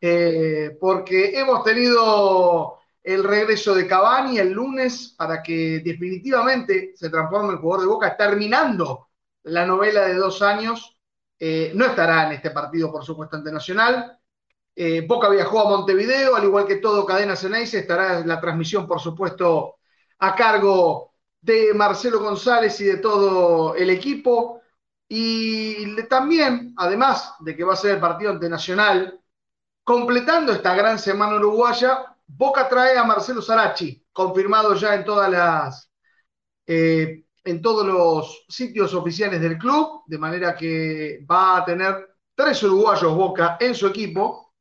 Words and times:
Eh, 0.01 0.77
porque 0.81 1.39
hemos 1.39 1.63
tenido 1.63 2.76
el 3.07 3.23
regreso 3.23 3.73
de 3.73 3.87
Cavani 3.87 4.39
el 4.39 4.51
lunes 4.51 5.15
para 5.17 5.41
que 5.41 5.81
definitivamente 5.85 6.93
se 6.97 7.09
transforme 7.09 7.53
el 7.53 7.61
jugador 7.61 7.83
de 7.83 7.93
Boca, 7.93 8.17
terminando 8.17 9.11
la 9.45 9.65
novela 9.65 10.09
de 10.09 10.15
dos 10.15 10.43
años. 10.43 10.99
Eh, 11.39 11.71
no 11.77 11.87
estará 11.87 12.27
en 12.27 12.33
este 12.33 12.51
partido, 12.51 12.91
por 12.91 13.05
supuesto, 13.05 13.37
ante 13.37 13.53
Nacional. 13.53 14.19
Eh, 14.75 15.07
Boca 15.07 15.29
viajó 15.29 15.61
a 15.61 15.69
Montevideo, 15.71 16.35
al 16.35 16.45
igual 16.45 16.67
que 16.67 16.77
todo 16.77 17.07
Cadena 17.07 17.37
Ceneice, 17.37 17.79
estará 17.79 18.27
la 18.27 18.41
transmisión, 18.41 18.89
por 18.89 19.01
supuesto, 19.01 19.77
a 20.19 20.35
cargo 20.35 21.15
de 21.41 21.73
Marcelo 21.75 22.19
González 22.19 22.81
y 22.81 22.87
de 22.87 22.97
todo 22.97 23.77
el 23.77 23.89
equipo. 23.91 24.63
Y 25.09 26.03
también, 26.09 26.75
además 26.77 27.35
de 27.39 27.55
que 27.55 27.63
va 27.63 27.75
a 27.75 27.77
ser 27.77 27.93
el 27.93 28.01
partido 28.01 28.33
ante 28.33 28.49
Nacional, 28.49 29.21
completando 29.85 30.53
esta 30.53 30.75
gran 30.75 30.99
semana 30.99 31.37
uruguaya, 31.37 32.16
Boca 32.27 32.69
trae 32.69 32.99
a 32.99 33.05
Marcelo 33.05 33.41
Sarachi, 33.41 34.05
confirmado 34.13 34.75
ya 34.75 34.95
en 34.95 35.05
todas 35.05 35.31
las 35.31 35.91
eh, 36.67 37.27
en 37.45 37.63
todos 37.63 37.87
los 37.87 38.45
sitios 38.49 38.93
oficiales 38.93 39.41
del 39.41 39.57
club, 39.57 40.03
de 40.07 40.19
manera 40.19 40.57
que 40.57 41.25
va 41.31 41.59
a 41.59 41.65
tener 41.65 42.17
tres 42.35 42.61
uruguayos 42.65 43.15
Boca 43.15 43.57
en 43.61 43.75
su 43.75 43.87
equipo. 43.87 44.53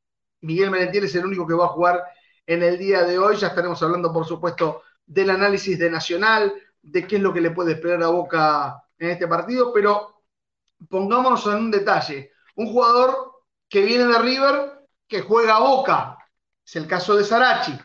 Miguel 0.42 0.70
Merentiel 0.70 1.06
es 1.06 1.16
el 1.16 1.26
único 1.26 1.48
que 1.48 1.56
va 1.56 1.66
a 1.66 1.70
jugar 1.70 2.04
en 2.46 2.62
el 2.62 2.78
día 2.78 3.04
de 3.04 3.18
hoy. 3.18 3.38
Ya 3.38 3.48
estaremos 3.48 3.82
hablando, 3.82 4.14
por 4.14 4.26
supuesto, 4.26 4.84
del 5.04 5.32
análisis 5.32 5.80
de 5.80 5.90
Nacional, 5.90 6.54
de 6.82 7.08
qué 7.08 7.16
es 7.16 7.22
lo 7.24 7.34
que 7.34 7.42
le 7.42 7.52
puede 7.52 7.74
esperar 7.74 8.04
a 8.04 8.10
Boca 8.10 8.84
en 9.00 9.10
este 9.10 9.28
partido, 9.28 9.74
pero 9.74 10.22
pongámonos 10.88 11.46
en 11.48 11.56
un 11.56 11.72
detalle. 11.72 12.34
Un 12.56 12.68
jugador 12.68 13.42
que 13.68 13.82
viene 13.82 14.06
de 14.06 14.20
River, 14.20 14.88
que 15.08 15.22
juega 15.22 15.56
a 15.56 15.60
Boca, 15.60 16.18
es 16.66 16.76
el 16.76 16.88
caso 16.88 17.16
de 17.16 17.24
Sarachi. 17.24 17.78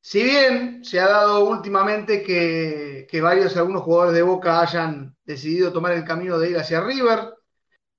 Si 0.00 0.22
bien 0.22 0.84
se 0.84 1.00
ha 1.00 1.08
dado 1.08 1.44
últimamente 1.44 2.22
que, 2.22 3.20
varios, 3.20 3.56
algunos 3.56 3.82
jugadores 3.82 4.14
de 4.14 4.22
Boca 4.22 4.60
hayan 4.60 5.16
decidido 5.24 5.72
tomar 5.72 5.92
el 5.92 6.04
camino 6.04 6.38
de 6.38 6.50
ir 6.50 6.58
hacia 6.58 6.82
River, 6.82 7.34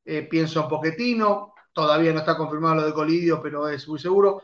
eh, 0.05 0.23
pienso 0.23 0.61
en 0.61 0.67
Poquetino, 0.69 1.53
todavía 1.73 2.13
no 2.13 2.19
está 2.19 2.37
confirmado 2.37 2.75
lo 2.75 2.85
de 2.85 2.93
Colidio, 2.93 3.41
pero 3.41 3.67
es 3.67 3.87
muy 3.87 3.99
seguro. 3.99 4.43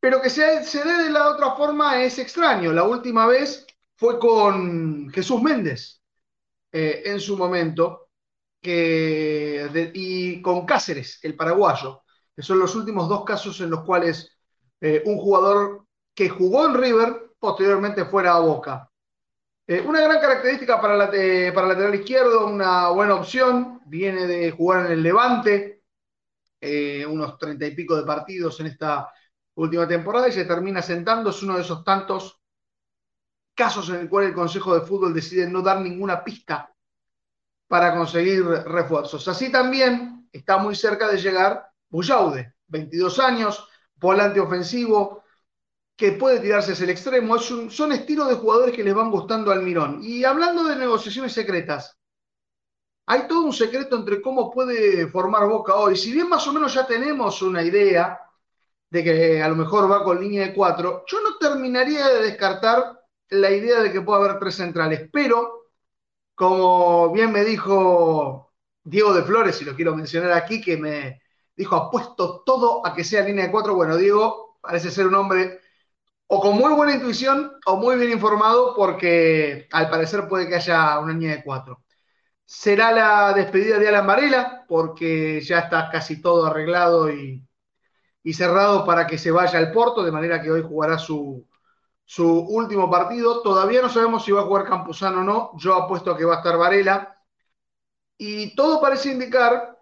Pero 0.00 0.20
que 0.20 0.30
se, 0.30 0.64
se 0.64 0.84
dé 0.84 1.04
de 1.04 1.10
la 1.10 1.30
otra 1.30 1.54
forma 1.54 2.02
es 2.02 2.18
extraño. 2.18 2.72
La 2.72 2.84
última 2.84 3.26
vez 3.26 3.66
fue 3.96 4.18
con 4.18 5.10
Jesús 5.10 5.42
Méndez 5.42 6.02
eh, 6.72 7.02
en 7.06 7.20
su 7.20 7.36
momento 7.36 8.10
y 8.62 10.40
con 10.40 10.64
Cáceres, 10.64 11.18
el 11.22 11.36
paraguayo 11.36 12.03
que 12.34 12.42
son 12.42 12.58
los 12.58 12.74
últimos 12.74 13.08
dos 13.08 13.24
casos 13.24 13.60
en 13.60 13.70
los 13.70 13.84
cuales 13.84 14.36
eh, 14.80 15.02
un 15.06 15.18
jugador 15.18 15.86
que 16.14 16.28
jugó 16.28 16.66
en 16.66 16.74
River 16.74 17.32
posteriormente 17.38 18.04
fuera 18.04 18.34
a 18.34 18.40
Boca. 18.40 18.90
Eh, 19.66 19.80
una 19.80 20.00
gran 20.00 20.20
característica 20.20 20.80
para, 20.80 20.96
la, 20.96 21.06
para 21.06 21.66
el 21.66 21.68
lateral 21.68 21.94
izquierdo, 21.94 22.46
una 22.46 22.88
buena 22.88 23.14
opción, 23.14 23.80
viene 23.86 24.26
de 24.26 24.50
jugar 24.50 24.86
en 24.86 24.92
el 24.92 25.02
Levante, 25.02 25.82
eh, 26.60 27.06
unos 27.06 27.38
treinta 27.38 27.66
y 27.66 27.74
pico 27.74 27.96
de 27.96 28.04
partidos 28.04 28.60
en 28.60 28.66
esta 28.66 29.10
última 29.54 29.86
temporada 29.86 30.28
y 30.28 30.32
se 30.32 30.44
termina 30.44 30.82
sentando, 30.82 31.30
es 31.30 31.42
uno 31.42 31.56
de 31.56 31.62
esos 31.62 31.84
tantos 31.84 32.40
casos 33.54 33.88
en 33.90 33.96
el 33.96 34.08
cual 34.08 34.24
el 34.24 34.34
Consejo 34.34 34.74
de 34.74 34.84
Fútbol 34.84 35.14
decide 35.14 35.48
no 35.48 35.62
dar 35.62 35.80
ninguna 35.80 36.24
pista 36.24 36.74
para 37.68 37.96
conseguir 37.96 38.44
refuerzos. 38.44 39.26
Así 39.28 39.50
también 39.50 40.28
está 40.32 40.58
muy 40.58 40.74
cerca 40.74 41.08
de 41.08 41.18
llegar 41.18 41.70
Bullaude, 41.94 42.54
22 42.66 43.20
años, 43.20 43.68
volante 43.94 44.40
ofensivo, 44.40 45.22
que 45.96 46.10
puede 46.12 46.40
tirarse 46.40 46.72
hacia 46.72 46.84
el 46.84 46.90
extremo. 46.90 47.38
son 47.38 47.92
estilos 47.92 48.28
de 48.28 48.34
jugadores 48.34 48.74
que 48.74 48.82
les 48.82 48.94
van 48.94 49.12
gustando 49.12 49.52
al 49.52 49.62
Mirón. 49.62 50.00
Y 50.02 50.24
hablando 50.24 50.64
de 50.64 50.74
negociaciones 50.74 51.32
secretas, 51.32 51.96
hay 53.06 53.28
todo 53.28 53.44
un 53.44 53.52
secreto 53.52 53.96
entre 53.96 54.20
cómo 54.20 54.50
puede 54.50 55.06
formar 55.08 55.46
Boca 55.48 55.76
hoy. 55.76 55.96
Si 55.96 56.12
bien 56.12 56.28
más 56.28 56.46
o 56.48 56.52
menos 56.52 56.74
ya 56.74 56.84
tenemos 56.84 57.42
una 57.42 57.62
idea 57.62 58.18
de 58.90 59.04
que 59.04 59.42
a 59.42 59.48
lo 59.48 59.54
mejor 59.54 59.90
va 59.90 60.02
con 60.02 60.20
línea 60.20 60.48
de 60.48 60.54
cuatro, 60.54 61.04
yo 61.06 61.20
no 61.22 61.36
terminaría 61.38 62.08
de 62.08 62.22
descartar 62.22 63.00
la 63.28 63.50
idea 63.50 63.80
de 63.82 63.92
que 63.92 64.00
pueda 64.00 64.18
haber 64.18 64.40
tres 64.40 64.56
centrales. 64.56 65.08
Pero, 65.12 65.68
como 66.34 67.12
bien 67.12 67.30
me 67.32 67.44
dijo 67.44 68.52
Diego 68.82 69.14
de 69.14 69.22
Flores, 69.22 69.62
y 69.62 69.64
lo 69.64 69.76
quiero 69.76 69.94
mencionar 69.96 70.32
aquí, 70.32 70.60
que 70.60 70.76
me, 70.76 71.23
dijo, 71.56 71.76
apuesto 71.76 72.42
todo 72.44 72.86
a 72.86 72.94
que 72.94 73.04
sea 73.04 73.22
línea 73.22 73.46
de 73.46 73.50
cuatro. 73.50 73.74
Bueno, 73.74 73.96
Diego 73.96 74.58
parece 74.60 74.90
ser 74.90 75.06
un 75.06 75.14
hombre 75.14 75.60
o 76.26 76.40
con 76.40 76.56
muy 76.56 76.72
buena 76.72 76.94
intuición 76.94 77.52
o 77.66 77.76
muy 77.76 77.96
bien 77.96 78.12
informado 78.12 78.74
porque 78.74 79.68
al 79.72 79.90
parecer 79.90 80.26
puede 80.28 80.48
que 80.48 80.56
haya 80.56 80.98
una 80.98 81.12
línea 81.12 81.36
de 81.36 81.44
cuatro. 81.44 81.82
Será 82.44 82.92
la 82.92 83.32
despedida 83.34 83.78
de 83.78 83.88
Alan 83.88 84.06
Varela 84.06 84.64
porque 84.68 85.40
ya 85.42 85.60
está 85.60 85.90
casi 85.90 86.20
todo 86.20 86.46
arreglado 86.46 87.10
y, 87.10 87.46
cerrado 88.32 88.84
para 88.86 89.06
que 89.06 89.18
se 89.18 89.30
vaya 89.30 89.58
al 89.58 89.72
Porto, 89.72 90.02
de 90.02 90.12
manera 90.12 90.40
que 90.42 90.50
hoy 90.50 90.62
jugará 90.62 90.98
su, 90.98 91.46
su 92.04 92.26
último 92.26 92.90
partido. 92.90 93.42
Todavía 93.42 93.82
no 93.82 93.88
sabemos 93.88 94.24
si 94.24 94.32
va 94.32 94.42
a 94.42 94.44
jugar 94.44 94.64
Campuzano 94.66 95.20
o 95.20 95.24
no. 95.24 95.50
Yo 95.58 95.74
apuesto 95.74 96.10
a 96.10 96.16
que 96.16 96.24
va 96.24 96.34
a 96.36 96.38
estar 96.38 96.56
Varela. 96.58 97.22
Y 98.18 98.54
todo 98.56 98.80
parece 98.80 99.12
indicar 99.12 99.73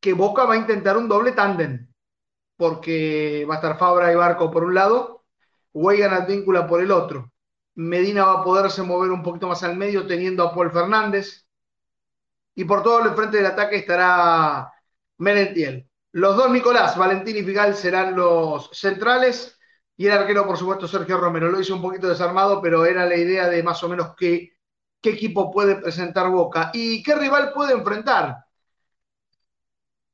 que 0.00 0.12
Boca 0.12 0.44
va 0.44 0.54
a 0.54 0.58
intentar 0.58 0.96
un 0.96 1.08
doble 1.08 1.32
tándem, 1.32 1.88
porque 2.56 3.46
va 3.48 3.54
a 3.54 3.58
estar 3.58 3.78
Fabra 3.78 4.12
y 4.12 4.16
Barco 4.16 4.50
por 4.50 4.64
un 4.64 4.74
lado, 4.74 5.24
Weigan 5.72 6.12
Advíncula 6.12 6.66
por 6.66 6.80
el 6.80 6.90
otro. 6.90 7.32
Medina 7.74 8.24
va 8.24 8.40
a 8.40 8.44
poderse 8.44 8.82
mover 8.82 9.12
un 9.12 9.22
poquito 9.22 9.46
más 9.46 9.62
al 9.62 9.76
medio 9.76 10.06
teniendo 10.06 10.42
a 10.42 10.52
Paul 10.52 10.72
Fernández. 10.72 11.46
Y 12.54 12.64
por 12.64 12.82
todo 12.82 13.04
el 13.04 13.14
frente 13.14 13.36
del 13.36 13.46
ataque 13.46 13.76
estará 13.76 14.72
Merentiel. 15.18 15.88
Los 16.12 16.36
dos 16.36 16.50
Nicolás, 16.50 16.96
Valentín 16.98 17.36
y 17.36 17.44
Figal 17.44 17.76
serán 17.76 18.16
los 18.16 18.70
centrales. 18.72 19.56
Y 19.96 20.06
el 20.06 20.12
arquero, 20.12 20.44
por 20.44 20.56
supuesto, 20.56 20.88
Sergio 20.88 21.18
Romero. 21.18 21.48
Lo 21.50 21.60
hizo 21.60 21.76
un 21.76 21.82
poquito 21.82 22.08
desarmado, 22.08 22.60
pero 22.60 22.84
era 22.84 23.06
la 23.06 23.16
idea 23.16 23.48
de 23.48 23.62
más 23.62 23.82
o 23.84 23.88
menos 23.88 24.16
qué 24.16 24.56
equipo 25.02 25.52
puede 25.52 25.76
presentar 25.76 26.30
Boca 26.30 26.70
y 26.74 27.02
qué 27.04 27.14
rival 27.14 27.52
puede 27.54 27.74
enfrentar. 27.74 28.47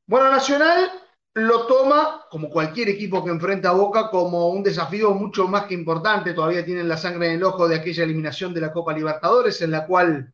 Bueno, 0.07 0.31
Nacional 0.31 0.91
lo 1.35 1.67
toma, 1.67 2.27
como 2.31 2.51
cualquier 2.51 2.89
equipo 2.91 3.25
que 3.25 3.31
enfrenta 3.31 3.71
a 3.71 3.73
Boca, 3.73 4.11
como 4.11 4.49
un 4.49 4.63
desafío 4.63 5.13
mucho 5.15 5.49
más 5.49 5.65
que 5.65 5.75
importante. 5.75 6.33
Todavía 6.35 6.65
tienen 6.65 6.89
la 6.89 6.97
sangre 6.97 7.29
en 7.29 7.35
el 7.35 7.45
ojo 7.45 7.67
de 7.67 7.77
aquella 7.77 8.05
eliminación 8.05 8.55
de 8.55 8.61
la 8.61 8.73
Copa 8.73 8.93
Libertadores, 8.93 9.61
en 9.63 9.71
la 9.73 9.87
cual 9.87 10.33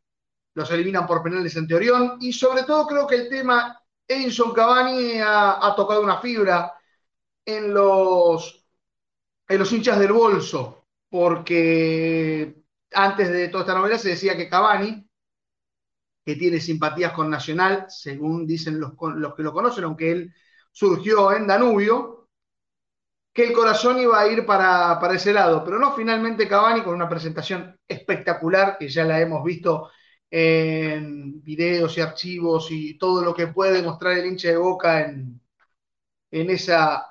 los 0.54 0.70
eliminan 0.70 1.06
por 1.06 1.22
penales 1.22 1.56
en 1.56 1.66
Teorión. 1.66 2.18
Y 2.20 2.32
sobre 2.32 2.64
todo 2.64 2.86
creo 2.86 3.06
que 3.06 3.14
el 3.14 3.28
tema 3.28 3.80
Edinson 4.06 4.52
Cavani 4.52 5.20
ha, 5.24 5.72
tocado 5.76 6.02
una 6.02 6.18
fibra 6.18 6.74
en 7.44 7.72
los, 7.72 8.66
en 9.48 9.58
los 9.58 9.72
hinchas 9.72 9.98
del 9.98 10.12
bolso, 10.12 10.84
porque 11.08 12.62
antes 12.92 13.30
de 13.30 13.48
toda 13.48 13.62
esta 13.62 13.74
novela 13.74 13.98
se 13.98 14.10
decía 14.10 14.36
que 14.36 14.48
Cavani 14.48 15.09
que 16.24 16.36
tiene 16.36 16.60
simpatías 16.60 17.12
con 17.12 17.30
Nacional, 17.30 17.86
según 17.88 18.46
dicen 18.46 18.78
los, 18.80 18.92
que 19.36 19.42
lo 19.42 19.52
conocen, 19.52 19.84
aunque 19.84 20.12
él 20.12 20.34
surgió 20.70 21.32
en 21.32 21.46
Danubio, 21.46 22.28
que 23.32 23.44
el 23.44 23.52
corazón 23.52 23.98
iba 24.00 24.20
a 24.20 24.28
ir 24.28 24.44
para, 24.44 24.98
para, 25.00 25.14
ese 25.14 25.32
lado, 25.32 25.64
pero 25.64 25.78
no 25.78 25.94
finalmente 25.94 26.48
Cavani 26.48 26.82
con 26.82 26.94
una 26.94 27.08
presentación 27.08 27.78
espectacular 27.86 28.76
que 28.78 28.88
ya 28.88 29.04
la 29.04 29.20
hemos 29.20 29.44
visto 29.44 29.90
en 30.30 31.42
videos 31.42 31.96
y 31.98 32.00
archivos 32.00 32.68
y 32.70 32.98
todo 32.98 33.22
lo 33.24 33.34
que 33.34 33.48
puede 33.48 33.82
mostrar 33.82 34.18
el 34.18 34.26
hincha 34.26 34.48
de 34.48 34.56
Boca 34.56 35.02
en, 35.02 35.40
en, 36.30 36.50
esa, 36.50 37.06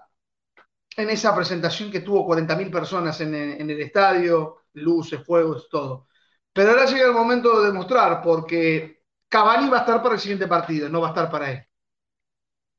en 0.98 1.10
esa 1.10 1.36
presentación 1.36 1.92
que 1.92 2.02
tuvo 2.02 2.26
40.000 2.26 2.72
personas 2.72 3.20
en, 3.22 3.34
en 3.36 3.70
el 3.70 3.82
estadio, 3.82 4.64
luces, 4.74 5.24
fuegos, 5.26 5.68
todo. 5.70 6.08
Pero 6.54 6.72
ahora 6.72 6.86
llega 6.86 7.08
el 7.08 7.14
momento 7.14 7.62
de 7.62 7.68
demostrar, 7.68 8.22
porque 8.22 8.99
Cavani 9.30 9.70
va 9.70 9.78
a 9.78 9.80
estar 9.82 10.02
para 10.02 10.16
el 10.16 10.22
siguiente 10.22 10.48
partido, 10.48 10.90
no 10.90 11.02
va 11.02 11.08
a 11.08 11.10
estar 11.12 11.30
para 11.30 11.52
él. 11.52 11.66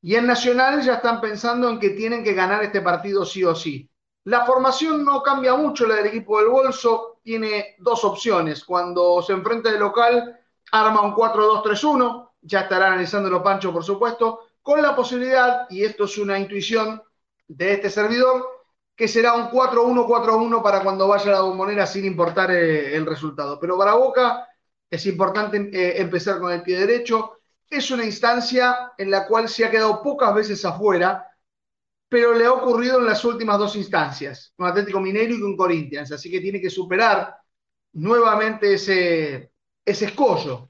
Y 0.01 0.15
en 0.15 0.27
Nacional 0.27 0.81
ya 0.81 0.95
están 0.95 1.21
pensando 1.21 1.69
en 1.69 1.79
que 1.79 1.91
tienen 1.91 2.23
que 2.23 2.33
ganar 2.33 2.63
este 2.63 2.81
partido 2.81 3.25
sí 3.25 3.43
o 3.43 3.55
sí. 3.55 3.89
La 4.25 4.45
formación 4.45 5.03
no 5.05 5.23
cambia 5.23 5.55
mucho, 5.55 5.87
la 5.87 5.95
del 5.95 6.07
equipo 6.07 6.39
del 6.39 6.49
bolso 6.49 7.19
tiene 7.23 7.75
dos 7.79 8.03
opciones. 8.03 8.63
Cuando 8.63 9.21
se 9.21 9.33
enfrenta 9.33 9.71
de 9.71 9.79
local, 9.79 10.39
arma 10.71 11.01
un 11.01 11.13
4-2-3-1, 11.13 12.29
ya 12.41 12.61
estará 12.61 12.87
analizándolo 12.87 13.41
Pancho, 13.41 13.71
por 13.71 13.83
supuesto, 13.83 14.41
con 14.61 14.81
la 14.81 14.95
posibilidad, 14.95 15.67
y 15.69 15.83
esto 15.83 16.05
es 16.05 16.17
una 16.17 16.37
intuición 16.37 17.01
de 17.47 17.73
este 17.73 17.89
servidor, 17.89 18.45
que 18.95 19.07
será 19.07 19.33
un 19.33 19.49
4-1-4-1 19.49 20.61
para 20.61 20.83
cuando 20.83 21.07
vaya 21.07 21.31
a 21.31 21.35
la 21.35 21.41
bombonera 21.41 21.87
sin 21.87 22.05
importar 22.05 22.51
eh, 22.51 22.95
el 22.95 23.05
resultado. 23.05 23.59
Pero 23.59 23.77
para 23.77 23.95
Boca 23.95 24.47
es 24.91 25.05
importante 25.05 25.69
eh, 25.71 26.01
empezar 26.01 26.39
con 26.39 26.51
el 26.51 26.61
pie 26.61 26.79
derecho. 26.79 27.39
Es 27.69 27.89
una 27.91 28.03
instancia 28.03 28.91
en 28.97 29.09
la 29.09 29.25
cual 29.25 29.47
se 29.47 29.63
ha 29.63 29.71
quedado 29.71 30.03
pocas 30.03 30.35
veces 30.35 30.63
afuera, 30.65 31.25
pero 32.09 32.33
le 32.33 32.45
ha 32.45 32.51
ocurrido 32.51 32.99
en 32.99 33.05
las 33.05 33.23
últimas 33.23 33.57
dos 33.57 33.77
instancias, 33.77 34.53
con 34.57 34.67
Atlético 34.67 34.99
Mineiro 34.99 35.33
y 35.33 35.39
con 35.39 35.55
Corinthians. 35.55 36.11
Así 36.11 36.29
que 36.29 36.41
tiene 36.41 36.59
que 36.59 36.69
superar 36.69 37.37
nuevamente 37.93 38.73
ese, 38.73 39.53
ese 39.85 40.05
escollo. 40.05 40.67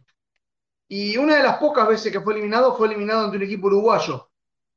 Y 0.88 1.18
una 1.18 1.38
de 1.38 1.44
las 1.44 1.58
pocas 1.58 1.88
veces 1.88 2.12
que 2.12 2.22
fue 2.22 2.34
eliminado 2.34 2.78
fue 2.78 2.88
eliminado 2.88 3.26
ante 3.26 3.38
un 3.38 3.44
equipo 3.44 3.68
uruguayo, 3.68 4.30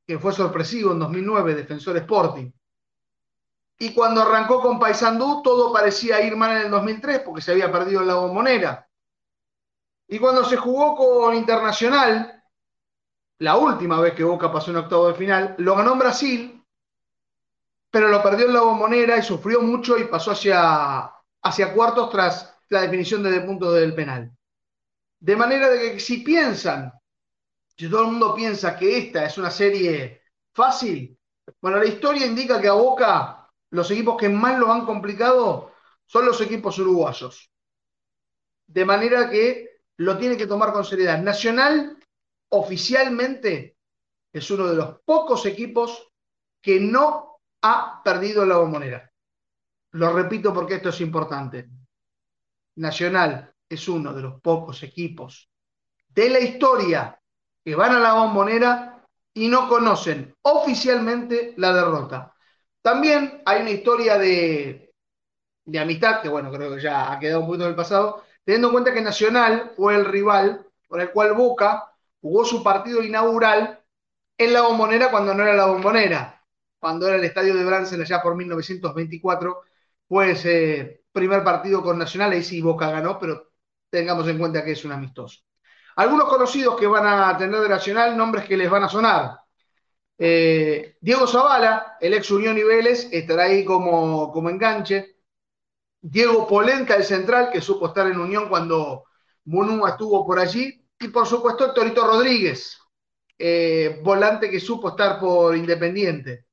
que 0.07 0.19
fue 0.19 0.33
sorpresivo 0.33 0.93
en 0.93 1.01
2009, 1.01 1.55
Defensor 1.55 1.99
Sporting. 1.99 2.51
Y 3.79 3.93
cuando 3.93 4.23
arrancó 4.23 4.63
con 4.63 4.79
Paysandú, 4.79 5.43
todo 5.43 5.71
parecía 5.71 6.23
ir 6.23 6.35
mal 6.35 6.57
en 6.57 6.63
el 6.67 6.71
2003 6.71 7.19
porque 7.19 7.43
se 7.43 7.53
había 7.53 7.71
perdido 7.71 8.01
en 8.01 8.07
la 8.07 8.15
bombonera. 8.15 8.89
Y 10.09 10.19
cuando 10.19 10.45
se 10.45 10.57
jugó 10.57 10.97
con 10.97 11.35
Internacional, 11.35 12.43
la 13.39 13.57
última 13.57 14.01
vez 14.01 14.15
que 14.15 14.25
Boca 14.25 14.53
pasó 14.53 14.71
en 14.71 14.79
octavo 14.79 15.09
de 15.09 15.15
final, 15.15 15.55
lo 15.59 15.75
ganó 15.75 15.93
en 15.93 15.99
Brasil, 15.99 16.65
pero 17.91 18.09
lo 18.09 18.23
perdió 18.23 18.47
en 18.47 18.55
la 18.55 18.61
bombonera 18.61 19.17
y 19.17 19.23
sufrió 19.23 19.61
mucho 19.61 19.99
y 19.99 20.05
pasó 20.05 20.33
hacia, 20.33 21.11
hacia 21.43 21.73
cuartos 21.73 22.11
tras 22.11 22.55
la 22.69 22.83
definición 22.83 23.23
de 23.23 23.41
punto 23.41 23.73
del 23.73 23.95
penal. 23.95 24.31
De 25.21 25.37
manera 25.37 25.69
de 25.69 25.93
que 25.93 26.01
si 26.01 26.19
piensan, 26.19 26.93
si 27.77 27.89
todo 27.89 28.03
el 28.03 28.09
mundo 28.09 28.35
piensa 28.35 28.77
que 28.77 28.99
esta 28.99 29.25
es 29.25 29.39
una 29.39 29.51
serie 29.51 30.23
fácil, 30.53 31.19
bueno, 31.61 31.79
la 31.79 31.87
historia 31.87 32.27
indica 32.27 32.61
que 32.61 32.69
a 32.69 32.73
Boca 32.73 33.49
los 33.71 33.91
equipos 33.91 34.17
que 34.17 34.29
más 34.29 34.59
lo 34.59 34.73
han 34.73 34.87
complicado 34.87 35.73
son 36.07 36.27
los 36.27 36.41
equipos 36.41 36.79
uruguayos. 36.79 37.51
De 38.67 38.85
manera 38.85 39.29
que 39.29 39.74
lo 39.99 40.19
tiene 40.19 40.37
que 40.37 40.47
tomar 40.47 40.73
con 40.73 40.85
seriedad. 40.85 41.23
Nacional 41.23 41.99
oficialmente 42.51 43.77
es 44.33 44.51
uno 44.51 44.67
de 44.67 44.77
los 44.77 45.01
pocos 45.05 45.47
equipos 45.47 46.09
que 46.61 46.81
no 46.81 47.39
ha 47.63 48.03
perdido 48.03 48.45
la 48.45 48.59
bombonera. 48.59 49.11
Lo 49.93 50.13
repito 50.13 50.53
porque 50.53 50.75
esto 50.75 50.89
es 50.89 51.01
importante. 51.01 51.69
Nacional 52.77 53.55
es 53.69 53.89
uno 53.89 54.13
de 54.13 54.23
los 54.23 54.41
pocos 54.41 54.83
equipos 54.83 55.49
de 56.09 56.31
la 56.31 56.41
historia 56.41 57.21
que 57.65 57.75
van 57.75 57.93
a 57.93 58.01
la 58.01 58.15
bombonera 58.15 59.05
y 59.33 59.49
no 59.49 59.69
conocen 59.69 60.35
oficialmente 60.43 61.55
la 61.57 61.73
derrota. 61.73 62.35
También 62.83 63.43
hay 63.47 63.63
una 63.63 63.71
historia 63.71 64.19
de, 64.19 64.93
de 65.65 65.79
amistad, 65.79 66.21
que 66.23 66.29
bueno, 66.29 66.53
creo 66.53 66.75
que 66.75 66.83
ya 66.83 67.13
ha 67.13 67.19
quedado 67.19 67.41
un 67.41 67.47
poquito 67.47 67.65
en 67.65 67.71
el 67.71 67.77
pasado, 67.77 68.25
teniendo 68.45 68.69
en 68.69 68.73
cuenta 68.73 68.93
que 68.93 69.01
Nacional 69.01 69.73
fue 69.77 69.95
el 69.95 70.05
rival 70.05 70.67
por 70.89 71.01
el 71.01 71.11
cual 71.11 71.35
Boca 71.35 71.91
jugó 72.21 72.45
su 72.45 72.63
partido 72.63 73.03
inaugural 73.03 73.81
en 74.39 74.53
la 74.53 74.63
bombonera 74.63 75.11
cuando 75.11 75.35
no 75.35 75.43
era 75.43 75.55
la 75.55 75.67
bombonera, 75.67 76.45
cuando 76.79 77.09
era 77.09 77.17
el 77.17 77.25
estadio 77.25 77.55
de 77.55 77.65
Bransen 77.65 78.01
allá 78.01 78.23
por 78.23 78.37
1924, 78.37 79.63
fue 80.09 80.33
ese 80.33 81.05
primer 81.13 81.43
partido 81.45 81.83
con 81.83 81.99
Nacional, 81.99 82.33
ahí 82.33 82.43
sí 82.43 82.61
Boca 82.61 82.91
ganó, 82.91 83.19
pero 83.19 83.53
tengamos 83.91 84.27
en 84.29 84.39
cuenta 84.39 84.65
que 84.65 84.73
es 84.73 84.85
un 84.85 84.93
amistoso. 84.93 85.41
Algunos 85.97 86.29
conocidos 86.29 86.77
que 86.79 86.87
van 86.87 87.07
a 87.07 87.37
tener 87.39 87.61
de 87.61 87.69
Nacional, 87.69 88.17
nombres 88.17 88.45
que 88.47 88.57
les 88.57 88.69
van 88.69 88.83
a 88.85 88.89
sonar. 88.89 89.39
Eh, 90.19 90.97
Diego 91.01 91.27
Zavala, 91.27 91.97
el 92.01 92.15
ex 92.15 92.31
Unión 92.31 92.57
Vélez, 92.57 93.09
estará 93.13 93.45
ahí 93.45 93.65
como, 93.65 94.33
como 94.33 94.51
enganche. 94.51 95.14
Diego 96.07 96.47
Polenta, 96.47 96.97
el 96.97 97.05
central, 97.05 97.49
que 97.51 97.63
supo 97.63 97.87
estar 97.87 98.07
en 98.07 98.21
Unión 98.21 98.51
cuando 98.51 99.05
Munúa 99.47 99.91
estuvo 99.91 100.27
por 100.27 100.39
allí. 100.39 100.87
Y 101.01 101.09
por 101.09 101.27
supuesto, 101.27 101.73
Torito 101.73 102.07
Rodríguez, 102.07 102.79
eh, 103.39 104.01
volante 104.03 104.51
que 104.51 104.61
supo 104.61 104.91
estar 104.91 105.19
por 105.19 105.57
Independiente. 105.57 106.45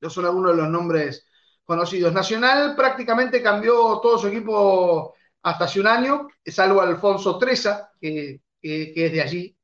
Esos 0.00 0.14
son 0.14 0.24
algunos 0.24 0.56
de 0.56 0.62
los 0.62 0.68
nombres 0.68 1.28
conocidos. 1.64 2.12
Nacional 2.12 2.74
prácticamente 2.74 3.40
cambió 3.40 4.00
todo 4.00 4.18
su 4.18 4.26
equipo 4.26 5.14
hasta 5.42 5.66
hace 5.66 5.78
un 5.78 5.86
año, 5.86 6.28
salvo 6.44 6.80
Alfonso 6.80 7.38
Treza, 7.38 7.92
que, 8.00 8.40
que 8.60 8.92
es 8.96 9.12
de 9.12 9.22
allí. 9.22 9.56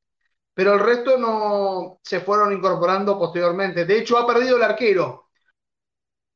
Pero 0.53 0.75
el 0.75 0.79
resto 0.79 1.17
no 1.17 1.99
se 2.01 2.21
fueron 2.21 2.53
incorporando 2.53 3.19
posteriormente. 3.19 3.83
De 3.83 3.99
hecho, 3.99 4.17
ha 4.17 4.25
perdido 4.25 4.55
el 4.55 4.63
arquero, 4.63 5.27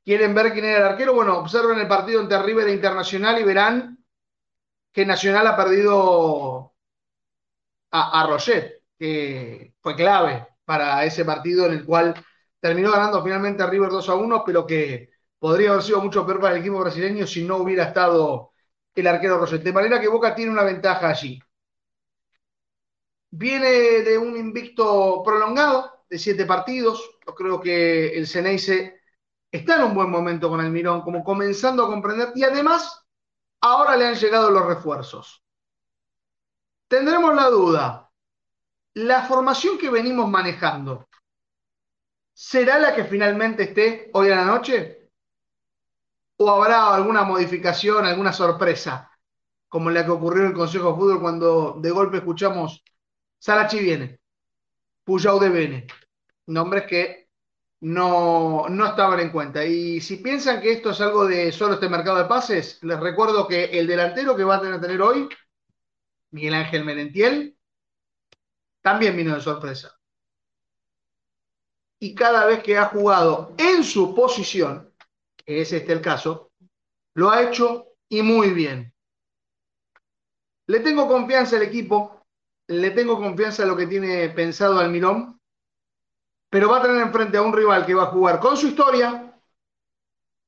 ¿Quieren 0.08 0.34
ver 0.34 0.54
quién 0.54 0.64
era 0.64 0.78
el 0.78 0.84
arquero? 0.86 1.14
Bueno, 1.14 1.38
observen 1.40 1.80
el 1.80 1.88
partido 1.90 2.22
entre 2.22 2.42
River 2.42 2.70
e 2.70 2.74
Internacional 2.76 3.42
y 3.42 3.44
verán 3.44 4.02
que 4.94 5.06
Nacional 5.06 5.46
ha 5.48 5.58
perdido 5.58 6.74
a, 7.92 8.22
a 8.24 8.38
que 8.98 9.74
fue 9.82 9.96
clave 9.98 10.48
para 10.64 11.04
ese 11.04 11.26
partido 11.26 11.66
en 11.66 11.74
el 11.74 11.86
cual 11.86 12.14
terminó 12.62 12.90
ganando 12.94 13.22
finalmente 13.22 13.64
a 13.64 13.68
River 13.68 13.90
2 13.90 14.08
a 14.08 14.16
1, 14.16 14.44
pero 14.46 14.66
que 14.66 15.10
podría 15.40 15.72
haber 15.72 15.84
sido 15.84 16.00
mucho 16.02 16.26
peor 16.26 16.40
para 16.40 16.56
el 16.56 16.62
equipo 16.62 16.80
brasileño 16.80 17.28
si 17.28 17.44
no 17.44 17.58
hubiera 17.58 17.84
estado 17.84 18.54
el 18.96 19.08
arquero 19.08 19.38
Roset. 19.38 19.62
De 19.62 19.74
manera 19.74 20.00
que 20.00 20.08
Boca 20.08 20.34
tiene 20.34 20.54
una 20.54 20.64
ventaja 20.64 21.10
allí. 21.10 21.38
Viene 23.30 24.04
de 24.04 24.18
un 24.18 24.38
invicto 24.38 25.22
prolongado 25.26 26.06
de 26.10 26.18
siete 26.18 26.46
partidos. 26.46 27.20
Yo 27.28 27.36
creo 27.36 27.60
que 27.60 28.18
el 28.18 28.26
Ceneice 28.26 28.97
está 29.52 29.76
en 29.76 29.84
un 29.84 29.94
buen 29.94 30.10
momento 30.10 30.50
con 30.50 30.62
el 30.62 30.72
Mirón, 30.72 31.02
como 31.02 31.24
comenzando 31.24 31.86
a 31.86 31.88
comprender, 31.88 32.32
y 32.36 32.44
además 32.44 33.06
ahora 33.62 33.96
le 33.96 34.08
han 34.08 34.16
llegado 34.16 34.52
los 34.52 34.66
refuerzos. 34.66 35.44
Tendremos 36.88 37.36
la 37.36 37.50
duda, 37.50 38.12
¿la 38.94 39.24
formación 39.24 39.78
que 39.78 39.90
venimos 39.90 40.30
manejando 40.30 41.08
será 42.34 42.80
la 42.80 42.96
que 42.96 43.04
finalmente 43.04 43.64
esté 43.64 44.10
hoy 44.14 44.30
a 44.30 44.38
la 44.38 44.46
noche? 44.46 45.10
¿O 46.38 46.50
habrá 46.50 46.94
alguna 46.94 47.24
modificación, 47.24 48.06
alguna 48.06 48.32
sorpresa, 48.32 49.12
como 49.68 49.90
la 49.90 50.06
que 50.06 50.12
ocurrió 50.12 50.44
en 50.44 50.50
el 50.50 50.56
Consejo 50.56 50.92
de 50.92 50.98
Fútbol 50.98 51.22
cuando 51.22 51.78
de 51.80 51.92
golpe 51.92 52.18
escuchamos 52.18 52.84
Sarachi 53.40 53.80
viene, 53.80 54.20
Puyau 55.04 55.40
de 55.40 55.50
Bene, 55.50 55.88
nombres 56.48 56.86
que 56.86 57.27
no, 57.82 58.68
no 58.70 58.86
estaban 58.88 59.20
en 59.20 59.32
cuenta. 59.32 59.66
Y 59.66 60.02
si 60.02 60.18
piensan 60.18 60.62
que 60.62 60.72
esto 60.72 60.92
es 60.92 61.02
algo 61.02 61.26
de 61.26 61.52
solo 61.52 61.76
este 61.76 61.90
mercado 61.90 62.18
de 62.18 62.26
pases, 62.26 62.80
les 62.84 63.00
recuerdo 63.00 63.48
que 63.48 63.66
el 63.66 63.88
delantero 63.88 64.36
que 64.36 64.44
va 64.44 64.58
a 64.58 64.62
tener, 64.82 65.02
hoy, 65.02 65.30
Miguel 66.32 66.56
Ángel 66.56 66.86
Merentiel, 66.86 67.58
también 68.82 69.16
vino 69.16 69.36
de 69.36 69.42
sorpresa. 69.42 69.94
Y 72.00 72.14
cada 72.14 72.46
vez 72.46 72.62
que 72.62 72.78
ha 72.78 72.86
jugado 72.86 73.54
en 73.58 73.84
su 73.84 74.14
posición, 74.14 74.94
que 75.36 75.62
es 75.62 75.72
este 75.74 75.94
el 75.94 76.02
caso, 76.02 76.52
lo 77.16 77.32
ha 77.32 77.42
hecho 77.44 77.88
y 78.08 78.22
muy 78.22 78.52
bien. 78.52 78.94
Le 80.68 80.80
tengo 80.82 81.08
confianza 81.08 81.56
al 81.56 81.64
equipo, 81.64 82.26
le 82.68 82.92
tengo 82.92 83.18
confianza 83.18 83.64
en 83.64 83.70
lo 83.70 83.78
que 83.78 83.88
tiene 83.88 84.30
pensado 84.30 84.80
Almirón 84.80 85.37
pero 86.50 86.70
va 86.70 86.78
a 86.78 86.82
tener 86.82 87.02
enfrente 87.02 87.38
a 87.38 87.42
un 87.42 87.54
rival 87.54 87.86
que 87.86 87.94
va 87.94 88.04
a 88.04 88.08
jugar 88.12 88.40
con 88.40 88.58
su 88.58 88.68
historia, 88.68 89.34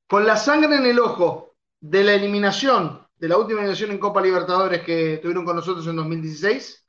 con 0.08 0.26
la 0.26 0.36
sangre 0.36 0.76
en 0.76 0.86
el 0.86 0.98
ojo 0.98 1.54
de 1.80 2.04
la 2.04 2.14
eliminación, 2.14 3.06
de 3.16 3.28
la 3.28 3.36
última 3.36 3.60
eliminación 3.60 3.90
en 3.90 3.98
Copa 3.98 4.20
Libertadores 4.20 4.82
que 4.82 5.18
tuvieron 5.18 5.44
con 5.44 5.56
nosotros 5.56 5.86
en 5.86 5.96
2016, 5.96 6.86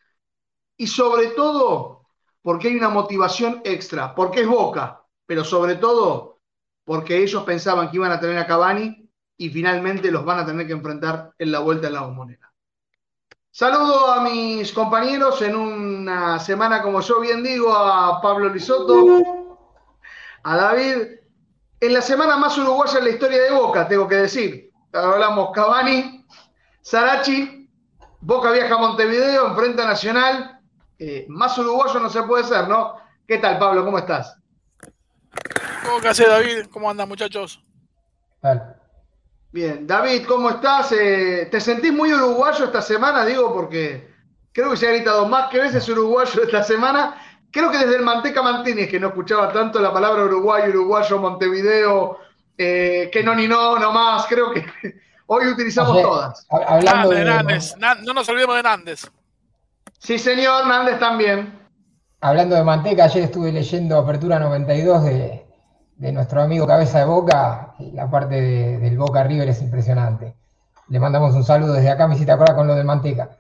y 0.78 0.88
sobre 0.88 1.28
todo 1.28 2.08
porque 2.42 2.70
hay 2.70 2.76
una 2.76 2.90
motivación 2.90 3.62
extra, 3.64 4.16
porque 4.16 4.42
es 4.42 4.48
Boca, 4.48 5.04
pero 5.26 5.44
sobre 5.44 5.76
todo 5.76 6.40
porque 6.84 7.18
ellos 7.18 7.44
pensaban 7.44 7.90
que 7.90 7.98
iban 7.98 8.12
a 8.12 8.20
tener 8.20 8.38
a 8.38 8.48
Cavani 8.48 9.10
y 9.38 9.50
finalmente 9.50 10.12
los 10.12 10.26
van 10.26 10.40
a 10.40 10.46
tener 10.46 10.66
que 10.66 10.74
enfrentar 10.74 11.34
en 11.38 11.52
la 11.52 11.60
vuelta 11.60 11.88
en 11.88 11.94
la 11.94 12.02
bombonera. 12.02 12.51
Saludo 13.54 14.10
a 14.10 14.22
mis 14.22 14.72
compañeros 14.72 15.42
en 15.42 15.58
una 15.58 16.40
semana, 16.40 16.82
como 16.82 17.02
yo 17.02 17.20
bien 17.20 17.44
digo, 17.44 17.74
a 17.76 18.22
Pablo 18.22 18.48
Lisoto, 18.48 19.58
a 20.44 20.56
David. 20.56 21.20
En 21.82 21.94
la 21.94 22.02
semana 22.02 22.38
más 22.38 22.58
uruguaya 22.58 23.00
en 23.00 23.06
la 23.06 23.12
historia 23.12 23.44
de 23.44 23.52
Boca, 23.52 23.88
tengo 23.90 24.08
que 24.08 24.16
decir. 24.16 24.72
Hablamos 24.94 25.52
Cavani, 25.54 26.26
Sarachi, 26.82 27.70
Boca 28.22 28.52
viaja 28.52 28.76
a 28.76 28.78
Montevideo, 28.78 29.48
enfrenta 29.48 29.86
Nacional. 29.86 30.62
Eh, 30.98 31.26
más 31.28 31.58
uruguayo 31.58 32.00
no 32.00 32.10
se 32.10 32.24
puede 32.24 32.46
ser, 32.46 32.70
¿no? 32.70 32.96
¿Qué 33.28 33.38
tal, 33.40 33.60
Pablo? 33.60 33.84
¿Cómo 33.84 33.98
estás? 33.98 34.38
¿Cómo 35.84 36.00
que 36.00 36.08
hace, 36.08 36.26
David? 36.26 36.68
¿Cómo 36.72 36.90
andan, 36.90 37.10
muchachos? 37.10 37.62
Bien, 39.52 39.86
David, 39.86 40.26
¿cómo 40.26 40.50
estás? 40.50 40.94
Eh, 40.94 41.50
¿Te 41.52 41.60
sentís 41.60 41.92
muy 41.92 42.14
uruguayo 42.14 42.66
esta 42.66 42.82
semana? 42.82 43.26
Digo, 43.26 43.54
porque 43.54 44.10
creo 44.54 44.72
que 44.72 44.78
se 44.78 44.88
ha 44.88 44.92
gritado 44.92 45.28
más 45.28 45.50
que 45.50 45.60
veces 45.60 45.88
uruguayo 45.90 46.44
esta 46.44 46.64
semana. 46.64 47.22
Creo 47.52 47.70
que 47.70 47.80
desde 47.80 47.98
el 47.98 48.02
Manteca 48.02 48.42
Martínez, 48.42 48.90
que 48.90 48.98
no 48.98 49.10
escuchaba 49.10 49.52
tanto 49.52 49.82
la 49.82 49.92
palabra 49.92 50.24
uruguayo, 50.24 50.70
uruguayo, 50.70 51.18
Montevideo, 51.20 52.20
eh, 52.58 53.10
que 53.12 53.24
no 53.24 53.36
ni 53.36 53.46
no, 53.46 53.78
no 53.78 53.92
más. 53.92 54.26
Creo 54.28 54.54
que 54.54 54.66
hoy 55.28 55.48
utilizamos 55.48 56.02
todas. 56.02 56.48
Hablando 56.50 57.10
de 57.10 57.26
Nández, 57.26 57.76
no 57.78 58.14
nos 58.14 58.30
olvidemos 58.30 58.56
de 58.56 58.64
Nández. 58.64 59.12
Sí, 60.00 60.18
señor, 60.18 60.66
Nández 60.66 60.98
también. 60.98 61.60
Hablando 62.22 62.56
de 62.56 62.64
Manteca, 62.64 63.04
ayer 63.04 63.26
estuve 63.26 63.52
leyendo 63.52 63.98
Apertura 63.98 64.40
92 64.40 65.04
de, 65.04 65.46
de 66.02 66.12
nuestro 66.12 66.42
amigo 66.42 66.66
Cabeza 66.66 66.98
de 66.98 67.06
Boca, 67.06 67.76
la 67.94 68.10
parte 68.10 68.34
del 68.80 68.98
Boca 68.98 69.24
River 69.24 69.48
es 69.48 69.62
impresionante. 69.62 70.34
Le 70.88 71.00
mandamos 71.00 71.36
un 71.36 71.44
saludo 71.44 71.74
desde 71.74 71.92
acá, 71.92 72.08
me 72.08 72.16
hiciste 72.16 72.32
acordar 72.32 72.56
con 72.56 72.66
lo 72.66 72.74
del 72.74 72.86
Manteca. 72.86 73.38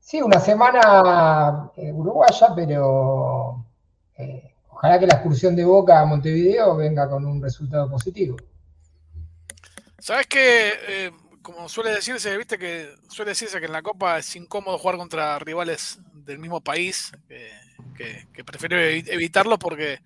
Sí, 0.00 0.22
una 0.22 0.40
semana 0.40 1.70
eh, 1.76 1.92
uruguaya, 1.92 2.54
pero 2.56 3.62
eh, 4.16 4.54
ojalá 4.70 4.98
que 4.98 5.06
la 5.08 5.16
excursión 5.16 5.54
de 5.54 5.66
Boca 5.66 6.00
a 6.00 6.06
Montevideo 6.06 6.74
venga 6.74 7.06
con 7.06 7.26
un 7.26 7.42
resultado 7.42 7.90
positivo. 7.90 8.38
Sabes 9.98 10.26
que, 10.26 10.72
eh, 10.88 11.10
como 11.42 11.68
suele 11.68 11.90
decirse, 11.90 12.34
viste 12.38 12.56
que 12.56 12.94
suele 13.10 13.32
decirse 13.32 13.60
que 13.60 13.66
en 13.66 13.72
la 13.72 13.82
Copa 13.82 14.16
es 14.16 14.34
incómodo 14.36 14.78
jugar 14.78 14.96
contra 14.96 15.38
rivales 15.38 15.98
del 16.14 16.38
mismo 16.38 16.62
país, 16.62 17.12
que, 17.28 18.26
que 18.32 18.42
prefiere 18.42 19.00
evitarlo 19.12 19.58
porque 19.58 19.98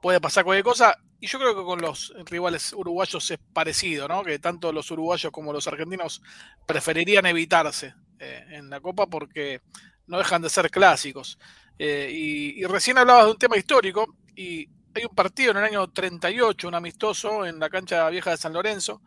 puede 0.00 0.20
pasar 0.20 0.42
cualquier 0.42 0.64
cosa. 0.64 0.98
Y 1.20 1.26
yo 1.26 1.38
creo 1.38 1.54
que 1.54 1.62
con 1.62 1.80
los 1.82 2.14
rivales 2.24 2.72
uruguayos 2.72 3.30
es 3.30 3.38
parecido, 3.52 4.08
¿no? 4.08 4.24
Que 4.24 4.38
tanto 4.38 4.72
los 4.72 4.90
uruguayos 4.90 5.30
como 5.30 5.52
los 5.52 5.66
argentinos 5.66 6.22
preferirían 6.66 7.26
evitarse 7.26 7.94
eh, 8.18 8.46
en 8.52 8.70
la 8.70 8.80
Copa 8.80 9.06
porque 9.06 9.60
no 10.06 10.16
dejan 10.16 10.40
de 10.40 10.48
ser 10.48 10.70
clásicos. 10.70 11.38
Eh, 11.78 12.10
y, 12.10 12.64
recién 12.64 12.96
hablabas 12.96 13.26
de 13.26 13.30
un 13.32 13.38
tema 13.38 13.58
histórico 13.58 14.16
y 14.34 14.66
hay 14.94 15.04
un 15.04 15.14
partido 15.14 15.50
en 15.50 15.58
el 15.58 15.64
año 15.64 15.90
38, 15.90 16.68
un 16.68 16.74
amistoso 16.74 17.44
en 17.44 17.58
la 17.58 17.68
cancha 17.68 18.08
vieja 18.08 18.30
de 18.30 18.36
San 18.38 18.54
Lorenzo. 18.54 19.02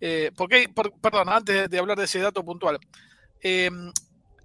Eh, 0.00 0.32
porque, 0.34 0.70
perdón, 1.02 1.28
antes 1.28 1.68
de 1.68 1.78
hablar 1.78 1.98
de 1.98 2.04
ese 2.04 2.18
dato 2.18 2.42
puntual, 2.44 2.78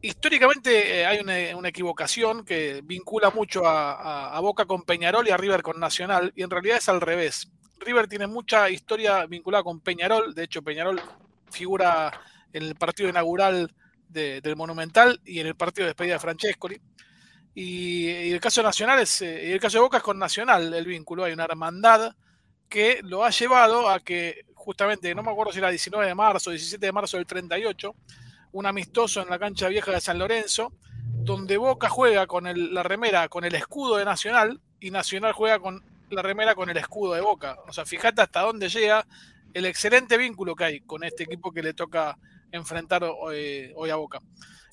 históricamente 0.02 1.02
eh, 1.02 1.06
hay 1.06 1.20
una, 1.20 1.68
equivocación 1.68 2.44
que 2.44 2.82
vincula 2.84 3.30
mucho 3.30 3.64
a, 3.66 4.40
Boca 4.42 4.66
con 4.66 4.84
Peñarol 4.84 5.28
y 5.28 5.32
a 5.32 5.38
River 5.38 5.62
con 5.62 5.80
Nacional, 5.80 6.34
y 6.36 6.44
en 6.44 6.50
realidad 6.50 6.78
es 6.78 6.90
al 6.90 7.02
revés. 7.02 7.52
River 7.80 8.08
tiene 8.08 8.28
mucha 8.28 8.70
historia 8.70 9.26
vinculada 9.26 9.64
con 9.64 9.80
Peñarol, 9.80 10.34
de 10.34 10.44
hecho 10.44 10.62
Peñarol 10.62 11.02
figura 11.50 12.12
en 12.54 12.64
el 12.64 12.76
partido 12.76 13.10
inaugural 13.10 13.74
del 14.08 14.56
Monumental 14.56 15.22
y 15.24 15.40
en 15.40 15.48
el 15.48 15.56
partido 15.56 15.86
de 15.86 15.90
despedida 15.90 16.14
de 16.14 16.20
Francescoli. 16.20 16.82
Y, 17.54 18.32
el 18.32 18.40
caso 18.40 18.64
Nacional 18.64 19.00
es, 19.00 19.22
eh, 19.22 19.50
y 19.50 19.52
el 19.52 19.60
caso 19.60 19.78
de 19.78 19.84
Boca 19.84 19.98
es 19.98 20.04
con 20.04 20.18
Nacional 20.18 20.74
el 20.74 20.86
vínculo, 20.86 21.24
hay 21.24 21.34
una 21.34 21.46
hermandad 21.46 22.16
que 22.70 23.02
lo 23.04 23.26
ha 23.26 23.30
llevado 23.30 23.90
a 23.90 24.00
que 24.00 24.46
justamente, 24.54 25.14
no 25.14 25.24
me 25.24 25.32
acuerdo 25.32 25.52
si 25.52 25.60
era 25.60 25.70
19 25.70 26.06
de 26.06 26.16
marzo, 26.16 26.52
17 26.52 26.86
de 26.86 26.92
marzo 26.92 27.18
del 27.18 27.26
38, 27.26 27.94
un 28.54 28.66
amistoso 28.66 29.22
en 29.22 29.30
la 29.30 29.40
cancha 29.40 29.68
vieja 29.68 29.92
de 29.92 30.02
San 30.02 30.20
Lorenzo, 30.20 30.74
donde 31.24 31.58
Boca 31.58 31.90
juega 31.90 32.28
con 32.28 32.46
la 32.74 32.84
remera 32.84 33.30
con 33.30 33.44
el 33.44 33.56
escudo 33.56 33.98
de 33.98 34.06
Nacional 34.06 34.60
y 34.80 34.92
Nacional 34.92 35.34
juega 35.34 35.60
con 35.60 35.84
la 36.10 36.22
remera 36.22 36.56
con 36.56 36.70
el 36.70 36.78
escudo 36.78 37.14
de 37.14 37.22
Boca. 37.22 37.58
O 37.68 37.74
sea, 37.74 37.86
fíjate 37.86 38.22
hasta 38.22 38.42
dónde 38.42 38.70
llega 38.70 39.06
el 39.54 39.66
excelente 39.66 40.18
vínculo 40.18 40.56
que 40.56 40.64
hay 40.64 40.80
con 40.82 41.04
este 41.04 41.24
equipo 41.24 41.52
que 41.52 41.64
le 41.64 41.74
toca 41.74 42.18
enfrentar 42.52 43.04
hoy, 43.04 43.90
a 43.90 43.96
Boca. 43.96 44.20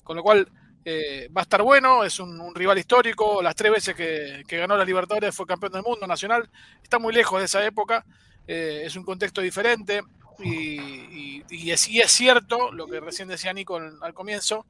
Con 0.03 0.17
lo 0.17 0.23
cual, 0.23 0.49
eh, 0.83 1.29
va 1.35 1.41
a 1.41 1.43
estar 1.43 1.61
bueno, 1.61 2.03
es 2.03 2.19
un, 2.19 2.53
rival 2.55 2.77
histórico, 2.77 3.41
las 3.41 3.55
tres 3.55 3.71
veces 3.71 3.95
que, 3.95 4.57
ganó 4.57 4.75
la 4.75 4.85
Libertadores 4.85 5.35
fue 5.35 5.45
campeón 5.45 5.73
del 5.73 5.83
mundo 5.83 6.07
nacional, 6.07 6.49
está 6.81 6.99
muy 6.99 7.13
lejos 7.13 7.39
de 7.39 7.45
esa 7.45 7.63
época, 7.65 8.05
eh, 8.47 8.83
es 8.85 8.95
un 8.95 9.03
contexto 9.03 9.41
diferente, 9.41 10.01
y, 10.43 11.71
es, 11.71 12.11
cierto 12.11 12.71
lo 12.71 12.87
que 12.87 12.99
recién 12.99 13.27
decía 13.27 13.53
Nico 13.53 13.77
al 13.77 14.13
comienzo, 14.13 14.65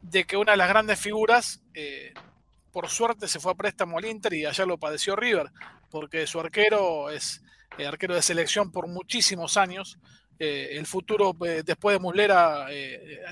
de 0.00 0.24
que 0.24 0.36
una 0.36 0.52
de 0.52 0.58
las 0.58 0.68
grandes 0.68 1.00
figuras, 1.00 1.62
eh, 1.74 2.12
por 2.72 2.88
suerte, 2.88 3.28
se 3.28 3.40
fue 3.40 3.52
a 3.52 3.54
préstamo 3.54 3.98
al 3.98 4.04
Inter 4.04 4.32
y 4.34 4.46
allá 4.46 4.66
lo 4.66 4.78
padeció 4.78 5.14
River, 5.16 5.50
porque 5.90 6.26
su 6.26 6.40
arquero 6.40 7.10
es 7.10 7.42
eh, 7.78 7.86
arquero 7.86 8.14
de 8.14 8.22
selección 8.22 8.72
por 8.72 8.88
muchísimos 8.88 9.56
años. 9.56 9.98
Eh, 10.38 10.70
el 10.72 10.86
futuro 10.86 11.36
después 11.64 11.94
de 11.94 12.00
Muslera 12.00 12.66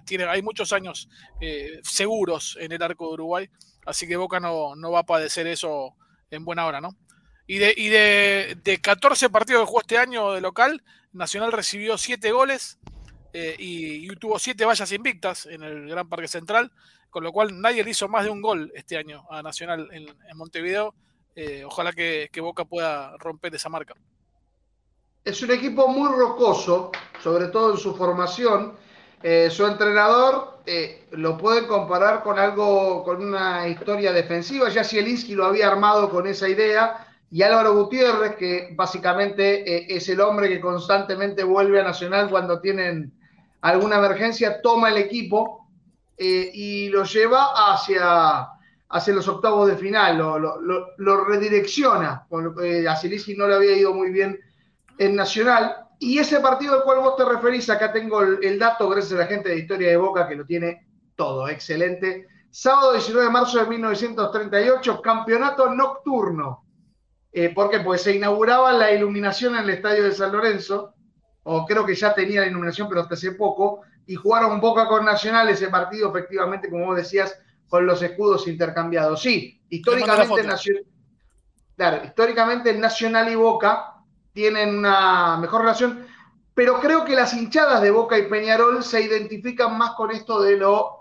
tiene, 0.05 0.25
hay 0.25 0.43
muchos 0.43 0.73
años 0.73 1.09
seguros 1.83 2.57
en 2.61 2.71
el 2.71 2.83
arco 2.83 3.09
de 3.09 3.15
Uruguay, 3.15 3.51
así 3.85 4.07
que 4.07 4.17
Boca 4.17 4.39
no, 4.39 4.77
no 4.77 4.93
va 4.93 5.01
a 5.01 5.07
padecer 5.07 5.47
eso 5.49 5.97
en 6.31 6.45
buena 6.45 6.67
hora, 6.67 6.81
¿no? 6.81 6.97
Y 7.51 7.59
de, 7.59 7.75
y 7.77 7.89
de, 7.89 8.59
de 8.63 8.81
14 8.81 9.29
partidos 9.29 9.63
que 9.63 9.67
jugó 9.67 9.81
este 9.81 9.99
año 9.99 10.31
de 10.31 10.41
local, 10.41 10.85
Nacional 11.13 11.51
recibió 11.51 11.99
7 11.99 12.31
goles 12.31 12.79
eh, 13.33 13.57
y, 13.59 14.07
tuvo 14.15 14.39
7 14.39 14.65
vallas 14.65 14.93
invictas 14.93 15.47
en 15.47 15.65
el 15.65 15.89
Gran 15.89 16.09
Parque 16.09 16.29
Central, 16.29 16.71
con 17.11 17.25
lo 17.25 17.33
cual 17.33 17.61
nadie 17.61 17.83
le 17.83 17.91
hizo 17.91 18.07
más 18.07 18.23
de 18.23 18.31
un 18.31 18.41
gol 18.41 18.71
este 18.77 18.97
año 18.97 19.25
a 19.31 19.43
Nacional 19.43 19.89
en, 19.91 20.07
Montevideo. 20.37 20.95
Eh, 21.35 21.65
ojalá 21.67 21.93
que, 21.93 22.31
Boca 22.41 22.65
pueda 22.67 23.17
romper 23.19 23.53
esa 23.53 23.69
marca. 23.69 23.95
Es 25.25 25.43
un 25.43 25.51
equipo 25.51 25.89
muy 25.89 26.09
rocoso, 26.17 26.93
sobre 27.21 27.49
todo 27.49 27.73
en 27.73 27.79
su 27.79 27.97
formación. 27.97 28.77
Eh, 29.25 29.51
su 29.51 29.67
entrenador 29.67 30.63
lo 31.11 31.37
puede 31.37 31.67
comparar 31.67 32.23
con 32.23 32.39
algo, 32.39 33.03
con 33.03 33.25
una 33.25 33.67
historia 33.67 34.13
defensiva. 34.13 34.69
Ya 34.69 34.85
Zielinski 34.85 35.35
lo 35.35 35.47
había 35.47 35.67
armado 35.67 36.09
con 36.11 36.29
esa 36.29 36.49
idea 36.49 37.09
y 37.33 37.43
Álvaro 37.43 37.75
Gutiérrez, 37.75 38.35
que 38.35 38.71
básicamente 38.75 39.63
eh, 39.63 39.87
es 39.89 40.09
el 40.09 40.21
hombre 40.21 40.49
que 40.49 40.61
constantemente 40.61 41.45
vuelve 41.45 41.81
a 41.81 41.85
Nacional 41.85 42.29
cuando 42.29 42.61
tienen 42.61 43.13
alguna 43.61 43.99
emergencia, 43.99 44.61
toma 44.61 44.89
el 44.89 44.97
equipo 44.97 45.69
eh, 46.17 46.51
y 46.53 46.89
lo 46.89 47.05
lleva 47.05 47.53
hacia, 47.55 48.49
hacia 48.89 49.15
los 49.15 49.29
octavos 49.29 49.69
de 49.69 49.77
final, 49.77 50.19
lo, 50.19 51.25
redirecciona. 51.25 52.27
Eh, 52.65 52.89
a 52.89 52.97
Silisi 52.97 53.37
no 53.37 53.47
le 53.47 53.55
había 53.55 53.77
ido 53.77 53.95
muy 53.95 54.11
bien 54.11 54.41
en 54.99 55.15
Nacional. 55.15 55.77
Y 56.01 56.19
ese 56.19 56.41
partido 56.41 56.75
al 56.75 56.83
cual 56.83 56.99
vos 56.99 57.17
te 57.17 57.25
referís, 57.25 57.71
acá 57.71 57.93
tengo 57.93 58.23
el, 58.23 58.43
el 58.43 58.59
dato, 58.59 58.89
gracias 58.89 59.13
a 59.13 59.23
la 59.23 59.29
gente 59.29 59.51
de 59.51 59.59
Historia 59.59 59.91
de 59.91 59.97
Boca, 59.97 60.27
que 60.27 60.35
lo 60.35 60.47
tiene 60.47 60.85
todo, 61.15 61.47
excelente. 61.49 62.27
Sábado 62.51 62.95
19 62.95 63.27
de 63.27 63.33
marzo 63.33 63.61
de 63.61 63.67
1938, 63.67 65.01
campeonato 65.01 65.73
nocturno 65.73 66.65
eh, 67.33 67.51
¿Por 67.55 67.71
qué? 67.71 67.81
Pues 67.81 68.03
se 68.03 68.17
inauguraba 68.17 68.73
la 68.73 68.93
iluminación 68.93 69.55
en 69.55 69.65
el 69.65 69.71
estadio 69.71 70.05
de 70.05 70.13
San 70.13 70.33
Lorenzo, 70.33 70.95
o 71.45 71.65
creo 71.65 71.87
que 71.87 71.95
ya 71.95 72.15
tenía 72.15 72.41
la 72.41 72.49
iluminación, 72.49 72.89
pero 72.89 73.03
hasta 73.03 73.15
hace 73.15 73.33
poco, 73.33 73.83
y 74.07 74.17
jugaron 74.17 74.61
Boca 74.61 74.89
con 74.89 75.05
Nacional 75.05 75.49
ese 75.49 75.69
partido, 75.69 76.11
efectivamente, 76.11 76.69
como 76.69 76.87
vos 76.87 76.97
decías, 76.97 77.39
con 77.69 77.87
los 77.87 78.03
escudos 78.03 78.49
intercambiados. 78.49 79.23
Sí, 79.23 79.63
históricamente, 79.69 80.43
Nacional, 80.43 80.87
claro, 81.77 82.05
históricamente 82.05 82.75
Nacional 82.75 83.31
y 83.31 83.37
Boca 83.37 83.95
tienen 84.33 84.79
una 84.79 85.37
mejor 85.37 85.63
relación, 85.63 86.05
pero 86.55 86.81
creo 86.81 87.05
que 87.05 87.15
las 87.15 87.33
hinchadas 87.33 87.81
de 87.81 87.93
Boca 87.93 88.19
y 88.19 88.29
Peñarol 88.29 88.83
se 88.83 89.03
identifican 89.03 89.79
más 89.79 89.93
con 89.93 90.11
esto 90.11 90.43
de 90.43 90.57
lo 90.57 90.99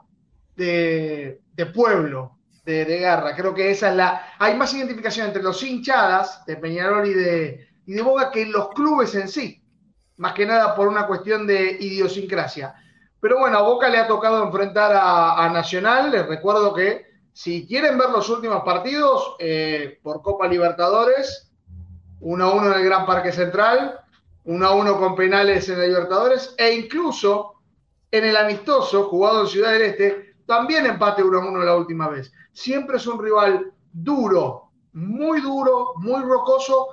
de, 0.55 1.41
de 1.53 1.65
pueblo, 1.65 2.38
de, 2.66 3.00
Garra. 3.00 3.36
Creo 3.36 3.54
que 3.54 3.72
esa 3.72 3.89
es 3.89 3.96
la. 3.96 4.34
Hay 4.38 4.56
más 4.56 4.74
identificación 4.74 5.28
entre 5.28 5.44
los 5.44 5.62
hinchadas 5.63 6.46
de 6.46 6.58
Peñarol 6.58 7.08
y 7.08 7.13
de, 7.13 7.68
y 7.86 7.94
de 7.94 8.01
Boga 8.01 8.32
que 8.32 8.46
los 8.46 8.70
clubes 8.70 9.16
en 9.16 9.28
sí. 9.28 9.62
Más 10.18 10.34
que 10.34 10.46
nada 10.46 10.75
por 10.75 10.88
una 10.88 11.08
cuestión 11.08 11.48
de 11.48 11.78
idiosincrasia. 11.80 12.75
Pero 13.22 13.39
bueno, 13.39 13.58
a 13.58 13.62
Boca 13.62 13.89
le 13.89 13.98
ha 13.98 14.08
tocado 14.08 14.44
enfrentar 14.44 14.92
a, 14.94 15.50
Nacional. 15.51 16.12
Les 16.12 16.25
recuerdo 16.28 16.74
que 16.74 17.06
si 17.34 17.66
quieren 17.68 17.98
ver 17.98 18.10
los 18.10 18.30
últimos 18.30 18.63
partidos 18.63 19.36
eh, 19.39 20.00
por 20.04 20.22
Copa 20.22 20.48
Libertadores, 20.48 21.51
1-1 22.22 22.66
en 22.66 22.74
el 22.74 22.86
Gran 22.86 23.06
Parque 23.06 23.32
Central, 23.32 24.00
1-1 24.46 25.00
con 25.00 25.16
penales 25.16 25.70
en 25.70 25.80
el 25.80 25.89
Libertadores, 25.89 26.54
e 26.58 26.74
incluso 26.74 27.56
en 28.12 28.25
el 28.25 28.36
amistoso 28.36 29.08
jugado 29.10 29.42
en 29.42 29.48
Ciudad 29.48 29.72
del 29.72 29.84
Este, 29.84 30.36
también 30.46 30.86
empate 30.86 31.24
1-1 31.24 31.63
la 31.63 31.75
última 31.75 32.08
vez 32.10 32.32
siempre 32.60 32.98
es 32.98 33.08
un 33.08 33.24
rival 33.24 33.72
duro, 33.94 34.70
muy 34.92 35.39
duro, 35.39 35.94
muy 35.96 36.22
rocoso 36.22 36.89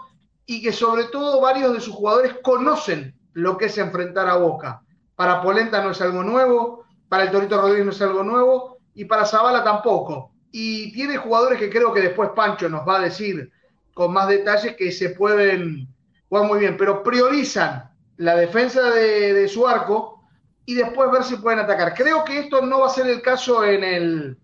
y 0.46 0.62
que 0.62 0.72
sobre 0.72 1.04
todo 1.04 1.40
varios 1.40 1.72
de 1.72 1.80
sus 1.80 1.92
jugadores 1.92 2.36
conocen 2.42 3.16
lo 3.32 3.58
que 3.58 3.64
es 3.64 3.76
enfrentar 3.76 4.28
a 4.28 4.36
Boca. 4.36 4.82
Para 5.16 5.42
Polenta 5.42 5.82
no 5.82 5.90
es 5.90 6.00
algo 6.00 6.22
nuevo, 6.22 6.84
para 7.08 7.24
el 7.24 7.32
Torito 7.32 7.60
Rodríguez 7.60 7.84
no 7.84 7.90
es 7.90 8.00
algo 8.00 8.22
nuevo 8.22 8.78
y 8.94 9.06
para 9.06 9.26
Zavala 9.26 9.64
tampoco. 9.64 10.30
Y 10.52 10.92
tiene 10.92 11.16
jugadores 11.16 11.58
que 11.58 11.68
creo 11.68 11.92
que 11.92 12.00
después 12.00 12.30
Pancho 12.36 12.68
nos 12.68 12.86
va 12.86 12.98
a 12.98 13.02
decir 13.02 13.50
con 13.92 14.12
más 14.12 14.28
detalles 14.28 14.76
que 14.76 14.92
se 14.92 15.10
pueden 15.10 15.88
jugar 16.28 16.46
muy 16.46 16.60
bien, 16.60 16.76
pero 16.76 17.02
priorizan 17.02 17.90
la 18.18 18.36
defensa 18.36 18.90
de, 18.90 19.32
de, 19.32 19.48
su 19.48 19.66
arco 19.66 20.22
y 20.64 20.74
después 20.74 21.10
ver 21.10 21.24
si 21.24 21.36
pueden 21.36 21.58
atacar. 21.58 21.92
Creo 21.94 22.24
que 22.24 22.38
esto 22.38 22.62
no 22.62 22.80
va 22.80 22.86
a 22.86 22.90
ser 22.90 23.08
el 23.08 23.20
caso 23.20 23.64
en 23.64 23.82
el, 23.82 24.38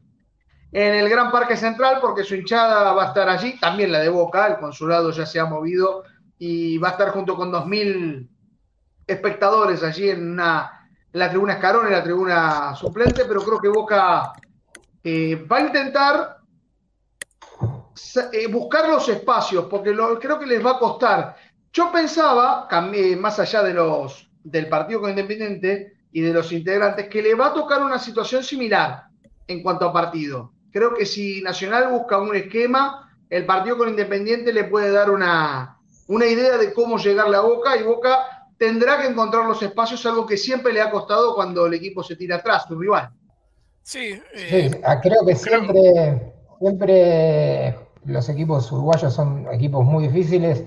en 0.72 0.94
el 0.94 1.08
Gran 1.08 1.30
Parque 1.30 1.56
Central 1.56 1.98
porque 2.00 2.24
su 2.24 2.34
hinchada 2.34 2.92
va 2.92 3.04
a 3.04 3.06
estar 3.08 3.28
allí, 3.28 3.58
también 3.60 3.92
la 3.92 4.00
de 4.00 4.08
Boca, 4.08 4.46
el 4.46 4.56
consulado 4.56 5.10
ya 5.10 5.26
se 5.26 5.38
ha 5.38 5.44
movido 5.44 6.04
y 6.38 6.78
va 6.78 6.88
a 6.88 6.92
estar 6.92 7.10
junto 7.10 7.36
con 7.36 7.52
2.000 7.52 8.26
espectadores 9.06 9.82
allí 9.82 10.08
en, 10.08 10.32
una, 10.32 10.88
la 11.12 11.28
tribuna 11.28 11.54
Escarón, 11.54 11.86
en 11.86 11.92
la 11.92 12.02
tribuna 12.02 12.74
suplente, 12.74 13.26
pero 13.26 13.42
creo 13.42 13.60
que 13.60 13.68
Boca 13.68 14.32
eh, 15.04 15.46
va 15.50 15.58
a 15.58 15.60
intentar 15.60 16.38
eh, 18.32 18.46
buscar 18.46 18.88
los 18.88 19.06
espacios, 19.10 19.66
porque 19.66 19.94
creo 20.20 20.38
que 20.38 20.46
les 20.46 20.64
va 20.64 20.72
a 20.72 20.78
costar. 20.78 21.36
Yo 21.70 21.92
pensaba, 21.92 22.66
más 23.18 23.38
allá 23.38 23.62
de 23.62 23.74
los, 23.74 24.30
del 24.42 24.68
partido 24.68 25.02
con 25.02 25.10
Independiente 25.10 25.98
y 26.12 26.22
de 26.22 26.32
los 26.32 26.50
integrantes, 26.50 27.08
que 27.08 27.22
le 27.22 27.34
va 27.34 27.48
a 27.48 27.54
tocar 27.54 27.82
una 27.82 27.98
situación 27.98 28.42
similar 28.42 29.04
en 29.46 29.62
cuanto 29.62 29.86
a 29.86 29.92
partido. 29.92 30.52
Creo 30.72 30.94
que 30.94 31.06
si 31.06 31.42
Nacional 31.42 31.90
busca 31.90 32.18
un 32.18 32.34
esquema, 32.34 33.14
el 33.28 33.46
partido 33.46 33.78
con 33.78 33.90
Independiente 33.90 34.52
le 34.52 34.64
puede 34.64 34.90
dar 34.90 35.10
una, 35.10 35.78
una 36.08 36.26
idea 36.26 36.58
de 36.58 36.72
cómo 36.72 36.98
llegarle 36.98 37.36
a 37.36 37.40
Boca 37.40 37.76
y 37.76 37.82
Boca 37.82 38.48
tendrá 38.58 39.00
que 39.00 39.08
encontrar 39.08 39.44
los 39.44 39.62
espacios, 39.62 40.04
algo 40.06 40.26
que 40.26 40.36
siempre 40.36 40.72
le 40.72 40.80
ha 40.80 40.90
costado 40.90 41.34
cuando 41.34 41.66
el 41.66 41.74
equipo 41.74 42.02
se 42.02 42.16
tira 42.16 42.36
atrás, 42.36 42.64
su 42.68 42.78
rival. 42.78 43.10
Sí, 43.82 44.20
eh, 44.34 44.80
ah, 44.84 45.00
creo 45.00 45.26
que 45.26 45.34
siempre, 45.34 46.32
siempre 46.60 47.76
los 48.04 48.28
equipos 48.28 48.70
uruguayos 48.70 49.12
son 49.12 49.48
equipos 49.52 49.84
muy 49.84 50.06
difíciles, 50.06 50.64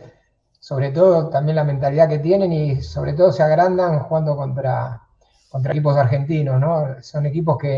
sobre 0.60 0.92
todo 0.92 1.30
también 1.30 1.56
la 1.56 1.64
mentalidad 1.64 2.10
que 2.10 2.20
tienen 2.20 2.52
y 2.52 2.82
sobre 2.82 3.14
todo 3.14 3.32
se 3.32 3.44
agrandan 3.44 4.00
jugando 4.00 4.36
contra, 4.36 5.02
contra 5.50 5.72
equipos 5.72 5.96
argentinos, 5.96 6.60
¿no? 6.60 7.02
Son 7.02 7.26
equipos 7.26 7.58
que 7.58 7.78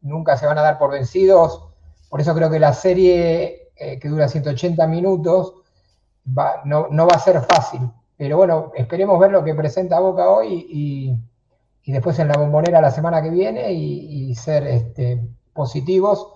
nunca 0.00 0.36
se 0.36 0.46
van 0.46 0.58
a 0.58 0.62
dar 0.62 0.78
por 0.78 0.92
vencidos, 0.92 1.67
por 2.08 2.20
eso 2.20 2.34
creo 2.34 2.50
que 2.50 2.58
la 2.58 2.72
serie 2.72 3.70
eh, 3.76 3.98
que 3.98 4.08
dura 4.08 4.28
180 4.28 4.86
minutos 4.86 5.54
no, 6.24 7.06
va 7.06 7.14
a 7.14 7.20
ser 7.20 7.40
fácil. 7.42 7.80
Pero 8.16 8.36
bueno, 8.36 8.72
esperemos 8.74 9.18
ver 9.20 9.30
lo 9.30 9.44
que 9.44 9.54
presenta 9.54 10.00
Boca 10.00 10.28
hoy 10.28 10.66
y, 10.68 11.92
después 11.92 12.18
en 12.18 12.28
la 12.28 12.36
bombonera 12.36 12.82
la 12.82 12.90
semana 12.90 13.22
que 13.22 13.30
viene 13.30 13.72
y, 13.72 14.34
ser 14.34 14.66
este, 14.66 15.20
positivos. 15.52 16.34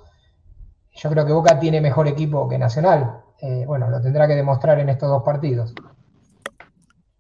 Yo 0.95 1.11
creo 1.11 1.27
que 1.27 1.33
Boca 1.33 1.59
tiene 1.59 1.81
mejor 1.81 2.07
equipo 2.07 2.49
que 2.49 2.59
Nacional. 2.59 3.23
Eh, 3.41 3.65
bueno, 3.67 3.91
lo 3.91 4.01
tendrá 4.01 4.29
que 4.29 4.37
demostrar 4.37 4.79
en 4.79 4.89
estos 4.89 5.09
dos 5.09 5.23
partidos. 5.25 5.75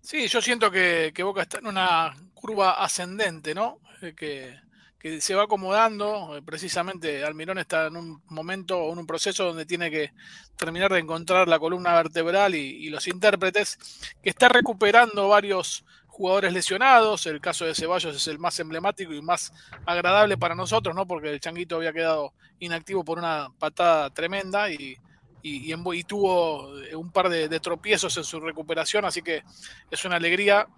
Sí, 0.00 0.28
yo 0.28 0.40
siento 0.40 0.70
que, 0.70 1.12
que 1.14 1.22
Boca 1.22 1.42
está 1.42 1.58
en 1.58 1.66
una 1.66 2.14
curva 2.34 2.82
ascendente, 2.82 3.54
¿no? 3.54 3.78
Eh, 4.02 4.14
que 4.14 4.54
que 5.02 5.20
se 5.20 5.34
va 5.34 5.44
acomodando. 5.44 6.36
Eh, 6.36 6.42
precisamente 6.42 7.24
Almirón 7.24 7.58
está 7.58 7.88
en 7.88 7.96
un 7.96 8.22
momento 8.28 8.78
o 8.78 8.92
en 8.92 9.00
un 9.00 9.06
proceso 9.06 9.44
donde 9.44 9.66
tiene 9.66 9.90
que 9.90 10.12
terminar 10.56 10.92
de 10.92 11.00
encontrar 11.00 11.48
la 11.48 11.58
columna 11.58 11.92
vertebral 11.94 12.54
y, 12.54 12.88
los 12.88 13.08
intérpretes, 13.08 13.78
que 14.22 14.30
está 14.30 14.48
recuperando 14.48 15.28
varios 15.28 15.84
jugadores 16.06 16.52
lesionados. 16.52 17.26
El 17.26 17.40
caso 17.40 17.64
de 17.64 17.74
Ceballos 17.74 18.14
es 18.14 18.28
el 18.28 18.38
más 18.38 18.60
emblemático 18.60 19.12
y 19.12 19.20
más 19.20 19.52
agradable 19.86 20.38
para 20.38 20.54
nosotros, 20.54 20.94
¿no? 20.94 21.04
Porque 21.06 21.30
el 21.30 21.40
Changuito 21.40 21.76
había 21.76 21.92
quedado 21.92 22.32
inactivo 22.60 23.04
por 23.04 23.18
una 23.18 23.48
patada 23.58 24.08
tremenda 24.10 24.70
y, 24.70 24.96
y, 25.42 26.04
tuvo 26.04 26.78
eh, 26.80 26.94
un 26.94 27.10
par 27.10 27.28
de, 27.28 27.48
de, 27.48 27.58
tropiezos 27.58 28.16
en 28.18 28.24
su 28.24 28.38
recuperación, 28.38 29.04
así 29.04 29.20
que 29.20 29.42
es 29.90 30.04
una 30.04 30.14
alegría 30.16 30.68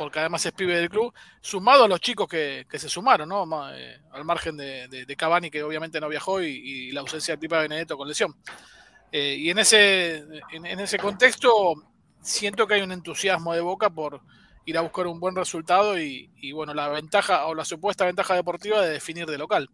porque 0.00 0.18
además 0.18 0.46
es 0.46 0.52
pibe 0.52 0.74
del 0.74 0.88
club, 0.88 1.12
sumado 1.42 1.84
a 1.84 1.88
los 1.88 2.00
chicos 2.00 2.26
que, 2.26 2.64
se 2.72 2.88
sumaron, 2.88 3.28
¿no? 3.28 3.44
Eh, 3.70 4.00
al 4.12 4.24
margen 4.24 4.56
de, 4.56 4.88
de, 4.88 5.14
Cavani, 5.14 5.50
que 5.50 5.62
obviamente 5.62 6.00
no 6.00 6.08
viajó, 6.08 6.40
y, 6.40 6.90
la 6.92 7.02
ausencia 7.02 7.34
de 7.34 7.38
Pipa 7.38 7.58
Benedetto 7.58 7.98
con 7.98 8.08
lesión. 8.08 8.34
Eh, 9.12 9.36
y 9.38 9.50
en 9.50 9.58
ese, 9.58 10.24
en, 10.52 10.80
ese 10.80 10.98
contexto, 10.98 11.74
siento 12.22 12.66
que 12.66 12.74
hay 12.76 12.80
un 12.80 12.92
entusiasmo 12.92 13.52
de 13.52 13.60
Boca 13.60 13.90
por 13.90 14.22
ir 14.64 14.78
a 14.78 14.80
buscar 14.80 15.06
un 15.06 15.20
buen 15.20 15.36
resultado 15.36 16.00
y, 16.00 16.50
bueno, 16.54 16.72
la 16.72 16.88
ventaja 16.88 17.44
o 17.44 17.54
la 17.54 17.66
supuesta 17.66 18.06
ventaja 18.06 18.34
deportiva 18.34 18.80
de 18.80 18.92
definir 18.92 19.26
de 19.26 19.36
local. 19.36 19.68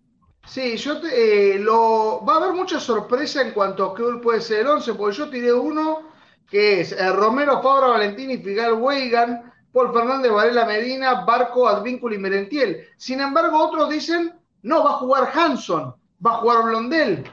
Sí, 0.48 0.77
yo 0.77 1.00
eh, 1.05 1.57
lo 1.61 2.24
va 2.24 2.35
a 2.35 2.37
haber 2.38 2.53
mucha 2.53 2.81
sorpresa 2.81 3.42
en 3.42 3.53
cuanto 3.53 3.92
a 3.92 3.94
qué 3.94 4.03
puede 4.20 4.40
ser 4.40 4.62
el 4.62 4.66
11, 4.66 4.94
porque 4.94 5.16
yo 5.18 5.31
tiré 5.31 5.53
uno 5.53 6.11
que 6.50 6.81
es 6.81 7.14
Romero, 7.14 7.62
Fabra, 7.62 7.88
Valentín 7.88 8.33
y 8.33 8.38
Figal 8.38 8.72
Weigan 8.72 9.53
Paul 9.76 9.92
Fernández, 9.92 10.32
Varela 10.32 10.64
Medina, 10.64 11.26
Barco, 11.26 11.68
Advíncula 11.68 12.14
y 12.14 12.18
Merentiel. 12.18 12.88
Sin 12.96 13.20
embargo, 13.20 13.58
otros 13.58 13.90
dicen, 13.90 14.32
no, 14.62 14.82
va 14.82 14.92
a 14.92 14.94
jugar 14.94 15.30
Hanson, 15.34 15.94
va 16.24 16.30
a 16.30 16.36
jugar 16.38 16.64
Blondel, 16.64 17.30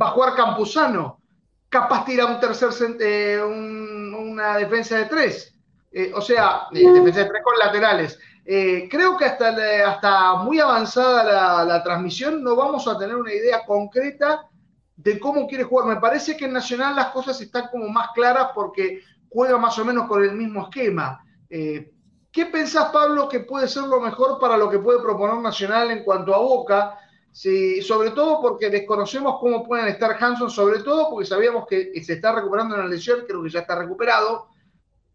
va 0.00 0.06
a 0.06 0.10
jugar 0.12 0.34
Campuzano, 0.34 1.20
capaz 1.68 2.06
tira 2.06 2.24
un 2.24 2.40
tercer, 2.40 2.70
eh, 3.00 3.38
una 3.38 4.56
defensa 4.56 4.96
de 4.96 5.04
tres. 5.04 5.54
Eh, 5.92 6.10
o 6.14 6.22
sea, 6.22 6.68
eh, 6.72 6.90
defensa 6.90 7.20
de 7.20 7.26
tres 7.26 7.42
con 7.44 7.58
laterales. 7.58 8.18
creo 8.46 9.18
que 9.18 9.26
hasta, 9.26 9.54
hasta 9.86 10.36
muy 10.36 10.60
avanzada 10.60 11.22
la, 11.22 11.64
la, 11.66 11.82
transmisión 11.82 12.42
no 12.42 12.56
vamos 12.56 12.88
a 12.88 12.96
tener 12.96 13.14
una 13.14 13.32
idea 13.32 13.62
concreta 13.66 14.48
de 14.96 15.20
cómo 15.20 15.46
quiere 15.46 15.64
jugar. 15.64 15.86
Me 15.86 16.00
parece 16.00 16.34
que 16.34 16.46
en 16.46 16.54
Nacional 16.54 16.96
las 16.96 17.08
cosas 17.08 17.38
están 17.42 17.68
como 17.70 17.90
más 17.90 18.08
claras 18.14 18.52
porque 18.54 19.02
juega 19.28 19.58
más 19.58 19.78
o 19.78 19.84
menos 19.84 20.08
con 20.08 20.24
el 20.24 20.32
mismo 20.32 20.62
esquema. 20.62 21.20
Eh, 21.56 21.92
¿Qué 22.32 22.46
pensás, 22.46 22.90
Pablo, 22.90 23.28
que 23.28 23.38
puede 23.38 23.68
ser 23.68 23.84
lo 23.84 24.00
mejor 24.00 24.40
para 24.40 24.56
lo 24.56 24.68
que 24.68 24.80
puede 24.80 25.00
proponer 25.00 25.36
Nacional 25.36 25.88
en 25.92 26.02
cuanto 26.02 26.34
a 26.34 26.38
Boca? 26.38 26.98
sobre 27.32 28.10
todo 28.10 28.40
porque 28.40 28.70
desconocemos 28.70 29.40
cómo 29.40 29.64
pueden 29.66 29.88
estar 29.88 30.16
Hanson, 30.20 30.48
sobre 30.48 30.80
todo 30.84 31.10
porque 31.10 31.26
sabíamos 31.26 31.66
que 31.68 31.92
se 32.04 32.12
está 32.12 32.32
recuperando 32.32 32.76
en 32.76 32.82
la 32.82 32.86
lesión, 32.86 33.24
creo 33.26 33.42
que 33.42 33.50
ya 33.50 33.60
está 33.60 33.76
recuperado. 33.76 34.48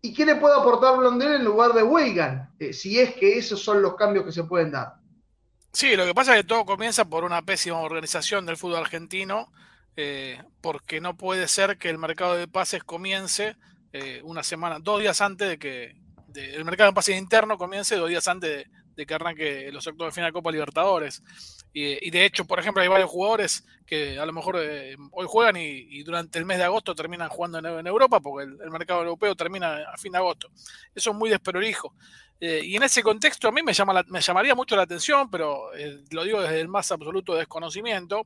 ¿Y 0.02 0.14
qué 0.14 0.26
le 0.26 0.36
puede 0.36 0.58
aportar 0.58 0.98
Blondel 0.98 1.36
en 1.36 1.46
lugar 1.46 1.72
de 1.72 1.84
Weigan? 1.84 2.54
Eh, 2.60 2.74
si 2.74 3.00
es 3.00 3.16
que 3.16 3.38
esos 3.38 3.62
son 3.62 3.82
los 3.82 3.96
cambios 3.96 4.26
que 4.26 4.34
se 4.34 4.44
pueden 4.44 4.72
dar. 4.72 4.96
Sí, 5.72 5.96
lo 5.96 6.06
que 6.06 6.14
pasa 6.14 6.36
es 6.36 6.42
que 6.42 6.48
todo 6.48 6.66
comienza 6.66 7.06
por 7.06 7.24
una 7.24 7.42
pésima 7.42 7.80
organización 7.80 8.46
del 8.46 8.58
fútbol 8.58 8.80
argentino, 8.80 9.50
eh, 9.96 10.42
porque 10.60 11.00
no 11.00 11.16
puede 11.16 11.48
ser 11.48 11.78
que 11.78 11.90
el 11.90 11.98
mercado 11.98 12.36
de 12.36 12.48
pases 12.50 12.84
comience 12.84 13.56
una 14.24 14.44
semana, 14.44 14.78
dos 14.80 15.00
días 15.00 15.20
antes 15.20 15.50
de 15.50 15.58
que 15.58 15.96
el 16.36 16.66
mercado 16.66 16.92
de 16.92 16.96
pases 16.96 17.18
interno 17.18 17.58
comience 17.58 17.96
dos 17.96 18.10
días 18.10 18.28
antes 18.28 18.66
de, 18.96 19.06
que 19.06 19.14
arranque 19.14 19.72
los 19.72 19.88
octavos 19.88 20.12
de 20.12 20.16
final 20.16 20.30
de 20.30 20.34
Copa 20.34 20.52
Libertadores. 20.52 21.24
Y, 21.72 22.10
de 22.10 22.26
hecho, 22.26 22.46
por 22.46 22.60
ejemplo, 22.60 22.82
hay 22.82 22.90
varios 22.90 23.10
jugadores 23.10 23.64
que 23.86 24.20
a 24.20 24.26
lo 24.26 24.34
mejor 24.34 24.58
eh, 24.60 24.98
hoy 25.12 25.26
juegan 25.30 25.56
y, 25.58 26.04
durante 26.04 26.40
el 26.40 26.46
mes 26.46 26.58
de 26.58 26.64
agosto 26.64 26.96
terminan 26.96 27.30
jugando 27.30 27.60
en, 27.80 27.88
Europa, 27.88 28.20
porque 28.20 28.46
el, 28.46 28.72
mercado 28.72 29.02
europeo 29.02 29.36
termina 29.36 29.84
a 29.94 29.98
fin 29.98 30.12
de 30.12 30.18
agosto. 30.18 30.50
Eso 30.94 31.12
es 31.12 31.16
muy 31.16 31.30
desprolijo. 31.30 31.94
Eh, 32.42 32.62
y 32.64 32.76
en 32.76 32.84
ese 32.84 33.04
contexto 33.04 33.48
a 33.48 33.52
mí 33.52 33.62
me, 33.62 33.74
llama 33.74 34.04
me 34.08 34.22
llamaría 34.22 34.56
mucho 34.56 34.76
la 34.76 34.84
atención, 34.84 35.30
pero 35.30 35.74
eh, 35.76 36.04
lo 36.12 36.24
digo 36.24 36.42
desde 36.42 36.60
el 36.60 36.68
más 36.68 36.92
absoluto 36.92 37.36
desconocimiento, 37.36 38.26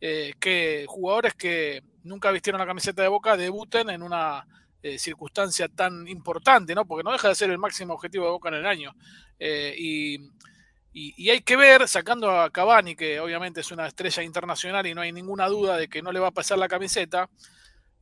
que 0.00 0.86
jugadores 0.88 1.34
que 1.34 1.82
nunca 2.04 2.30
vistieron 2.30 2.58
la 2.58 2.66
camiseta 2.66 3.02
de 3.02 3.08
Boca 3.08 3.36
debuten 3.36 3.90
en 3.90 4.02
una 4.02 4.46
eh, 4.82 4.98
circunstancia 4.98 5.68
tan 5.68 6.08
importante, 6.08 6.74
¿no? 6.74 6.86
Porque 6.86 7.04
no 7.04 7.12
deja 7.12 7.28
de 7.28 7.34
ser 7.34 7.50
el 7.50 7.58
máximo 7.58 7.94
objetivo 7.94 8.24
de 8.24 8.30
Boca 8.30 8.48
en 8.48 8.54
el 8.56 8.66
año. 8.66 8.94
Eh, 9.38 9.74
y, 9.76 11.30
hay 11.30 11.42
que 11.42 11.56
ver, 11.56 11.86
sacando 11.86 12.30
a 12.30 12.50
Cavani, 12.50 12.96
que 12.96 13.20
obviamente 13.20 13.60
es 13.60 13.70
una 13.70 13.86
estrella 13.86 14.22
internacional 14.22 14.86
y 14.86 14.94
no 14.94 15.02
hay 15.02 15.12
ninguna 15.12 15.46
duda 15.48 15.76
de 15.76 15.88
que 15.88 16.02
no 16.02 16.10
le 16.10 16.18
va 16.18 16.28
a 16.28 16.32
pasar 16.32 16.58
la 16.58 16.66
camiseta, 16.66 17.28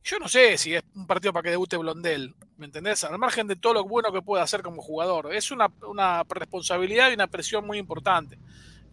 yo 0.03 0.17
no 0.17 0.27
sé 0.27 0.57
si 0.57 0.73
es 0.73 0.83
un 0.95 1.05
partido 1.05 1.33
para 1.33 1.43
que 1.43 1.49
debute 1.51 1.77
Blondel, 1.77 2.33
¿me 2.57 2.65
entendés? 2.65 3.03
Al 3.03 3.19
margen 3.19 3.45
de 3.45 3.57
todo 3.57 3.73
lo 3.73 3.83
bueno 3.83 4.11
que 4.11 4.21
puede 4.21 4.41
hacer 4.41 4.63
como 4.63 4.81
jugador. 4.81 5.35
Es 5.35 5.51
una, 5.51 5.69
responsabilidad 6.29 7.11
y 7.11 7.13
una 7.13 7.27
presión 7.27 7.67
muy 7.67 7.77
importante. 7.77 8.39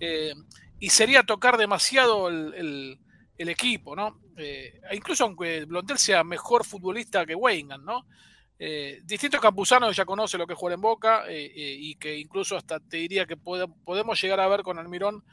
Eh, 0.01 0.35
y 0.79 0.90
sería 0.90 1.22
tocar 1.22 1.57
demasiado 1.57 2.29
el, 2.29 2.99
el 3.38 3.49
equipo, 3.49 3.96
¿no? 3.96 4.18
Eh, 4.37 4.81
incluso 4.92 5.25
aunque 5.25 5.64
Blondel 5.64 5.99
sea 5.99 6.22
mejor 6.22 6.64
futbolista 6.64 7.25
que 7.25 7.35
Weingand, 7.35 7.85
¿no? 7.85 8.07
Eh, 8.59 9.01
distinto 9.05 9.38
Campuzano 9.38 9.90
ya 9.92 10.05
conoce 10.05 10.38
lo 10.38 10.46
que 10.46 10.55
juega 10.55 10.75
en 10.75 10.81
Boca 10.81 11.25
eh, 11.29 11.53
y 11.55 11.94
que 11.96 12.16
incluso 12.16 12.57
hasta 12.57 12.81
te 12.81 12.96
diría 12.96 13.27
que 13.27 13.37
podemos 13.37 14.20
llegar 14.20 14.40
a 14.40 14.49
ver 14.49 14.62
con 14.62 14.79
Almirón 14.79 15.25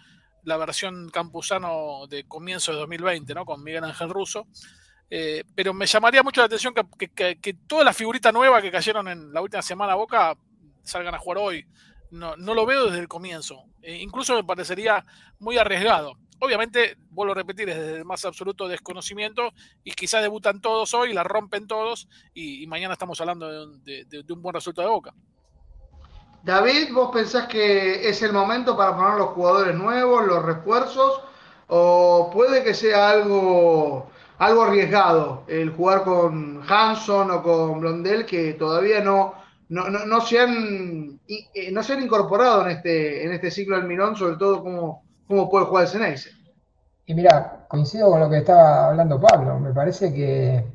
la 0.43 0.57
versión 0.57 1.09
Campuzano 1.09 2.05
de 2.07 2.25
comienzo 2.25 2.73
de 2.73 2.79
2020, 2.79 3.33
¿no? 3.33 3.45
Con 3.45 3.63
Miguel 3.63 3.85
Ángel 3.85 4.09
Russo. 4.09 4.47
pero 5.55 5.73
me 5.73 5.85
llamaría 5.85 6.23
mucho 6.23 6.41
la 6.41 6.45
atención 6.45 6.73
que, 6.73 7.09
que, 7.09 7.39
que, 7.39 7.53
todas 7.53 7.85
las 7.85 7.95
figuritas 7.95 8.33
nuevas 8.33 8.61
que 8.61 8.71
cayeron 8.71 9.07
en 9.07 9.31
la 9.31 9.41
última 9.41 9.61
semana 9.61 9.93
a 9.93 9.95
Boca 9.95 10.35
salgan 10.83 11.15
a 11.15 11.19
jugar 11.19 11.37
hoy. 11.37 11.65
No 12.11 12.35
lo 12.35 12.65
veo 12.65 12.85
desde 12.85 12.99
el 12.99 13.07
comienzo. 13.07 13.63
incluso 13.83 14.35
me 14.35 14.43
parecería 14.43 15.05
muy 15.39 15.57
arriesgado 15.57 16.17
obviamente, 16.43 16.97
vuelvo 17.09 17.31
a 17.31 17.35
repetir, 17.35 17.67
desde 17.67 17.97
el 17.97 18.05
más 18.05 18.25
absoluto 18.25 18.67
desconocimiento 18.67 19.53
y 19.83 19.91
quizás 19.91 20.21
debutan 20.21 20.59
todos 20.59 20.93
hoy, 20.93 21.13
la 21.13 21.23
rompen 21.23 21.67
todos 21.67 22.09
y, 22.33 22.67
mañana 22.67 22.93
estamos 22.93 23.19
hablando 23.21 23.47
de, 23.77 24.25
un 24.29 24.41
buen 24.41 24.53
resultado 24.53 24.87
de 24.89 24.93
Boca. 24.93 25.13
David, 26.43 26.93
¿vos 26.93 27.11
pensás 27.13 27.47
que 27.47 28.07
es 28.09 28.21
el 28.21 28.33
momento 28.33 28.75
para 28.75 28.95
poner 28.97 29.13
los 29.17 29.29
jugadores 29.29 29.75
nuevos, 29.75 30.25
los 30.25 30.43
refuerzos? 30.43 31.21
¿O 31.67 32.29
puede 32.33 32.63
que 32.63 32.73
sea 32.73 33.11
algo, 33.11 34.09
algo 34.37 34.63
arriesgado 34.63 35.45
el 35.47 35.69
jugar 35.69 36.03
con 36.03 36.61
Hanson 36.67 37.31
o 37.31 37.41
con 37.41 37.79
Blondel 37.79 38.25
que 38.25 38.53
todavía 38.53 38.99
no, 38.99 39.35
no, 39.69 39.87
no, 39.89 40.21
se, 40.21 40.39
han, 40.39 41.21
eh, 41.29 41.71
no 41.71 41.81
incorporado 42.01 42.65
en 42.65 42.71
este, 42.71 43.23
en 43.25 43.31
este 43.31 43.49
ciclo 43.49 43.77
del 43.77 43.87
Mirón, 43.87 44.17
sobre 44.17 44.35
todo 44.35 44.61
cómo, 44.61 45.03
cómo 45.35 45.49
puede 45.49 45.65
jugar 45.65 45.83
el 45.83 45.89
Ceneice? 45.89 46.29
Y 47.05 47.13
mira, 47.15 47.65
coincido 47.67 48.09
con 48.09 48.19
lo 48.19 48.29
que 48.29 48.37
estaba 48.37 48.87
hablando 48.87 49.19
Pablo. 49.19 49.59
Me 49.59 49.73
parece 49.73 50.13
que 50.13 50.65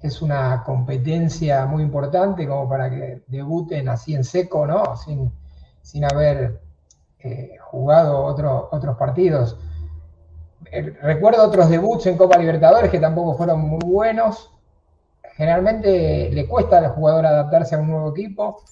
es 0.00 0.22
una 0.22 0.62
competencia 0.64 1.66
muy 1.66 1.82
importante 1.82 2.46
como 2.46 2.68
para 2.68 2.90
que 2.90 3.22
debuten 3.26 3.88
así 3.88 4.14
en 4.14 4.22
seco, 4.22 4.66
¿no? 4.66 4.96
Sin, 4.96 5.32
sin 5.82 6.04
haber 6.04 6.60
eh, 7.18 7.56
jugado 7.60 8.22
otros 8.24 8.96
partidos. 8.98 9.58
Eh, 10.70 10.96
recuerdo 11.02 11.42
otros 11.42 11.68
debuts 11.70 12.06
en 12.06 12.16
Copa 12.16 12.38
Libertadores 12.38 12.90
que 12.90 13.00
tampoco 13.00 13.34
fueron 13.34 13.60
muy 13.60 13.80
buenos. 13.84 14.50
Generalmente 15.36 16.30
le 16.30 16.46
cuesta 16.46 16.78
al 16.78 16.88
jugador 16.90 17.26
adaptarse 17.26 17.74
a 17.74 17.78
un 17.78 17.88
nuevo 17.88 18.10
equipo. 18.10 18.62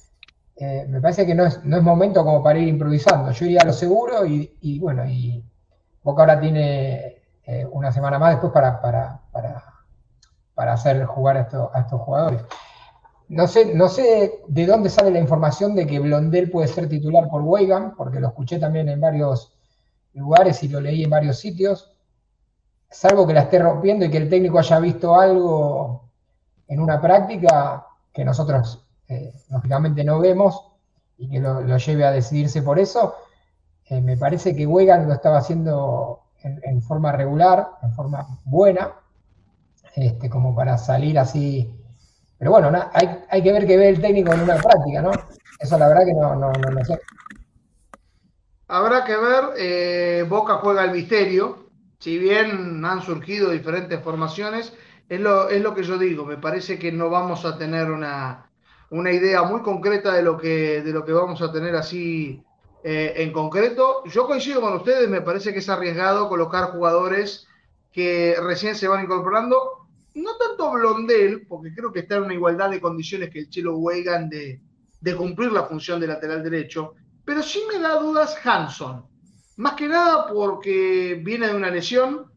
Eh, 0.56 0.86
me 0.88 1.00
parece 1.00 1.26
que 1.26 1.34
no 1.34 1.46
es, 1.46 1.64
no 1.64 1.76
es 1.76 1.82
momento 1.82 2.24
como 2.24 2.42
para 2.42 2.58
ir 2.58 2.68
improvisando. 2.68 3.30
Yo 3.32 3.46
iría 3.46 3.60
a 3.62 3.66
lo 3.66 3.72
seguro 3.72 4.26
y, 4.26 4.78
bueno, 4.78 5.04
y 5.06 5.42
Boca 6.02 6.22
ahora 6.22 6.40
tiene 6.40 7.22
eh, 7.44 7.66
una 7.70 7.92
semana 7.92 8.18
más 8.18 8.32
después 8.32 8.52
para, 8.52 8.80
para, 8.80 9.20
para, 10.54 10.72
hacer 10.72 11.04
jugar 11.04 11.36
a, 11.36 11.48
a, 11.72 11.80
estos 11.80 12.00
jugadores. 12.00 12.42
No 13.28 13.46
sé, 13.46 13.74
no 13.74 13.88
sé 13.88 14.42
de 14.46 14.66
dónde 14.66 14.90
sale 14.90 15.10
la 15.10 15.18
información 15.18 15.74
de 15.74 15.86
que 15.86 15.98
Blondel 15.98 16.50
puede 16.50 16.68
ser 16.68 16.88
titular 16.88 17.28
por 17.28 17.42
Weigand, 17.42 17.94
porque 17.96 18.20
lo 18.20 18.28
escuché 18.28 18.58
también 18.58 18.88
en 18.88 19.00
varios 19.00 19.56
lugares 20.14 20.62
y 20.62 20.68
lo 20.68 20.80
leí 20.80 21.04
en 21.04 21.10
varios 21.10 21.38
sitios. 21.38 21.92
Salvo 22.90 23.26
que 23.26 23.32
la 23.32 23.42
esté 23.42 23.58
rompiendo 23.58 24.04
y 24.04 24.10
que 24.10 24.18
el 24.18 24.28
técnico 24.28 24.58
haya 24.58 24.78
visto 24.78 25.18
algo 25.18 26.10
en 26.68 26.80
una 26.80 27.00
práctica 27.00 27.86
que 28.12 28.24
nosotros 28.24 28.84
eh, 29.08 29.32
lógicamente 29.50 30.04
no 30.04 30.20
vemos 30.20 30.68
y 31.18 31.28
que 31.28 31.40
lo, 31.40 31.60
lo 31.60 31.76
lleve 31.76 32.04
a 32.04 32.10
decidirse 32.10 32.62
por 32.62 32.78
eso, 32.78 33.14
eh, 33.92 34.00
me 34.00 34.16
parece 34.16 34.56
que 34.56 34.66
Wegan 34.66 35.06
lo 35.06 35.14
estaba 35.14 35.38
haciendo 35.38 36.20
en, 36.42 36.82
forma 36.82 37.12
regular, 37.12 37.72
en 37.82 37.92
forma 37.92 38.26
buena, 38.44 38.92
este, 39.94 40.28
como 40.30 40.54
para 40.54 40.78
salir 40.78 41.18
así. 41.18 41.70
Pero 42.38 42.50
bueno, 42.50 42.72
hay, 42.92 43.42
que 43.42 43.52
ver 43.52 43.66
qué 43.66 43.76
ve 43.76 43.90
el 43.90 44.00
técnico 44.00 44.32
en 44.32 44.40
una 44.40 44.56
práctica, 44.56 45.02
¿no? 45.02 45.12
Eso 45.58 45.78
la 45.78 45.88
verdad 45.88 46.04
que 46.06 46.14
no, 46.14 46.34
no, 46.34 46.50
no, 46.50 46.84
sé. 46.84 46.98
Habrá 48.66 49.04
que 49.04 49.16
ver, 49.16 49.44
eh, 49.58 50.26
Boca 50.28 50.54
juega 50.54 50.84
el 50.84 50.92
misterio, 50.92 51.68
si 51.98 52.18
bien 52.18 52.84
han 52.84 53.02
surgido 53.02 53.50
diferentes 53.50 54.00
formaciones, 54.00 54.72
es 55.08 55.20
lo, 55.20 55.50
es 55.50 55.60
lo 55.60 55.74
que 55.74 55.84
yo 55.84 55.98
digo, 55.98 56.24
me 56.24 56.38
parece 56.38 56.78
que 56.78 56.90
no 56.90 57.10
vamos 57.10 57.44
a 57.44 57.58
tener 57.58 57.90
una, 57.90 58.50
una 58.92 59.11
idea 59.11 59.42
muy 59.42 59.62
concreta 59.62 60.12
de 60.12 60.22
lo 60.22 60.37
que, 60.37 60.83
de 60.83 60.92
lo 60.92 61.05
que 61.05 61.12
vamos 61.12 61.40
a 61.40 61.50
tener 61.50 61.74
así 61.74 62.42
eh, 62.85 63.14
en 63.16 63.33
concreto, 63.33 64.05
yo 64.05 64.26
coincido 64.26 64.61
con 64.61 64.74
ustedes, 64.74 65.09
me 65.09 65.22
parece 65.22 65.52
que 65.52 65.61
es 65.61 65.68
arriesgado 65.70 66.28
colocar 66.28 66.72
jugadores 66.72 67.46
que 67.90 68.37
recién 68.42 68.74
se 68.74 68.88
van 68.88 69.05
incorporando, 69.05 69.88
no 70.14 70.37
tanto 70.37 70.70
Blondel, 70.72 71.46
porque 71.46 71.74
creo 71.74 71.90
que 71.90 72.00
está 72.00 72.16
en 72.16 72.24
una 72.24 72.35
igualdad 72.35 72.70
de 72.70 72.83
condiciones 72.83 73.31
que 73.31 73.40
el 73.40 73.48
Chelo 73.48 73.78
Weigan 73.78 74.28
de, 74.28 74.61
de 75.00 75.16
cumplir 75.16 75.52
la 75.52 75.64
función 75.64 75.98
de 75.98 76.09
lateral 76.09 76.42
derecho, 76.42 76.94
pero 77.24 77.42
sí 77.42 77.62
me 77.72 77.78
da 77.78 77.98
dudas 77.98 78.37
Hanson, 78.44 79.07
más 79.57 79.72
que 79.72 79.88
nada 79.88 80.26
porque 80.26 81.18
viene 81.24 81.46
de 81.46 81.55
una 81.55 81.70
lesión, 81.70 82.31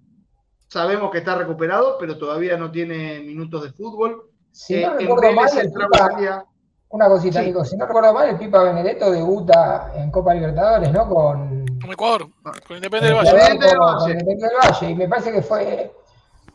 sabemos 0.69 1.11
que 1.11 1.17
está 1.17 1.35
recuperado, 1.35 1.97
pero 1.99 2.17
todavía 2.17 2.55
no 2.55 2.71
tiene 2.71 3.19
minutos 3.19 3.63
de 3.63 3.73
fútbol. 3.73 4.34
Si 4.55 4.81
no 4.81 4.97
eh, 4.97 5.33
mal, 5.33 6.45
una 6.87 7.09
cosita, 7.09 7.41
Nico, 7.41 7.65
si 7.65 7.75
no 7.75 7.85
recuerdo 7.85 8.13
mal, 8.13 8.29
el 8.29 8.37
Pipa 8.37 8.63
Benedetto 8.63 9.11
debuta 9.11 9.91
en 9.95 10.09
Copa 10.09 10.33
Libertadores, 10.33 10.93
¿no? 10.93 11.09
Con, 11.09 11.65
con 11.81 11.91
Ecuador, 11.91 12.29
con 12.65 12.77
Independiente 12.77 13.07
del 13.07 13.15
Valle. 13.15 13.31
Con, 13.77 14.11
Independiente 14.11 14.45
del 14.47 14.55
Valle. 14.55 14.89
Y 14.89 14.95
me 14.95 15.09
parece 15.09 15.33
que 15.33 15.41
fue. 15.41 15.91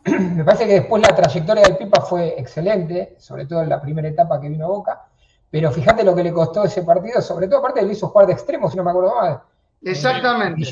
me 0.06 0.42
parece 0.44 0.66
que 0.66 0.72
después 0.72 1.02
la 1.02 1.14
trayectoria 1.14 1.62
del 1.62 1.76
Pipa 1.76 2.00
fue 2.00 2.40
excelente, 2.40 3.16
sobre 3.18 3.44
todo 3.44 3.60
en 3.60 3.68
la 3.68 3.82
primera 3.82 4.08
etapa 4.08 4.40
que 4.40 4.48
vino 4.48 4.64
a 4.64 4.68
Boca. 4.68 5.04
Pero 5.50 5.70
fíjate 5.70 6.02
lo 6.02 6.14
que 6.14 6.24
le 6.24 6.32
costó 6.32 6.64
ese 6.64 6.82
partido, 6.84 7.20
sobre 7.20 7.48
todo 7.48 7.58
aparte 7.58 7.82
le 7.82 7.92
hizo 7.92 8.08
jugar 8.08 8.28
de 8.28 8.32
extremo, 8.32 8.70
si 8.70 8.78
no 8.78 8.82
me 8.84 8.92
acuerdo 8.92 9.14
mal. 9.14 9.42
Exactamente. 9.82 10.64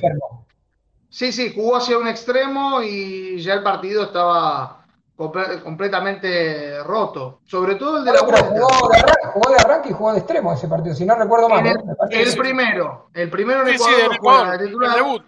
Sí, 1.10 1.30
sí, 1.30 1.52
jugó 1.54 1.76
hacia 1.76 1.98
un 1.98 2.08
extremo 2.08 2.80
y 2.80 3.38
ya 3.42 3.52
el 3.52 3.62
partido 3.62 4.04
estaba 4.04 4.77
completamente 5.18 6.80
roto. 6.84 7.40
Sobre 7.44 7.74
todo 7.74 7.98
el 7.98 8.04
de 8.04 8.12
la 8.12 8.22
vuelta. 8.22 8.44
Jugó 8.44 8.88
de, 8.88 8.98
arranque, 8.98 9.26
jugó 9.32 9.50
de, 9.50 9.56
arranque, 9.56 9.88
y 9.88 9.92
jugó 9.92 10.12
de 10.12 10.18
extremo 10.18 10.52
ese 10.52 10.68
partido, 10.68 10.94
si 10.94 11.04
no 11.04 11.16
recuerdo 11.16 11.48
mal. 11.48 11.66
El, 11.66 11.76
el 12.10 12.36
primero, 12.36 13.10
el 13.12 13.28
primero 13.28 13.66
en 13.66 13.74
Ecuador, 13.74 14.62
el 14.62 14.70
debut. 14.70 15.24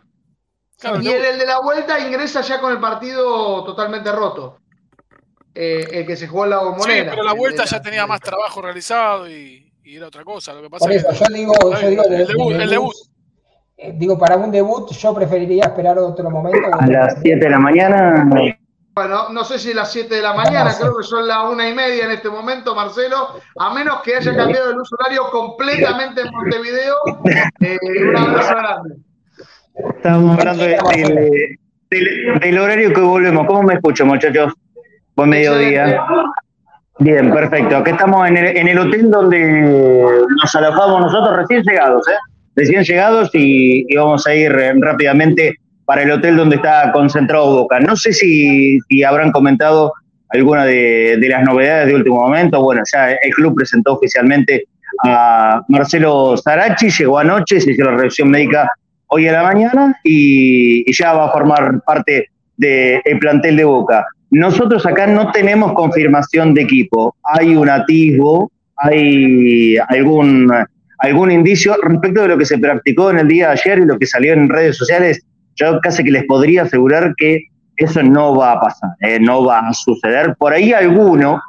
y 1.03 1.09
el, 1.09 1.24
el, 1.24 1.38
de 1.38 1.46
la 1.46 1.61
vuelta 1.61 1.98
ingresa 1.98 2.40
ya 2.40 2.61
con 2.61 2.70
el 2.70 2.79
partido 2.79 3.64
totalmente 3.64 4.12
roto. 4.12 4.59
Eh, 5.53 5.85
el 5.90 6.07
que 6.07 6.16
se 6.16 6.29
jugó 6.29 6.44
en 6.44 6.50
la 6.50 6.59
bombonera. 6.59 7.03
Sí, 7.03 7.11
pero 7.11 7.24
la 7.24 7.35
vuelta 7.35 7.64
ya 7.64 7.83
tenía 7.83 8.07
más 8.07 8.20
trabajo 8.20 8.62
realizado 8.62 9.29
y, 9.29 9.72
y, 9.83 9.96
era 9.96 10.07
otra 10.07 10.22
cosa. 10.22 10.55
Lo 10.55 10.62
que 10.62 10.70
pasa 10.70 10.85
Por 10.85 10.92
eso, 10.92 11.11
yo 11.12 11.35
digo, 11.35 11.53
yo 11.81 11.88
digo 11.88 12.05
el, 12.05 12.26
debut, 12.29 12.53
el 12.53 12.70
debut. 12.70 12.94
Eh, 13.76 13.92
digo, 13.96 14.16
para 14.16 14.37
un 14.37 14.53
debut 14.53 14.92
yo 14.92 15.12
preferiría 15.12 15.64
esperar 15.64 15.98
otro 15.98 16.31
momento. 16.31 16.68
A 16.79 16.87
las 16.87 17.16
7 17.20 17.40
de 17.44 17.50
la 17.50 17.59
mañana 17.59 18.29
bueno, 19.00 19.30
no 19.30 19.44
sé 19.44 19.58
si 19.58 19.72
las 19.72 19.90
7 19.92 20.14
de 20.14 20.20
la 20.20 20.34
mañana, 20.34 20.74
creo 20.78 20.94
que 20.96 21.04
son 21.04 21.26
las 21.26 21.44
una 21.50 21.66
y 21.68 21.74
media 21.74 22.04
en 22.04 22.10
este 22.10 22.28
momento, 22.28 22.74
Marcelo, 22.74 23.40
a 23.58 23.72
menos 23.72 24.02
que 24.02 24.16
haya 24.16 24.36
cambiado 24.36 24.72
el 24.72 24.78
uso 24.78 24.94
horario 24.98 25.30
completamente 25.30 26.20
en 26.20 26.30
Montevideo. 26.30 26.96
Eh, 27.60 27.78
un 28.08 28.16
abrazo 28.16 28.54
grande. 28.56 28.96
Estamos 29.96 30.38
hablando 30.38 30.64
del, 30.64 32.58
horario 32.58 32.92
que 32.92 33.00
volvemos. 33.00 33.46
¿Cómo 33.46 33.62
me 33.62 33.74
escucho, 33.74 34.04
muchachos? 34.04 34.52
Buen 35.16 35.30
mediodía. 35.30 36.02
Bien, 36.98 37.32
perfecto. 37.32 37.78
Aquí 37.78 37.92
estamos 37.92 38.28
en 38.28 38.36
el, 38.36 38.56
en 38.56 38.68
el 38.68 38.78
hotel 38.78 39.10
donde 39.10 40.26
nos 40.42 40.54
alojamos 40.54 41.00
nosotros 41.00 41.36
recién 41.36 41.62
llegados, 41.62 42.06
¿eh? 42.08 42.18
Recién 42.54 42.84
llegados 42.84 43.30
y, 43.32 43.86
y 43.88 43.96
vamos 43.96 44.26
a 44.26 44.34
ir 44.34 44.52
rápidamente 44.52 45.59
para 45.90 46.05
el 46.05 46.12
hotel 46.12 46.37
donde 46.37 46.55
está 46.55 46.92
concentrado 46.92 47.50
Boca. 47.50 47.81
No 47.81 47.96
sé 47.96 48.12
si, 48.12 48.79
habrán 49.03 49.33
comentado 49.33 49.92
alguna 50.29 50.64
de, 50.64 51.18
las 51.20 51.42
novedades 51.42 51.88
de 51.88 51.96
último 51.96 52.20
momento. 52.20 52.62
Bueno, 52.62 52.83
ya 52.92 53.11
el 53.11 53.35
club 53.35 53.57
presentó 53.57 53.94
oficialmente 53.94 54.68
a 55.05 55.61
Marcelo 55.66 56.37
Zarachi, 56.37 56.90
llegó 56.90 57.18
anoche, 57.18 57.61
se 57.61 57.72
hizo 57.72 57.83
la 57.83 57.96
revisión 57.96 58.31
médica 58.31 58.70
hoy 59.09 59.26
a 59.26 59.33
la 59.33 59.42
mañana 59.42 59.98
y, 60.05 60.92
ya 60.92 61.12
va 61.12 61.26
a 61.26 61.33
formar 61.33 61.81
parte 61.85 62.29
del 62.57 63.18
plantel 63.18 63.57
de 63.57 63.64
Boca. 63.64 64.07
Nosotros 64.31 64.87
acá 64.87 65.09
no 65.09 65.33
tenemos 65.33 65.72
confirmación 65.72 66.55
de 66.55 66.62
equipo, 66.62 67.16
hay 67.24 67.57
un 67.57 67.68
atisbo, 67.68 68.53
hay 68.76 69.76
algún, 69.88 70.53
algún 70.98 71.33
indicio 71.33 71.74
respecto 71.83 72.22
de 72.22 72.29
lo 72.29 72.38
que 72.38 72.46
se 72.46 72.59
practicó 72.59 73.11
en 73.11 73.18
el 73.18 73.26
día 73.26 73.46
de 73.48 73.53
ayer 73.55 73.79
y 73.81 73.87
lo 73.87 73.98
que 73.98 74.07
salió 74.07 74.35
en 74.35 74.48
redes 74.48 74.76
sociales 74.76 75.24
yo 75.56 75.80
casi 75.80 76.04
que 76.04 76.10
les 76.10 76.24
podría 76.24 76.62
asegurar 76.62 77.14
que 77.16 77.44
eso 77.76 78.02
no 78.02 78.36
va 78.36 78.52
a 78.52 78.60
pasar, 78.60 78.90
eh, 79.00 79.18
no 79.18 79.44
va 79.44 79.60
a 79.60 79.72
suceder. 79.72 80.34
Por 80.38 80.52
ahí 80.52 80.72
alguno 80.72 81.40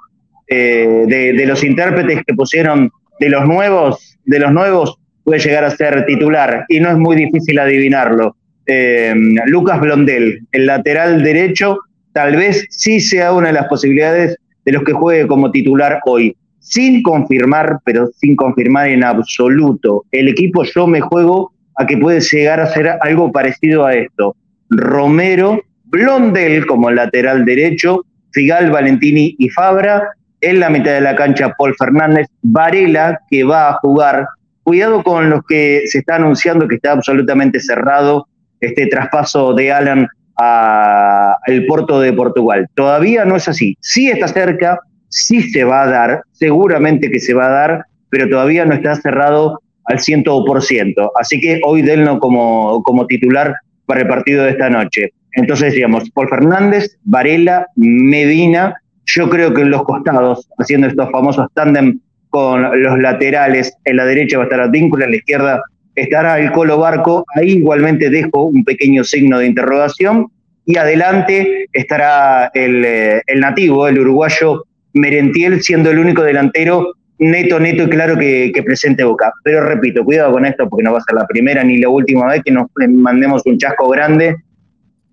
eh, 0.48 1.06
de, 1.08 1.46
los 1.46 1.64
intérpretes 1.64 2.24
que 2.26 2.34
pusieron 2.34 2.90
de 3.20 3.30
los 3.30 3.46
nuevos, 3.46 4.18
de 4.26 4.40
los 4.40 4.52
nuevos 4.52 4.98
puede 5.24 5.40
llegar 5.40 5.64
a 5.66 5.72
ser 5.72 6.06
titular 6.06 6.66
y 6.70 6.80
no 6.80 6.90
es 6.90 6.98
muy 6.98 7.16
difícil 7.16 7.60
adivinarlo. 7.60 8.36
Eh, 8.66 9.14
Lucas 9.46 9.80
Blondel, 9.82 10.40
el 10.52 10.66
lateral 10.66 11.22
derecho, 11.22 11.80
tal 12.14 12.36
vez 12.38 12.66
sí 12.70 13.00
sea 13.00 13.34
una 13.34 13.48
de 13.48 13.54
las 13.54 13.68
posibilidades 13.68 14.38
de 14.66 14.72
los 14.72 14.84
que 14.84 14.94
juegue 14.94 15.28
como 15.28 15.52
titular 15.52 16.00
hoy. 16.06 16.36
Sin 16.60 17.02
confirmar, 17.02 17.80
pero 17.84 18.08
sin 18.08 18.36
confirmar 18.36 18.88
en 18.90 19.04
absoluto. 19.04 20.06
El 20.12 20.28
equipo 20.28 20.64
yo 20.64 20.88
me 20.88 21.02
juego 21.02 21.52
a 21.78 21.86
que 21.86 21.98
puede 21.98 22.20
llegar 22.20 22.60
a 22.60 22.68
ser 22.68 22.98
algo 23.02 23.32
parecido 23.32 23.86
a 23.86 23.94
esto. 23.94 24.36
Romero, 24.70 25.62
Blondel 25.86 26.66
como 26.66 26.92
lateral 26.92 27.46
derecho, 27.46 28.06
Figal, 28.32 28.72
Valentini 28.72 29.36
y 29.38 29.50
Fabra. 29.50 30.10
En 30.40 30.60
la 30.60 30.70
mitad 30.70 30.94
de 30.94 31.02
la 31.02 31.16
cancha, 31.16 31.54
Paul 31.58 31.76
Fernández, 31.78 32.28
Varela, 32.42 33.20
que 33.30 33.44
va 33.44 33.70
a 33.70 33.74
jugar. 33.74 34.28
Cuidado 34.64 35.04
con 35.04 35.30
los 35.30 35.42
que 35.48 35.84
se 35.86 36.00
está 36.00 36.16
anunciando 36.16 36.68
que 36.68 36.76
está 36.76 36.94
absolutamente 36.94 37.60
cerrado 37.60 38.28
este 38.60 38.88
traspaso 38.88 39.54
de 39.54 39.72
Alan 39.72 40.08
al 40.38 41.66
Porto 41.68 42.00
de 42.00 42.14
Portugal. 42.14 42.68
Todavía 42.76 43.26
no 43.26 43.36
es 43.36 43.48
así. 43.48 43.78
Sí 43.82 44.10
está 44.10 44.28
cerca, 44.28 44.80
sí 45.10 45.44
se 45.44 45.64
va 45.64 45.84
a 45.84 45.88
dar, 45.88 46.24
seguramente 46.32 47.12
que 47.12 47.20
se 47.20 47.34
va 47.34 47.48
a 47.48 47.52
dar, 47.52 47.86
pero 48.10 48.30
todavía 48.30 48.66
no 48.66 48.74
está 48.74 48.96
cerrado 48.96 49.62
al 49.86 49.98
100%. 49.98 51.12
Así 51.20 51.40
que 51.40 51.60
hoy 51.64 51.82
Delno 51.82 52.20
como, 52.20 52.82
como 52.84 53.06
titular 53.08 53.56
para 53.86 54.02
el 54.02 54.08
partido 54.08 54.44
de 54.44 54.52
esta 54.52 54.70
noche. 54.70 55.12
Entonces 55.34 55.72
decíamos, 55.72 56.10
Paul 56.12 56.30
Fernández, 56.30 56.98
Varela, 57.04 57.68
Medina, 57.76 58.76
yo 59.06 59.30
creo 59.30 59.54
que 59.54 59.62
en 59.62 59.72
los 59.72 59.84
costados, 59.84 60.48
haciendo 60.58 60.88
estos 60.88 61.10
famosos 61.12 61.48
tándem 61.54 62.00
con 62.30 62.82
los 62.82 63.00
laterales, 63.00 63.74
en 63.86 63.98
la 63.98 64.06
derecha 64.06 64.38
va 64.38 64.44
a 64.44 64.48
estar 64.48 64.62
Advíncula, 64.62 65.06
en 65.06 65.12
la 65.12 65.18
izquierda 65.18 65.62
estará 65.96 66.40
el 66.40 66.52
Colo 66.52 66.78
Barco, 66.78 67.26
ahí 67.36 67.52
igualmente 67.54 68.10
dejo 68.10 68.46
un 68.46 68.64
pequeño 68.64 69.04
signo 69.04 69.40
de 69.40 69.48
interrogación, 69.48 70.28
y 70.66 70.78
adelante 70.78 71.66
estará 71.74 72.50
el, 72.54 72.86
eh, 72.86 73.22
el 73.28 73.40
nativo, 73.42 73.88
el 73.88 74.00
uruguayo 74.00 74.64
Merentiel, 74.94 75.62
siendo 75.62 75.92
el 75.92 76.00
único 76.00 76.22
delantero 76.22 76.94
neto, 77.22 77.60
neto 77.60 77.84
y 77.84 77.90
claro 77.90 78.18
que, 78.18 78.52
presente 78.66 79.04
Boca. 79.04 79.32
Pero 79.44 79.62
repito, 79.62 80.04
cuidado 80.04 80.34
con 80.34 80.46
esto 80.46 80.68
porque 80.68 80.84
no 80.84 80.92
va 80.92 80.98
a 80.98 81.02
ser 81.02 81.16
la 81.16 81.28
primera 81.28 81.64
ni 81.64 81.78
la 81.78 81.90
última 81.90 82.28
vez 82.28 82.42
que 82.44 82.52
nos 82.52 82.68
mandemos 82.90 83.44
un 83.46 83.58
chasco 83.58 83.88
grande 83.90 84.36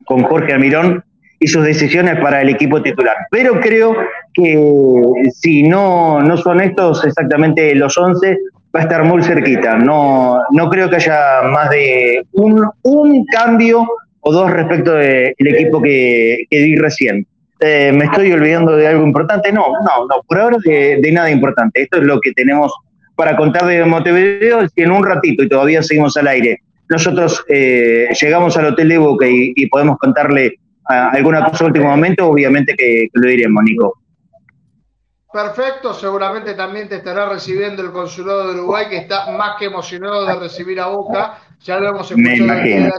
con 0.05 0.23
Jorge 0.23 0.55
Almirón 0.55 1.05
y 1.39 1.47
sus 1.47 1.65
decisiones 1.65 2.19
para 2.19 2.41
el 2.41 2.49
equipo 2.49 2.83
titular. 2.83 3.17
Pero 3.31 3.61
creo 3.61 3.95
que 4.33 4.59
si 5.33 5.63
no, 5.63 6.21
no 6.21 6.37
son 6.37 6.61
estos 6.61 7.05
exactamente 7.05 7.75
los 7.75 7.97
11, 7.97 8.39
va 8.75 8.81
a 8.81 8.83
estar 8.83 9.05
muy 9.05 9.23
cerquita. 9.23 9.77
No, 9.77 10.41
no 10.51 10.69
creo 10.71 10.89
que 10.89 10.97
haya 10.97 11.43
más 11.43 11.71
de 11.71 12.25
un, 12.33 12.69
un 12.83 13.25
cambio 13.27 13.87
o 14.21 14.33
dos 14.33 14.51
respecto 14.51 14.95
del 14.95 15.35
equipo 15.39 15.81
que, 15.81 16.45
que 16.51 16.59
di 16.59 16.77
recién. 16.77 17.27
Eh, 17.61 17.91
¿Me 17.93 18.05
estoy 18.05 18.33
olvidando 18.33 18.77
de 18.77 18.87
algo 18.87 19.05
importante? 19.05 19.53
No, 19.53 19.67
no, 19.83 20.07
no, 20.07 20.23
por 20.27 20.39
ahora 20.39 20.59
de, 20.65 21.11
nada 21.13 21.31
importante. 21.31 21.83
Esto 21.83 21.99
es 21.99 22.05
lo 22.05 22.21
que 22.21 22.33
tenemos 22.33 22.73
para 23.17 23.37
contar 23.37 23.67
de 23.67 23.85
Montevideo. 23.85 24.69
Si 24.69 24.83
en 24.83 24.93
un 24.93 25.05
ratito, 25.05 25.43
y 25.43 25.49
todavía 25.49 25.83
seguimos 25.83 26.17
al 26.17 26.29
aire, 26.29 26.63
nosotros 26.89 27.45
eh, 27.49 28.09
llegamos 28.21 28.57
al 28.57 28.67
Hotel 28.67 28.89
de 28.89 28.99
Boca 28.99 29.27
y, 29.29 29.67
podemos 29.67 29.99
contarle 29.99 30.55
alguna 30.85 31.45
cosa 31.45 31.67
último 31.67 31.89
momento, 31.89 32.29
obviamente 32.29 32.75
que, 32.75 33.09
lo 33.13 33.29
diremos, 33.29 33.63
Nico. 33.65 33.95
Perfecto, 35.31 35.93
seguramente 35.93 36.55
también 36.55 36.89
te 36.89 36.97
estará 36.97 37.29
recibiendo 37.29 37.83
el 37.83 37.91
consulado 37.91 38.49
de 38.49 38.55
Uruguay, 38.61 38.87
que 38.89 38.97
está 38.97 39.31
más 39.33 39.57
que 39.59 39.67
emocionado 39.67 40.25
de 40.25 40.37
recibir 40.37 40.81
a 40.81 40.87
Boca. 40.87 41.41
Ya 41.61 41.79
lo 41.79 41.89
hemos 41.89 42.11
escuchado 42.11 42.47
de 42.47 42.63
ayer. 42.65 42.93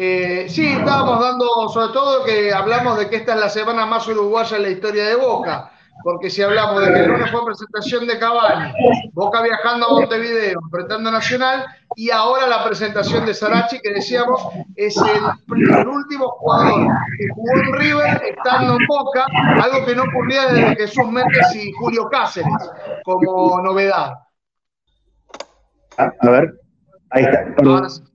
Eh, 0.00 0.46
sí, 0.48 0.64
estábamos 0.64 1.18
dando, 1.18 1.68
sobre 1.70 1.92
todo 1.92 2.24
que 2.24 2.52
hablamos 2.52 3.00
de 3.00 3.10
que 3.10 3.16
esta 3.16 3.34
es 3.34 3.40
la 3.40 3.48
semana 3.48 3.84
más 3.84 4.06
uruguaya 4.06 4.56
en 4.56 4.62
la 4.62 4.68
historia 4.68 5.04
de 5.06 5.16
Boca, 5.16 5.72
porque 6.04 6.30
si 6.30 6.40
hablamos 6.40 6.80
de 6.86 6.92
que 6.92 7.00
el 7.00 7.08
lunes 7.08 7.28
fue 7.32 7.44
presentación 7.44 8.06
de 8.06 8.16
Cavani, 8.16 8.72
Boca 9.12 9.42
viajando 9.42 9.86
a 9.86 9.90
Montevideo, 9.94 10.60
enfrentando 10.62 11.08
a 11.08 11.12
Nacional, 11.14 11.66
y 11.96 12.10
ahora 12.10 12.46
la 12.46 12.64
presentación 12.64 13.26
de 13.26 13.34
Sarachi, 13.34 13.80
que 13.80 13.94
decíamos 13.94 14.40
es 14.76 14.96
el, 14.98 15.88
último 15.88 16.28
jugador 16.28 16.92
que 17.18 17.26
jugó 17.34 17.56
en 17.56 17.72
River 17.72 18.22
estando 18.36 18.76
en 18.76 18.86
Boca, 18.86 19.26
algo 19.60 19.84
que 19.84 19.96
no 19.96 20.04
ocurría 20.04 20.46
desde 20.46 20.76
Jesús 20.76 21.10
Méndez 21.10 21.56
y 21.56 21.72
Julio 21.72 22.08
Cáceres, 22.08 22.70
como 23.02 23.60
novedad. 23.62 24.12
A, 25.96 26.30
ver, 26.30 26.54
ahí 27.10 27.24
está. 27.24 28.07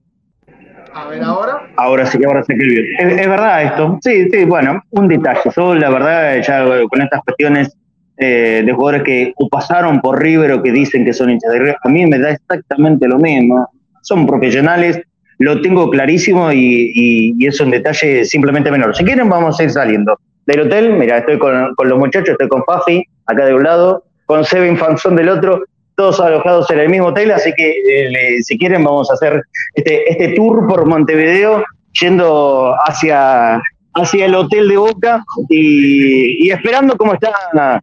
A 0.94 1.08
ver, 1.08 1.22
ahora. 1.24 1.68
Ahora 1.76 2.06
sí, 2.06 2.18
ahora 2.24 2.44
sé 2.44 2.54
que 2.54 2.64
bien. 2.64 2.86
Es, 2.98 3.28
verdad 3.28 3.64
esto. 3.64 3.98
Sí, 4.00 4.28
sí, 4.30 4.44
bueno, 4.44 4.80
un 4.90 5.08
detalle. 5.08 5.50
Yo, 5.54 5.74
la 5.74 5.90
verdad, 5.90 6.40
ya 6.40 6.64
con 6.88 7.02
estas 7.02 7.20
cuestiones 7.24 7.76
eh, 8.16 8.62
de 8.64 8.72
jugadores 8.72 9.02
que 9.02 9.34
pasaron 9.50 10.00
por 10.00 10.22
River 10.22 10.52
o 10.52 10.62
que 10.62 10.70
dicen 10.70 11.04
que 11.04 11.12
son 11.12 11.30
hinchas 11.30 11.52
de 11.52 11.58
River, 11.58 11.76
a 11.82 11.88
mí 11.88 12.06
me 12.06 12.18
da 12.18 12.30
exactamente 12.30 13.08
lo 13.08 13.18
mismo. 13.18 13.68
Son 14.02 14.24
profesionales, 14.24 15.00
lo 15.38 15.60
tengo 15.60 15.90
clarísimo 15.90 16.52
y, 16.52 16.92
y, 16.94 17.44
es 17.44 17.60
un 17.60 17.72
detalle 17.72 18.24
simplemente 18.24 18.70
menor. 18.70 18.94
Si 18.94 19.04
quieren, 19.04 19.28
vamos 19.28 19.58
a 19.58 19.64
ir 19.64 19.70
saliendo 19.70 20.16
del 20.46 20.60
hotel. 20.60 20.92
Mira, 20.92 21.18
estoy 21.18 21.38
con, 21.38 21.74
con 21.74 21.88
los 21.88 21.98
muchachos, 21.98 22.30
estoy 22.30 22.46
con 22.48 22.62
Fafi, 22.64 23.04
acá 23.26 23.46
de 23.46 23.54
un 23.54 23.64
lado, 23.64 24.04
con 24.26 24.44
Seven 24.44 24.76
Fanzón 24.76 25.16
del 25.16 25.28
otro 25.28 25.64
todos 25.96 26.20
alojados 26.20 26.70
en 26.70 26.80
el 26.80 26.88
mismo 26.88 27.08
hotel, 27.08 27.30
así 27.30 27.52
que 27.56 27.70
eh, 27.70 28.42
si 28.42 28.58
quieren 28.58 28.84
vamos 28.84 29.10
a 29.10 29.14
hacer 29.14 29.42
este, 29.74 30.10
este 30.10 30.34
tour 30.34 30.66
por 30.66 30.86
Montevideo 30.86 31.64
yendo 32.00 32.74
hacia, 32.86 33.60
hacia 33.94 34.26
el 34.26 34.34
hotel 34.34 34.68
de 34.68 34.76
Boca 34.76 35.24
y, 35.48 36.50
esperando 36.50 36.96
cómo 36.96 37.14
está 37.14 37.30
la, 37.52 37.82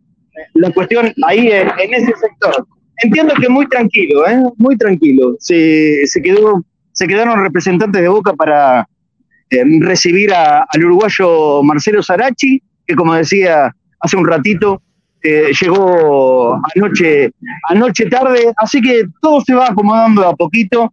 cuestión 0.74 1.14
ahí 1.26 1.48
en, 1.48 1.94
ese 1.94 2.14
sector. 2.18 2.68
Entiendo 3.04 3.34
que 3.36 3.50
muy 3.50 3.68
tranquilo, 3.68 4.28
¿eh? 4.28 4.42
muy 4.58 4.78
tranquilo. 4.78 5.36
Se, 5.40 6.06
se, 6.06 6.22
quedó, 6.22 6.64
se 6.92 7.08
quedaron 7.08 7.42
representantes 7.42 8.02
de 8.02 8.08
Boca 8.08 8.34
para 8.34 8.88
eh, 9.50 9.64
recibir 9.80 10.34
al 10.34 10.86
uruguayo 10.86 11.64
Marcelo 11.64 12.04
Sarachi, 12.04 12.62
que 12.86 12.96
como 12.96 13.14
decía 13.16 13.74
hace 14.00 14.18
un 14.18 14.28
ratito, 14.28 14.82
eh, 15.24 15.52
llegó 15.60 16.60
anoche, 16.76 17.32
anoche 17.70 18.06
tarde, 18.08 18.52
así 18.58 18.82
que 18.82 19.04
todo 19.22 19.42
se 19.42 19.54
va 19.54 19.68
acomodando 19.68 20.28
a 20.28 20.36
poquito. 20.36 20.92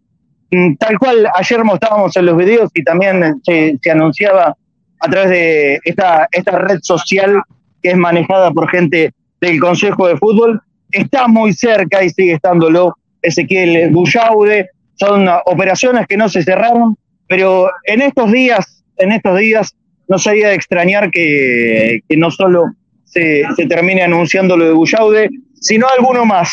Mm, 0.51 0.77
tal 0.77 0.99
cual 0.99 1.29
ayer 1.35 1.65
mostrábamos 1.65 2.17
en 2.17 2.27
los 2.27 2.37
videos 2.37 2.71
y 2.75 2.83
también 2.83 3.41
se, 3.45 3.79
anunciaba 3.91 4.57
a 5.01 5.11
través 5.11 5.31
de 5.31 5.81
esta, 5.85 6.29
esta 6.33 6.59
red 6.59 6.79
social 6.83 7.43
que 7.83 7.91
es 7.91 7.97
manejada 7.97 8.51
por 8.51 8.69
gente 8.71 9.13
del 9.41 9.61
Consejo 9.61 10.09
de 10.09 10.17
Fútbol, 10.17 10.61
está 10.91 11.29
muy 11.29 11.53
cerca 11.53 12.03
y 12.03 12.11
sigue 12.11 12.35
estándolo 12.35 12.97
Ezequiel 13.23 13.91
Bullaude. 13.91 14.71
Son 14.95 15.29
operaciones 15.47 16.07
que 16.09 16.17
no 16.17 16.29
se 16.29 16.43
cerraron, 16.43 16.97
pero 17.29 17.71
en 17.85 18.03
estos 18.03 18.33
días, 18.33 18.85
en 18.97 19.13
estos 19.13 19.39
días, 19.39 19.77
no 20.09 20.19
sería 20.19 20.49
de 20.49 20.55
extrañar 20.55 21.11
que, 21.11 22.01
que 22.09 22.17
no 22.17 22.31
solo 22.31 22.73
se, 23.11 23.45
termine 23.69 24.03
anunciando 24.03 24.57
lo 24.57 24.67
de 24.67 24.73
Bullaude, 24.73 25.31
sino 25.55 25.87
alguno 25.89 26.25
más. 26.25 26.51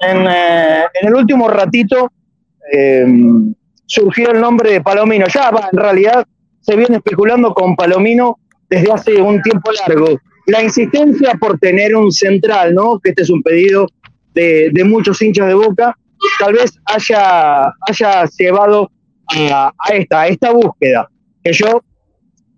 En, 0.00 0.26
eh, 0.28 0.84
el 1.02 1.14
último 1.14 1.48
ratito 1.48 2.10
eh, 2.72 3.06
surgió 3.86 4.30
el 4.30 4.40
nombre 4.40 4.72
de 4.72 4.80
Palomino. 4.80 5.26
Ya 5.32 5.50
va, 5.50 5.68
en 5.70 5.78
realidad 5.78 6.26
se 6.60 6.76
viene 6.76 6.96
especulando 6.96 7.52
con 7.54 7.76
Palomino 7.76 8.38
desde 8.68 8.92
hace 8.92 9.20
un 9.20 9.42
tiempo 9.42 9.70
largo. 9.72 10.18
La 10.46 10.62
insistencia 10.62 11.34
por 11.38 11.58
tener 11.58 11.94
un 11.94 12.10
central, 12.10 12.74
¿no? 12.74 12.98
Que 12.98 13.10
este 13.10 13.22
es 13.22 13.30
un 13.30 13.42
pedido 13.42 13.86
de, 14.34 14.72
muchos 14.84 15.20
hinchas 15.20 15.48
de 15.48 15.54
Boca, 15.54 15.96
tal 16.38 16.54
vez 16.54 16.72
haya, 16.86 17.72
haya 17.86 18.24
llevado 18.38 18.90
a, 19.26 19.72
a, 19.78 19.94
esta, 19.94 20.22
a 20.22 20.28
esta 20.28 20.52
búsqueda, 20.52 21.08
que 21.42 21.52
yo 21.52 21.82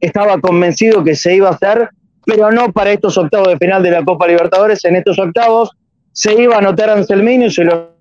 estaba 0.00 0.40
convencido 0.40 1.02
que 1.02 1.14
se 1.14 1.34
iba 1.34 1.48
a 1.48 1.52
hacer 1.52 1.90
pero 2.24 2.50
no 2.50 2.72
para 2.72 2.92
estos 2.92 3.16
octavos 3.18 3.48
de 3.48 3.58
final 3.58 3.82
de 3.82 3.90
la 3.90 4.04
Copa 4.04 4.26
Libertadores. 4.26 4.84
En 4.84 4.96
estos 4.96 5.18
octavos 5.18 5.70
se 6.12 6.34
iba 6.34 6.56
a 6.56 6.58
anotar 6.58 6.90
Anselmino 6.90 7.46
y 7.46 7.50
se 7.50 7.64
lo, 7.64 7.96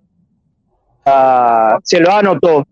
se 1.84 2.00
lo 2.00 2.12
anotó. 2.12 2.66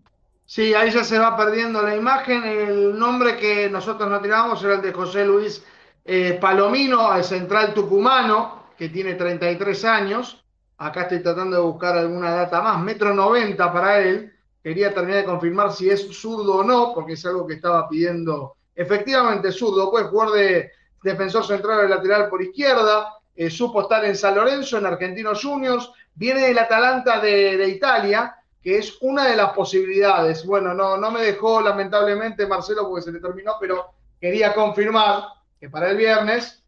Sí, 0.50 0.74
ahí 0.74 0.90
ya 0.90 1.04
se 1.04 1.18
va 1.18 1.36
perdiendo 1.36 1.80
la 1.82 1.94
imagen. 1.94 2.44
El 2.44 2.98
nombre 2.98 3.36
que 3.36 3.70
nosotros 3.70 4.10
no 4.10 4.20
tirábamos 4.20 4.62
era 4.64 4.74
el 4.74 4.82
de 4.82 4.92
José 4.92 5.24
Luis 5.24 5.64
eh, 6.04 6.38
Palomino, 6.40 7.10
al 7.10 7.22
central 7.22 7.72
tucumano, 7.72 8.64
que 8.76 8.88
tiene 8.88 9.14
33 9.14 9.84
años. 9.84 10.44
Acá 10.78 11.02
estoy 11.02 11.22
tratando 11.22 11.56
de 11.56 11.62
buscar 11.62 11.96
alguna 11.96 12.30
data 12.30 12.60
más. 12.62 12.80
Metro 12.82 13.14
90 13.14 13.72
para 13.72 14.00
él. 14.00 14.32
Quería 14.62 14.92
terminar 14.92 15.20
de 15.20 15.26
confirmar 15.26 15.72
si 15.72 15.88
es 15.88 16.08
zurdo 16.12 16.56
o 16.56 16.64
no, 16.64 16.92
porque 16.94 17.12
es 17.12 17.24
algo 17.24 17.46
que 17.46 17.54
estaba 17.54 17.88
pidiendo. 17.88 18.56
Efectivamente, 18.74 19.52
zurdo. 19.52 19.90
Puede 19.90 20.06
jugar 20.06 20.30
de, 20.30 20.72
defensor 21.02 21.44
central 21.46 21.80
o 21.80 21.88
lateral 21.88 22.28
por 22.28 22.42
izquierda, 22.42 23.14
eh, 23.34 23.50
supo 23.50 23.82
estar 23.82 24.04
en 24.04 24.16
San 24.16 24.34
Lorenzo, 24.34 24.78
en 24.78 24.86
Argentinos 24.86 25.42
Juniors, 25.42 25.90
viene 26.14 26.42
del 26.42 26.58
Atalanta 26.58 27.20
de, 27.20 27.68
Italia, 27.68 28.36
que 28.62 28.78
es 28.78 28.98
una 29.00 29.26
de 29.26 29.36
las 29.36 29.52
posibilidades. 29.52 30.44
Bueno, 30.44 30.74
no, 30.74 30.96
no 30.96 31.10
me 31.10 31.22
dejó 31.22 31.60
lamentablemente 31.60 32.46
Marcelo 32.46 32.88
porque 32.88 33.02
se 33.02 33.12
le 33.12 33.20
terminó, 33.20 33.54
pero 33.58 33.94
quería 34.20 34.52
confirmar 34.52 35.24
que 35.58 35.70
para 35.70 35.90
el 35.90 35.96
viernes 35.96 36.62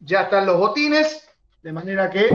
ya 0.00 0.22
están 0.22 0.46
los 0.46 0.58
botines, 0.58 1.28
de 1.62 1.72
manera 1.72 2.10
que 2.10 2.28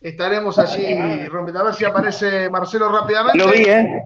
estaremos 0.00 0.58
allí. 0.58 0.94
A 0.94 1.62
ver 1.62 1.74
si 1.74 1.84
aparece 1.84 2.48
Marcelo 2.48 2.90
rápidamente. 2.90 3.38
Lo 3.38 3.50
vi, 3.50 3.62
¿eh? 3.64 4.02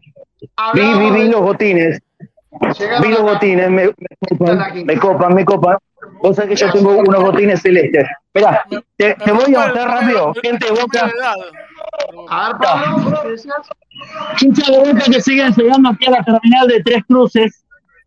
Vi, 0.74 1.10
vi, 1.10 1.28
los 1.28 1.40
botines. 1.40 2.00
vi 3.02 3.08
los 3.08 3.22
botines, 3.22 3.70
me, 3.70 3.94
me, 4.84 4.98
copan, 4.98 5.34
me 5.34 5.44
copan. 5.44 5.78
Vos 6.22 6.36
sabés 6.36 6.50
que 6.50 6.66
yo 6.66 6.72
tengo 6.72 6.98
unos 6.98 7.22
botines 7.22 7.60
celestes. 7.60 8.06
Esperá, 8.32 8.64
te, 8.96 9.14
voy 9.32 9.54
a 9.54 9.60
mostrar 9.60 9.88
rápido. 9.88 10.32
Gente 10.42 10.66
de 10.66 10.72
Boca. 10.72 11.10
A 12.28 12.58
ver, 12.58 13.38
Hincha 14.40 14.70
de 14.70 14.78
Boca 14.78 15.04
que 15.04 15.20
siguen 15.20 15.52
llegando 15.54 15.88
aquí 15.90 16.06
a 16.06 16.10
la 16.10 16.24
terminal 16.24 16.68
de 16.68 16.82
Tres 16.82 17.02
Cruces. 17.08 17.64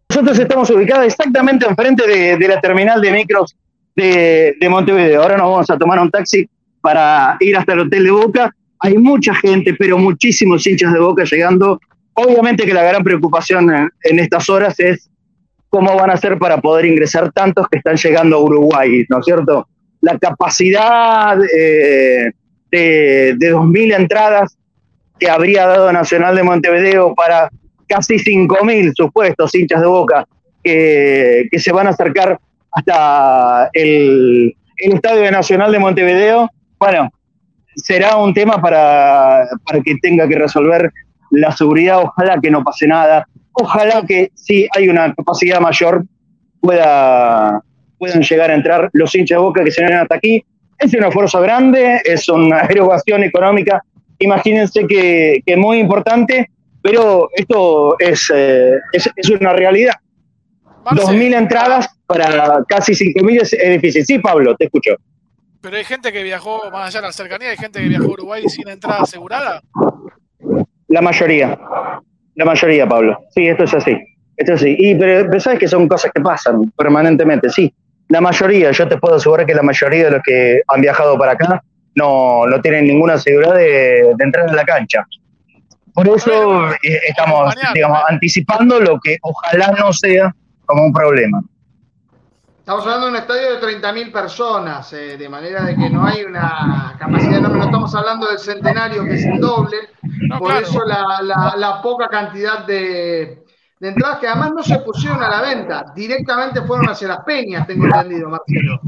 Nosotros 0.10 0.38
estamos 0.40 0.70
ubicados 0.70 1.06
exactamente 1.06 1.66
enfrente 1.66 2.08
de, 2.08 2.48
la 2.48 2.62
terminal 2.62 3.02
de 3.02 3.12
micros 3.12 3.56
de, 3.96 4.56
de, 4.60 4.70
Montevideo. 4.70 5.22
Ahora 5.22 5.38
nos 5.38 5.50
vamos 5.50 5.70
a 5.70 5.78
tomar 5.78 6.00
un 6.00 6.12
taxi 6.12 6.48
para 6.82 7.38
ir 7.40 7.56
hasta 7.58 7.74
el 7.74 7.80
hotel 7.80 8.04
de 8.04 8.12
Boca. 8.12 8.56
hay 8.80 8.98
mucha 8.98 9.34
gente, 9.34 9.74
pero 9.74 9.98
muchísimos 9.98 10.68
hinchas 10.68 10.94
de 10.94 11.00
Boca 11.00 11.24
llegando. 11.24 11.80
Obviamente 12.14 12.66
que 12.66 12.74
la 12.74 12.84
gran 12.84 13.04
preocupación 13.04 13.92
en, 14.04 14.20
estas 14.20 14.50
horas 14.50 14.80
es 14.80 15.10
cómo 15.74 15.96
van 15.96 16.12
a 16.12 16.14
hacer 16.14 16.38
para 16.38 16.62
poder 16.62 16.86
ingresar 16.86 17.32
tantos 17.32 17.68
que 17.68 17.80
están 17.80 17.96
llegando 17.96 18.36
a 18.36 18.42
Uruguay, 18.42 19.06
¿no 19.10 19.18
es 19.18 19.26
cierto? 19.26 19.68
La 20.02 20.20
capacidad 20.20 21.36
eh, 21.42 22.32
de, 22.70 23.34
de 23.36 23.56
2.000 23.56 23.96
entradas 23.96 24.56
que 25.18 25.32
habría 25.32 25.66
dado 25.66 25.92
Nacional 25.92 26.36
de 26.36 26.44
Montevideo 26.44 27.16
para 27.16 27.50
casi 27.88 28.18
5.000 28.18 28.94
supuestos 28.96 29.56
hinchas 29.56 29.82
de 29.82 29.88
Boca 29.88 30.28
que, 30.64 31.50
se 31.58 31.72
van 31.72 31.88
a 31.88 31.90
acercar 31.90 32.40
hasta 32.72 33.72
el, 33.74 34.56
el 34.78 34.94
Estadio 34.94 35.32
Nacional 35.32 35.72
de 35.72 35.80
Montevideo. 35.80 36.52
Bueno, 36.78 37.10
será 37.76 38.18
un 38.18 38.32
tema 38.36 38.62
para 38.62 39.48
que 39.84 39.96
tenga 39.96 40.28
que 40.28 40.38
resolver 40.38 40.92
la 41.32 41.52
seguridad. 41.52 42.04
Ojalá 42.04 42.40
que 42.40 42.52
no 42.52 42.64
pase 42.64 42.86
nada. 42.86 43.28
Ojalá 43.54 44.04
que 44.08 44.32
si 44.34 44.68
hay 44.76 44.90
una 44.90 45.14
capacidad 45.14 45.60
mayor 45.60 46.06
pueda, 46.60 47.62
puedan 47.98 48.22
llegar 48.22 48.52
a 48.52 48.56
entrar 48.56 48.90
los 48.94 49.14
hinchas 49.14 49.38
de 49.38 49.44
boca 49.44 49.64
que 49.64 49.72
se 49.72 49.82
vienen 49.82 50.00
hasta 50.00 50.16
aquí. 50.16 50.44
Es 50.80 50.94
un 50.94 51.04
esfuerzo 51.04 51.40
grande, 51.42 52.02
es 52.04 52.28
una 52.30 52.62
erogación 52.70 53.24
económica, 53.24 53.84
imagínense 54.20 54.88
que, 54.88 55.42
que 55.46 55.58
muy 55.58 55.80
importante, 55.80 56.50
pero 56.82 57.30
esto 57.34 57.96
es, 58.00 58.32
eh, 58.34 58.80
es, 58.92 59.10
es, 59.16 59.30
una 59.30 59.54
realidad. 59.54 59.94
Dos 60.92 61.14
mil 61.14 61.34
entradas 61.34 61.88
para 62.06 62.64
casi 62.68 62.92
5.000 62.92 63.42
es, 63.42 63.54
es 63.54 63.70
difícil. 63.70 64.06
Sí, 64.06 64.20
Pablo, 64.20 64.56
te 64.56 64.66
escucho. 64.66 64.96
Pero 65.62 65.78
hay 65.78 65.86
gente 65.86 66.12
que 66.12 66.24
viajó 66.24 66.70
más 66.72 66.88
allá 66.88 67.00
de 67.00 67.08
la 67.08 67.14
cercanía, 67.14 67.50
hay 67.52 67.58
gente 67.58 67.80
que 67.80 67.88
viajó 67.88 68.06
a 68.06 68.10
Uruguay 68.10 68.44
sin 68.50 68.68
entrada 68.68 69.04
asegurada. 69.04 69.62
La 70.90 71.02
mayoría, 71.02 71.58
la 72.36 72.46
mayoría, 72.46 72.88
Pablo. 72.88 73.20
Sí, 73.34 73.48
esto 73.48 73.64
es 73.64 73.74
así. 73.74 73.98
Esto 74.38 74.54
es 74.54 74.62
así. 74.62 74.76
Y, 74.78 74.96
pero, 74.96 75.28
pero 75.28 75.40
sabes 75.40 75.60
que 75.60 75.68
son 75.68 75.88
cosas 75.88 76.12
que 76.14 76.22
pasan 76.22 76.72
permanentemente, 76.78 77.50
sí. 77.50 77.74
La 78.10 78.22
mayoría, 78.22 78.72
yo 78.72 78.88
te 78.88 78.98
puedo 78.98 79.16
asegurar 79.16 79.46
que 79.46 79.54
la 79.54 79.64
mayoría 79.64 80.06
de 80.06 80.12
los 80.12 80.22
que 80.24 80.62
han 80.68 80.82
viajado 80.82 81.18
para 81.18 81.34
acá 81.34 81.64
no, 81.96 82.46
no 82.46 82.62
tienen 82.62 82.86
ninguna 82.86 83.18
seguridad 83.18 83.56
de, 83.56 84.14
de 84.16 84.24
entrar 84.24 84.50
en 84.50 84.56
la 84.56 84.66
cancha. 84.66 85.06
Por 85.94 86.08
eso 86.08 86.72
eh, 86.72 87.00
estamos, 87.08 87.56
digamos, 87.74 88.00
anticipando 88.10 88.80
lo 88.80 89.00
que 89.00 89.18
ojalá 89.22 89.74
no 89.80 89.94
sea 89.94 90.34
como 90.66 90.86
un 90.86 90.94
problema. 90.94 91.42
Estamos 92.64 92.86
hablando 92.86 93.08
de 93.08 93.12
un 93.12 93.18
estadio 93.18 93.60
de 93.60 93.82
30.000 93.82 94.10
personas, 94.14 94.94
eh, 94.94 95.18
de 95.18 95.28
manera 95.28 95.66
de 95.66 95.76
que 95.76 95.90
no 95.90 96.06
hay 96.06 96.24
una 96.24 96.96
capacidad, 96.98 97.42
no, 97.42 97.50
no 97.50 97.66
estamos 97.66 97.94
hablando 97.94 98.26
del 98.26 98.40
centenario, 98.40 99.04
que 99.04 99.16
es 99.16 99.26
el 99.26 99.38
doble, 99.42 99.76
no, 100.30 100.40
por 100.40 100.48
claro. 100.48 100.66
eso 100.66 100.86
la, 100.86 101.22
la, 101.22 101.56
la, 101.58 101.82
poca 101.82 102.08
cantidad 102.08 102.66
de, 102.66 103.44
de, 103.82 103.90
entradas 103.90 104.20
que 104.20 104.28
además 104.28 104.54
no 104.56 104.64
se 104.64 104.80
pusieron 104.80 105.22
a 105.22 105.28
la 105.28 105.42
venta, 105.42 105.92
directamente 105.94 106.62
fueron 106.62 106.88
hacia 106.88 107.10
las 107.10 107.26
peñas, 107.26 107.68
tengo 107.68 107.84
entendido, 107.84 108.30
Marcelo. 108.30 108.80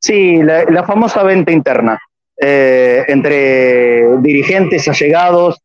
Sí, 0.00 0.42
la, 0.42 0.64
la 0.64 0.82
famosa 0.82 1.22
venta 1.22 1.52
interna, 1.52 1.96
eh, 2.36 3.04
entre 3.06 4.18
dirigentes 4.18 4.88
allegados, 4.88 5.60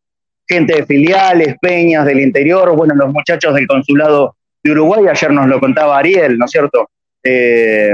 gente 0.47 0.75
de 0.75 0.85
filiales, 0.85 1.55
peñas 1.59 2.05
del 2.05 2.19
interior, 2.19 2.75
bueno, 2.75 2.93
los 2.93 3.11
muchachos 3.11 3.55
del 3.55 3.65
consulado 3.65 4.35
de 4.65 4.71
Uruguay, 4.71 5.05
ayer 5.07 5.31
nos 5.31 5.47
lo 5.47 5.59
contaba 5.59 5.99
Ariel, 5.99 6.37
¿no 6.39 6.45
es 6.45 6.51
cierto? 6.51 6.89
Eh, 7.23 7.91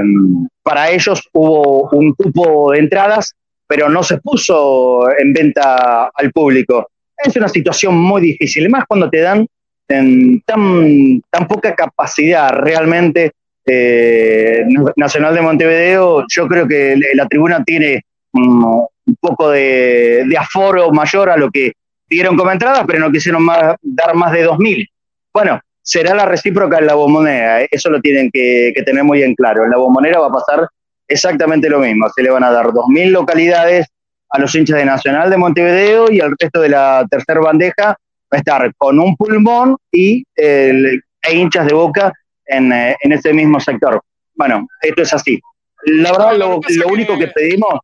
para 0.64 0.90
ellos 0.90 1.22
hubo 1.34 1.90
un 1.90 2.14
cupo 2.14 2.72
de 2.72 2.80
entradas, 2.80 3.34
pero 3.68 3.90
no 3.90 4.02
se 4.04 4.20
puso 4.20 5.04
en 5.20 5.34
venta 5.34 6.10
al 6.14 6.32
público. 6.32 6.88
Es 7.18 7.36
una 7.36 7.50
situación 7.50 7.96
muy 7.96 8.22
difícil, 8.22 8.70
más 8.70 8.86
cuando 8.88 9.10
te 9.10 9.20
dan 9.20 9.46
tan, 9.86 11.22
tan 11.30 11.48
poca 11.48 11.76
capacidad 11.76 12.50
realmente. 12.52 13.32
Eh, 13.66 14.66
Nacional 14.96 15.36
de 15.36 15.42
Montevideo, 15.42 16.26
yo 16.28 16.48
creo 16.48 16.68
que 16.68 16.98
la 17.14 17.28
tribuna 17.28 17.64
tiene 17.64 18.02
un, 18.34 18.64
un 19.06 19.16
poco 19.20 19.52
de, 19.52 20.24
de, 20.28 20.38
aforo 20.38 20.90
mayor 20.92 21.30
a 21.30 21.38
lo 21.38 21.52
que 21.52 21.74
dieron 22.10 22.36
como 22.36 22.52
entradas, 22.52 22.84
pero 22.88 23.00
no 23.00 23.12
quisieron 23.12 23.44
más, 23.44 23.76
dar 23.82 24.16
más 24.16 24.32
de 24.32 24.48
2.000. 24.48 24.88
Bueno, 25.34 25.62
será 25.92 26.16
la 26.16 26.26
recíproca 26.26 26.78
en 26.78 26.88
la 26.88 26.94
bombonera, 26.94 27.64
¿eh? 27.64 27.68
eso 27.70 27.90
lo 27.90 28.00
tienen 28.00 28.32
que, 28.32 28.72
que, 28.74 28.82
tener 28.84 29.04
muy 29.04 29.24
en 29.24 29.36
claro. 29.36 29.66
En 29.66 29.72
la 29.72 29.78
bombonera 29.78 30.20
va 30.20 30.28
a 30.28 30.32
pasar 30.32 30.70
exactamente 31.06 31.70
lo 31.70 31.80
mismo, 31.80 32.08
se 32.16 32.24
le 32.24 32.30
van 32.30 32.46
a 32.46 32.52
dar 32.52 32.68
2.000 32.68 33.10
localidades 33.10 33.88
a 34.30 34.40
los 34.40 34.56
hinchas 34.56 34.78
de 34.78 34.86
Nacional 34.86 35.30
de 35.30 35.36
Montevideo 35.36 36.10
y 36.10 36.20
el 36.20 36.34
resto 36.40 36.62
de 36.62 36.70
la 36.70 37.06
tercera 37.12 37.42
bandeja 37.42 37.88
va 37.88 37.98
a 38.32 38.38
estar 38.38 38.74
con 38.78 39.00
un 39.00 39.18
pulmón 39.18 39.76
y 39.92 40.24
e 40.38 41.02
hinchas 41.30 41.68
de 41.68 41.74
boca 41.74 42.14
en, 42.46 42.72
eh, 42.72 42.96
en, 43.02 43.12
ese 43.12 43.34
mismo 43.34 43.60
sector. 43.60 44.02
Bueno, 44.36 44.66
esto 44.82 45.02
es 45.02 45.14
así. 45.14 45.42
La 45.84 46.14
verdad, 46.14 46.38
lo, 46.38 46.62
lo 46.70 46.88
único 46.88 47.18
que 47.18 47.28
pedimos 47.28 47.80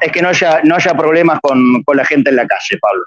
es 0.00 0.12
que 0.12 0.22
no 0.22 0.28
haya, 0.28 0.60
no 0.62 0.76
haya 0.76 0.94
problemas 0.94 1.40
con, 1.42 1.82
con 1.82 1.96
la 1.96 2.04
gente 2.04 2.30
en 2.30 2.36
la 2.36 2.46
calle, 2.46 2.78
Pablo. 2.80 3.02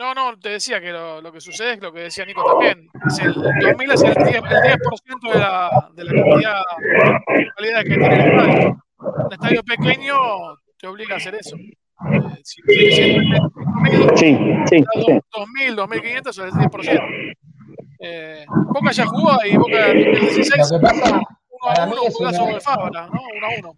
No, 0.00 0.14
no, 0.14 0.38
te 0.38 0.48
decía 0.48 0.80
que 0.80 0.92
lo, 0.92 1.20
lo, 1.20 1.30
que 1.30 1.42
sucede 1.42 1.74
es 1.74 1.82
lo 1.82 1.92
que 1.92 2.00
decía 2.00 2.24
Nico 2.24 2.42
también. 2.42 2.88
Es 3.06 3.18
el, 3.18 3.34
el 3.36 3.60
2000 3.60 3.90
es 3.90 4.02
el 4.02 4.14
10%, 4.14 4.24
el 4.24 4.32
10 4.32 5.34
de, 5.34 5.38
la, 5.38 5.90
de 5.94 6.04
la 6.04 6.12
cantidad 6.14 6.62
de 7.28 7.50
calidad 7.54 7.82
que 7.82 7.88
tiene 7.98 8.14
el 8.14 8.30
estadio. 8.30 8.82
Un 8.96 9.32
estadio 9.34 9.62
pequeño 9.62 10.16
te 10.78 10.86
obliga 10.86 11.16
a 11.16 11.18
hacer 11.18 11.34
eso. 11.34 11.54
Eh, 11.54 11.74
si, 12.42 12.62
si, 12.62 12.92
si, 12.92 13.14
2000, 13.14 14.16
sí, 14.16 14.38
sí, 14.70 14.84
2000, 15.36 15.76
2500 15.76 16.38
es 16.38 16.44
el 16.46 16.50
10%. 16.52 17.34
Eh, 18.00 18.46
Boca 18.48 18.92
ya 18.92 19.04
jugó 19.04 19.36
y 19.44 19.54
Boca 19.58 19.86
2016 19.88 20.70
uno 20.70 20.88
a 20.88 21.86
uno, 21.86 22.02
un 22.04 22.10
jugazo 22.10 22.46
de 22.46 22.60
Fábara, 22.62 23.06
¿no? 23.08 23.20
Uno 23.36 23.46
a 23.46 23.58
uno. 23.58 23.74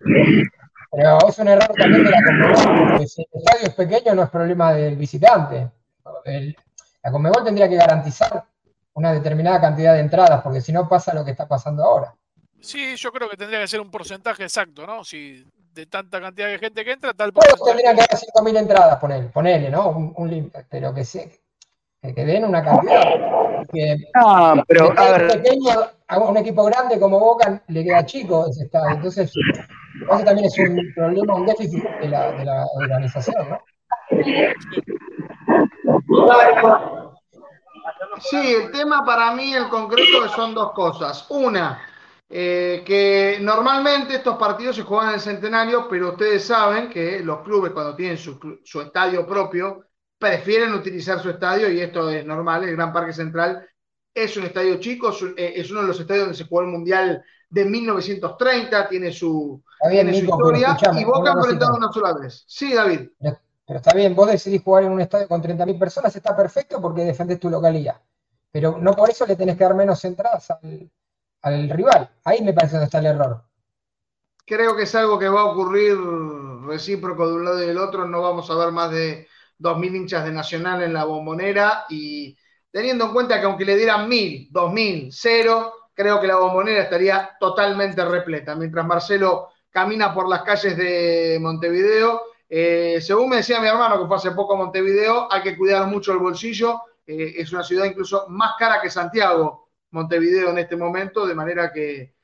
Pero 0.92 1.18
es 1.28 1.38
un 1.40 1.48
error 1.48 1.72
también 1.76 2.04
de 2.04 2.10
la 2.10 2.22
Conmebol, 2.22 2.90
porque 2.90 3.08
si 3.08 3.22
el 3.22 3.40
estadio 3.40 3.66
es 3.66 3.74
pequeño 3.74 4.14
no 4.14 4.22
es 4.22 4.30
problema 4.30 4.72
del 4.72 4.94
visitante 4.94 5.68
el, 6.24 6.56
la 7.02 7.10
Conmebol 7.10 7.44
tendría 7.44 7.68
que 7.68 7.76
garantizar 7.76 8.44
una 8.94 9.12
determinada 9.12 9.60
cantidad 9.60 9.94
de 9.94 10.00
entradas, 10.00 10.42
porque 10.42 10.60
si 10.60 10.72
no 10.72 10.88
pasa 10.88 11.14
lo 11.14 11.24
que 11.24 11.30
está 11.30 11.48
pasando 11.48 11.82
ahora. 11.84 12.14
Sí, 12.60 12.94
yo 12.96 13.10
creo 13.10 13.28
que 13.28 13.36
tendría 13.36 13.60
que 13.60 13.68
ser 13.68 13.80
un 13.80 13.90
porcentaje 13.90 14.44
exacto, 14.44 14.86
¿no? 14.86 15.02
Si 15.02 15.44
de 15.74 15.86
tanta 15.86 16.20
cantidad 16.20 16.48
de 16.48 16.58
gente 16.58 16.84
que 16.84 16.92
entra, 16.92 17.14
tal 17.14 17.32
porcentaje. 17.32 17.70
tendrían 17.70 17.96
que 17.96 18.02
haber 18.02 18.54
5.000 18.54 18.58
entradas, 18.58 18.98
ponele, 18.98 19.28
ponele, 19.28 19.70
¿no? 19.70 19.90
Un, 19.90 20.12
un 20.16 20.52
pero 20.70 20.94
que, 20.94 21.04
se, 21.04 21.40
que, 22.00 22.14
que, 22.14 22.24
den 22.24 22.44
una 22.44 22.62
cantidad. 22.62 23.02
Que, 23.72 23.96
ah, 24.14 24.62
pero 24.68 24.92
a 24.96 25.18
ver. 25.18 25.42
Pequeño, 25.42 25.70
a 26.06 26.18
un 26.18 26.36
equipo 26.36 26.64
grande 26.64 27.00
como 27.00 27.18
Boca 27.18 27.62
le 27.68 27.84
queda 27.84 28.04
chico 28.04 28.46
ese 28.48 28.64
estadio. 28.64 28.96
Entonces, 28.96 29.32
ese 29.34 30.24
también 30.24 30.46
es 30.46 30.58
un 30.58 30.92
problema, 30.94 31.34
un 31.34 31.46
déficit 31.46 31.82
de 31.82 32.08
la, 32.08 32.32
de 32.32 32.44
la 32.44 32.66
organización, 32.76 33.48
¿no? 33.48 33.60
Sí. 38.20 38.54
El 38.54 38.70
tema 38.70 39.04
para 39.04 39.34
mí, 39.34 39.54
el 39.54 39.68
concreto, 39.68 40.28
son 40.28 40.54
dos 40.54 40.72
cosas. 40.72 41.26
Una, 41.30 41.80
eh, 42.28 42.82
que 42.84 43.38
normalmente 43.40 44.16
estos 44.16 44.36
partidos 44.36 44.76
se 44.76 44.82
juegan 44.82 45.08
en 45.10 45.14
el 45.14 45.20
centenario, 45.20 45.88
pero 45.88 46.10
ustedes 46.10 46.44
saben 46.44 46.88
que 46.88 47.20
los 47.20 47.40
clubes 47.40 47.72
cuando 47.72 47.94
tienen 47.94 48.16
su, 48.16 48.60
su, 48.64 48.80
estadio 48.80 49.26
propio 49.26 49.86
prefieren 50.18 50.72
utilizar 50.72 51.20
su 51.20 51.30
estadio 51.30 51.70
y 51.70 51.80
esto 51.80 52.08
es 52.10 52.24
normal. 52.24 52.64
El 52.64 52.76
Gran 52.76 52.92
Parque 52.92 53.12
Central 53.12 53.66
es 54.14 54.36
un 54.36 54.44
estadio 54.44 54.78
chico, 54.78 55.12
eh, 55.36 55.54
es 55.56 55.70
uno 55.70 55.82
de 55.82 55.88
los 55.88 56.00
estadios 56.00 56.26
donde 56.26 56.38
se 56.38 56.44
jugó 56.44 56.62
el 56.62 56.68
Mundial 56.68 57.24
de 57.48 57.64
1930, 57.66 58.88
tiene 58.88 59.12
su, 59.12 59.62
bien, 59.90 60.06
tiene 60.06 60.22
Nico, 60.22 60.38
su 60.38 60.54
historia 60.54 60.76
y 60.98 61.04
Boca 61.04 61.32
ha 61.32 61.34
enfrentado 61.34 61.76
una 61.76 61.92
sola 61.92 62.14
vez. 62.14 62.44
Sí, 62.46 62.72
David. 62.72 63.10
Pero 63.72 63.80
está 63.80 63.94
bien, 63.94 64.14
vos 64.14 64.30
decidís 64.30 64.62
jugar 64.62 64.84
en 64.84 64.92
un 64.92 65.00
estadio 65.00 65.26
con 65.26 65.40
30.000 65.40 65.78
personas, 65.78 66.14
está 66.14 66.36
perfecto 66.36 66.78
porque 66.78 67.06
defendés 67.06 67.40
tu 67.40 67.48
localidad. 67.48 68.02
Pero 68.50 68.76
no 68.78 68.94
por 68.94 69.08
eso 69.08 69.24
le 69.24 69.34
tenés 69.34 69.56
que 69.56 69.64
dar 69.64 69.74
menos 69.74 70.04
entradas 70.04 70.50
al, 70.50 70.90
al 71.40 71.70
rival. 71.70 72.10
Ahí 72.22 72.42
me 72.42 72.52
parece 72.52 72.72
donde 72.74 72.84
está 72.84 72.98
el 72.98 73.06
error. 73.06 73.42
Creo 74.44 74.76
que 74.76 74.82
es 74.82 74.94
algo 74.94 75.18
que 75.18 75.30
va 75.30 75.40
a 75.40 75.44
ocurrir 75.46 75.96
recíproco 76.66 77.26
de 77.26 77.34
un 77.34 77.46
lado 77.46 77.62
y 77.62 77.66
del 77.66 77.78
otro. 77.78 78.06
No 78.06 78.20
vamos 78.20 78.50
a 78.50 78.56
ver 78.56 78.72
más 78.72 78.90
de 78.90 79.26
2.000 79.58 79.96
hinchas 79.96 80.26
de 80.26 80.32
Nacional 80.32 80.82
en 80.82 80.92
la 80.92 81.04
bombonera. 81.04 81.86
Y 81.88 82.36
teniendo 82.70 83.06
en 83.06 83.14
cuenta 83.14 83.40
que 83.40 83.46
aunque 83.46 83.64
le 83.64 83.78
dieran 83.78 84.06
1.000, 84.06 84.50
2.000, 84.52 85.08
0, 85.10 85.72
creo 85.94 86.20
que 86.20 86.26
la 86.26 86.36
bombonera 86.36 86.82
estaría 86.82 87.30
totalmente 87.40 88.04
repleta. 88.04 88.54
Mientras 88.54 88.86
Marcelo 88.86 89.48
camina 89.70 90.12
por 90.12 90.28
las 90.28 90.42
calles 90.42 90.76
de 90.76 91.38
Montevideo 91.40 92.31
eh, 92.54 93.00
según 93.00 93.30
me 93.30 93.36
decía 93.36 93.62
mi 93.62 93.66
hermano, 93.68 93.98
que 93.98 94.06
fue 94.06 94.16
hace 94.16 94.32
poco 94.32 94.52
a 94.52 94.58
Montevideo, 94.58 95.26
hay 95.32 95.40
que 95.40 95.56
cuidar 95.56 95.86
mucho 95.86 96.12
el 96.12 96.18
bolsillo. 96.18 96.82
Eh, 97.06 97.36
es 97.38 97.50
una 97.50 97.62
ciudad 97.62 97.86
incluso 97.86 98.26
más 98.28 98.56
cara 98.58 98.78
que 98.78 98.90
Santiago, 98.90 99.70
Montevideo 99.92 100.50
en 100.50 100.58
este 100.58 100.76
momento, 100.76 101.26
de 101.26 101.34
manera 101.34 101.72
que, 101.72 102.14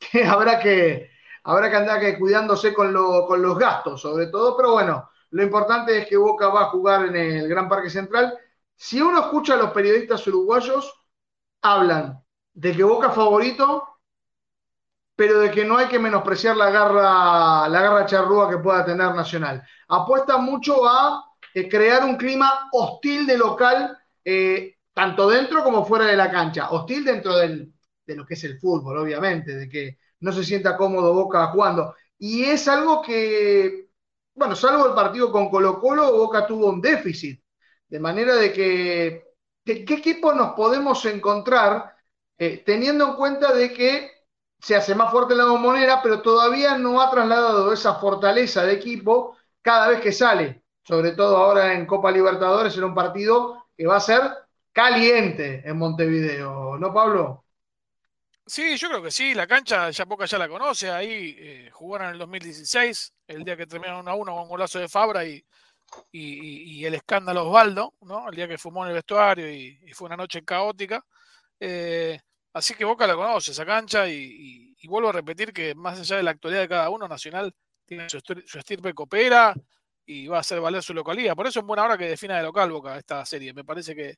habrá 0.28 0.60
que 0.60 1.10
habrá 1.42 1.70
que 1.70 1.76
andar 1.76 2.18
cuidándose 2.18 2.74
con, 2.74 2.92
lo, 2.92 3.26
con, 3.26 3.40
los 3.40 3.58
gastos, 3.58 4.02
sobre 4.02 4.26
todo. 4.26 4.58
Pero 4.58 4.72
bueno, 4.72 5.08
Lo 5.30 5.42
importante 5.42 5.96
es 5.96 6.06
que 6.06 6.18
Boca 6.18 6.48
va 6.48 6.62
a 6.64 6.70
jugar 6.70 7.06
en 7.06 7.16
el 7.16 7.48
Gran 7.48 7.66
Parque 7.66 7.88
Central. 7.88 8.36
Si 8.76 9.00
uno 9.00 9.20
escucha 9.20 9.54
a 9.54 9.56
los 9.56 9.70
periodistas 9.72 10.26
uruguayos, 10.26 10.92
hablan 11.62 12.22
de 12.52 12.76
que 12.76 12.84
Boca 12.84 13.10
favorito, 13.10 13.87
pero 15.18 15.40
de 15.40 15.50
que 15.50 15.64
no 15.64 15.76
hay 15.76 15.88
que 15.88 15.98
menospreciar 15.98 16.56
la 16.56 16.70
garra, 16.70 17.68
la 17.68 17.82
garra 17.82 18.06
charrúa 18.06 18.48
que 18.48 18.58
pueda 18.58 18.84
tener 18.84 19.12
Nacional. 19.16 19.66
Apuesta 19.88 20.36
mucho 20.36 20.88
a 20.88 21.34
eh, 21.52 21.68
crear 21.68 22.04
un 22.04 22.16
clima 22.16 22.68
hostil 22.70 23.26
de 23.26 23.36
local, 23.36 23.98
eh, 24.24 24.76
tanto 24.94 25.28
dentro 25.28 25.64
como 25.64 25.84
fuera 25.84 26.04
de 26.04 26.14
la 26.14 26.30
cancha. 26.30 26.70
Hostil 26.70 27.04
dentro 27.04 27.36
de 27.36 27.68
lo 28.06 28.24
que 28.24 28.34
es 28.34 28.44
el 28.44 28.60
fútbol, 28.60 28.96
obviamente, 28.96 29.56
de 29.56 29.68
que 29.68 29.98
no 30.20 30.30
se 30.30 30.44
sienta 30.44 30.76
cómodo 30.76 31.12
Boca 31.12 31.48
jugando. 31.48 31.96
Y 32.16 32.44
es 32.44 32.68
algo 32.68 33.02
que, 33.02 33.88
bueno, 34.34 34.54
salvo 34.54 34.86
el 34.86 34.94
partido 34.94 35.32
con 35.32 35.50
Colo 35.50 35.80
Colo, 35.80 36.12
Boca 36.12 36.46
tuvo 36.46 36.68
un 36.68 36.80
déficit. 36.80 37.42
De 37.88 37.98
manera 37.98 38.36
de 38.36 38.52
que, 38.52 39.24
¿qué 39.64 39.94
equipo 39.94 40.32
nos 40.32 40.52
podemos 40.52 41.04
encontrar 41.06 41.96
eh, 42.38 42.62
teniendo 42.64 43.08
en 43.08 43.14
cuenta 43.14 43.52
de 43.52 43.72
que 43.72 44.17
se 44.58 44.76
hace 44.76 44.94
más 44.94 45.10
fuerte 45.10 45.34
la 45.34 45.46
bombonera, 45.46 46.02
pero 46.02 46.20
todavía 46.20 46.76
no 46.76 47.00
ha 47.00 47.10
trasladado 47.10 47.72
esa 47.72 47.94
fortaleza 47.96 48.64
de 48.64 48.74
equipo 48.74 49.36
cada 49.62 49.88
vez 49.88 50.00
que 50.00 50.12
sale, 50.12 50.62
sobre 50.82 51.12
todo 51.12 51.36
ahora 51.36 51.74
en 51.74 51.86
Copa 51.86 52.10
Libertadores, 52.10 52.76
en 52.76 52.84
un 52.84 52.94
partido 52.94 53.68
que 53.76 53.86
va 53.86 53.96
a 53.96 54.00
ser 54.00 54.22
caliente 54.72 55.62
en 55.64 55.78
Montevideo, 55.78 56.76
¿no, 56.78 56.92
Pablo? 56.92 57.44
Sí, 58.46 58.76
yo 58.78 58.88
creo 58.88 59.02
que 59.02 59.10
sí, 59.10 59.34
la 59.34 59.46
cancha 59.46 59.90
ya 59.90 60.06
poca 60.06 60.24
ya 60.24 60.38
la 60.38 60.48
conoce, 60.48 60.90
ahí 60.90 61.36
eh, 61.38 61.70
jugaron 61.70 62.08
en 62.08 62.12
el 62.14 62.18
2016, 62.20 63.12
el 63.26 63.44
día 63.44 63.56
que 63.56 63.66
terminaron 63.66 64.00
1 64.00 64.10
a 64.10 64.14
1 64.14 64.34
con 64.34 64.48
golazo 64.48 64.78
de 64.78 64.88
Fabra 64.88 65.24
y, 65.24 65.44
y, 66.12 66.84
el 66.84 66.94
escándalo 66.94 67.46
Osvaldo, 67.46 67.94
¿no? 68.02 68.28
El 68.28 68.36
día 68.36 68.48
que 68.48 68.58
fumó 68.58 68.84
en 68.84 68.90
el 68.90 68.94
vestuario 68.94 69.50
y, 69.50 69.78
fue 69.92 70.06
una 70.06 70.16
noche 70.16 70.44
caótica. 70.44 71.04
Eh, 71.60 72.18
Así 72.52 72.74
que 72.74 72.84
Boca 72.84 73.06
la 73.06 73.14
conoce 73.14 73.52
esa 73.52 73.66
cancha 73.66 74.08
y, 74.08 74.74
vuelvo 74.88 75.10
a 75.10 75.12
repetir 75.12 75.52
que 75.52 75.74
más 75.74 76.00
allá 76.00 76.16
de 76.16 76.22
la 76.22 76.30
actualidad 76.30 76.62
de 76.62 76.68
cada 76.68 76.90
uno, 76.90 77.06
Nacional 77.08 77.54
tiene 77.84 78.08
su, 78.08 78.18
estirpe 78.58 78.94
coopera 78.94 79.54
y 80.06 80.26
va 80.26 80.38
a 80.38 80.40
hacer 80.40 80.60
valer 80.60 80.82
su 80.82 80.94
localidad. 80.94 81.36
Por 81.36 81.46
eso 81.46 81.60
es 81.60 81.66
buena 81.66 81.84
hora 81.84 81.98
que 81.98 82.08
defina 82.08 82.36
de 82.36 82.42
local 82.42 82.70
Boca 82.70 82.96
esta 82.96 83.24
serie. 83.26 83.52
Me 83.52 83.64
parece 83.64 83.94
que, 83.94 84.16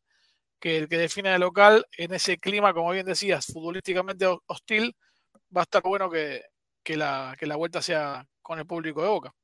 el 0.62 0.88
que 0.88 0.98
defina 0.98 1.32
de 1.32 1.38
local 1.38 1.84
en 1.96 2.14
ese 2.14 2.38
clima, 2.38 2.72
como 2.72 2.92
bien 2.92 3.06
decías, 3.06 3.46
futbolísticamente 3.46 4.26
hostil, 4.46 4.94
va 5.54 5.62
a 5.62 5.64
estar 5.64 5.82
bueno 5.82 6.08
que, 6.10 6.42
la, 6.96 7.34
que 7.38 7.46
la 7.46 7.56
vuelta 7.56 7.82
sea 7.82 8.26
con 8.42 8.58
el 8.58 8.66
público 8.66 9.02
de 9.02 9.08
Boca. 9.08 9.34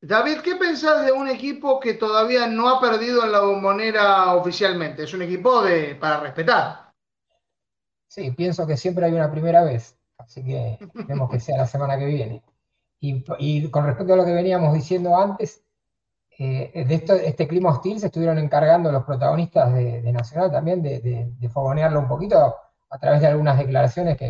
David, 0.00 0.40
¿qué 0.42 0.54
pensás 0.54 1.04
de 1.04 1.10
un 1.10 1.28
equipo 1.28 1.80
que 1.80 1.94
todavía 1.94 2.46
no 2.46 2.68
ha 2.68 2.80
perdido 2.80 3.24
en 3.24 3.32
la 3.32 3.40
bombonera 3.40 4.32
oficialmente? 4.34 5.02
Es 5.02 5.12
un 5.12 5.22
equipo 5.22 5.62
de, 5.62 5.96
para 5.96 6.20
respetar. 6.20 6.87
Sí, 8.08 8.30
pienso 8.32 8.66
que 8.66 8.76
siempre 8.76 9.04
hay 9.06 9.12
una 9.12 9.30
primera 9.30 9.62
vez, 9.62 9.96
así 10.16 10.42
que 10.42 10.78
esperemos 10.80 11.30
que 11.30 11.40
sea 11.40 11.58
la 11.58 11.66
semana 11.66 11.98
que 11.98 12.06
viene. 12.06 12.42
Y, 13.00 13.70
con 13.70 13.86
respecto 13.86 14.14
a 14.14 14.16
lo 14.16 14.24
que 14.24 14.32
veníamos 14.32 14.74
diciendo 14.74 15.16
antes, 15.16 15.62
eh, 16.38 16.84
de 16.86 16.94
este 17.26 17.48
clima 17.48 17.70
hostil 17.70 18.00
se 18.00 18.06
estuvieron 18.06 18.38
encargando 18.38 18.90
los 18.90 19.04
protagonistas 19.04 19.74
de, 19.74 20.12
Nacional 20.12 20.50
también 20.50 20.82
de, 20.82 21.00
de, 21.00 21.48
fogonearlo 21.48 22.00
un 22.00 22.08
poquito 22.08 22.54
a 22.90 22.98
través 22.98 23.20
de 23.20 23.26
algunas 23.26 23.58
declaraciones 23.58 24.16
que 24.16 24.26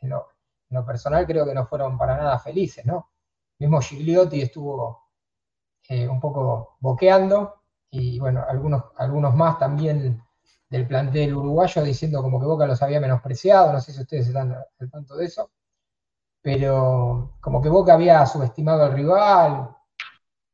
en 0.00 0.08
lo, 0.08 0.86
personal 0.86 1.26
creo 1.26 1.44
que 1.44 1.54
no 1.54 1.66
fueron 1.66 1.98
para 1.98 2.16
nada 2.16 2.38
felices, 2.38 2.84
¿no? 2.86 3.10
Mismo 3.58 3.80
Gigliotti 3.80 4.40
estuvo 4.42 5.08
eh, 5.88 6.08
un 6.08 6.20
poco 6.20 6.76
boqueando 6.80 7.62
y 7.90 8.18
bueno, 8.18 8.44
algunos, 8.48 8.84
algunos 8.96 9.34
más 9.34 9.58
también 9.58 10.22
del 10.68 10.86
plantel 10.86 11.34
uruguayo 11.34 11.82
diciendo 11.82 12.22
como 12.22 12.38
que 12.38 12.46
Boca 12.46 12.66
los 12.66 12.82
había 12.82 13.00
menospreciado, 13.00 13.72
no 13.72 13.80
sé 13.80 13.92
si 13.92 14.02
ustedes 14.02 14.26
están 14.28 14.52
al 14.52 14.90
tanto 14.90 15.16
de 15.16 15.26
eso, 15.26 15.50
pero 16.42 17.36
como 17.40 17.62
que 17.62 17.68
Boca 17.68 17.94
había 17.94 18.24
subestimado 18.26 18.84
al 18.84 18.92
rival. 18.92 19.74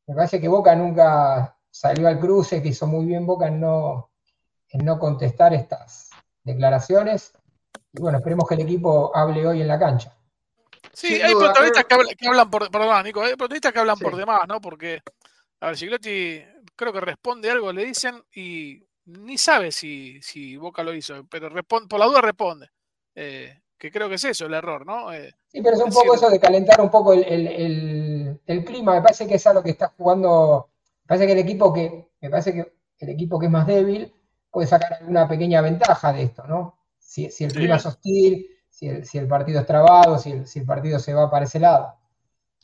Me 0.06 0.14
parece 0.14 0.40
que 0.40 0.48
Boca 0.48 0.74
nunca 0.74 1.56
salió 1.70 2.08
al 2.08 2.20
cruce, 2.20 2.62
que 2.62 2.68
hizo 2.68 2.86
muy 2.86 3.04
bien 3.06 3.26
Boca 3.26 3.48
en 3.48 3.60
no, 3.60 4.10
en 4.68 4.84
no 4.84 4.98
contestar 4.98 5.54
estas 5.54 6.10
declaraciones. 6.42 7.32
Y 7.92 8.00
bueno, 8.00 8.18
esperemos 8.18 8.48
que 8.48 8.54
el 8.54 8.62
equipo 8.62 9.14
hable 9.14 9.46
hoy 9.46 9.62
en 9.62 9.68
la 9.68 9.78
cancha. 9.78 10.16
Sí, 10.92 11.20
hay 11.20 11.34
protagonistas 11.34 11.84
que, 11.84 12.28
hablan, 12.28 12.50
por, 12.50 12.70
perdón, 12.70 13.04
Nico, 13.04 13.22
hay 13.22 13.34
protagonistas 13.34 13.72
que 13.72 13.78
hablan 13.80 13.98
por 13.98 14.16
demás, 14.16 14.42
¿no? 14.46 14.60
Porque, 14.60 15.02
a 15.60 15.66
ver, 15.66 15.76
Siglotti 15.76 16.42
creo 16.76 16.92
que 16.92 17.00
responde 17.00 17.50
algo, 17.50 17.72
le 17.72 17.84
dicen, 17.84 18.22
y 18.34 18.84
ni 19.06 19.38
sabe 19.38 19.72
si, 19.72 20.20
si 20.22 20.56
Boca 20.56 20.82
lo 20.82 20.94
hizo, 20.94 21.24
pero 21.28 21.48
responde, 21.48 21.88
por 21.88 21.98
la 22.00 22.06
duda 22.06 22.20
responde. 22.20 22.70
Eh, 23.14 23.60
que 23.78 23.90
creo 23.90 24.08
que 24.08 24.14
es 24.14 24.24
eso 24.24 24.46
el 24.46 24.54
error, 24.54 24.86
¿no? 24.86 25.12
Eh, 25.12 25.34
sí, 25.48 25.60
pero 25.60 25.76
es 25.76 25.82
un 25.82 25.90
poco 25.90 26.14
eso 26.14 26.30
de 26.30 26.40
calentar 26.40 26.80
un 26.80 26.90
poco 26.90 27.12
el, 27.12 28.40
clima. 28.64 28.94
Me 28.94 29.02
parece 29.02 29.26
que 29.26 29.34
es 29.34 29.46
algo 29.46 29.62
que 29.62 29.70
está 29.70 29.92
jugando. 29.96 30.70
Me 31.02 31.08
parece 31.08 31.26
que 31.26 31.32
el 31.32 31.38
equipo 31.38 31.72
que. 31.72 32.08
Me 32.20 32.30
parece 32.30 32.54
que 32.54 32.72
el 32.98 33.08
equipo 33.10 33.38
que 33.38 33.46
es 33.46 33.52
más 33.52 33.66
débil 33.66 34.12
puede 34.50 34.66
sacar 34.66 34.94
alguna 34.94 35.28
pequeña 35.28 35.60
ventaja 35.60 36.12
de 36.12 36.22
esto, 36.22 36.44
¿no? 36.46 36.78
Si, 36.98 37.26
el 37.40 37.52
clima 37.52 37.76
es 37.76 37.86
hostil, 37.86 38.48
si 38.70 38.88
el, 38.88 39.04
si 39.04 39.18
el, 39.18 39.28
partido 39.28 39.60
es 39.60 39.66
trabado, 39.66 40.18
si 40.18 40.32
el, 40.32 40.46
si 40.46 40.60
el 40.60 40.64
partido 40.64 40.98
se 40.98 41.12
va 41.12 41.30
para 41.30 41.44
ese 41.44 41.60
lado. 41.60 41.94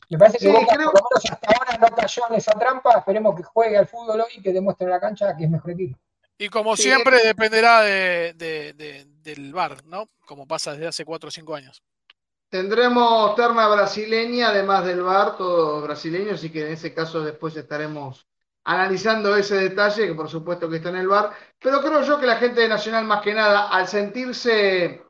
Me 0.09 0.17
parece 0.17 0.39
que 0.39 0.51
Boca, 0.51 0.65
por 0.65 0.77
lo 0.77 0.91
menos 0.91 1.31
hasta 1.31 1.47
ahora 1.55 1.77
no 1.77 1.95
cayó 1.95 2.23
en 2.29 2.35
esa 2.35 2.51
trampa. 2.53 2.97
Esperemos 2.97 3.35
que 3.35 3.43
juegue 3.43 3.77
al 3.77 3.87
fútbol 3.87 4.21
hoy 4.21 4.31
y 4.37 4.41
que 4.41 4.51
demuestre 4.51 4.85
en 4.85 4.91
la 4.91 4.99
cancha 4.99 5.37
que 5.37 5.45
es 5.45 5.49
mejor 5.49 5.71
equipo. 5.71 5.97
Y 6.41 6.49
como 6.49 6.75
siempre 6.75 7.19
dependerá 7.23 7.81
del 7.81 9.53
VAR, 9.53 9.85
¿no? 9.85 10.07
Como 10.25 10.47
pasa 10.47 10.71
desde 10.71 10.87
hace 10.87 11.05
4 11.05 11.27
o 11.27 11.31
5 11.31 11.55
años. 11.55 11.83
Tendremos 12.49 13.35
terna 13.35 13.67
brasileña, 13.67 14.49
además 14.49 14.83
del 14.83 15.03
VAR, 15.03 15.37
todo 15.37 15.81
brasileño, 15.81 16.33
así 16.33 16.51
que 16.51 16.65
en 16.65 16.71
ese 16.73 16.95
caso 16.95 17.21
después 17.21 17.55
estaremos 17.55 18.27
analizando 18.63 19.35
ese 19.35 19.55
detalle, 19.55 20.07
que 20.07 20.15
por 20.15 20.29
supuesto 20.29 20.67
que 20.67 20.77
está 20.77 20.89
en 20.89 20.95
el 20.95 21.07
VAR, 21.07 21.31
pero 21.59 21.79
creo 21.79 22.01
yo 22.01 22.19
que 22.19 22.25
la 22.25 22.37
gente 22.37 22.61
de 22.61 22.67
Nacional 22.67 23.05
más 23.05 23.21
que 23.21 23.35
nada, 23.35 23.69
al 23.69 23.87
sentirse 23.87 25.03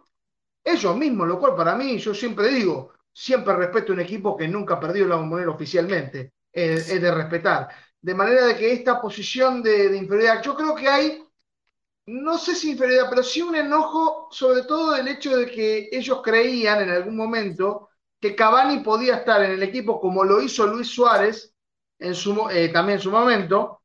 ellos 0.62 0.96
mismos, 0.98 1.30
lo 1.30 1.40
cual 1.40 1.56
para 1.56 1.76
mí, 1.76 1.98
yo 1.98 2.14
siempre 2.14 2.50
digo, 2.50 2.92
siempre 3.14 3.56
respeto 3.56 3.94
un 3.94 4.02
equipo 4.02 4.36
que 4.36 4.50
nunca 4.50 4.78
perdió 4.78 5.08
la 5.08 5.16
bombonera 5.16 5.52
oficialmente, 5.52 6.34
es 6.52 6.88
de 6.90 7.12
respetar 7.14 7.70
de 8.02 8.16
manera 8.16 8.48
de 8.48 8.56
que 8.56 8.72
esta 8.74 9.00
posición 9.00 9.62
de, 9.62 9.96
inferioridad, 9.96 10.42
yo 10.42 10.56
creo 10.56 10.76
que 10.76 10.88
hay, 10.88 11.24
no 12.08 12.38
sé 12.38 12.56
si 12.56 12.72
inferioridad, 12.72 13.10
pero 13.10 13.24
sí 13.24 13.42
un 13.42 13.56
enojo, 13.56 14.28
sobre 14.32 14.64
todo 14.64 14.92
del 14.94 15.08
hecho 15.08 15.38
de 15.38 15.50
que 15.50 15.90
ellos 15.92 16.22
creían 16.24 16.82
en 16.82 16.90
algún 16.90 17.16
momento 17.16 17.90
que 18.20 18.36
Cavani 18.36 18.80
podía 18.80 19.18
estar 19.18 19.44
en 19.44 19.52
el 19.52 19.64
equipo 19.64 20.00
como 20.00 20.24
lo 20.24 20.42
hizo 20.42 20.68
Luis 20.68 20.88
Suárez 20.88 21.56
eh, 22.00 22.70
también 22.74 22.98
en 22.98 23.02
su 23.02 23.12
momento, 23.12 23.82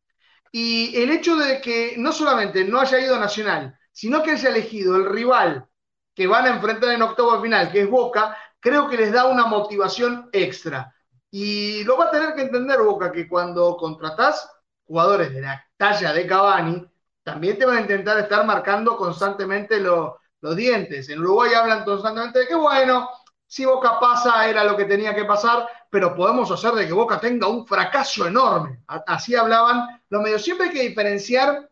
y 0.51 0.97
el 0.97 1.11
hecho 1.11 1.37
de 1.37 1.61
que 1.61 1.97
no 1.99 2.13
solamente 2.13 2.65
no 2.65 2.81
haya 2.81 2.99
ido 2.99 3.17
a 3.17 3.19
Nacional, 3.19 3.79
sino 3.93 4.23
que 4.23 4.33
haya 4.33 4.49
elegido 4.49 4.97
el 4.97 5.07
rival 5.07 5.69
que 6.15 6.27
van 6.27 6.47
a 6.47 6.55
enfrentar 6.55 6.95
en 6.95 7.03
octavo 7.03 7.41
final, 7.43 7.71
que 7.71 7.83
es 7.83 7.91
Boca, 7.91 8.37
creo 8.59 8.89
que 8.89 8.97
les 8.97 9.13
da 9.13 9.27
una 9.27 9.45
motivación 9.45 10.31
extra. 10.33 10.96
Y 11.39 11.85
lo 11.85 11.99
va 11.99 12.07
a 12.07 12.11
tener 12.11 12.35
que 12.35 12.41
entender 12.41 12.81
Boca, 12.81 13.13
que 13.13 13.29
cuando 13.29 13.77
contratás 13.77 14.51
jugadores 14.87 15.35
de 15.35 15.43
la 15.43 15.63
talla 15.77 16.15
de 16.15 16.27
Cavani, 16.27 16.83
también 17.23 17.59
te 17.59 17.67
van 17.67 17.77
a 17.77 17.81
intentar 17.83 18.19
estar 18.21 18.47
marcando 18.47 18.97
constantemente 18.97 19.79
los 19.79 20.17
dientes. 20.57 21.11
En 21.11 21.19
Uruguay 21.19 21.53
hablan 21.53 21.85
constantemente 21.85 22.39
de 22.39 22.47
que, 22.47 22.55
bueno, 22.55 23.11
si 23.47 23.67
Boca 23.67 24.01
pasa 24.01 24.49
era 24.49 24.65
lo 24.65 24.79
que 24.79 24.87
tenía 24.87 25.15
que 25.15 25.27
pasar, 25.27 25.69
pero 25.91 26.15
podemos 26.15 26.51
hacer 26.51 26.73
de 26.73 26.87
que 26.87 26.95
Boca 26.95 27.21
tenga 27.21 27.49
un 27.49 27.67
fracaso 27.67 28.27
enorme. 28.27 28.83
Así 28.87 29.35
hablaban 29.35 30.03
los 30.09 30.23
medios. 30.23 30.43
Siempre 30.43 30.69
hay 30.69 30.73
que 30.73 30.89
diferenciar 30.89 31.71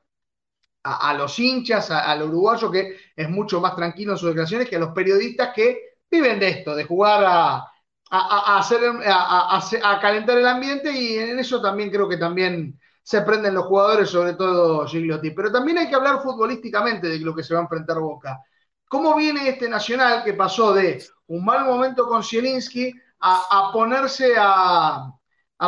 a, 0.82 1.14
los 1.14 1.38
hinchas, 1.38 1.90
al 1.90 2.22
uruguayo 2.22 2.70
que 2.70 2.98
es 3.16 3.30
mucho 3.30 3.62
más 3.62 3.74
tranquilo 3.74 4.12
en 4.12 4.18
sus 4.18 4.28
declaraciones, 4.28 4.68
que 4.68 4.76
a 4.76 4.80
los 4.80 4.92
periodistas 4.92 5.54
que 5.54 6.00
viven 6.10 6.38
de 6.38 6.48
esto, 6.50 6.76
de 6.76 6.84
jugar 6.84 7.24
a, 7.26 7.70
a, 8.16 9.98
calentar 10.00 10.38
el 10.38 10.46
ambiente 10.46 10.92
y 10.92 11.18
en 11.18 11.38
eso 11.38 11.60
también 11.60 11.90
creo 11.90 12.08
que 12.08 12.16
también 12.16 12.78
se 13.02 13.22
prenden 13.22 13.54
los 13.54 13.66
jugadores, 13.66 14.08
sobre 14.10 14.34
todo 14.34 14.86
Gigliotti. 14.86 15.30
Pero 15.30 15.52
también 15.52 15.78
hay 15.78 15.88
que 15.88 15.94
hablar 15.94 16.22
futbolísticamente 16.22 17.08
de 17.08 17.18
lo 17.18 17.34
que 17.34 17.42
se 17.42 17.54
va 17.54 17.60
a 17.60 17.64
enfrentar 17.64 17.98
Boca. 17.98 18.40
¿Cómo 18.88 19.16
viene 19.16 19.48
este 19.48 19.68
Nacional 19.68 20.22
que 20.24 20.34
pasó 20.34 20.72
de 20.72 21.04
un 21.26 21.44
mal 21.44 21.64
momento 21.64 22.06
con 22.06 22.22
Zielinski 22.22 22.94
a, 23.20 23.70
ponerse 23.72 24.34
a, 24.38 25.12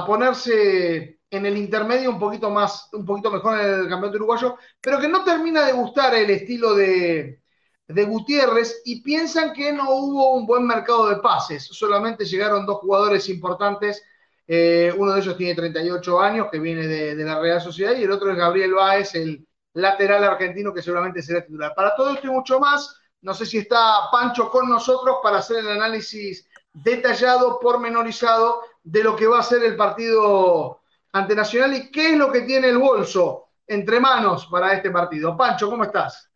ponerse 0.06 1.20
en 1.30 1.46
el 1.46 1.56
intermedio 1.56 2.10
un 2.10 2.18
poquito 2.18 2.50
más, 2.50 2.88
un 2.92 3.04
poquito 3.04 3.30
mejor 3.30 3.58
en 3.58 3.66
el 3.66 3.88
campeonato 3.88 4.18
uruguayo, 4.18 4.56
pero 4.80 5.00
que 5.00 5.08
no 5.08 5.24
termina 5.24 5.64
de 5.64 5.72
gustar 5.72 6.14
el 6.14 6.30
estilo 6.30 6.74
de, 6.74 7.40
de 7.88 8.04
Gutiérrez 8.04 8.82
y 8.84 9.00
piensan 9.02 9.52
que 9.52 9.72
no 9.72 9.90
hubo 9.90 10.34
un 10.34 10.46
buen 10.46 10.66
mercado 10.66 11.08
de 11.08 11.16
pases, 11.16 11.64
solamente 11.64 12.24
llegaron 12.24 12.66
dos 12.66 12.78
jugadores 12.78 13.28
importantes 13.28 14.02
Eh, 14.48 14.94
uno 14.96 15.12
de 15.12 15.20
ellos 15.20 15.36
tiene 15.36 15.54
38 15.54 16.20
años, 16.20 16.48
que 16.50 16.60
viene 16.60 16.86
de, 16.86 17.14
la 17.16 17.40
Real 17.40 17.60
Sociedad, 17.60 17.96
y 17.96 18.04
el 18.04 18.10
otro 18.12 18.30
es 18.30 18.36
Gabriel 18.36 18.74
Báez, 18.74 19.14
el 19.14 19.46
lateral 19.74 20.22
argentino, 20.24 20.72
que 20.72 20.82
seguramente 20.82 21.22
será 21.22 21.44
titular. 21.44 21.74
Para 21.74 21.94
todo 21.96 22.14
esto 22.14 22.28
y 22.28 22.30
mucho 22.30 22.60
más, 22.60 22.96
no 23.22 23.34
sé 23.34 23.44
si 23.44 23.58
está 23.58 24.08
Pancho 24.12 24.50
con 24.50 24.68
nosotros 24.68 25.16
para 25.22 25.38
hacer 25.38 25.58
el 25.58 25.70
análisis 25.70 26.48
detallado, 26.72 27.58
pormenorizado, 27.58 28.62
de 28.82 29.02
lo 29.02 29.16
que 29.16 29.26
va 29.26 29.40
a 29.40 29.42
ser 29.42 29.64
el 29.64 29.76
partido 29.76 30.80
ante 31.12 31.34
Nacional 31.34 31.74
y 31.74 31.90
qué 31.90 32.12
es 32.12 32.18
lo 32.18 32.30
que 32.30 32.42
tiene 32.42 32.68
el 32.68 32.78
bolso 32.78 33.46
entre 33.66 33.98
manos 33.98 34.46
para 34.46 34.74
este 34.74 34.90
partido. 34.90 35.36
Pancho, 35.36 35.68
¿cómo 35.68 35.84
estás? 35.84 36.30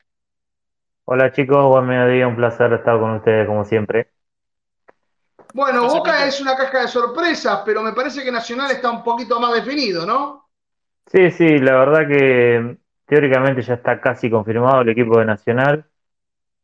Hola 1.05 1.33
chicos, 1.33 1.65
buen 1.67 1.87
mediodía, 1.87 2.29
un 2.29 2.37
placer 2.37 2.73
estar 2.73 2.99
con 2.99 3.11
ustedes 3.17 3.47
como 3.47 3.65
siempre. 3.65 4.09
Bueno, 5.53 5.89
Boca 5.89 6.27
es 6.27 6.41
una 6.41 6.57
caja 6.57 6.83
de 6.83 6.89
sorpresas, 6.89 7.63
pero 7.65 7.83
me 7.83 7.93
parece 7.93 8.23
que 8.23 8.31
Nacional 8.31 8.71
está 8.71 8.91
un 8.91 9.03
poquito 9.03 9.41
más 9.41 9.53
definido, 9.55 10.07
¿no? 10.07 10.49
Sí, 11.07 11.31
sí, 11.33 11.59
la 11.59 11.73
verdad 11.73 12.07
que 12.07 12.77
teóricamente 13.07 13.63
ya 13.63 13.75
está 13.75 14.01
casi 14.01 14.31
confirmado 14.31 14.83
el 14.83 14.91
equipo 14.91 15.19
de 15.19 15.25
Nacional. 15.25 15.85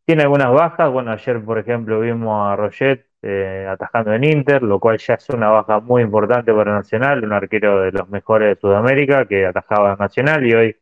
Tiene 0.04 0.22
algunas 0.22 0.52
bajas, 0.52 0.92
bueno, 0.92 1.10
ayer 1.10 1.44
por 1.44 1.58
ejemplo 1.58 1.98
vimos 1.98 2.48
a 2.48 2.54
Roget 2.54 3.06
eh, 3.22 3.66
atajando 3.68 4.12
en 4.12 4.22
Inter, 4.22 4.62
lo 4.62 4.78
cual 4.78 4.98
ya 4.98 5.14
es 5.14 5.28
una 5.30 5.48
baja 5.48 5.80
muy 5.80 6.02
importante 6.02 6.54
para 6.54 6.72
Nacional, 6.72 7.24
un 7.24 7.32
arquero 7.32 7.80
de 7.80 7.90
los 7.90 8.08
mejores 8.08 8.54
de 8.54 8.60
Sudamérica 8.60 9.26
que 9.26 9.44
atajaba 9.46 9.94
a 9.94 9.96
Nacional 9.96 10.46
y 10.46 10.54
hoy 10.54 10.76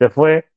se 0.00 0.10
fue, 0.10 0.48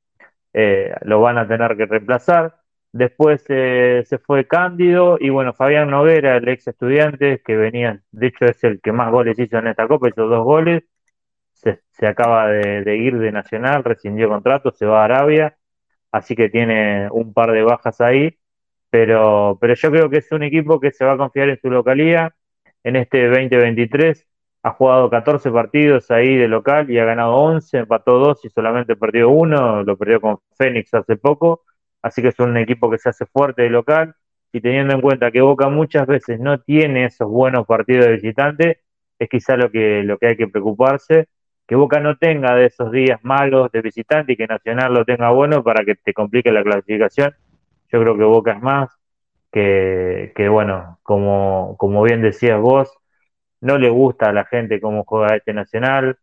eh, 0.52 0.94
lo 1.02 1.20
van 1.20 1.38
a 1.38 1.48
tener 1.48 1.76
que 1.76 1.86
reemplazar. 1.86 2.56
Después 2.92 3.44
eh, 3.48 4.02
se 4.06 4.18
fue 4.18 4.46
Cándido 4.46 5.18
y 5.20 5.30
bueno, 5.30 5.52
Fabián 5.54 5.90
Noguera, 5.90 6.36
el 6.36 6.48
ex 6.48 6.68
estudiante, 6.68 7.42
que 7.44 7.56
venía, 7.56 8.02
de 8.12 8.26
hecho 8.28 8.46
es 8.46 8.62
el 8.64 8.80
que 8.80 8.92
más 8.92 9.10
goles 9.10 9.38
hizo 9.38 9.58
en 9.58 9.68
esta 9.68 9.86
Copa, 9.86 10.08
hizo 10.08 10.26
dos 10.26 10.44
goles, 10.44 10.84
se, 11.52 12.06
acaba 12.06 12.48
de, 12.48 12.96
ir 12.96 13.18
de 13.18 13.32
Nacional, 13.32 13.84
rescindió 13.84 14.28
contrato, 14.28 14.70
se 14.72 14.86
va 14.86 15.02
a 15.02 15.04
Arabia, 15.04 15.56
así 16.12 16.36
que 16.36 16.48
tiene 16.50 17.08
un 17.10 17.34
par 17.34 17.52
de 17.52 17.62
bajas 17.62 18.00
ahí, 18.00 18.38
pero, 18.90 19.58
pero 19.60 19.74
yo 19.74 19.90
creo 19.90 20.10
que 20.10 20.18
es 20.18 20.32
un 20.32 20.42
equipo 20.44 20.80
que 20.80 20.92
se 20.92 21.04
va 21.04 21.14
a 21.14 21.18
confiar 21.18 21.50
en 21.50 21.60
su 21.60 21.70
localía 21.70 22.34
en 22.84 22.96
este 22.96 23.28
2023. 23.28 24.27
Ha 24.62 24.70
jugado 24.72 25.08
14 25.08 25.50
partidos 25.50 26.10
ahí 26.10 26.36
de 26.36 26.48
local 26.48 26.90
y 26.90 26.98
ha 26.98 27.04
ganado 27.04 27.34
11, 27.34 27.78
empató 27.78 28.18
2 28.18 28.44
y 28.44 28.50
solamente 28.50 28.96
perdió 28.96 29.30
uno, 29.30 29.82
lo 29.82 29.96
perdió 29.96 30.20
con 30.20 30.38
Fénix 30.56 30.92
hace 30.94 31.16
poco 31.16 31.62
así 32.02 32.22
que 32.22 32.28
es 32.28 32.38
un 32.38 32.56
equipo 32.56 32.90
que 32.90 32.98
se 32.98 33.08
hace 33.08 33.26
fuerte 33.26 33.62
de 33.62 33.70
local 33.70 34.14
y 34.52 34.60
teniendo 34.60 34.94
en 34.94 35.00
cuenta 35.00 35.30
que 35.30 35.40
Boca 35.40 35.68
muchas 35.68 36.06
veces 36.06 36.40
no 36.40 36.60
tiene 36.60 37.06
esos 37.06 37.28
buenos 37.28 37.66
partidos 37.66 38.06
de 38.06 38.12
visitante, 38.12 38.80
es 39.18 39.28
quizá 39.28 39.56
lo 39.56 39.70
que, 39.70 40.02
lo 40.02 40.18
que 40.18 40.28
hay 40.28 40.36
que 40.36 40.48
preocuparse, 40.48 41.28
que 41.66 41.74
Boca 41.74 42.00
no 42.00 42.16
tenga 42.16 42.54
de 42.54 42.66
esos 42.66 42.90
días 42.90 43.20
malos 43.22 43.70
de 43.72 43.82
visitante 43.82 44.32
y 44.32 44.36
que 44.36 44.46
Nacional 44.46 44.94
lo 44.94 45.04
tenga 45.04 45.30
bueno 45.30 45.62
para 45.62 45.84
que 45.84 45.96
te 45.96 46.14
complique 46.14 46.50
la 46.50 46.62
clasificación. 46.62 47.34
Yo 47.92 48.00
creo 48.00 48.16
que 48.16 48.24
Boca 48.24 48.52
es 48.52 48.62
más, 48.62 48.90
que, 49.52 50.32
que 50.34 50.48
bueno, 50.48 50.98
como, 51.02 51.76
como 51.78 52.02
bien 52.02 52.22
decías 52.22 52.58
vos, 52.58 52.90
no 53.60 53.78
le 53.78 53.88
gusta 53.88 54.30
a 54.30 54.32
la 54.32 54.44
gente 54.44 54.80
cómo 54.80 55.04
juega 55.04 55.36
este 55.36 55.52
Nacional, 55.52 56.18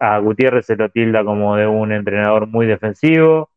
a 0.00 0.18
Gutiérrez 0.18 0.66
se 0.66 0.76
lo 0.76 0.90
tilda 0.90 1.24
como 1.24 1.56
de 1.56 1.66
un 1.66 1.92
entrenador 1.92 2.46
muy 2.46 2.66
defensivo, 2.66 3.50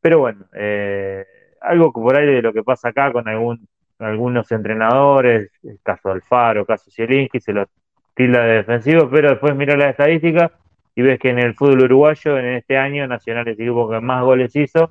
pero 0.00 0.20
bueno, 0.20 0.46
eh, 0.54 1.24
algo 1.60 1.92
por 1.92 2.16
ahí 2.16 2.26
de 2.26 2.42
lo 2.42 2.52
que 2.52 2.62
pasa 2.62 2.88
acá 2.88 3.12
con 3.12 3.28
algún, 3.28 3.68
algunos 3.98 4.50
entrenadores, 4.52 5.50
el 5.62 5.78
caso 5.82 6.10
Alfaro, 6.10 6.64
caso 6.64 6.90
Zielinski, 6.90 7.40
se 7.40 7.52
lo 7.52 7.66
tilda 8.14 8.42
de 8.44 8.54
defensivo, 8.54 9.08
pero 9.10 9.30
después 9.30 9.54
mira 9.54 9.76
la 9.76 9.90
estadística 9.90 10.52
y 10.94 11.02
ves 11.02 11.18
que 11.18 11.30
en 11.30 11.38
el 11.38 11.54
fútbol 11.54 11.82
uruguayo 11.82 12.38
en 12.38 12.46
este 12.46 12.76
año 12.76 13.06
Nacional 13.06 13.46
es 13.46 13.56
el 13.56 13.62
equipo 13.62 13.88
que 13.88 14.00
más 14.00 14.24
goles 14.24 14.54
hizo, 14.56 14.90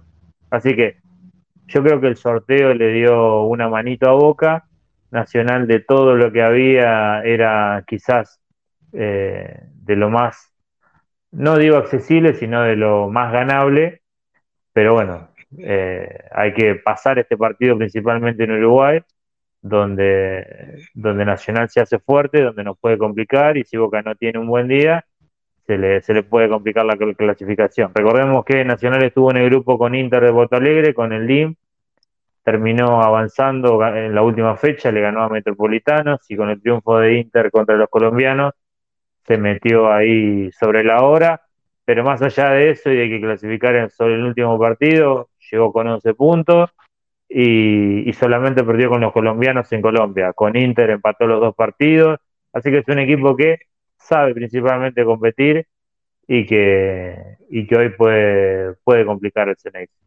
así 0.50 0.76
que 0.76 0.98
yo 1.68 1.84
creo 1.84 2.00
que 2.00 2.08
el 2.08 2.16
sorteo 2.16 2.74
le 2.74 2.94
dio 2.94 3.44
una 3.44 3.68
manito 3.68 4.10
a 4.10 4.14
Boca, 4.14 4.66
Nacional 5.12 5.68
de 5.68 5.80
todo 5.80 6.16
lo 6.16 6.32
que 6.32 6.42
había 6.42 7.22
era 7.24 7.84
quizás 7.88 8.42
eh, 8.94 9.60
de 9.74 9.96
lo 9.96 10.10
más, 10.10 10.54
no 11.32 11.58
digo 11.58 11.78
accesible, 11.78 12.34
sino 12.34 12.62
de 12.64 12.76
lo 12.76 13.10
más 13.10 13.32
ganable, 13.32 14.02
pero 14.74 14.94
bueno, 14.94 15.30
eh, 15.58 16.20
hay 16.32 16.54
que 16.54 16.76
pasar 16.76 17.20
este 17.20 17.38
partido 17.38 17.78
principalmente 17.78 18.44
en 18.44 18.52
Uruguay, 18.52 19.00
donde, 19.62 20.78
donde 20.94 21.26
Nacional 21.26 21.70
se 21.70 21.82
hace 21.82 22.00
fuerte, 22.00 22.42
donde 22.42 22.64
nos 22.64 22.78
puede 22.78 22.98
complicar 22.98 23.58
y 23.58 23.64
si 23.64 23.78
Boca 23.78 24.02
no 24.02 24.16
tiene 24.16 24.40
un 24.40 24.48
buen 24.48 24.68
día, 24.68 25.06
se 25.66 25.78
le, 25.78 26.02
se 26.02 26.14
le 26.14 26.24
puede 26.24 26.48
complicar 26.48 26.86
la 26.86 26.96
clasificación. 26.96 27.92
Recordemos 27.94 28.46
que 28.46 28.64
Nacional 28.64 29.04
estuvo 29.04 29.32
en 29.32 29.38
el 29.38 29.50
grupo 29.50 29.78
con 29.78 29.96
Inter 29.96 30.24
de 30.24 30.32
Porto 30.32 30.56
Alegre, 30.56 30.94
con 30.94 31.12
el 31.12 31.28
LIM, 31.28 31.56
terminó 32.48 33.04
avanzando 33.04 33.86
en 33.86 34.16
la 34.16 34.22
última 34.22 34.56
fecha, 34.56 34.90
le 34.90 35.02
ganó 35.02 35.22
a 35.22 35.28
Metropolitanos 35.28 36.22
y 36.30 36.38
con 36.38 36.50
el 36.50 36.62
triunfo 36.62 36.98
de 36.98 37.20
Inter 37.20 37.52
contra 37.52 37.76
los 37.76 37.90
colombianos 37.90 38.54
se 39.26 39.38
metió 39.38 39.92
ahí 39.92 40.50
sobre 40.54 40.86
la 40.86 41.04
hora 41.04 41.42
pero 41.84 42.06
más 42.06 42.22
allá 42.22 42.52
de 42.52 42.70
eso 42.70 42.90
y 42.90 42.96
de 42.96 43.10
que 43.10 43.20
clasificar 43.20 43.92
sobre 43.92 44.14
el 44.16 44.24
último 44.24 44.58
partido, 44.58 45.30
llegó 45.52 45.74
con 45.74 45.90
11 45.90 46.14
puntos 46.14 46.70
y, 47.28 48.14
solamente 48.14 48.64
perdió 48.64 48.90
con 48.90 49.02
los 49.02 49.12
colombianos 49.12 49.70
en 49.74 49.82
Colombia. 49.82 50.32
Con 50.32 50.56
Inter 50.56 50.92
empató 50.92 51.28
los 51.28 51.42
dos 51.42 51.54
partidos, 51.54 52.20
así 52.54 52.72
que 52.72 52.78
es 52.78 52.88
un 52.88 53.00
equipo 53.00 53.36
que 53.36 53.60
sabe 53.98 54.34
principalmente 54.34 55.04
competir 55.04 55.68
y 56.28 56.46
que, 56.46 57.38
y 57.50 57.68
que 57.68 57.76
hoy 57.76 57.90
puede, 57.90 58.76
puede 58.86 59.06
complicar 59.06 59.50
el 59.50 59.58
Cenex. 59.58 60.07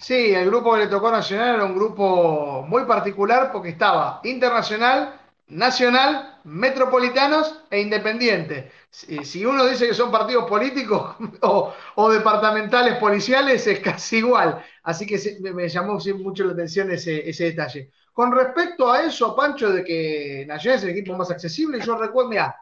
Sí, 0.00 0.32
el 0.32 0.46
grupo 0.46 0.72
que 0.74 0.80
le 0.80 0.86
tocó 0.86 1.10
Nacional 1.10 1.56
era 1.56 1.64
un 1.64 1.74
grupo 1.74 2.64
muy 2.68 2.84
particular 2.84 3.50
porque 3.52 3.70
estaba 3.70 4.20
Internacional, 4.24 5.20
Nacional, 5.48 6.38
Metropolitanos 6.44 7.62
e 7.70 7.80
Independiente. 7.80 8.70
Si, 8.90 9.44
uno 9.44 9.66
dice 9.66 9.88
que 9.88 9.94
son 9.94 10.10
partidos 10.10 10.48
políticos 10.48 11.16
o, 11.42 12.10
departamentales 12.10 12.96
policiales, 12.98 13.66
es 13.66 13.80
casi 13.80 14.18
igual. 14.18 14.64
Así 14.84 15.04
que 15.06 15.18
me, 15.40 15.68
llamó 15.68 15.98
mucho 16.18 16.44
la 16.44 16.52
atención 16.52 16.90
ese, 16.90 17.32
detalle. 17.36 17.90
Con 18.12 18.32
respecto 18.32 18.90
a 18.90 19.02
eso, 19.02 19.34
Pancho, 19.34 19.70
de 19.70 19.84
que 19.84 20.44
Nacional 20.46 20.78
es 20.78 20.84
el 20.84 20.90
equipo 20.90 21.16
más 21.16 21.30
accesible, 21.30 21.80
yo 21.80 21.96
recuerdo, 21.96 22.54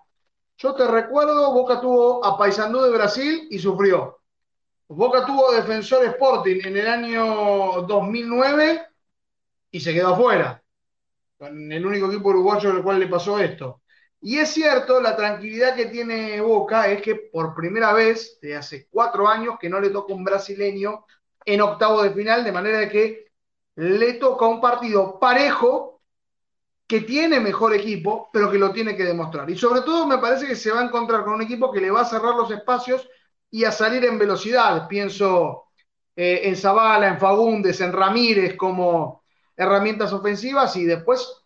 yo 0.59 0.75
te 0.75 0.87
recuerdo, 0.87 1.53
Boca 1.53 1.81
tuvo 1.81 2.25
a 2.25 2.39
Paysandú 2.39 2.81
de 2.83 2.91
Brasil 2.91 3.49
y 3.51 3.59
sufrió. 3.59 4.21
Boca 4.89 5.27
tuvo 5.27 5.53
Defensor 5.53 6.05
Sporting 6.05 6.61
en 6.65 6.77
el 6.77 6.87
año 6.87 7.83
2009 7.83 8.87
y 9.71 9.81
se 9.81 9.93
quedó 9.93 10.15
afuera 10.15 10.63
con 11.37 11.71
el 11.73 11.85
único 11.85 12.07
equipo 12.07 12.29
uruguayo 12.29 12.71
al 12.71 12.83
cual 12.83 13.01
le 13.01 13.09
pasó 13.09 13.39
esto. 13.39 13.83
Y 14.21 14.39
es 14.39 14.49
cierto, 14.49 15.01
la 15.01 15.17
tranquilidad 15.17 15.75
que 15.75 15.87
tiene 15.87 16.41
Boca 16.41 16.89
es 16.89 17.03
que 17.03 17.17
por 17.17 17.55
primera 17.55 17.93
vez, 17.93 18.39
de 18.41 18.57
hace 18.57 18.87
cuatro 18.89 19.29
años, 19.29 19.57
que 19.61 19.69
no 19.69 19.81
le 19.81 19.91
toca 19.91 20.15
un 20.15 20.25
brasileño 20.25 21.05
en 21.45 21.61
octavo 21.61 22.03
de 22.03 22.11
final, 22.11 22.45
de 22.45 22.53
manera 22.53 22.89
que 22.89 23.27
le 23.75 24.15
toca 24.15 24.47
un 24.47 24.61
partido 24.61 25.19
parejo, 25.19 26.01
que 26.87 27.01
tiene 27.01 27.41
mejor 27.41 27.75
equipo, 27.75 28.31
pero 28.33 28.51
que 28.51 28.59
lo 28.59 28.73
tiene 28.73 28.97
que 28.97 29.05
demostrar. 29.05 29.51
Y 29.51 29.59
sobre 29.59 29.83
todo 29.83 30.07
me 30.07 30.19
parece 30.19 30.47
que 30.47 30.57
se 30.57 30.71
va 30.71 30.81
a 30.81 30.85
encontrar 30.85 31.25
con 31.25 31.35
un 31.35 31.43
equipo 31.43 31.73
que 31.73 31.81
le 31.81 31.91
va 31.91 32.03
a 32.03 32.05
cerrar 32.05 32.37
los 32.37 32.51
espacios 32.51 33.09
y 33.51 33.65
a 33.65 33.73
salir 33.73 34.05
en 34.05 34.19
velocidad. 34.19 34.89
Pienso 34.89 35.67
eh, 36.15 36.43
en 36.45 36.57
Zavala, 36.57 37.09
en 37.09 37.19
Fagundes, 37.19 37.81
en 37.81 37.93
Ramírez 37.93 38.57
como 38.57 39.23
herramientas 39.57 40.13
ofensivas 40.13 40.77
y 40.77 40.85
después 40.85 41.43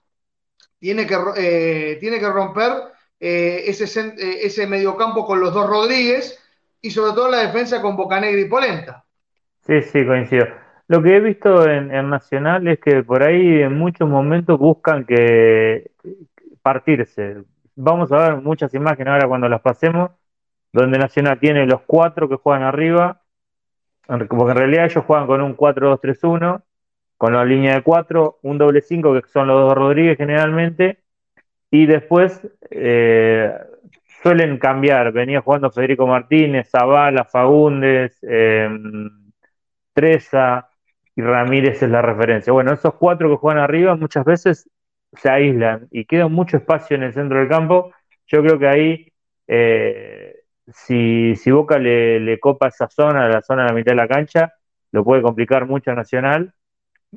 tiene 0.79 1.07
que, 1.07 1.17
eh, 1.37 1.99
tiene 2.01 2.19
que 2.19 2.29
romper 2.29 2.73
eh, 3.19 3.65
ese, 3.67 3.85
ese 4.17 4.67
mediocampo 4.67 5.27
con 5.27 5.41
los 5.41 5.53
dos 5.53 5.69
Rodríguez 5.69 6.39
y 6.81 6.91
sobre 6.91 7.13
todo 7.13 7.31
la 7.31 7.47
defensa 7.47 7.83
con 7.83 7.97
Bocanegra 7.97 8.41
y 8.41 8.49
Polenta. 8.49 9.05
Sí, 9.67 9.83
sí, 9.83 10.07
coincido. 10.07 10.47
Lo 10.89 11.03
que 11.03 11.17
he 11.17 11.21
visto 11.21 11.69
en, 11.69 11.89
Nacional 12.11 12.67
es 12.67 12.81
que 12.81 13.05
por 13.05 13.23
ahí 13.23 13.63
en 13.63 13.79
muchos 13.79 14.09
momentos 14.09 14.59
buscan 14.59 15.05
que 15.05 15.93
partirse. 16.63 17.45
Vamos 17.77 18.11
a 18.11 18.17
ver 18.17 18.37
muchas 18.43 18.75
imágenes 18.75 19.13
ahora 19.13 19.29
cuando 19.29 19.49
las 19.49 19.61
pasemos, 19.61 20.11
donde 20.73 20.99
Nacional 20.99 21.39
tiene 21.39 21.66
los 21.66 21.83
cuatro 21.83 22.29
que 22.29 22.37
juegan 22.37 22.62
arriba, 22.62 23.23
porque 24.07 24.35
en 24.35 24.57
realidad 24.57 24.87
ellos 24.87 25.05
juegan 25.05 25.27
con 25.27 25.41
un 25.41 25.57
4-2-3-1, 25.57 26.62
con 27.16 27.35
la 27.35 27.45
línea 27.45 27.75
de 27.75 27.83
cuatro, 27.83 28.39
un 28.43 28.59
doble 28.59 28.81
cinco, 28.81 29.12
que 29.12 29.29
son 29.29 29.47
los 29.47 29.61
dos 29.61 29.75
Rodríguez 29.75 30.16
generalmente, 30.16 31.01
y 31.71 31.87
después 31.87 32.41
eh, 32.71 33.53
suelen 34.23 34.59
cambiar. 34.59 35.12
Venía 35.12 35.41
jugando 35.41 35.71
Federico 35.71 36.07
Martínez, 36.07 36.71
Zavala, 36.71 37.25
Fagundes, 37.25 38.18
eh, 38.23 38.68
Treza 39.93 40.68
y 41.14 41.23
Ramírez 41.23 41.83
es 41.83 41.91
la 41.91 42.03
referencia. 42.03 42.53
Bueno, 42.53 42.73
esos 42.73 42.95
cuatro 42.95 43.29
que 43.29 43.37
juegan 43.37 43.62
arriba 43.62 43.97
muchas 43.97 44.25
veces 44.25 44.71
se 45.12 45.29
aíslan 45.29 45.89
y 45.91 46.05
queda 46.05 46.29
mucho 46.29 46.57
espacio 46.57 46.97
en 46.97 47.03
el 47.03 47.12
centro 47.12 47.39
del 47.39 47.49
campo. 47.49 47.93
Yo 48.27 48.43
creo 48.43 48.59
que 48.59 48.68
ahí, 48.68 49.12
eh, 49.49 50.30
si, 50.75 51.35
si 51.37 51.51
Boca 51.51 51.79
le, 51.79 52.39
copa 52.41 52.68
esa 52.68 52.89
zona, 52.89 53.29
la 53.29 53.43
zona 53.43 53.62
de 53.62 53.68
la 53.68 53.75
mitad 53.75 53.93
de 53.93 53.97
la 53.97 54.09
cancha, 54.09 54.53
lo 54.93 55.05
puede 55.05 55.23
complicar 55.23 55.66
mucho 55.66 55.91
a 55.91 55.95
Nacional. 55.95 56.53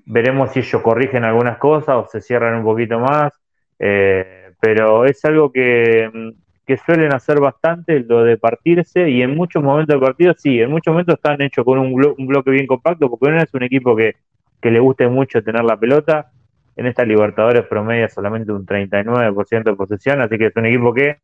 Veremos 0.06 0.52
si 0.52 0.60
ellos 0.60 0.82
corrigen 0.82 1.24
algunas 1.24 1.58
cosas 1.58 1.96
o 1.96 2.08
se 2.08 2.22
cierran 2.22 2.56
un 2.56 2.64
poquito 2.64 3.00
más. 3.00 3.34
Eh, 3.80 4.52
pero 4.60 5.06
es 5.06 5.24
algo 5.26 5.52
que, 5.52 6.34
que, 6.66 6.78
suelen 6.78 7.14
hacer 7.14 7.40
bastante, 7.40 8.00
lo 8.00 8.24
de 8.24 8.38
partirse, 8.38 9.10
y 9.10 9.22
en 9.22 9.36
muchos 9.36 9.62
momentos 9.62 9.94
del 9.94 10.00
partido, 10.00 10.34
sí, 10.38 10.62
en 10.62 10.72
muchos 10.72 10.94
momentos 10.94 11.16
están 11.16 11.42
hechos 11.42 11.66
con 11.66 11.80
un 11.80 11.94
bloque 12.28 12.52
bien 12.52 12.66
compacto, 12.66 13.10
porque 13.10 13.32
no 13.32 13.42
es 13.42 13.54
un 13.54 13.64
equipo 13.64 13.96
que, 13.96 14.16
que 14.62 14.72
le 14.72 14.80
guste 14.80 15.08
mucho 15.08 15.44
tener 15.44 15.64
la 15.64 15.78
pelota. 15.78 16.32
En 16.76 16.88
esta 16.88 17.04
Libertadores 17.04 17.66
promedia 17.66 18.10
solamente 18.10 18.52
un 18.52 18.66
39% 18.66 19.64
de 19.64 19.76
posesión, 19.76 20.22
así 20.22 20.38
que 20.38 20.48
es 20.48 20.56
un 20.56 20.66
equipo 20.66 20.94
que 20.94 21.18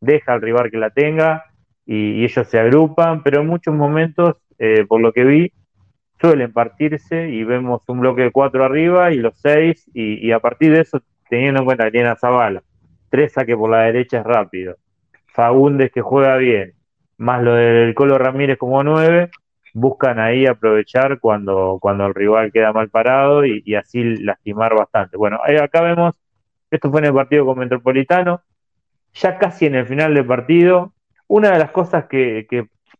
deja 0.00 0.34
al 0.34 0.42
rival 0.42 0.70
que 0.70 0.76
la 0.76 0.90
tenga 0.90 1.47
y, 1.88 2.22
ellos 2.22 2.46
se 2.46 2.60
agrupan, 2.60 3.22
pero 3.22 3.40
en 3.40 3.46
muchos 3.46 3.74
momentos, 3.74 4.36
eh, 4.58 4.84
por 4.86 5.00
lo 5.00 5.12
que 5.12 5.24
vi, 5.24 5.52
suelen 6.20 6.52
partirse 6.52 7.30
y 7.30 7.44
vemos 7.44 7.82
un 7.88 8.00
bloque 8.00 8.22
de 8.22 8.30
cuatro 8.30 8.62
arriba 8.62 9.10
y 9.10 9.16
los 9.16 9.38
seis, 9.40 9.90
y, 9.94 10.30
a 10.32 10.38
partir 10.38 10.72
de 10.72 10.82
eso, 10.82 11.00
teniendo 11.30 11.60
en 11.60 11.64
cuenta 11.64 11.84
que 11.84 11.92
tiene 11.92 12.08
a 12.08 12.16
Zavala, 12.16 12.62
tres 13.08 13.32
saques 13.32 13.56
por 13.56 13.70
la 13.70 13.84
derecha 13.84 14.18
es 14.18 14.24
rápido, 14.24 14.76
Fagundes 15.28 15.90
que 15.90 16.02
juega 16.02 16.36
bien, 16.36 16.74
más 17.16 17.42
lo 17.42 17.54
del 17.54 17.94
Colo 17.94 18.18
Ramírez 18.18 18.58
como 18.58 18.82
nueve, 18.82 19.30
buscan 19.72 20.18
ahí 20.18 20.44
aprovechar 20.44 21.20
cuando, 21.20 21.78
cuando 21.80 22.06
el 22.06 22.14
rival 22.14 22.52
queda 22.52 22.72
mal 22.72 22.90
parado 22.90 23.46
y, 23.46 23.62
y 23.64 23.76
así 23.76 24.02
lastimar 24.16 24.74
bastante. 24.74 25.16
Bueno, 25.16 25.38
acá 25.62 25.80
vemos, 25.80 26.14
esto 26.70 26.90
fue 26.90 27.00
en 27.00 27.06
el 27.06 27.14
partido 27.14 27.46
con 27.46 27.58
Metropolitano, 27.58 28.42
ya 29.14 29.38
casi 29.38 29.66
en 29.66 29.76
el 29.76 29.86
final 29.86 30.12
del 30.12 30.26
partido, 30.26 30.92
una 31.28 31.52
de 31.52 31.58
las 31.58 31.70
cosas 31.70 32.06
que, 32.06 32.46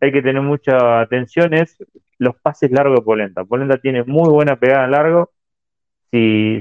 hay 0.01 0.13
que 0.13 0.23
tener 0.23 0.43
mucha 0.43 1.01
atención 1.01 1.55
es 1.55 1.77
los 2.19 2.37
pases 2.37 2.71
largos 2.71 3.01
de 3.01 3.05
Polenta. 3.05 3.45
Polenta 3.45 3.79
tiene 3.79 4.05
muy 4.05 4.31
buena 4.31 4.57
pegada 4.57 4.87
largo. 4.87 5.31
Si, 6.11 6.61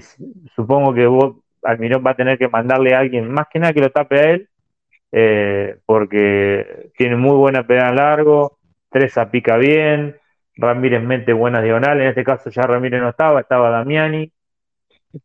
supongo 0.55 0.93
que 0.93 1.05
vos, 1.05 1.37
Almirón 1.63 2.03
va 2.05 2.11
a 2.11 2.15
tener 2.15 2.37
que 2.37 2.47
mandarle 2.47 2.95
a 2.95 2.99
alguien 2.99 3.31
más 3.31 3.47
que 3.51 3.59
nada 3.59 3.73
que 3.73 3.81
lo 3.81 3.91
tape 3.91 4.19
a 4.19 4.31
él, 4.31 4.49
eh, 5.11 5.77
porque 5.85 6.91
tiene 6.97 7.15
muy 7.15 7.35
buena 7.37 7.65
pegada 7.65 7.93
largo, 7.93 8.57
Treza 8.89 9.29
pica 9.29 9.57
bien, 9.57 10.17
Ramírez 10.55 11.03
mete 11.03 11.33
buenas 11.33 11.63
diagonales, 11.63 12.03
en 12.03 12.09
este 12.09 12.23
caso 12.23 12.49
ya 12.49 12.63
Ramírez 12.63 13.01
no 13.01 13.09
estaba, 13.09 13.41
estaba 13.41 13.69
Damiani, 13.69 14.31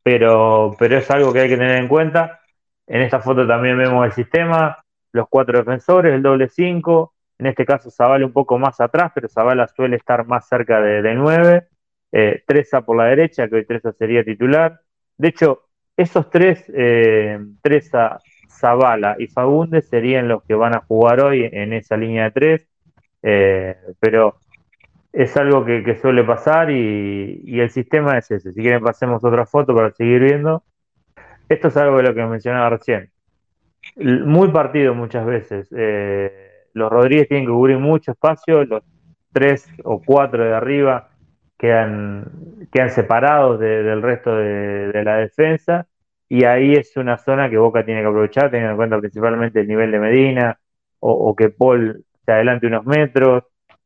pero, 0.03 0.77
pero 0.79 0.99
es 0.99 1.11
algo 1.11 1.33
que 1.33 1.41
hay 1.41 1.49
que 1.49 1.57
tener 1.57 1.79
en 1.79 1.89
cuenta. 1.89 2.41
En 2.87 3.03
esta 3.03 3.21
foto 3.21 3.47
también 3.47 3.79
vemos 3.79 4.05
el 4.05 4.13
sistema, 4.13 4.82
los 5.13 5.29
cuatro 5.29 5.59
defensores, 5.59 6.15
el 6.15 6.23
doble 6.23 6.49
cinco, 6.49 7.15
en 7.39 7.47
este 7.47 7.65
caso 7.65 7.91
Zavala 7.91 8.25
un 8.25 8.33
poco 8.33 8.59
más 8.59 8.81
atrás, 8.81 9.13
pero 9.15 9.29
Zavala 9.29 9.69
suele 9.69 9.97
estar 9.97 10.27
más 10.27 10.47
cerca 10.49 10.81
de, 10.81 11.03
de 11.03 11.15
9. 11.15 11.69
Eh, 12.13 12.45
Treza 12.47 12.83
por 12.83 12.97
la 12.97 13.07
derecha, 13.07 13.49
que 13.49 13.57
hoy 13.57 13.67
Treza 13.67 13.93
sería 13.93 14.23
titular. 14.25 14.81
De 15.17 15.29
hecho, 15.29 15.65
esos 15.97 16.31
tres, 16.31 16.65
eh, 16.75 17.39
Treza, 17.63 18.21
Zavala 18.49 19.17
y 19.19 19.27
Fagundes 19.27 19.89
serían 19.89 20.29
los 20.29 20.43
que 20.45 20.55
van 20.55 20.77
a 20.77 20.81
jugar 20.81 21.21
hoy 21.21 21.49
en 21.51 21.73
esa 21.73 21.97
línea 21.97 22.25
de 22.25 22.31
tres. 22.31 22.69
Eh, 23.23 23.77
pero 24.01 24.37
es 25.13 25.37
algo 25.37 25.65
que, 25.65 25.83
que 25.83 25.97
suele 25.97 26.25
pasar 26.25 26.71
y, 26.71 27.43
y, 27.45 27.61
el 27.61 27.71
sistema 27.71 28.19
es 28.19 28.31
ese. 28.31 28.53
Si 28.53 28.61
quieren 28.61 28.83
pasemos 28.83 29.25
otra 29.25 29.47
foto 29.47 29.75
para 29.75 29.91
seguir 29.93 30.23
viendo. 30.23 30.63
Esto 31.49 31.69
es 31.69 31.77
algo 31.77 31.99
de 31.99 32.05
lo 32.05 32.15
que 32.15 32.25
mencionaba 32.25 32.71
recién. 32.71 33.12
Muy 33.97 34.49
partido 34.49 34.95
muchas 34.95 35.27
veces. 35.27 35.69
Eh, 35.77 36.31
los 36.75 36.91
Rodríguez 36.91 37.29
tienen 37.29 37.47
que 37.47 37.53
cubrir 37.53 37.79
mucho 37.79 38.13
espacio, 38.13 38.65
los 38.65 38.83
tres 39.33 39.69
o 39.85 40.01
cuatro 40.01 40.45
de 40.45 40.55
arriba 40.55 41.09
quedan, 41.59 42.25
quedan 42.73 42.91
separados 42.91 43.61
de, 43.61 43.83
del 43.83 44.03
resto 44.03 44.35
de, 44.35 44.89
de, 44.93 45.05
la 45.05 45.17
defensa 45.17 45.87
y 46.29 46.45
ahí 46.45 46.75
es 46.75 46.97
una 46.97 47.19
zona 47.19 47.49
que 47.49 47.57
Boca 47.57 47.85
tiene 47.85 48.01
que 48.01 48.09
aprovechar, 48.09 48.51
teniendo 48.51 48.73
en 48.73 48.77
cuenta 48.77 48.99
principalmente 48.99 49.61
el 49.61 49.69
nivel 49.69 49.93
de 49.93 50.01
Medina 50.01 50.59
o, 50.99 51.13
o 51.13 51.37
que 51.37 51.51
Paul 51.51 52.05
se 52.25 52.33
adelante 52.33 52.67
unos 52.67 52.85
metros. 52.85 53.45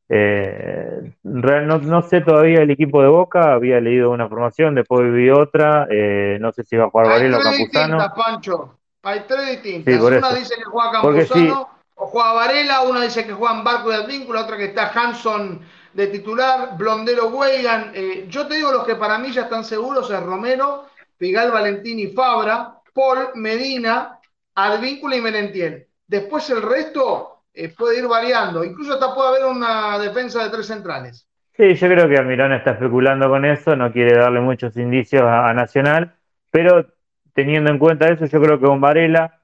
Eh, 0.09 1.12
no, 1.24 1.78
no, 1.78 2.03
sé 2.03 2.20
todavía 2.20 2.62
el 2.62 2.70
equipo 2.70 3.03
de 3.03 3.09
Boca, 3.09 3.53
había 3.53 3.80
leído 3.80 4.11
una 4.11 4.28
formación, 4.28 4.76
después 4.76 5.12
vi 5.12 5.30
otra, 5.30 5.88
eh, 5.90 6.38
no 6.40 6.53
sé 6.53 6.62
si 6.62 6.76
va 6.76 6.84
a 6.84 6.90
jugar 6.90 7.09
Varela 7.09 7.38
o 7.38 7.40
Campuzano. 7.40 7.97
Distintas, 7.97 8.12
Pancho. 8.14 8.76
Hay 9.07 9.20
tres 9.28 9.62
distintas. 9.62 9.94
Sí, 9.94 10.00
una 10.00 10.32
dice 10.34 10.57
que 10.57 10.64
juega 10.64 10.90
Campuzano 10.90 11.68
o 11.94 12.07
juega 12.09 12.32
Varela, 12.32 12.82
una 12.82 13.02
dice 13.02 13.24
que 13.24 13.32
juegan 13.32 13.62
Barco 13.62 13.90
de 13.90 13.98
Advíncula, 13.98 14.40
otra 14.40 14.57
que 14.57 14.64
está 14.64 14.90
Hanson 14.92 15.61
de 15.92 16.09
titular, 16.09 16.76
Blondero 16.76 17.28
Weigan. 17.28 17.92
Eh, 17.94 18.26
yo 18.28 18.48
te 18.48 18.57
digo 18.57 18.72
los 18.72 18.84
que 18.84 18.96
para 18.96 19.16
mí 19.18 19.30
ya 19.30 19.42
están 19.42 19.64
seguros 19.64 20.11
es 20.11 20.20
Romero, 20.20 20.86
Pigal 21.16 21.52
Valentini 21.52 22.09
Fabra, 22.09 22.80
Paul, 22.92 23.28
Medina, 23.36 24.18
Advíncula 24.57 25.14
y 25.14 25.20
Merentiel. 25.20 25.86
Después 26.04 26.50
el 26.50 26.62
resto 26.62 27.42
eh, 27.54 27.68
puede 27.68 28.00
ir 28.00 28.09
variando, 28.09 28.64
incluso 28.64 28.94
hasta 28.94 29.14
puede 29.14 29.28
haber 29.28 29.44
una 29.44 30.00
defensa 30.00 30.42
de 30.42 30.50
tres 30.50 30.66
centrales. 30.66 31.28
Sí, 31.57 31.74
yo 31.76 31.86
creo 31.86 32.09
que 32.09 32.16
Almirón 32.16 32.54
está 32.54 32.72
especulando 32.72 33.28
con 33.28 33.44
eso, 33.44 33.76
no 33.76 33.92
quiere 33.92 34.18
darle 34.18 34.40
muchos 34.40 34.76
indicios 34.76 35.22
a, 35.22 35.48
a 35.48 35.54
Nacional, 35.54 36.16
pero 36.50 36.95
teniendo 37.37 37.70
en 37.70 37.78
cuenta 37.78 38.09
eso, 38.09 38.26
yo 38.26 38.41
creo 38.41 38.59
que 38.59 38.66
con 38.66 38.80
Varela 38.80 39.41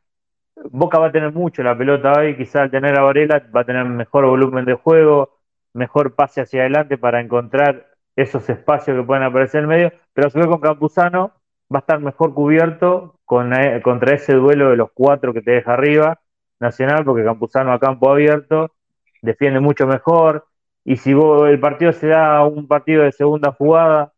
Boca 0.70 0.98
va 0.98 1.08
a 1.08 1.12
tener 1.12 1.32
mucho 1.32 1.62
la 1.62 1.76
pelota 1.76 2.12
hoy, 2.18 2.36
quizá 2.36 2.62
al 2.62 2.70
tener 2.70 2.98
a 2.98 3.02
Varela 3.02 3.42
va 3.54 3.60
a 3.60 3.64
tener 3.64 3.84
mejor 3.84 4.26
volumen 4.26 4.64
de 4.64 4.74
juego, 4.74 5.38
mejor 5.74 6.14
pase 6.14 6.40
hacia 6.40 6.62
adelante 6.62 6.98
para 6.98 7.20
encontrar 7.20 7.86
esos 8.16 8.48
espacios 8.48 8.96
que 8.96 9.02
pueden 9.04 9.24
aparecer 9.24 9.58
en 9.58 9.70
el 9.70 9.76
medio, 9.76 9.92
pero 10.12 10.28
a 10.28 10.30
su 10.30 10.38
vez 10.38 10.48
con 10.48 10.60
Campuzano 10.60 11.32
va 11.72 11.78
a 11.78 11.80
estar 11.80 12.00
mejor 12.00 12.34
cubierto 12.34 13.18
con, 13.24 13.52
eh, 13.54 13.80
contra 13.82 14.14
ese 14.14 14.34
duelo 14.34 14.70
de 14.70 14.76
los 14.76 14.90
cuatro 14.92 15.32
que 15.32 15.42
te 15.42 15.52
deja 15.52 15.74
arriba, 15.74 16.20
Nacional, 16.60 17.04
porque 17.04 17.24
Campuzano 17.24 17.72
a 17.72 17.80
campo 17.80 18.10
abierto 18.10 18.72
defiende 19.20 19.60
mucho 19.60 19.86
mejor, 19.86 20.46
y 20.84 20.96
si 20.96 21.14
vos, 21.14 21.48
el 21.48 21.60
partido 21.60 21.92
se 21.92 22.08
da 22.08 22.44
un 22.44 22.66
partido 22.68 23.02
de 23.04 23.12
segunda 23.12 23.52
jugada, 23.52 24.12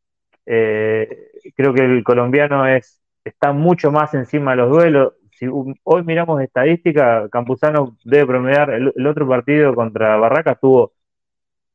eh, 0.47 1.31
creo 1.57 1.75
que 1.75 1.83
el 1.85 2.05
colombiano 2.05 2.67
es, 2.67 3.01
está 3.25 3.53
mucho 3.53 3.91
más 3.91 4.15
encima 4.15 4.53
de 4.53 4.57
los 4.59 4.71
duelos, 4.71 5.15
si 5.35 5.47
hoy 5.51 6.05
miramos 6.05 6.41
estadística, 6.43 7.29
Campuzano 7.29 7.97
debe 8.05 8.27
promediar, 8.27 8.71
el, 8.71 9.07
otro 9.07 9.29
partido 9.29 9.75
contra 9.75 10.17
Barracas 10.17 10.59
tuvo 10.61 10.93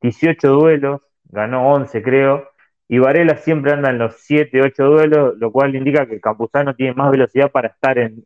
18 0.01 0.47
duelos, 0.49 1.01
ganó 1.25 1.69
11 1.73 2.01
creo, 2.01 2.49
y 2.87 2.99
Varela 2.99 3.37
siempre 3.37 3.73
anda 3.73 3.89
en 3.89 3.99
los 3.99 4.15
7, 4.19 4.61
8 4.61 4.83
duelos, 4.85 5.37
lo 5.37 5.51
cual 5.51 5.75
indica 5.75 6.07
que 6.07 6.21
Campuzano 6.21 6.75
tiene 6.75 6.93
más 6.93 7.11
velocidad 7.11 7.51
para 7.51 7.69
estar 7.69 7.97
en, 7.99 8.23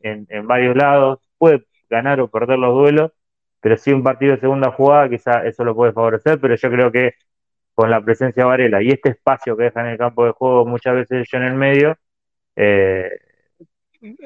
varios 0.48 0.76
lados, 0.76 1.20
puede 1.38 1.66
ganar 1.90 2.22
o 2.22 2.30
perder 2.30 2.60
los 2.60 2.74
duelos, 2.74 3.12
pero 3.60 3.78
si 3.78 3.92
un 3.92 4.04
partido 4.04 4.34
de 4.36 4.42
segunda 4.42 4.72
jugada 4.72 5.10
quizá 5.10 5.46
eso 5.46 5.64
lo 5.64 5.76
puede 5.76 5.94
favorecer, 5.94 6.40
pero 6.40 6.56
yo 6.56 6.70
creo 6.70 6.92
que 6.92 7.14
con 7.76 7.90
la 7.90 8.02
presencia 8.02 8.44
de 8.44 8.50
Varela 8.50 8.82
y 8.84 8.90
este 8.90 9.10
espacio 9.10 9.58
que 9.58 9.64
deja 9.66 9.82
en 9.82 9.88
el 9.88 9.98
campo 9.98 10.26
de 10.26 10.32
juego 10.32 10.66
muchas 10.66 10.96
veces 10.96 11.28
yo 11.32 11.38
en 11.40 11.46
el 11.46 11.56
medio, 11.56 11.98
eh, 12.56 13.10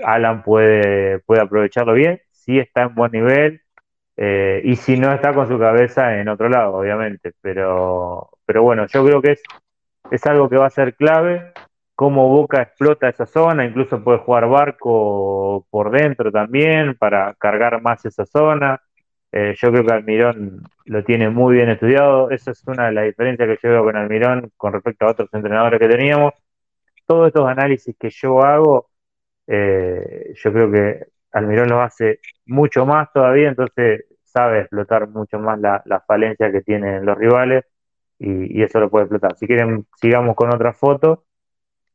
Alan 0.04 0.44
puede, 0.44 1.20
puede 1.20 1.42
aprovecharlo 1.42 1.94
bien, 1.94 2.22
si 2.32 2.60
está 2.60 2.84
en 2.84 2.96
buen 2.96 3.12
nivel, 3.12 3.62
eh, 4.18 4.62
y 4.64 4.76
si 4.76 4.98
no 4.98 5.14
está 5.14 5.34
con 5.34 5.48
su 5.48 5.60
cabeza 5.60 6.20
en 6.20 6.28
otro 6.30 6.50
lado, 6.50 6.76
obviamente. 6.76 7.34
Pero, 7.42 8.30
pero 8.46 8.64
bueno, 8.64 8.88
yo 8.88 9.06
creo 9.06 9.22
que 9.22 9.34
es, 9.34 9.44
es 10.12 10.26
algo 10.26 10.50
que 10.50 10.58
va 10.58 10.66
a 10.68 10.72
ser 10.72 10.96
clave, 10.96 11.54
cómo 11.96 12.30
Boca 12.30 12.62
explota 12.62 13.10
esa 13.10 13.26
zona, 13.26 13.66
incluso 13.66 14.04
puede 14.04 14.20
jugar 14.20 14.48
barco 14.50 15.68
por 15.70 15.92
dentro 15.92 16.32
también 16.32 16.96
para 16.96 17.36
cargar 17.36 17.82
más 17.82 18.06
esa 18.06 18.26
zona. 18.26 18.82
Eh, 19.32 19.56
yo 19.58 19.72
creo 19.72 19.86
que 19.86 19.94
Almirón 19.94 20.64
lo 20.86 21.04
tiene 21.04 21.30
muy 21.30 21.56
bien 21.56 21.70
estudiado, 21.70 22.32
esa 22.32 22.52
es 22.52 22.64
una 22.66 22.86
de 22.88 22.94
las 22.94 23.06
diferencias 23.06 23.48
que 23.48 23.60
yo 23.62 23.70
veo 23.72 23.84
con 23.84 23.96
Almirón 23.98 24.52
con 24.58 24.74
respecto 24.74 25.06
a 25.06 25.12
otros 25.12 25.30
entrenadores 25.34 25.80
que 25.80 25.88
teníamos. 25.90 26.34
Todos 27.08 27.28
estos 27.28 27.48
análisis 27.48 27.96
que 27.98 28.10
yo 28.12 28.44
hago 28.44 28.90
eh, 29.48 30.34
yo 30.36 30.52
creo 30.52 30.72
que 30.72 31.08
Almirón 31.32 31.70
lo 31.70 31.82
hace 31.82 32.20
mucho 32.46 32.86
más 32.86 33.12
todavía, 33.14 33.48
entonces 33.50 34.06
sabe 34.24 34.62
explotar 34.62 35.08
mucho 35.08 35.40
más 35.40 35.60
la, 35.60 35.82
la 35.86 36.02
falencia 36.02 36.52
que 36.52 36.62
tienen 36.62 37.06
los 37.06 37.18
rivales 37.18 37.66
y, 38.20 38.62
eso 38.62 38.80
lo 38.80 38.90
puede 38.90 39.06
explotar. 39.06 39.38
Si 39.38 39.48
quieren, 39.48 39.88
sigamos 39.96 40.36
con 40.36 40.54
otra 40.54 40.74
foto. 40.74 41.24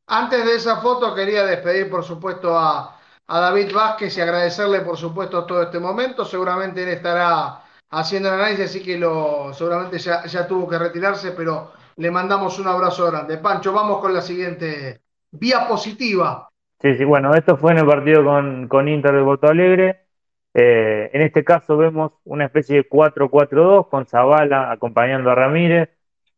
Antes 0.07 0.45
de 0.45 0.55
esa 0.55 0.77
foto 0.81 1.13
quería 1.13 1.45
despedir, 1.45 1.89
por 1.89 2.03
supuesto, 2.03 2.57
a, 2.57 2.97
a 3.27 3.39
David 3.39 3.73
Vázquez 3.73 4.17
y 4.17 4.21
agradecerle, 4.21 4.81
por 4.81 4.97
supuesto, 4.97 5.45
todo 5.45 5.63
este 5.63 5.79
momento. 5.79 6.25
Seguramente 6.25 6.83
él 6.83 6.89
estará 6.89 7.61
haciendo 7.91 8.29
el 8.29 8.35
análisis, 8.35 8.65
así 8.65 8.83
que 8.83 8.97
lo, 8.97 9.53
seguramente 9.53 9.99
ya, 9.99 10.25
ya 10.25 10.47
tuvo 10.47 10.67
que 10.67 10.79
retirarse, 10.79 11.31
pero 11.31 11.73
le 11.97 12.09
mandamos 12.09 12.57
un 12.57 12.67
abrazo 12.67 13.05
grande. 13.11 13.37
Pancho, 13.37 13.71
vamos 13.73 13.99
con 13.99 14.13
la 14.13 14.21
siguiente 14.21 15.02
vía 15.33 15.67
positiva. 15.67 16.49
Sí, 16.81 16.95
sí, 16.95 17.03
bueno, 17.03 17.33
esto 17.33 17.57
fue 17.57 17.71
en 17.71 17.79
el 17.79 17.85
partido 17.85 18.23
con, 18.23 18.67
con 18.67 18.87
Inter 18.87 19.15
de 19.15 19.23
Porto 19.23 19.47
Alegre. 19.47 20.01
Eh, 20.53 21.09
en 21.13 21.21
este 21.21 21.43
caso 21.43 21.77
vemos 21.77 22.13
una 22.25 22.45
especie 22.45 22.77
de 22.77 22.89
4-4-2 22.89 23.89
con 23.89 24.05
Zavala 24.05 24.71
acompañando 24.71 25.31
a 25.31 25.35
Ramírez, 25.35 25.89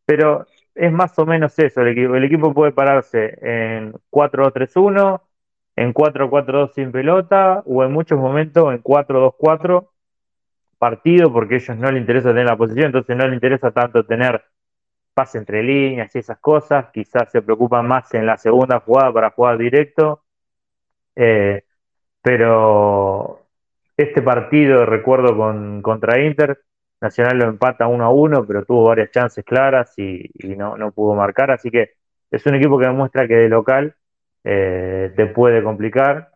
pero 0.04 0.46
es 0.74 0.92
más 0.92 1.18
o 1.18 1.26
menos 1.26 1.58
eso 1.58 1.82
el 1.82 1.88
equipo. 1.88 2.14
El 2.14 2.24
equipo 2.24 2.54
puede 2.54 2.72
pararse 2.72 3.38
en 3.42 3.92
4-2-3-1, 4.10 5.20
en 5.76 5.92
4-4-2 5.92 6.72
sin 6.74 6.92
pelota 6.92 7.62
o 7.66 7.84
en 7.84 7.92
muchos 7.92 8.18
momentos 8.18 8.72
en 8.72 8.82
4-2-4 8.82 9.88
partido 10.78 11.32
porque 11.32 11.54
a 11.54 11.58
ellos 11.58 11.76
no 11.76 11.90
les 11.90 12.00
interesa 12.00 12.28
tener 12.28 12.46
la 12.46 12.56
posición, 12.56 12.86
entonces 12.86 13.16
no 13.16 13.26
les 13.26 13.34
interesa 13.34 13.70
tanto 13.70 14.04
tener 14.04 14.42
pase 15.16 15.38
entre 15.38 15.62
líneas 15.62 16.14
y 16.14 16.18
esas 16.18 16.38
cosas, 16.38 16.90
quizás 16.92 17.30
se 17.32 17.40
preocupan 17.40 17.86
más 17.88 18.12
en 18.12 18.26
la 18.26 18.36
segunda 18.36 18.80
jugada 18.80 19.10
para 19.14 19.30
jugar 19.30 19.56
directo, 19.56 20.24
eh, 21.14 21.64
pero 22.20 23.46
este 23.96 24.20
partido, 24.20 24.84
recuerdo 24.84 25.34
con, 25.34 25.80
contra 25.80 26.20
Inter, 26.20 26.60
Nacional 27.00 27.38
lo 27.38 27.48
empata 27.48 27.86
1 27.88 28.04
a 28.04 28.10
1, 28.10 28.46
pero 28.46 28.64
tuvo 28.66 28.88
varias 28.88 29.10
chances 29.10 29.42
claras 29.42 29.98
y, 29.98 30.28
no, 30.54 30.76
no, 30.76 30.92
pudo 30.92 31.14
marcar, 31.14 31.50
así 31.50 31.70
que 31.70 31.92
es 32.30 32.44
un 32.44 32.54
equipo 32.56 32.78
que 32.78 32.86
demuestra 32.86 33.26
que 33.26 33.36
de 33.36 33.48
local 33.48 33.94
eh, 34.44 35.12
te 35.16 35.26
puede 35.26 35.62
complicar. 35.62 36.30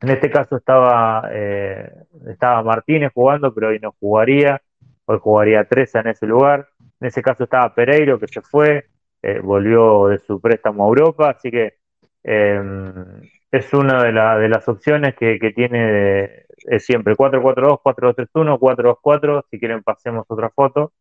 En 0.00 0.10
este 0.10 0.28
caso 0.28 0.56
estaba, 0.56 1.28
eh, 1.30 1.88
estaba 2.28 2.64
Martínez 2.64 3.12
jugando, 3.14 3.54
pero 3.54 3.68
hoy 3.68 3.78
no 3.78 3.94
jugaría, 4.00 4.60
hoy 5.04 5.18
jugaría 5.20 5.64
Treza 5.64 6.00
en 6.00 6.08
ese 6.08 6.26
lugar. 6.26 6.68
En 7.02 7.08
ese 7.08 7.20
caso 7.20 7.42
estaba 7.42 7.74
Pereiro, 7.74 8.16
que 8.16 8.28
se 8.28 8.40
fue, 8.40 8.86
eh, 9.20 9.40
volvió 9.40 10.06
de 10.06 10.20
su 10.20 10.40
préstamo 10.40 10.84
a 10.84 10.86
Europa, 10.86 11.30
así 11.30 11.50
que 11.50 11.78
es 12.22 13.74
una 13.74 14.04
de, 14.04 14.12
de, 14.40 14.48
las 14.48 14.68
opciones 14.68 15.16
que, 15.16 15.36
que 15.40 15.50
tiene 15.50 16.46
es 16.58 16.84
siempre 16.84 17.16
4-4-2, 17.16 17.80
4-2-3-1, 17.82 19.00
4-2-4, 19.02 19.44
si 19.50 19.58
quieren 19.58 19.82
pasemos 19.82 20.26
otra 20.28 20.50
foto. 20.50 20.92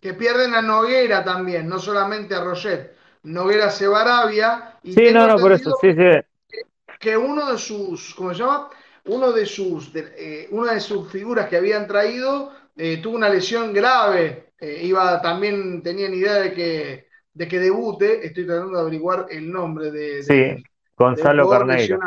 Que 0.00 0.14
pierden 0.14 0.54
a 0.54 0.62
Noguera 0.62 1.22
también, 1.22 1.68
no 1.68 1.78
solamente 1.78 2.34
a 2.34 2.42
Roget. 2.42 2.96
Noguera 3.24 3.68
se 3.68 3.86
va 3.88 3.98
a 3.98 4.22
Arabia. 4.22 4.78
Y 4.82 4.94
sí, 4.94 5.12
no, 5.12 5.26
no, 5.26 5.36
por 5.36 5.52
eso, 5.52 5.76
sí, 5.78 5.92
sí. 5.92 6.64
Que, 6.98 7.18
uno 7.18 7.52
de 7.52 7.58
sus, 7.58 8.14
¿cómo 8.14 8.32
se 8.32 8.38
llama? 8.40 8.70
Uno 9.04 9.30
de 9.30 9.44
sus, 9.44 9.94
eh, 9.94 10.48
una 10.52 10.72
de 10.72 10.80
sus 10.80 11.12
figuras 11.12 11.50
que 11.50 11.58
habían 11.58 11.86
traído 11.86 12.61
eh, 12.76 12.98
tuvo 13.02 13.16
una 13.16 13.28
lesión 13.28 13.72
grave. 13.72 14.52
Eh, 14.58 14.80
iba, 14.84 15.20
también 15.20 15.82
tenían 15.82 16.14
idea 16.14 16.34
de 16.34 16.52
que, 16.52 17.08
de 17.32 17.48
que 17.48 17.58
debute. 17.58 18.26
Estoy 18.26 18.46
tratando 18.46 18.76
de 18.76 18.80
averiguar 18.80 19.26
el 19.30 19.50
nombre 19.50 19.90
de. 19.90 20.22
sí, 20.22 20.64
Gonzalo 20.96 21.48
Carneiro. 21.48 21.98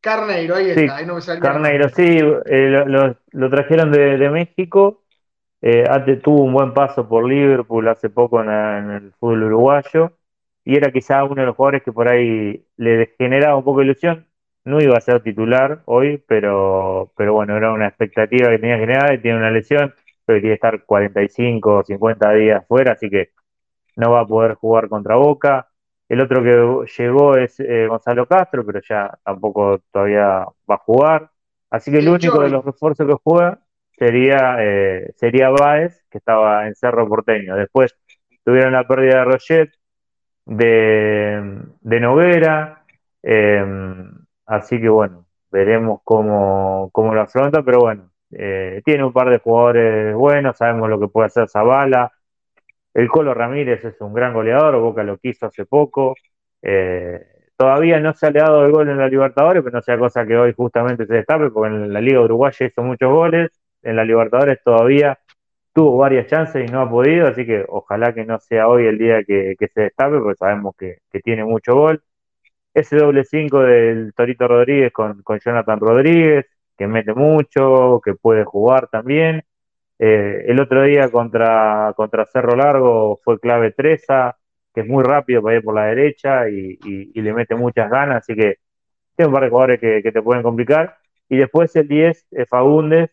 Carneiro, 0.00 0.54
ahí 0.54 0.70
está, 0.70 0.96
ahí 0.96 1.06
no 1.06 1.16
me 1.16 1.20
salió. 1.20 1.42
Carneiro, 1.42 1.88
sí, 1.90 2.18
eh, 2.46 2.84
lo, 3.32 3.50
trajeron 3.50 3.92
de, 3.92 4.30
México. 4.30 5.02
Eh, 5.60 5.84
tuvo 6.22 6.44
un 6.44 6.54
buen 6.54 6.72
paso 6.72 7.06
por 7.06 7.28
Liverpool 7.28 7.86
hace 7.88 8.08
poco 8.08 8.40
en, 8.40 8.48
el 8.48 9.12
fútbol 9.20 9.42
uruguayo 9.42 10.16
y 10.64 10.76
era 10.76 10.90
quizá 10.90 11.22
uno 11.24 11.42
de 11.42 11.46
los 11.46 11.56
jugadores 11.56 11.82
que 11.82 11.92
por 11.92 12.08
ahí 12.08 12.64
le 12.78 13.14
generaba 13.18 13.56
un 13.56 13.64
poco 13.64 13.80
de 13.80 13.86
ilusión. 13.86 14.26
No 14.64 14.80
iba 14.80 14.96
a 14.96 15.00
ser 15.00 15.22
titular 15.22 15.82
hoy, 15.86 16.22
pero, 16.26 17.12
pero 17.16 17.32
bueno, 17.32 17.56
era 17.56 17.72
una 17.72 17.88
expectativa 17.88 18.50
que 18.50 18.58
tenía 18.58 18.78
generada 18.78 19.14
y 19.14 19.18
tiene 19.22 19.38
una 19.38 19.50
lesión, 19.50 19.94
pero 20.26 20.40
tiene 20.40 20.50
que 20.50 20.54
estar 20.54 20.84
45 20.84 21.78
o 21.78 21.84
50 21.84 22.32
días 22.32 22.66
fuera, 22.66 22.92
así 22.92 23.08
que 23.08 23.30
no 23.96 24.12
va 24.12 24.20
a 24.20 24.26
poder 24.26 24.54
jugar 24.54 24.88
contra 24.88 25.16
Boca. 25.16 25.68
El 26.08 26.20
otro 26.20 26.42
que 26.42 26.86
llegó 26.98 27.36
es 27.36 27.60
eh, 27.60 27.86
Gonzalo 27.86 28.26
Castro, 28.26 28.64
pero 28.66 28.80
ya 28.86 29.18
tampoco 29.24 29.80
todavía 29.92 30.44
va 30.70 30.74
a 30.74 30.78
jugar. 30.78 31.30
Así 31.70 31.90
que 31.90 31.98
el 31.98 32.08
único 32.08 32.42
de 32.42 32.50
los 32.50 32.64
refuerzos 32.64 33.06
que 33.06 33.14
juega 33.22 33.60
sería, 33.96 34.56
eh, 34.60 35.12
sería 35.16 35.50
Baez, 35.50 36.04
que 36.10 36.18
estaba 36.18 36.66
en 36.66 36.74
Cerro 36.74 37.08
Porteño. 37.08 37.54
Después 37.56 37.94
tuvieron 38.44 38.72
la 38.72 38.86
pérdida 38.88 39.18
de 39.18 39.24
Roget, 39.24 39.70
de, 40.46 41.62
de 41.80 42.00
Noguera. 42.00 42.84
Em, 43.22 44.19
así 44.50 44.80
que 44.80 44.88
bueno, 44.88 45.26
veremos 45.50 46.00
cómo, 46.04 46.90
cómo 46.92 47.14
lo 47.14 47.22
afronta, 47.22 47.62
pero 47.62 47.80
bueno, 47.80 48.10
eh, 48.32 48.82
tiene 48.84 49.04
un 49.04 49.12
par 49.12 49.30
de 49.30 49.38
jugadores 49.38 50.14
buenos, 50.14 50.56
sabemos 50.56 50.88
lo 50.90 51.00
que 51.00 51.08
puede 51.08 51.26
hacer 51.28 51.48
Zavala, 51.48 52.12
el 52.94 53.08
Colo 53.08 53.34
Ramírez 53.34 53.84
es 53.84 54.00
un 54.00 54.12
gran 54.12 54.34
goleador, 54.34 54.80
Boca 54.80 55.02
lo 55.02 55.18
quiso 55.18 55.46
hace 55.46 55.64
poco. 55.64 56.14
Eh, 56.62 57.20
todavía 57.56 58.00
no 58.00 58.12
se 58.14 58.26
ha 58.26 58.30
le 58.30 58.40
dado 58.40 58.64
el 58.66 58.72
gol 58.72 58.88
en 58.88 58.98
la 58.98 59.08
Libertadores, 59.08 59.62
pero 59.62 59.76
no 59.76 59.82
sea 59.82 59.98
cosa 59.98 60.26
que 60.26 60.36
hoy 60.36 60.52
justamente 60.54 61.06
se 61.06 61.14
destape, 61.14 61.50
porque 61.50 61.68
en 61.74 61.92
la 61.92 62.00
Liga 62.00 62.20
Uruguaya 62.20 62.66
hizo 62.66 62.82
muchos 62.82 63.10
goles. 63.12 63.50
En 63.82 63.96
la 63.96 64.04
Libertadores 64.04 64.58
todavía 64.64 65.18
tuvo 65.72 65.98
varias 65.98 66.26
chances 66.26 66.68
y 66.68 66.72
no 66.72 66.82
ha 66.82 66.90
podido, 66.90 67.28
así 67.28 67.46
que 67.46 67.64
ojalá 67.68 68.12
que 68.12 68.24
no 68.24 68.38
sea 68.40 68.68
hoy 68.68 68.86
el 68.86 68.98
día 68.98 69.24
que, 69.24 69.56
se 69.72 69.82
destape, 69.82 70.18
porque 70.18 70.36
sabemos 70.36 70.74
que, 70.76 70.98
tiene 71.22 71.44
mucho 71.44 71.74
gol. 71.74 72.02
Ese 72.74 72.96
doble 72.96 73.24
5 73.24 73.60
del 73.60 74.12
Torito 74.14 74.46
Rodríguez 74.46 74.92
con, 74.92 75.22
con 75.22 75.38
Jonathan 75.40 75.80
Rodríguez, 75.80 76.46
que 76.76 76.86
mete 76.86 77.12
mucho, 77.14 78.00
que 78.04 78.14
puede 78.14 78.44
jugar 78.44 78.88
también. 78.88 79.44
Eh, 79.98 80.46
el 80.48 80.58
otro 80.60 80.82
día 80.84 81.10
contra, 81.10 81.92
contra 81.94 82.24
Cerro 82.24 82.56
Largo 82.56 83.20
fue 83.22 83.38
clave 83.38 83.72
Treza, 83.72 84.36
que 84.74 84.80
es 84.80 84.86
muy 84.86 85.04
rápido 85.04 85.42
para 85.42 85.56
ir 85.56 85.62
por 85.62 85.74
la 85.74 85.86
derecha 85.86 86.48
y, 86.48 86.78
le 87.12 87.32
mete 87.34 87.54
muchas 87.54 87.90
ganas, 87.90 88.18
así 88.18 88.34
que 88.34 88.56
tiene 89.14 89.28
un 89.28 89.34
par 89.34 89.44
de 89.44 89.50
jugadores 89.50 89.80
que, 89.80 90.10
te 90.10 90.22
pueden 90.22 90.42
complicar. 90.42 90.96
Y 91.28 91.36
después 91.36 91.74
el 91.76 91.86
10, 91.86 92.28
Fagundes, 92.48 93.10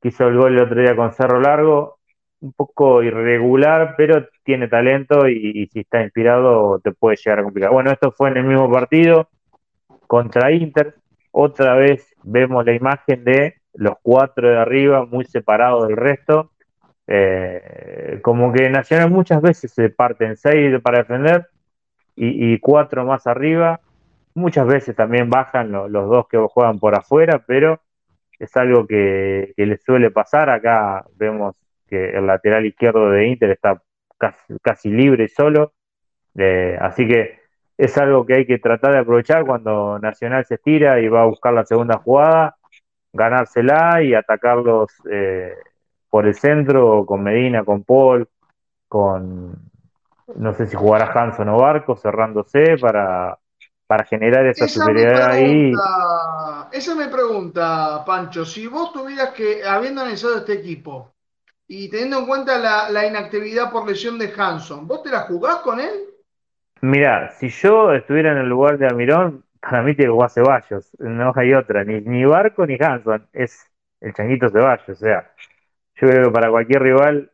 que 0.00 0.08
hizo 0.08 0.28
el 0.28 0.36
gol 0.36 0.52
el 0.56 0.62
otro 0.62 0.80
día 0.80 0.94
con 0.94 1.12
Cerro 1.12 1.40
Largo, 1.40 1.98
un 2.40 2.52
poco 2.52 3.02
irregular, 3.02 3.94
pero 3.96 4.26
tiene 4.42 4.68
talento 4.68 5.28
y, 5.28 5.66
si 5.72 5.80
está 5.80 6.02
inspirado 6.02 6.80
te 6.80 6.92
puede 6.92 7.16
llegar 7.16 7.40
a 7.40 7.42
complicar. 7.42 7.70
Bueno, 7.70 7.90
esto 7.90 8.12
fue 8.12 8.30
en 8.30 8.38
el 8.38 8.44
mismo 8.44 8.70
partido 8.70 9.28
contra 10.06 10.50
Inter. 10.52 10.94
Otra 11.32 11.74
vez 11.74 12.14
vemos 12.22 12.64
la 12.64 12.72
imagen 12.72 13.24
de 13.24 13.56
los 13.74 13.94
cuatro 14.02 14.48
de 14.48 14.58
arriba 14.58 15.04
muy 15.06 15.24
separados 15.24 15.86
del 15.86 15.96
resto. 15.96 16.50
Eh, 17.06 18.20
como 18.22 18.52
que 18.52 18.70
Nacional 18.70 19.10
muchas 19.10 19.42
veces 19.42 19.72
se 19.72 19.90
parten 19.90 20.36
seis 20.36 20.80
para 20.82 20.98
defender 20.98 21.48
y, 22.16 22.58
cuatro 22.58 23.04
más 23.04 23.26
arriba. 23.26 23.80
Muchas 24.34 24.66
veces 24.66 24.96
también 24.96 25.28
bajan 25.28 25.72
los 25.72 26.08
dos 26.08 26.26
que 26.28 26.38
juegan 26.38 26.78
por 26.78 26.94
afuera, 26.94 27.42
pero 27.46 27.80
es 28.38 28.56
algo 28.56 28.86
que, 28.86 29.52
que 29.56 29.66
les 29.66 29.82
suele 29.82 30.10
pasar. 30.10 30.50
Acá 30.50 31.04
vemos 31.16 31.56
que 31.90 32.10
el 32.10 32.26
lateral 32.26 32.64
izquierdo 32.64 33.10
de 33.10 33.26
Inter 33.26 33.50
está 33.50 33.82
casi, 34.62 34.88
libre 34.88 35.28
solo. 35.28 35.72
Eh, 36.36 36.78
así 36.80 37.06
que 37.06 37.40
es 37.76 37.98
algo 37.98 38.24
que 38.24 38.34
hay 38.34 38.46
que 38.46 38.58
tratar 38.58 38.92
de 38.92 38.98
aprovechar 39.00 39.44
cuando 39.44 39.98
Nacional 39.98 40.46
se 40.46 40.54
estira 40.54 41.00
y 41.00 41.08
va 41.08 41.22
a 41.22 41.26
buscar 41.26 41.52
la 41.52 41.66
segunda 41.66 41.98
jugada 41.98 42.56
ganársela 43.12 44.02
y 44.02 44.14
atacarlos 44.14 44.90
eh, 45.10 45.54
por 46.08 46.26
el 46.26 46.34
centro, 46.34 47.04
con 47.06 47.22
Medina, 47.22 47.64
con 47.64 47.82
Paul, 47.84 48.28
con 48.88 49.70
no 50.36 50.54
sé 50.54 50.66
si 50.66 50.76
jugará 50.76 51.10
Hanson 51.12 51.48
o 51.48 51.56
Barco, 51.56 51.96
cerrándose 51.96 52.76
para, 52.80 53.38
para 53.86 54.04
generar 54.04 54.46
esa, 54.46 54.68
superioridad 54.68 55.32
ahí. 55.32 55.72
Esa 56.72 56.94
me 56.94 57.08
pregunta, 57.08 58.04
Pancho, 58.06 58.44
si 58.44 58.66
vos 58.66 58.92
tuvieras 58.92 59.30
que, 59.30 59.64
habiendo 59.64 60.02
analizado 60.02 60.38
este 60.38 60.52
equipo 60.52 61.12
y 61.72 61.88
teniendo 61.88 62.18
en 62.18 62.26
cuenta 62.26 62.58
la, 62.58 63.06
inactividad 63.06 63.70
por 63.70 63.86
lesión 63.86 64.18
de 64.18 64.32
Hanson, 64.36 64.88
¿vos 64.88 65.04
te 65.04 65.10
la 65.10 65.20
jugás 65.20 65.58
con 65.58 65.78
él? 65.78 65.88
Mira, 66.80 67.30
si 67.38 67.48
yo 67.48 67.92
estuviera 67.92 68.32
en 68.32 68.38
el 68.38 68.48
lugar 68.48 68.76
de 68.76 68.88
Almirón, 68.88 69.44
para 69.60 69.80
mí 69.80 69.94
tiene 69.94 70.12
a 70.20 70.28
Ceballos, 70.28 70.90
no 70.98 71.32
hay 71.36 71.54
otra, 71.54 71.84
ni, 71.84 72.00
ni 72.00 72.24
Barco 72.24 72.66
ni 72.66 72.76
Hanson, 72.76 73.28
es 73.32 73.70
el 74.00 74.12
changuito 74.14 74.48
Ceballos, 74.48 74.88
o 74.88 74.94
sea, 74.96 75.30
yo 75.94 76.08
creo 76.08 76.24
que 76.24 76.30
para 76.32 76.50
cualquier 76.50 76.82
rival 76.82 77.30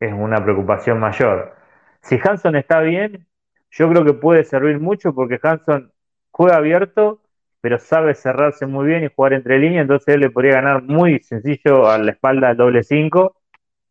es 0.00 0.12
una 0.12 0.42
preocupación 0.42 0.98
mayor. 0.98 1.54
Si 2.00 2.18
Hanson 2.20 2.56
está 2.56 2.80
bien, 2.80 3.28
yo 3.70 3.88
creo 3.88 4.04
que 4.04 4.14
puede 4.14 4.42
servir 4.42 4.80
mucho 4.80 5.14
porque 5.14 5.38
Hanson 5.40 5.92
juega 6.32 6.56
abierto, 6.56 7.20
pero 7.60 7.78
sabe 7.78 8.16
cerrarse 8.16 8.66
muy 8.66 8.86
bien 8.86 9.04
y 9.04 9.14
jugar 9.14 9.34
entre 9.34 9.60
líneas, 9.60 9.82
entonces 9.82 10.12
él 10.12 10.22
le 10.22 10.30
podría 10.30 10.54
ganar 10.54 10.82
muy 10.82 11.20
sencillo 11.20 11.88
a 11.88 11.98
la 11.98 12.10
espalda 12.10 12.48
del 12.48 12.56
doble 12.56 12.82
5, 12.82 13.35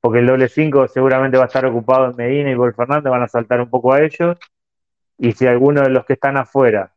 porque 0.06 0.20
el 0.20 0.28
doble 0.28 0.50
5 0.50 0.88
seguramente 0.88 1.36
va 1.36 1.46
a 1.46 1.48
estar 1.48 1.66
ocupado 1.66 2.12
en 2.12 2.16
Medina 2.16 2.52
y 2.52 2.54
Gol 2.54 2.76
Fernández, 2.76 3.10
van 3.10 3.24
a 3.24 3.28
saltar 3.28 3.60
un 3.60 3.72
poco 3.72 3.92
a 3.92 4.04
ellos, 4.04 4.38
y 5.18 5.32
si 5.32 5.48
alguno 5.48 5.82
de 5.82 5.90
los 5.90 6.06
que 6.06 6.14
están 6.14 6.38
afuera 6.38 6.92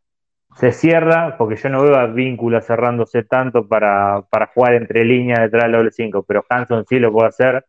se 0.59 0.73
cierra, 0.73 1.39
porque 1.39 1.57
yo 1.57 1.71
no 1.71 1.83
veo 1.83 1.97
a 1.97 2.05
Víncula 2.05 2.61
cerrándose 2.61 3.23
tanto 3.23 3.67
para, 3.67 4.27
jugar 4.55 4.75
entre 4.75 5.07
líneas 5.07 5.41
detrás 5.41 5.63
del 5.63 5.73
doble 5.73 5.91
5, 5.91 6.23
pero 6.25 6.45
Hanson 6.51 6.85
sí 6.87 6.99
lo 6.99 7.11
puede 7.11 7.29
hacer. 7.29 7.65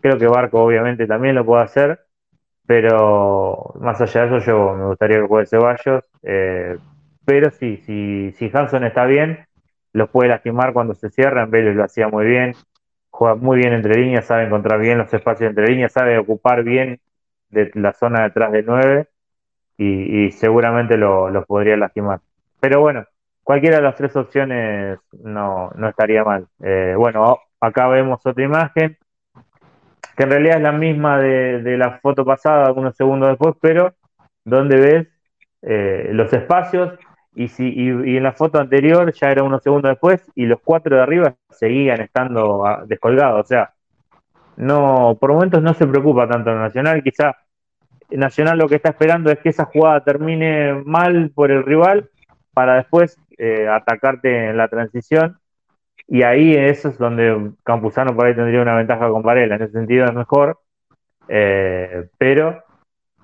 Creo 0.00 0.18
que 0.18 0.26
Barco 0.26 0.64
obviamente 0.64 1.06
también 1.06 1.36
lo 1.36 1.46
puede 1.46 1.62
hacer, 1.62 2.00
pero 2.66 3.72
más 3.78 4.00
allá 4.00 4.26
de 4.26 4.36
eso 4.36 4.44
yo 4.44 4.74
me 4.74 4.86
gustaría 4.86 5.20
que 5.20 5.28
juegue 5.28 5.46
Ceballos. 5.46 6.02
Eh, 6.24 6.76
pero 7.24 7.52
sí, 7.52 7.76
si, 7.86 8.32
si 8.32 8.50
Hanson 8.52 8.82
está 8.82 9.04
bien, 9.04 9.46
los 9.92 10.10
puede 10.10 10.28
lastimar 10.28 10.72
cuando 10.72 10.94
se 10.94 11.08
cierran. 11.08 11.52
Vélez 11.52 11.76
lo 11.76 11.84
hacía 11.84 12.08
muy 12.08 12.26
bien, 12.26 12.56
juega 13.20 13.34
muy 13.34 13.58
bien 13.58 13.74
entre 13.74 14.00
líneas, 14.00 14.24
sabe 14.24 14.44
encontrar 14.46 14.80
bien 14.80 14.96
los 14.96 15.12
espacios 15.12 15.50
entre 15.50 15.66
líneas, 15.66 15.92
sabe 15.92 16.16
ocupar 16.16 16.64
bien 16.64 17.00
de 17.50 17.70
la 17.74 17.92
zona 17.92 18.22
detrás 18.22 18.50
del 18.50 18.64
9 18.64 19.08
y, 19.76 20.30
seguramente 20.30 20.96
los 20.96 21.30
lo 21.30 21.44
podría 21.44 21.76
lastimar. 21.76 22.20
Pero 22.60 22.80
bueno, 22.80 23.04
cualquiera 23.42 23.76
de 23.76 23.82
las 23.82 23.96
tres 23.96 24.16
opciones 24.16 25.00
no, 25.22 25.70
estaría 25.86 26.24
mal. 26.24 26.46
Eh, 26.62 26.94
bueno, 26.96 27.38
acá 27.60 27.88
vemos 27.88 28.24
otra 28.24 28.42
imagen 28.42 28.96
que 30.16 30.22
en 30.22 30.30
realidad 30.30 30.56
es 30.56 30.62
la 30.62 30.72
misma 30.72 31.18
de, 31.18 31.60
de 31.60 31.76
la 31.76 31.98
foto 31.98 32.24
pasada, 32.24 32.64
algunos 32.64 32.96
segundos 32.96 33.28
después, 33.28 33.54
pero 33.60 33.92
donde 34.46 34.76
ves 34.76 35.08
eh, 35.60 36.08
los 36.14 36.32
espacios 36.32 36.98
y, 37.40 37.48
si, 37.48 37.72
y, 37.74 38.16
en 38.18 38.22
la 38.22 38.32
foto 38.32 38.58
anterior 38.60 39.10
ya 39.14 39.30
era 39.30 39.42
unos 39.42 39.62
segundos 39.62 39.90
después 39.90 40.30
y 40.34 40.44
los 40.44 40.60
cuatro 40.62 40.96
de 40.96 41.02
arriba 41.02 41.36
seguían 41.48 42.02
estando 42.02 42.66
ah, 42.66 42.84
descolgados. 42.86 43.40
O 43.40 43.46
sea, 43.46 43.72
no 44.56 45.16
por 45.18 45.32
momentos 45.32 45.62
no 45.62 45.72
se 45.72 45.86
preocupa 45.86 46.28
tanto 46.28 46.50
el 46.50 46.58
Nacional. 46.58 47.02
Quizá 47.02 47.34
Nacional 48.10 48.58
lo 48.58 48.68
que 48.68 48.74
está 48.74 48.90
esperando 48.90 49.30
es 49.30 49.38
que 49.38 49.48
esa 49.48 49.64
jugada 49.64 50.04
termine 50.04 50.74
mal 50.84 51.30
por 51.34 51.50
el 51.50 51.64
rival 51.64 52.10
para 52.52 52.74
después 52.74 53.16
eh, 53.38 53.66
atacarte 53.66 54.50
en 54.50 54.58
la 54.58 54.68
transición. 54.68 55.38
Y 56.06 56.24
ahí 56.24 56.54
eso 56.54 56.88
es 56.88 56.98
donde 56.98 57.52
Campuzano 57.64 58.14
por 58.14 58.26
ahí 58.26 58.34
tendría 58.34 58.60
una 58.60 58.74
ventaja 58.74 59.08
con 59.08 59.22
Varela. 59.22 59.54
En 59.54 59.62
ese 59.62 59.72
sentido 59.72 60.04
es 60.04 60.12
mejor. 60.12 60.58
Eh, 61.26 62.06
pero 62.18 62.62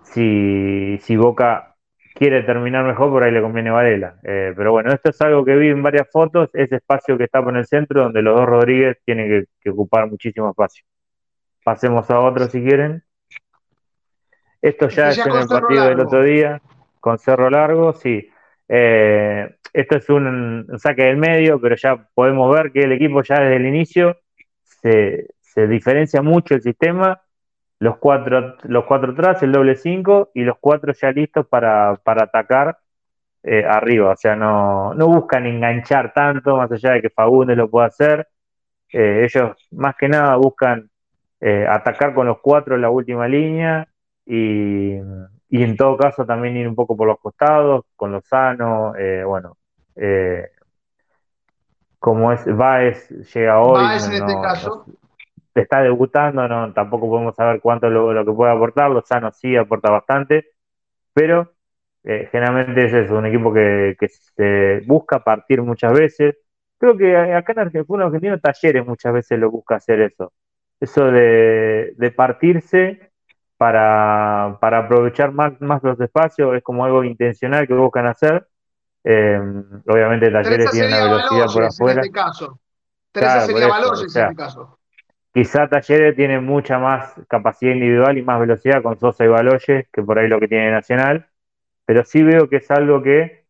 si, 0.04 0.96
si 1.02 1.16
Boca 1.16 1.75
quiere 2.16 2.42
terminar 2.42 2.84
mejor, 2.84 3.10
por 3.10 3.22
ahí 3.22 3.30
le 3.30 3.42
conviene 3.42 3.70
Varela. 3.70 4.18
Eh, 4.22 4.54
pero 4.56 4.72
bueno, 4.72 4.90
esto 4.92 5.10
es 5.10 5.20
algo 5.20 5.44
que 5.44 5.54
vi 5.54 5.68
en 5.68 5.82
varias 5.82 6.08
fotos, 6.10 6.48
ese 6.54 6.76
espacio 6.76 7.18
que 7.18 7.24
está 7.24 7.42
por 7.42 7.56
el 7.56 7.66
centro, 7.66 8.04
donde 8.04 8.22
los 8.22 8.34
dos 8.36 8.46
Rodríguez 8.46 8.98
tienen 9.04 9.46
que, 9.60 9.70
ocupar 9.70 10.08
muchísimo 10.08 10.50
espacio. 10.50 10.84
Pasemos 11.62 12.10
a 12.10 12.20
otro 12.20 12.46
si 12.46 12.62
quieren. 12.62 13.04
Esto 14.62 14.88
ya 14.88 15.10
es 15.10 15.18
en 15.18 15.36
el 15.36 15.46
partido 15.46 15.84
del 15.84 16.00
otro 16.00 16.22
día, 16.22 16.62
con 17.00 17.18
Cerro 17.18 17.50
Largo, 17.50 17.92
sí. 17.92 18.28
Eh, 18.68 19.54
esto 19.72 19.96
es 19.96 20.08
un, 20.08 20.66
saque 20.78 21.02
del 21.04 21.18
medio, 21.18 21.60
pero 21.60 21.76
ya 21.76 22.08
podemos 22.14 22.52
ver 22.52 22.72
que 22.72 22.80
el 22.80 22.92
equipo 22.92 23.22
ya 23.22 23.40
desde 23.40 23.56
el 23.56 23.66
inicio 23.66 24.16
se, 24.62 25.26
se 25.40 25.66
diferencia 25.66 26.22
mucho 26.22 26.54
el 26.54 26.62
sistema 26.62 27.20
los 27.78 27.98
cuatro, 27.98 28.56
los 28.62 28.84
cuatro 28.84 29.12
atrás, 29.12 29.42
el 29.42 29.52
doble 29.52 29.76
cinco, 29.76 30.30
y 30.34 30.42
los 30.42 30.56
cuatro 30.58 30.92
ya 30.92 31.10
listos 31.10 31.46
para, 31.46 31.90
atacar 32.04 32.78
eh, 33.42 33.64
arriba. 33.64 34.12
O 34.12 34.16
sea, 34.16 34.34
no, 34.34 34.94
no 34.94 35.06
buscan 35.08 35.46
enganchar 35.46 36.12
tanto, 36.12 36.56
más 36.56 36.70
allá 36.72 36.92
de 36.92 37.02
que 37.02 37.10
Fagundes 37.10 37.56
lo 37.56 37.70
pueda 37.70 37.86
hacer. 37.86 38.28
Eh, 38.92 39.24
ellos 39.24 39.56
más 39.72 39.94
que 39.96 40.08
nada 40.08 40.36
buscan 40.36 40.88
eh, 41.40 41.66
atacar 41.68 42.14
con 42.14 42.26
los 42.26 42.38
cuatro 42.40 42.76
en 42.76 42.82
la 42.82 42.90
última 42.90 43.28
línea 43.28 43.86
y, 44.24 44.94
y, 45.48 45.62
en 45.62 45.76
todo 45.76 45.96
caso 45.96 46.24
también 46.24 46.56
ir 46.56 46.68
un 46.68 46.74
poco 46.74 46.96
por 46.96 47.06
los 47.06 47.18
costados, 47.18 47.84
con 47.94 48.12
Lozano, 48.12 48.94
bueno. 49.26 49.56
como 51.98 52.32
es 52.32 52.56
Baez 52.56 53.08
llega 53.34 53.60
hoy. 53.60 53.84
Baez 53.84 54.08
en 54.08 54.14
este 54.14 54.34
caso 54.40 54.86
está 55.62 55.82
debutando, 55.82 56.46
no, 56.48 56.72
tampoco 56.72 57.08
podemos 57.08 57.34
saber 57.34 57.60
cuánto 57.60 57.88
lo, 57.90 58.12
lo 58.12 58.24
que 58.24 58.32
puede 58.32 58.52
aportar, 58.52 58.90
Lozano 58.90 59.32
sí 59.32 59.56
aporta 59.56 59.90
bastante, 59.90 60.50
pero 61.12 61.56
eh, 62.08 62.28
generalmente 62.30 62.84
es 62.84 62.92
eso, 62.92 63.16
un 63.16 63.26
equipo 63.26 63.52
que, 63.52 63.96
se 64.36 64.82
busca 64.86 65.24
partir 65.24 65.60
muchas 65.62 65.92
veces. 65.92 66.36
Creo 66.78 66.96
que 66.96 67.16
acá 67.16 67.52
en 67.52 67.58
Argentina, 67.60 68.04
Argentino 68.04 68.38
Talleres 68.38 68.86
muchas 68.86 69.12
veces 69.12 69.38
lo 69.40 69.50
busca 69.50 69.76
hacer 69.76 70.00
eso, 70.00 70.32
eso 70.78 71.06
de, 71.06 72.14
partirse 72.14 73.10
para, 73.56 74.46
aprovechar 74.60 75.32
más, 75.32 75.60
más 75.60 75.82
los 75.82 75.98
espacios, 76.00 76.54
es 76.54 76.62
como 76.62 76.84
algo 76.84 77.02
intencional 77.02 77.66
que 77.66 77.74
buscan 77.74 78.06
hacer. 78.06 78.46
Eh, 79.02 79.40
obviamente 79.88 80.30
Talleres 80.30 80.70
tiene 80.70 80.88
una 80.88 81.04
velocidad 81.04 81.46
por 81.52 81.64
afuera. 81.64 82.00
En 82.00 82.06
este 82.06 82.12
caso. 82.12 82.60
Teresa 83.10 83.40
sería 83.46 83.68
Valores 83.68 84.00
en 84.14 84.22
este 84.22 84.36
caso. 84.36 84.75
Quizá 85.36 85.68
Talleres 85.68 86.16
tiene 86.16 86.40
mucha 86.40 86.78
más 86.78 87.14
capacidad 87.28 87.74
individual 87.74 88.16
y 88.16 88.22
más 88.22 88.40
velocidad 88.40 88.82
con 88.82 88.98
Sosa 88.98 89.22
y 89.22 89.28
Baloyes 89.28 89.86
que 89.92 90.02
por 90.02 90.18
ahí 90.18 90.28
lo 90.28 90.40
que 90.40 90.48
tiene 90.48 90.70
Nacional, 90.70 91.26
pero 91.84 92.06
sí 92.06 92.22
veo 92.22 92.48
que 92.48 92.56
es 92.56 92.70
algo 92.70 93.02
que, 93.02 93.44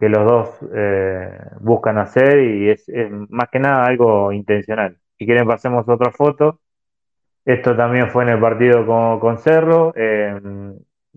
los 0.00 0.24
dos 0.24 0.58
eh, 0.74 1.38
buscan 1.60 1.98
hacer 1.98 2.38
y 2.38 2.70
es, 2.70 2.86
más 3.28 3.50
que 3.50 3.58
nada 3.58 3.84
algo 3.84 4.32
intencional. 4.32 4.96
Si 5.18 5.26
quieren 5.26 5.46
pasemos 5.46 5.86
otra 5.86 6.10
foto. 6.10 6.60
Esto 7.44 7.76
también 7.76 8.08
fue 8.08 8.22
en 8.24 8.30
el 8.30 8.40
partido 8.40 8.86
con, 9.20 9.36
Cerro, 9.36 9.92
eh, 9.94 10.40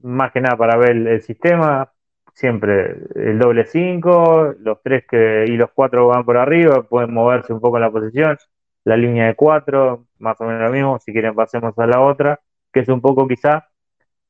más 0.02 0.34
que 0.34 0.42
nada 0.42 0.58
para 0.58 0.76
ver 0.76 0.98
el, 0.98 1.22
sistema, 1.22 1.94
siempre 2.34 2.98
el 3.16 3.40
doble 3.40 3.66
5, 3.66 4.56
los 4.60 4.82
tres 4.84 5.06
que, 5.10 5.46
y 5.48 5.56
los 5.56 5.72
cuatro 5.72 6.08
van 6.08 6.26
por 6.26 6.36
arriba, 6.36 6.84
pueden 6.84 7.14
moverse 7.14 7.54
un 7.54 7.62
poco 7.62 7.78
en 7.78 7.84
la 7.84 7.92
posición 7.92 8.38
la 8.84 8.98
línea 8.98 9.28
de 9.28 9.36
cuatro, 9.36 10.08
más 10.20 10.40
o 10.42 10.46
menos 10.46 10.62
lo 10.64 10.72
mismo, 10.72 11.00
si 11.00 11.12
quieren 11.14 11.36
pasemos 11.36 11.78
a 11.78 11.88
la 11.88 12.02
otra, 12.02 12.40
que 12.74 12.82
es 12.82 12.90
un 12.90 13.02
poco 13.02 13.28
quizá 13.28 13.68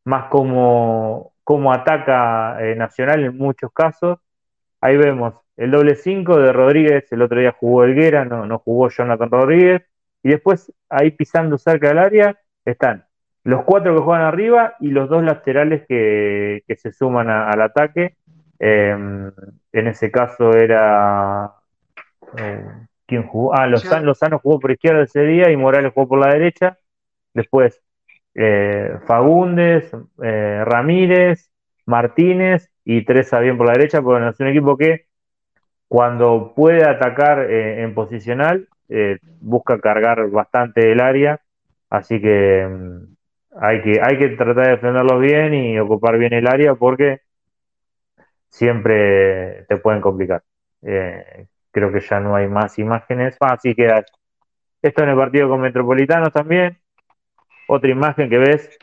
más 0.05 0.25
como, 0.29 1.33
como 1.43 1.73
ataca 1.73 2.57
eh, 2.61 2.75
Nacional 2.75 3.23
en 3.25 3.37
muchos 3.37 3.71
casos. 3.73 4.19
Ahí 4.81 4.97
vemos 4.97 5.35
el 5.57 5.71
doble 5.71 5.95
5 5.95 6.37
de 6.37 6.53
Rodríguez, 6.53 7.11
el 7.11 7.21
otro 7.21 7.39
día 7.39 7.55
jugó 7.57 7.83
Elguera, 7.83 8.25
no, 8.25 8.45
no 8.45 8.59
jugó 8.59 8.89
Jonathan 8.89 9.29
Rodríguez, 9.31 9.83
y 10.23 10.29
después 10.29 10.73
ahí 10.89 11.11
pisando 11.11 11.57
cerca 11.57 11.89
del 11.89 11.99
área 11.99 12.39
están 12.65 13.05
los 13.43 13.63
cuatro 13.63 13.95
que 13.95 14.01
juegan 14.01 14.25
arriba 14.25 14.75
y 14.79 14.89
los 14.89 15.09
dos 15.09 15.23
laterales 15.23 15.85
que, 15.87 16.63
se 16.77 16.91
suman 16.91 17.29
al 17.29 17.61
ataque. 17.61 18.15
Em, 18.59 19.31
en 19.71 19.87
ese 19.87 20.11
caso 20.11 20.51
era 20.53 21.53
eh, 22.37 22.65
¿Quién 23.09 23.23
jugó? 23.23 23.55
Ah, 23.55 23.65
Lozano, 23.65 24.37
jugó 24.37 24.59
por 24.59 24.69
izquierda 24.69 25.01
ese 25.01 25.23
día 25.23 25.49
y 25.49 25.57
Morales 25.57 25.91
jugó 25.95 26.09
por 26.09 26.19
la 26.19 26.31
derecha. 26.31 26.77
Después 27.33 27.81
eh, 28.35 28.99
Fagundes, 29.07 29.91
eh, 30.21 30.63
Ramírez, 30.63 31.49
Martínez 31.87 32.69
y 32.85 33.03
Teresa 33.03 33.39
bien 33.39 33.57
por 33.57 33.65
la 33.65 33.73
derecha, 33.73 34.03
porque 34.03 34.27
es 34.27 34.39
un 34.39 34.47
equipo 34.47 34.77
que 34.77 35.07
cuando 35.87 36.53
puede 36.55 36.87
atacar 36.87 37.49
eh, 37.49 37.81
en 37.81 37.95
posicional 37.95 38.67
busca 39.39 39.79
cargar 39.79 40.29
bastante 40.29 40.91
el 40.91 40.99
área, 40.99 41.41
así 41.91 42.19
que, 42.19 42.67
mm, 42.67 43.15
hay 43.59 43.81
que 43.81 44.01
hay 44.01 44.17
que 44.17 44.29
tratar 44.29 44.65
de 44.65 44.71
defenderlos 44.71 45.19
bien 45.19 45.53
y 45.53 45.79
ocupar 45.79 46.17
bien 46.17 46.33
el 46.33 46.47
área 46.47 46.75
porque 46.75 47.21
siempre 48.49 49.65
te 49.67 49.77
pueden 49.77 50.01
complicar 50.01 50.43
creo 51.71 51.91
que 51.91 52.01
ya 52.01 52.19
no 52.19 52.35
hay 52.35 52.47
más 52.47 52.77
imágenes. 52.79 53.37
Ah, 53.39 53.57
sí 53.61 53.75
queda 53.75 54.03
esto 54.81 55.03
en 55.03 55.09
el 55.09 55.17
partido 55.17 55.49
con 55.49 55.61
Metropolitanos 55.61 56.31
también. 56.31 56.77
Otra 57.67 57.89
imagen 57.89 58.29
que 58.29 58.37
ves 58.37 58.79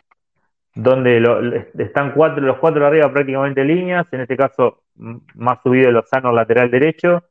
donde 0.75 1.71
están 1.79 2.13
cuatro, 2.13 2.45
los 2.45 2.59
cuatro 2.59 2.87
arriba 2.87 3.11
prácticamente 3.11 3.65
líneas, 3.65 4.07
en 4.13 4.21
este 4.21 4.37
caso 4.37 4.83
más 4.95 5.63
subido 5.63 5.91
Lozano 5.91 6.33
lateral 6.33 6.71
derecho, 6.71 7.25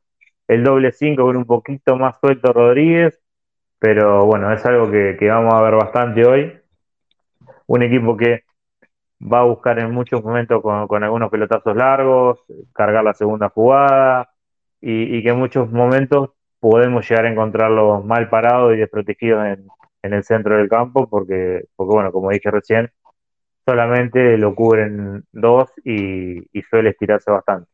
el 0.48 0.64
doble 0.64 0.90
5 0.90 1.22
con 1.24 1.36
un 1.36 1.44
poquito 1.44 1.96
más 1.96 2.18
suelto 2.20 2.52
Rodríguez, 2.52 3.20
pero 3.78 4.26
bueno, 4.26 4.52
es 4.52 4.66
algo 4.66 4.90
que, 4.90 5.16
vamos 5.28 5.54
a 5.54 5.62
ver 5.62 5.74
bastante 5.74 6.26
hoy. 6.26 6.60
Un 7.68 7.82
equipo 7.82 8.16
que 8.16 8.44
va 9.20 9.40
a 9.40 9.44
buscar 9.44 9.78
en 9.78 9.92
muchos 9.92 10.22
momentos 10.24 10.60
con 10.62 11.04
algunos 11.04 11.30
pelotazos 11.30 11.76
largos, 11.76 12.44
cargar 12.72 13.04
la 13.04 13.14
segunda 13.14 13.48
jugada, 13.48 14.30
y, 14.88 15.20
que 15.20 15.30
en 15.30 15.38
muchos 15.38 15.70
momentos 15.72 16.30
podemos 16.60 17.08
llegar 17.08 17.26
a 17.26 17.30
encontrarlos 17.30 18.04
mal 18.04 18.28
parados 18.30 18.72
y 18.72 18.76
desprotegidos 18.76 19.44
en, 19.44 19.68
el 20.02 20.22
centro 20.22 20.56
del 20.56 20.68
campo, 20.68 21.08
porque, 21.08 21.64
porque, 21.74 21.92
bueno, 21.92 22.12
como 22.12 22.30
dije 22.30 22.48
recién, 22.48 22.92
solamente 23.64 24.38
lo 24.38 24.54
cubren 24.54 25.24
dos 25.32 25.68
y, 25.84 26.44
suele 26.70 26.90
estirarse 26.90 27.32
bastante. 27.32 27.68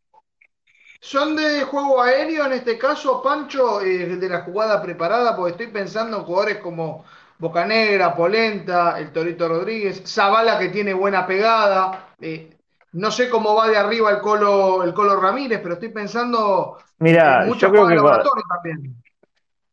¿Son 0.99 1.37
de 1.37 1.61
juego 1.65 2.01
aéreo 2.01 2.47
en 2.47 2.53
este 2.53 2.79
caso, 2.79 3.23
Pancho, 3.23 3.83
eh, 3.83 4.17
de 4.17 4.29
la 4.31 4.41
jugada 4.41 4.81
preparada? 4.81 5.37
Porque 5.37 5.51
estoy 5.51 5.67
pensando 5.67 6.17
en 6.17 6.23
jugadores 6.23 6.57
como 6.59 7.05
Bocanegra, 7.39 8.17
Polenta, 8.17 8.99
el 8.99 9.13
Torito 9.13 9.49
Rodríguez, 9.49 10.03
Zavala 10.07 10.59
que 10.59 10.71
tiene 10.71 10.95
buena 10.95 11.27
pegada. 11.27 12.15
Eh, 12.19 12.57
no 12.93 13.11
sé 13.11 13.31
cómo 13.31 13.55
va 13.55 13.69
de 13.69 13.77
arriba 13.77 14.11
el 14.11 14.21
Colo, 14.21 14.83
el 14.83 14.93
Colo 14.93 15.21
Ramírez, 15.21 15.61
pero 15.63 15.75
estoy 15.75 15.89
pensando 15.89 16.79
Mira, 16.99 17.47
yo 17.47 17.71
creo 17.71 17.89
que 17.89 17.97
también. 17.97 18.97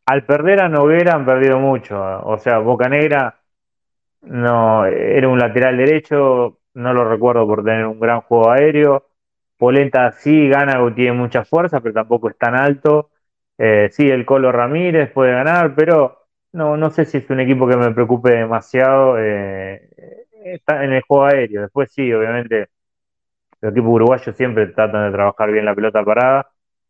Al 0.05 0.25
perder 0.25 0.61
a 0.61 0.69
Noguera 0.69 1.13
han 1.13 1.25
perdido 1.25 1.59
mucho. 1.59 2.01
O 2.23 2.37
sea, 2.39 2.57
Boca 2.57 2.89
Negra 2.89 3.39
no 4.21 4.85
era 4.85 5.27
un 5.27 5.37
lateral 5.37 5.77
derecho, 5.77 6.57
no 6.73 6.93
lo 6.93 7.07
recuerdo 7.07 7.45
por 7.45 7.63
tener 7.63 7.85
un 7.85 7.99
gran 7.99 8.21
juego 8.21 8.49
aéreo. 8.49 9.05
Polenta 9.57 10.11
sí 10.13 10.47
gana, 10.49 10.79
tiene 10.95 11.11
mucha 11.11 11.43
fuerza, 11.45 11.81
pero 11.81 11.93
tampoco 11.93 12.29
es 12.29 12.37
tan 12.37 12.55
alto. 12.55 13.11
Eh, 13.57 13.89
sí, 13.91 14.09
el 14.09 14.25
Colo 14.25 14.51
Ramírez 14.51 15.11
puede 15.11 15.33
ganar, 15.33 15.75
pero 15.75 16.25
no, 16.53 16.77
no 16.77 16.89
sé 16.89 17.05
si 17.05 17.17
es 17.17 17.29
un 17.29 17.41
equipo 17.41 17.67
que 17.67 17.77
me 17.77 17.91
preocupe 17.91 18.31
demasiado. 18.31 19.19
Eh, 19.19 19.89
está 20.43 20.83
en 20.83 20.93
el 20.93 21.01
juego 21.03 21.25
aéreo. 21.25 21.61
Después 21.61 21.91
sí, 21.91 22.11
obviamente, 22.11 22.69
los 23.61 23.71
equipos 23.71 23.89
uruguayos 23.89 24.35
siempre 24.35 24.67
tratan 24.67 25.07
de 25.07 25.11
trabajar 25.11 25.51
bien 25.51 25.65
la 25.65 25.75
pelota 25.75 26.03
parada, 26.03 26.47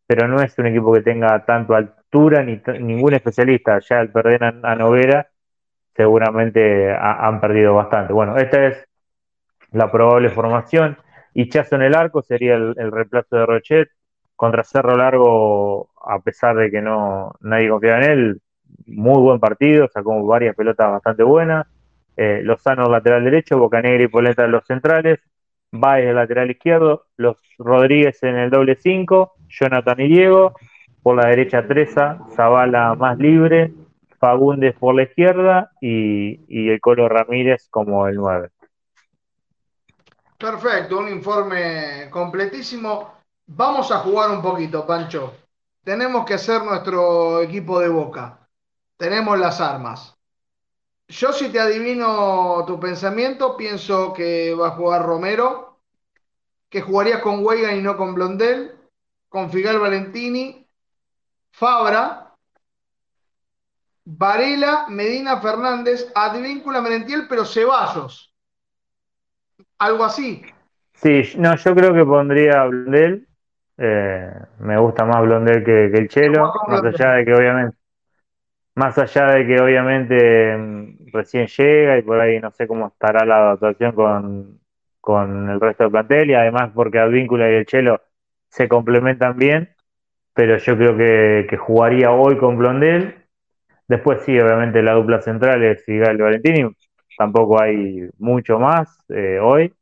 pero 0.08 0.28
no 0.28 0.42
es 0.42 0.58
un 0.60 0.68
equipo 0.68 0.94
que 0.94 1.02
tenga 1.02 1.46
tanto 1.46 1.76
altura 1.76 2.44
ni 2.44 2.62
ningún 2.80 3.14
especialista. 3.14 3.80
Ya 3.80 4.00
al 4.00 4.12
perder 4.12 4.44
a, 4.44 4.76
Novera, 4.76 5.30
seguramente 5.96 6.92
han 6.92 7.40
perdido 7.42 7.76
bastante. 7.76 8.14
Bueno, 8.14 8.38
esta 8.38 8.68
es 8.68 8.88
la 9.72 9.92
probable 9.92 10.30
formación. 10.30 10.98
Chazo 11.50 11.76
en 11.76 11.84
el 11.84 11.96
arco 11.96 12.22
sería 12.22 12.56
el, 12.56 12.92
reemplazo 12.92 13.36
de 13.36 13.46
Rochet. 13.46 13.90
Contra 14.36 14.64
Cerro 14.64 14.96
Largo, 14.96 15.90
a 16.02 16.20
pesar 16.20 16.56
de 16.56 16.72
que 16.72 16.82
no 16.82 17.34
nadie 17.42 17.68
confiaba 17.68 17.98
en 17.98 18.12
él, 18.12 18.42
muy 18.88 19.22
buen 19.22 19.40
partido, 19.40 19.90
sacó 19.90 20.26
varias 20.26 20.56
pelotas 20.56 20.92
bastante 20.92 21.24
buenas. 21.24 21.68
Eh, 22.16 22.42
Lozano 22.44 22.90
lateral 22.90 23.26
derecho, 23.26 23.60
Bocanegra 23.60 24.02
y 24.02 24.08
Polenta 24.08 24.48
los 24.48 24.66
centrales, 24.66 25.20
Baez 25.72 26.14
lateral 26.14 26.52
izquierdo, 26.52 27.06
los 27.18 27.38
Rodríguez 27.58 28.22
en 28.24 28.36
el 28.36 28.50
doble 28.50 28.76
5, 28.76 29.34
Jonathan 29.48 30.00
y 30.00 30.08
Diego, 30.08 30.54
por 31.04 31.16
la 31.16 31.30
derecha 31.30 31.68
Treza, 31.68 32.20
Zavala 32.36 32.96
más 32.96 33.18
libre, 33.18 33.74
Fagundes 34.20 34.76
por 34.76 34.96
la 34.96 35.04
izquierda 35.04 35.72
y, 35.80 36.42
y 36.48 36.70
el 36.70 36.82
Colo 36.82 37.08
Ramírez 37.08 37.68
como 37.70 38.08
el 38.08 38.16
9. 38.16 38.50
Perfecto, 40.38 41.00
un 41.00 41.10
informe 41.10 42.10
completísimo. 42.10 43.14
Vamos 43.48 43.92
a 43.92 44.00
jugar 44.00 44.32
un 44.32 44.42
poquito, 44.42 44.86
Pancho. 44.86 45.34
Tenemos 45.84 46.26
que 46.26 46.36
hacer 46.36 46.64
nuestro 46.64 47.42
equipo 47.42 47.80
de 47.80 47.90
boca. 47.90 48.48
Tenemos 48.98 49.40
las 49.40 49.62
armas. 49.62 50.19
Yo 51.10 51.34
si 51.34 51.50
te 51.50 51.60
adivino 51.60 52.64
tu 52.66 52.80
pensamiento, 52.80 53.58
pienso 53.58 54.14
que 54.14 54.54
va 54.54 54.68
a 54.68 54.72
jugar 54.72 55.04
Romero, 55.04 55.80
que 56.70 56.82
jugaría 56.82 57.20
con 57.22 57.44
Weigan 57.44 57.78
y 57.78 57.82
no 57.82 57.98
con 57.98 58.14
Blondel, 58.14 58.76
con 59.28 59.52
Figal 59.52 59.80
Valentini, 59.80 60.68
Fabra, 61.52 62.34
Varela, 64.06 64.86
Medina 64.90 65.42
Fernández, 65.42 66.12
Advíncula 66.16 66.82
Merentiel, 66.82 67.28
pero 67.28 67.44
Ceballos 67.44 68.30
algo 69.80 70.04
así. 70.04 70.44
Sí, 70.94 71.24
no, 71.38 71.56
yo 71.56 71.74
creo 71.74 71.94
que 71.94 72.06
pondría 72.06 72.62
a 72.62 72.68
Blondel. 72.68 73.28
Eh, 73.78 74.32
me 74.60 74.78
gusta 74.78 75.06
más 75.06 75.22
Blondel 75.22 75.64
que, 75.64 75.86
el 75.86 76.10
Chelo, 76.10 76.54
más 76.68 76.84
allá 76.84 77.12
de 77.14 77.26
que 77.26 77.34
obviamente, 77.34 77.78
más 78.76 78.98
allá 78.98 79.26
de 79.28 79.48
que 79.48 79.62
obviamente 79.62 80.58
mm, 80.58 80.99
recién 81.12 81.48
llega 81.48 81.98
y 81.98 82.02
por 82.02 82.20
ahí 82.20 82.40
no 82.40 82.52
sé 82.52 82.68
cómo 82.68 82.88
estará 82.88 83.26
la 83.26 83.38
adaptación 83.38 83.94
con, 83.94 84.60
con 85.02 85.50
el 85.50 85.60
resto 85.60 85.84
del 85.84 85.92
plantel 85.92 86.32
y 86.32 86.34
además 86.36 86.72
porque 86.74 87.00
Advíncula 87.00 87.50
y 87.52 87.56
el 87.56 87.66
Chelo 87.66 88.02
se 88.50 88.68
complementan 88.68 89.38
bien, 89.38 89.70
pero 90.34 90.58
yo 90.58 90.78
creo 90.78 90.98
que, 90.98 91.58
jugaría 91.58 92.12
hoy 92.12 92.38
con 92.38 92.58
Blondel. 92.58 93.16
Después 93.88 94.22
sí, 94.24 94.40
obviamente 94.40 94.82
la 94.84 94.94
dupla 94.94 95.22
central 95.22 95.64
es 95.64 95.84
Figal 95.84 96.18
y 96.18 96.22
Valentini, 96.22 96.76
tampoco 97.18 97.62
hay 97.62 98.10
mucho 98.18 98.60
más 98.60 99.04
eh, 99.10 99.40
hoy. 99.42 99.74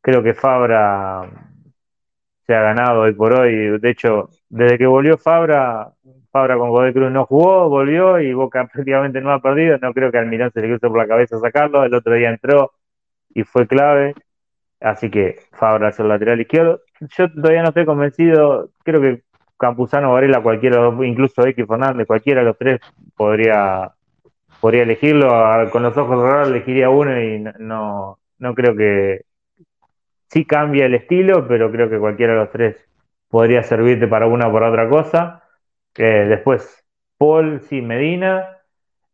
Creo 0.00 0.22
que 0.22 0.34
Fabra 0.34 1.30
se 2.46 2.54
ha 2.54 2.60
ganado 2.60 3.02
hoy 3.02 3.14
por 3.14 3.32
hoy. 3.32 3.78
De 3.78 3.90
hecho, 3.90 4.30
desde 4.48 4.78
que 4.78 4.86
volvió 4.86 5.18
Fabra, 5.18 5.93
Fabra 6.34 6.58
con 6.58 6.70
Godoy 6.70 6.92
Cruz 6.92 7.12
no 7.12 7.26
jugó, 7.26 7.68
volvió 7.68 8.18
y 8.18 8.34
Boca 8.34 8.66
prácticamente 8.72 9.20
no 9.20 9.30
ha 9.30 9.40
perdido. 9.40 9.78
No 9.78 9.94
creo 9.94 10.10
que 10.10 10.18
Almirón 10.18 10.50
se 10.52 10.60
le 10.60 10.66
cruce 10.66 10.88
por 10.88 10.98
la 10.98 11.06
cabeza 11.06 11.38
sacarlo. 11.38 11.84
El 11.84 11.94
otro 11.94 12.12
día 12.14 12.30
entró 12.30 12.72
y 13.32 13.44
fue 13.44 13.68
clave. 13.68 14.14
Así 14.80 15.10
que 15.10 15.38
Fabra 15.52 15.90
es 15.90 16.00
el 16.00 16.08
lateral 16.08 16.40
izquierdo. 16.40 16.80
Yo 17.16 17.32
todavía 17.32 17.62
no 17.62 17.68
estoy 17.68 17.86
convencido. 17.86 18.70
Creo 18.82 19.00
que 19.00 19.22
Campuzano, 19.56 20.12
Varela, 20.12 20.42
cualquiera, 20.42 20.92
incluso 21.04 21.46
X 21.46 21.66
Fernández, 21.68 22.04
cualquiera 22.04 22.40
de 22.40 22.46
los 22.46 22.58
tres 22.58 22.80
podría 23.16 23.92
podría 24.60 24.82
elegirlo, 24.82 25.30
con 25.70 25.84
los 25.84 25.96
ojos 25.96 26.20
cerrados 26.20 26.48
elegiría 26.48 26.90
uno 26.90 27.20
y 27.20 27.44
no, 27.60 28.18
no 28.38 28.54
creo 28.54 28.74
que 28.74 29.22
sí 30.30 30.44
cambia 30.44 30.86
el 30.86 30.94
estilo, 30.94 31.46
pero 31.46 31.70
creo 31.70 31.88
que 31.88 31.98
cualquiera 31.98 32.32
de 32.32 32.38
los 32.40 32.50
tres 32.50 32.76
podría 33.28 33.62
servirte 33.62 34.08
para 34.08 34.26
una 34.26 34.48
o 34.48 34.52
para 34.52 34.70
otra 34.70 34.88
cosa. 34.88 35.43
Eh, 35.96 36.26
después, 36.28 36.84
Paul, 37.18 37.60
sí, 37.62 37.82
Medina, 37.82 38.58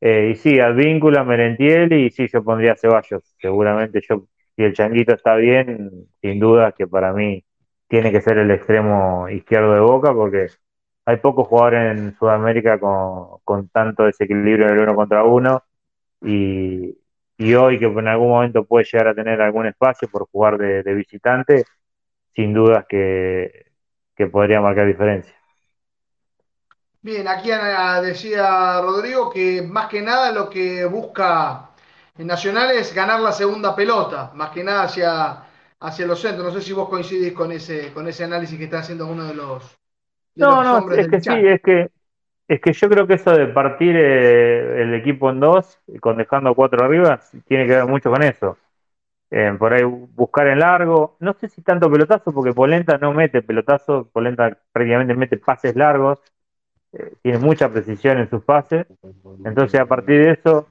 eh, 0.01 0.31
y 0.33 0.37
sí, 0.37 0.61
Advíncula, 0.61 1.25
Merentiel, 1.25 1.93
y 1.93 2.11
sí, 2.11 2.29
yo 2.33 2.43
pondría 2.45 2.77
Ceballos. 2.77 3.23
Seguramente 3.39 4.01
yo, 4.09 4.27
si 4.57 4.63
el 4.65 4.73
Changuito 4.75 5.15
está 5.15 5.37
bien, 5.37 6.09
sin 6.23 6.41
duda 6.41 6.73
que 6.73 6.87
para 6.87 7.13
mí 7.13 7.45
tiene 7.89 8.13
que 8.13 8.21
ser 8.21 8.39
el 8.39 8.51
extremo 8.51 9.29
izquierdo 9.29 9.75
de 9.75 9.81
Boca, 9.81 10.15
porque 10.15 10.49
hay 11.07 11.17
pocos 11.19 11.49
jugadores 11.49 11.99
en 11.99 12.17
Sudamérica 12.17 12.79
con, 12.79 13.69
tanto 13.71 14.05
desequilibrio 14.05 14.67
en 14.69 14.75
el 14.75 14.81
uno 14.81 14.95
contra 14.95 15.25
uno 15.25 15.65
y, 16.23 16.97
hoy 17.55 17.79
que 17.79 17.87
en 17.87 18.09
algún 18.09 18.29
momento 18.31 18.65
puede 18.65 18.85
llegar 18.85 19.09
a 19.09 19.15
tener 19.15 19.41
algún 19.41 19.67
espacio 19.67 20.09
por 20.09 20.29
jugar 20.31 20.59
de, 20.59 20.95
visitante, 20.95 21.65
sin 22.35 22.55
dudas 22.55 22.87
que, 22.89 23.67
podría 24.31 24.61
marcar 24.61 24.87
diferencia. 24.87 25.40
Bien, 27.03 27.27
aquí 27.29 27.51
decía 28.03 28.81
Rodrigo 28.83 29.31
que 29.31 29.63
más 29.63 29.89
que 29.89 30.03
nada 30.03 30.33
lo 30.33 30.51
que 30.51 30.85
busca 30.85 31.71
en 32.19 32.27
Nacional 32.27 32.71
es 32.73 32.95
ganar 32.95 33.21
la 33.21 33.33
segunda 33.33 33.75
pelota, 33.75 34.31
más 34.35 34.51
que 34.51 34.63
nada 34.63 34.83
hacia, 34.83 35.45
hacia 35.81 36.07
los 36.07 36.21
centros. 36.21 36.47
No 36.47 36.53
sé 36.53 36.61
si 36.61 36.73
vos 36.75 36.89
coincidís 36.89 37.33
con 37.33 37.53
ese, 37.53 37.93
con 37.95 38.07
ese 38.07 38.25
análisis 38.25 38.59
que 38.59 38.65
está 38.65 38.81
haciendo 38.81 39.07
uno 39.07 39.25
de 39.25 39.35
los, 39.35 39.79
no, 40.37 40.63
no, 40.63 40.93
es 40.93 41.09
que 41.09 41.21
sí, 41.21 41.31
es 41.31 41.61
que, 41.61 41.91
es 42.49 42.61
que 42.61 42.73
yo 42.73 42.89
creo 42.89 43.07
que 43.07 43.15
eso 43.15 43.33
de 43.33 43.47
partir 43.49 43.95
eh, 43.97 44.83
el 44.83 44.95
equipo 44.95 45.31
en 45.31 45.41
dos, 45.41 45.79
con 46.01 46.17
dejando 46.17 46.55
cuatro 46.55 46.85
arriba, 46.85 47.21
tiene 47.47 47.67
que 47.67 47.77
ver 47.77 47.87
mucho 47.87 48.11
con 48.11 48.23
eso. 48.23 48.57
Eh, 49.31 49.55
por 49.59 49.73
ahí 49.73 49.85
buscar 49.85 50.49
en 50.49 50.59
largo, 50.61 51.17
no 51.21 51.35
sé 51.35 51.49
si 51.49 51.63
tanto 51.63 51.91
pelotazo, 51.91 52.33
porque 52.33 52.53
Polenta 52.53 52.99
no 52.99 53.13
mete 53.13 53.43
pelotazo, 53.43 54.09
Polenta 54.13 54.59
prácticamente 54.73 55.15
mete 55.15 55.37
pases 55.39 55.77
largos, 55.77 56.21
eh, 56.93 57.13
tiene 57.23 57.39
mucha 57.39 57.69
precisión 57.69 58.19
en 58.19 58.29
sus 58.29 58.45
pases, 58.45 58.87
entonces 59.45 59.81
a 59.81 59.87
partir 59.87 60.25
de 60.25 60.31
eso, 60.33 60.69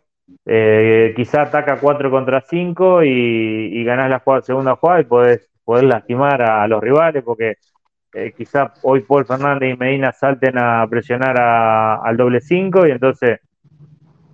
quizá 1.15 1.43
ataca 1.43 1.79
4 1.79 2.11
contra 2.11 2.41
5 2.41 3.03
y, 3.03 3.09
y 3.09 3.83
ganás 3.83 4.09
la 4.09 4.19
jugada, 4.19 4.41
segunda 4.43 4.75
jugada 4.75 5.01
y 5.01 5.05
podés, 5.05 5.49
podés 5.63 5.85
lastimar 5.85 6.41
a 6.41 6.67
los 6.67 6.81
rivales, 6.81 7.23
porque 7.23 7.57
eh, 8.13 8.33
quizá 8.35 8.73
hoy 8.81 9.01
Paul 9.01 9.25
Fernández 9.25 9.71
y 9.71 9.77
Medina 9.77 10.11
salten 10.11 10.57
a 10.57 10.85
presionar 10.89 11.39
al 11.39 12.17
doble 12.17 12.41
5 12.41 12.87
y 12.87 12.91
entonces 12.91 13.39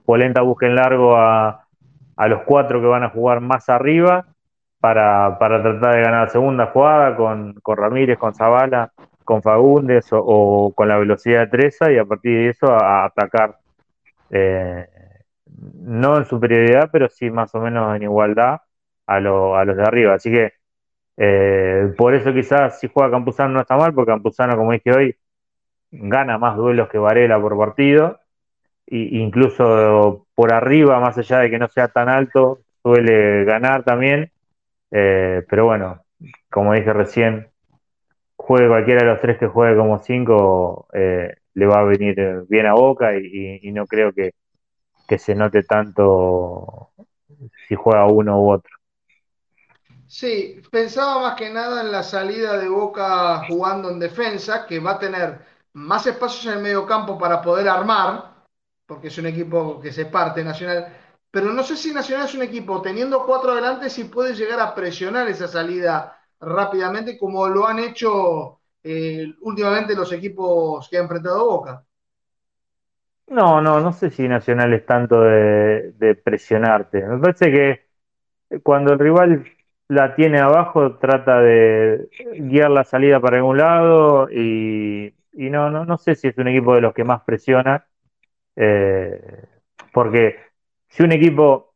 Polenta 0.05 0.41
busquen 0.41 0.75
largo 0.75 1.17
a, 1.17 1.67
los 2.29 2.43
cuatro 2.43 2.79
que 2.79 2.87
van 2.87 3.03
a 3.03 3.09
jugar 3.09 3.41
más 3.41 3.67
arriba 3.67 4.27
para, 4.79 5.37
tratar 5.37 5.79
de 5.79 6.01
ganar 6.01 6.27
la 6.27 6.29
segunda 6.29 6.67
jugada 6.67 7.17
con, 7.17 7.55
Ramírez, 7.65 8.17
con 8.17 8.33
Zavala, 8.33 8.93
con 9.25 9.41
Fagundes 9.41 10.07
o, 10.11 10.71
con 10.75 10.87
la 10.87 10.97
velocidad 10.97 11.41
de 11.41 11.47
Treza 11.47 11.91
y 11.91 11.97
a 11.97 12.05
partir 12.05 12.37
de 12.37 12.49
eso 12.49 12.67
a, 12.71 13.05
atacar. 13.05 13.57
Eh, 14.29 14.87
no 15.81 16.17
en 16.17 16.25
superioridad, 16.25 16.89
pero 16.91 17.09
sí 17.09 17.29
más 17.29 17.53
o 17.55 17.59
menos 17.59 17.95
en 17.95 18.03
igualdad 18.03 18.61
a, 19.07 19.15
a 19.15 19.19
los 19.19 19.77
de 19.77 19.83
arriba. 19.83 20.13
Así 20.15 20.31
que 20.31 20.53
eh, 21.17 21.93
por 21.97 22.13
eso 22.13 22.33
quizás 22.33 22.79
si 22.79 22.87
juega 22.87 23.11
Campuzano 23.11 23.53
no 23.53 23.61
está 23.61 23.77
mal, 23.77 23.93
porque 23.93 24.11
Campuzano, 24.11 24.57
como 24.57 24.73
dije 24.73 24.91
hoy, 24.91 25.17
gana 25.91 26.37
más 26.37 26.57
duelos 26.57 26.89
que 26.89 26.97
Varela 26.97 27.39
por 27.41 27.57
partido, 27.57 28.19
e 28.87 28.97
incluso 29.19 30.27
por 30.35 30.53
arriba, 30.53 30.99
más 30.99 31.17
allá 31.17 31.39
de 31.39 31.49
que 31.49 31.59
no 31.59 31.67
sea 31.69 31.87
tan 31.89 32.09
alto, 32.09 32.61
suele 32.83 33.45
ganar 33.45 33.83
también. 33.83 34.31
Eh, 34.91 35.43
pero 35.49 35.65
bueno, 35.65 36.03
como 36.49 36.73
dije 36.73 36.93
recién, 36.93 37.49
juegue 38.45 38.67
cualquiera 38.67 39.03
de 39.03 39.11
los 39.11 39.21
tres 39.21 39.37
que 39.39 39.47
juegue 39.47 39.75
como 39.75 39.99
cinco, 39.99 40.87
eh, 40.93 41.35
le 41.55 41.65
va 41.65 41.79
a 41.79 41.83
venir 41.83 42.45
bien 42.47 42.67
a 42.67 42.73
boca 42.73 43.17
y, 43.17 43.71
no 43.71 43.87
creo 43.87 44.13
que, 44.13 44.33
que 45.07 45.17
se 45.17 45.33
note 45.33 45.63
tanto 45.63 46.91
si 47.67 47.75
juega 47.75 48.05
uno 48.05 48.39
u 48.41 48.51
otro. 48.51 48.71
Sí, 50.07 50.61
pensaba 50.69 51.21
más 51.21 51.35
que 51.35 51.49
nada 51.49 51.81
en 51.81 51.91
la 51.91 52.03
salida 52.03 52.57
de 52.57 52.69
Boca 52.69 53.43
jugando 53.47 53.89
en 53.89 53.99
defensa, 53.99 54.67
que 54.67 54.79
va 54.79 54.91
a 54.91 54.99
tener 54.99 55.39
más 55.73 56.05
espacios 56.05 56.45
en 56.45 56.59
el 56.59 56.63
medio 56.63 56.85
campo 56.85 57.17
para 57.17 57.41
poder 57.41 57.67
armar, 57.67 58.45
porque 58.85 59.07
es 59.07 59.17
un 59.17 59.25
equipo 59.25 59.81
que 59.81 59.91
se 59.91 60.05
parte 60.05 60.43
Nacional, 60.43 60.95
pero 61.31 61.51
no 61.51 61.63
sé 61.63 61.75
si 61.75 61.91
Nacional 61.91 62.27
es 62.27 62.35
un 62.35 62.43
equipo 62.43 62.81
teniendo 62.81 63.25
cuatro 63.25 63.51
adelante 63.51 63.89
si 63.89 64.03
puede 64.05 64.35
llegar 64.35 64.59
a 64.59 64.75
presionar 64.75 65.27
esa 65.27 65.47
salida 65.47 66.14
rápidamente 66.39 67.17
como 67.17 67.47
lo 67.47 67.67
han 67.67 67.79
hecho 67.79 68.59
eh, 68.83 69.33
últimamente 69.41 69.95
los 69.95 70.11
equipos 70.11 70.87
que 70.89 70.97
ha 70.97 71.01
enfrentado 71.01 71.49
Boca. 71.49 71.83
No, 73.27 73.59
no, 73.61 73.79
no 73.79 73.91
sé 73.91 74.11
si 74.11 74.27
Nacional 74.27 74.73
es 74.73 74.85
tanto 74.85 75.21
de, 75.21 76.21
presionarte. 76.23 77.03
Me 77.03 77.17
parece 77.17 77.51
que 77.51 78.59
cuando 78.61 78.93
el 78.93 78.99
rival 78.99 79.45
la 79.87 80.15
tiene 80.15 80.39
abajo, 80.39 80.97
trata 80.97 81.39
de 81.41 82.09
guiar 82.37 82.69
la 82.71 82.83
salida 82.83 83.19
para 83.19 83.37
algún 83.37 83.57
lado 83.57 84.29
y, 84.31 85.13
y 85.33 85.49
no, 85.49 85.71
no, 85.71 85.85
no 85.85 85.97
sé 85.97 86.15
si 86.15 86.27
es 86.27 86.37
un 86.37 86.47
equipo 86.47 86.75
de 86.75 86.81
los 86.81 86.93
que 86.93 87.03
más 87.03 87.23
presiona, 87.23 87.87
eh, 88.55 89.45
porque 89.93 90.37
si 90.89 91.03
un 91.03 91.11
equipo, 91.11 91.73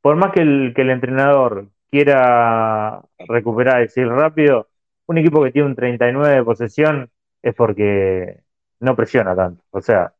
por 0.00 0.16
más 0.16 0.32
que 0.32 0.40
el, 0.42 0.72
que 0.74 0.82
el 0.82 0.90
entrenador 0.90 1.68
quiera 1.90 3.02
recuperar 3.18 3.80
y 3.80 3.82
decir 3.82 4.08
rápido, 4.08 4.68
un 5.06 5.18
equipo 5.18 5.42
que 5.42 5.52
tiene 5.52 5.68
un 5.68 5.74
39 5.74 6.34
de 6.36 6.44
posesión 6.44 7.10
es 7.42 7.54
porque 7.54 8.40
no 8.80 8.96
presiona 8.96 9.34
tanto. 9.34 9.64
O 9.70 9.80
sea, 9.80 10.12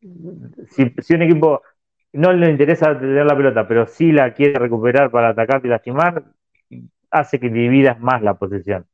si, 0.00 1.14
un 1.14 1.22
equipo 1.22 1.62
no 2.12 2.32
le 2.32 2.50
interesa 2.50 2.98
tener 2.98 3.26
la 3.26 3.36
pelota, 3.36 3.66
pero 3.66 3.86
sí 3.86 4.12
la 4.12 4.34
quiere 4.34 4.58
recuperar 4.58 5.10
para 5.10 5.30
atacar 5.30 5.60
y 5.64 5.68
lastimar, 5.68 6.24
hace 7.10 7.40
que 7.40 7.48
dividas 7.48 7.98
más 8.00 8.22
la 8.22 8.34
posesión. 8.34 8.86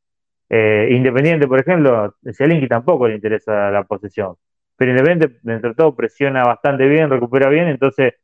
Eh, 0.49 0.89
Independiente, 0.93 1.47
por 1.49 1.61
ejemplo, 1.61 2.17
Zielinski 2.33 2.69
tampoco 2.69 3.09
le 3.09 3.15
interesa 3.17 3.71
la 3.71 3.85
posesión, 3.85 4.37
pero 4.77 4.93
Independiente, 4.93 5.39
dentro 5.43 5.71
de 5.71 5.77
todo, 5.77 5.97
presiona 5.97 6.45
bastante 6.45 6.87
bien, 6.89 7.11
recupera 7.11 7.49
bien, 7.49 7.69
entonces 7.69 8.15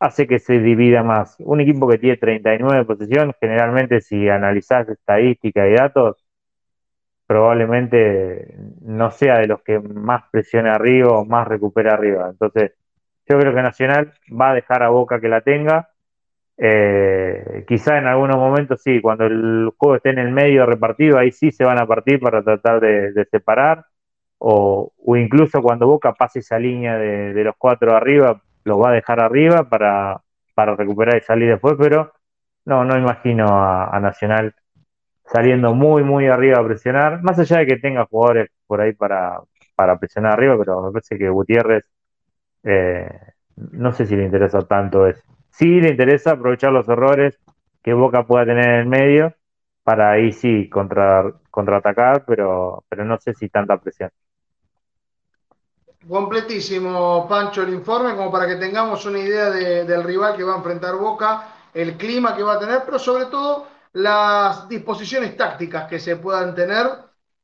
hace 0.00 0.26
que 0.26 0.38
se 0.38 0.60
divida 0.60 1.02
más. 1.02 1.36
Un 1.40 1.60
equipo 1.60 1.88
que 1.88 1.98
tiene 1.98 2.16
39 2.16 2.78
de 2.78 2.84
posesión, 2.84 3.34
generalmente 3.40 4.00
si 4.00 4.28
analizás 4.28 4.88
estadística 4.88 5.66
y 5.68 5.74
datos, 5.74 6.24
probablemente 7.26 8.54
no 8.82 9.10
sea 9.10 9.38
de 9.38 9.48
los 9.48 9.62
que 9.62 9.78
más 9.80 10.24
presiona 10.30 10.74
arriba 10.74 11.10
o 11.18 11.24
más 11.24 11.46
recupera 11.48 11.94
arriba. 11.94 12.28
Entonces, 12.30 12.72
yo 13.28 13.38
creo 13.38 13.54
que 13.54 13.62
Nacional 13.62 14.12
va 14.28 14.50
a 14.50 14.54
dejar 14.54 14.82
a 14.82 14.88
Boca 14.90 15.20
que 15.20 15.28
la 15.28 15.42
tenga 15.42 15.90
eh, 16.60 17.64
quizá 17.68 17.98
en 17.98 18.06
algunos 18.06 18.36
momentos 18.36 18.82
sí, 18.82 19.00
cuando 19.00 19.26
el 19.26 19.70
juego 19.76 19.96
esté 19.96 20.10
en 20.10 20.18
el 20.18 20.32
medio 20.32 20.66
repartido, 20.66 21.16
ahí 21.16 21.30
sí 21.30 21.52
se 21.52 21.64
van 21.64 21.78
a 21.80 21.86
partir 21.86 22.18
para 22.18 22.42
tratar 22.42 22.80
de, 22.80 23.24
separar, 23.30 23.86
o, 24.38 24.92
incluso 25.16 25.62
cuando 25.62 25.86
Boca 25.86 26.12
pase 26.14 26.40
esa 26.40 26.58
línea 26.58 26.98
de, 26.98 27.44
los 27.44 27.54
cuatro 27.56 27.94
arriba, 27.94 28.42
los 28.68 28.80
va 28.80 28.90
a 28.90 28.94
dejar 28.94 29.20
arriba 29.20 29.68
para, 29.68 30.20
para 30.54 30.76
recuperar 30.76 31.16
y 31.16 31.22
salir 31.22 31.48
después, 31.48 31.76
pero 31.78 32.12
no, 32.66 32.84
no 32.84 32.98
imagino 32.98 33.46
a, 33.48 33.98
Nacional 34.00 34.54
saliendo 35.24 35.74
muy, 35.74 36.04
muy 36.04 36.26
arriba 36.28 36.58
a 36.60 36.64
presionar, 36.64 37.22
más 37.22 37.38
allá 37.38 37.58
de 37.58 37.66
que 37.66 37.76
tenga 37.78 38.06
jugadores 38.06 38.50
por 38.66 38.80
ahí 38.80 38.92
para, 38.94 39.40
para 39.74 39.98
presionar 39.98 40.32
arriba, 40.34 40.56
pero 40.58 40.82
me 40.82 40.92
parece 40.92 41.18
que 41.18 41.28
Gutiérrez, 41.28 41.84
eh, 42.64 43.08
no 43.56 43.92
sé 43.92 44.06
si 44.06 44.16
le 44.16 44.24
interesa 44.24 44.60
tanto 44.62 45.06
eso. 45.06 45.22
Sí 45.50 45.80
le 45.80 45.90
interesa 45.90 46.32
aprovechar 46.32 46.72
los 46.72 46.88
errores 46.88 47.38
que 47.82 47.94
Boca 47.94 48.26
pueda 48.26 48.46
tener 48.46 48.68
en 48.68 48.74
el 48.80 48.86
medio 48.86 49.34
para 49.82 50.12
ahí 50.12 50.32
sí 50.32 50.68
contra, 50.68 51.24
contraatacar, 51.50 52.24
pero, 52.26 52.84
pero 52.88 53.04
no 53.04 53.18
sé 53.18 53.34
si 53.34 53.48
tanta 53.48 53.78
presión. 53.78 54.10
Completísimo, 56.08 57.26
Pancho, 57.28 57.62
el 57.62 57.74
informe, 57.74 58.16
como 58.16 58.32
para 58.32 58.46
que 58.46 58.56
tengamos 58.56 59.04
una 59.04 59.18
idea 59.18 59.50
del 59.50 60.02
rival 60.04 60.36
que 60.36 60.42
va 60.42 60.54
a 60.54 60.56
enfrentar 60.56 60.96
Boca, 60.96 61.54
el 61.74 61.98
clima 61.98 62.34
que 62.34 62.42
va 62.42 62.54
a 62.54 62.58
tener, 62.58 62.82
pero 62.84 62.98
sobre 62.98 63.26
todo 63.26 63.68
las 63.92 64.66
disposiciones 64.68 65.36
tácticas 65.36 65.86
que 65.86 66.00
se 66.00 66.16
puedan 66.16 66.54
tener. 66.54 66.86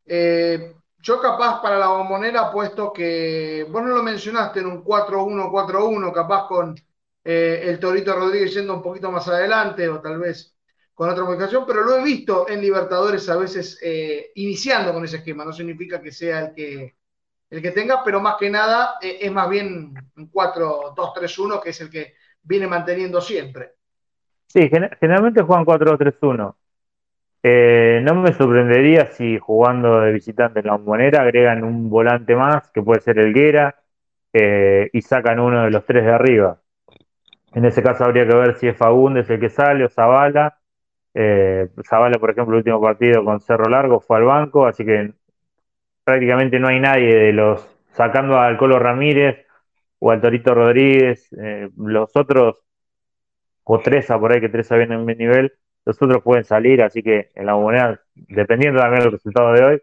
Eh, 0.06 0.76
yo 0.98 1.20
capaz 1.20 1.60
para 1.60 1.78
la 1.78 1.88
bombonera, 1.88 2.50
puesto 2.50 2.90
que 2.90 3.66
vos 3.70 3.82
no 3.82 3.90
lo 3.90 4.02
mencionaste 4.02 4.60
en 4.60 4.66
un 4.66 4.82
4-1-4-1, 4.82 6.12
capaz 6.12 6.46
con 6.46 6.74
eh, 7.22 7.60
el 7.64 7.78
Torito 7.78 8.14
Rodríguez 8.14 8.54
yendo 8.54 8.74
un 8.74 8.82
poquito 8.82 9.10
más 9.12 9.28
adelante 9.28 9.88
o 9.90 10.00
tal 10.00 10.18
vez 10.18 10.56
con 10.94 11.10
otra 11.10 11.24
modificación, 11.24 11.64
pero 11.66 11.82
lo 11.82 11.96
he 11.96 12.02
visto 12.02 12.48
en 12.48 12.62
Libertadores 12.62 13.28
a 13.28 13.36
veces 13.36 13.78
eh, 13.82 14.30
iniciando 14.36 14.92
con 14.94 15.04
ese 15.04 15.18
esquema, 15.18 15.44
no 15.44 15.52
significa 15.52 16.00
que 16.00 16.12
sea 16.12 16.40
el 16.46 16.54
que, 16.54 16.96
el 17.54 17.62
que 17.62 17.70
tenga, 17.70 18.02
pero 18.04 18.20
más 18.20 18.36
que 18.38 18.50
nada 18.50 18.96
eh, 19.00 19.18
es 19.20 19.32
más 19.32 19.48
bien 19.48 19.94
un 20.16 20.30
4-2-3-1, 20.30 21.62
que 21.62 21.70
es 21.70 21.80
el 21.80 21.90
que 21.90 22.14
viene 22.42 22.66
manteniendo 22.66 23.20
siempre. 23.20 23.72
Sí, 24.46 24.68
generalmente 25.00 25.42
juegan 25.42 25.64
4-2-3-1. 25.64 26.54
no 28.02 28.14
me 28.14 28.32
sorprendería 28.32 29.06
si 29.06 29.38
jugando 29.38 30.00
de 30.00 30.12
visitante 30.12 30.60
en 30.60 30.66
la 30.66 30.78
monera 30.78 31.22
agregan 31.22 31.64
un 31.64 31.88
volante 31.90 32.36
más, 32.36 32.70
que 32.70 32.82
puede 32.82 33.00
ser 33.00 33.18
Elguera, 33.18 33.74
y 34.32 35.00
sacan 35.02 35.40
uno 35.40 35.64
de 35.64 35.70
los 35.70 35.84
tres 35.84 36.04
de 36.04 36.12
arriba. 36.12 36.58
En 37.54 37.64
ese 37.64 37.82
caso 37.82 38.04
habría 38.04 38.26
que 38.26 38.34
ver 38.34 38.56
si 38.56 38.66
es 38.66 38.76
Fagundes 38.76 39.30
el 39.30 39.38
que 39.38 39.48
sale 39.48 39.84
o 39.84 39.88
Zavala. 39.88 40.58
Eh, 41.14 41.68
Zavala, 41.88 42.18
por 42.18 42.30
ejemplo, 42.30 42.54
el 42.54 42.58
último 42.58 42.80
partido 42.80 43.24
con 43.24 43.40
Cerro 43.40 43.70
Largo 43.70 44.00
fue 44.00 44.16
al 44.16 44.24
banco, 44.24 44.66
así 44.66 44.84
que 44.84 45.12
prácticamente 46.04 46.58
no 46.60 46.68
hay 46.68 46.80
nadie 46.80 47.14
de 47.14 47.32
los, 47.32 47.66
sacando 47.92 48.38
al 48.38 48.56
Colo 48.58 48.78
Ramírez 48.78 49.46
o 49.98 50.10
al 50.10 50.20
Torito 50.20 50.54
Rodríguez, 50.54 51.32
eh, 51.40 51.70
los 51.76 52.14
otros, 52.16 52.62
o 53.64 53.78
Treza 53.80 54.18
por 54.18 54.32
ahí, 54.32 54.40
que 54.40 54.48
Treza 54.48 54.76
viene 54.76 54.94
en 54.94 55.04
buen 55.04 55.18
nivel, 55.18 55.52
los 55.84 56.00
otros 56.00 56.22
pueden 56.22 56.44
salir, 56.44 56.82
así 56.82 57.02
que 57.02 57.30
en 57.34 57.46
la 57.46 57.54
moneda, 57.54 58.00
dependiendo 58.14 58.80
también 58.80 59.02
del 59.02 59.12
resultado 59.12 59.52
de 59.52 59.64
hoy, 59.64 59.82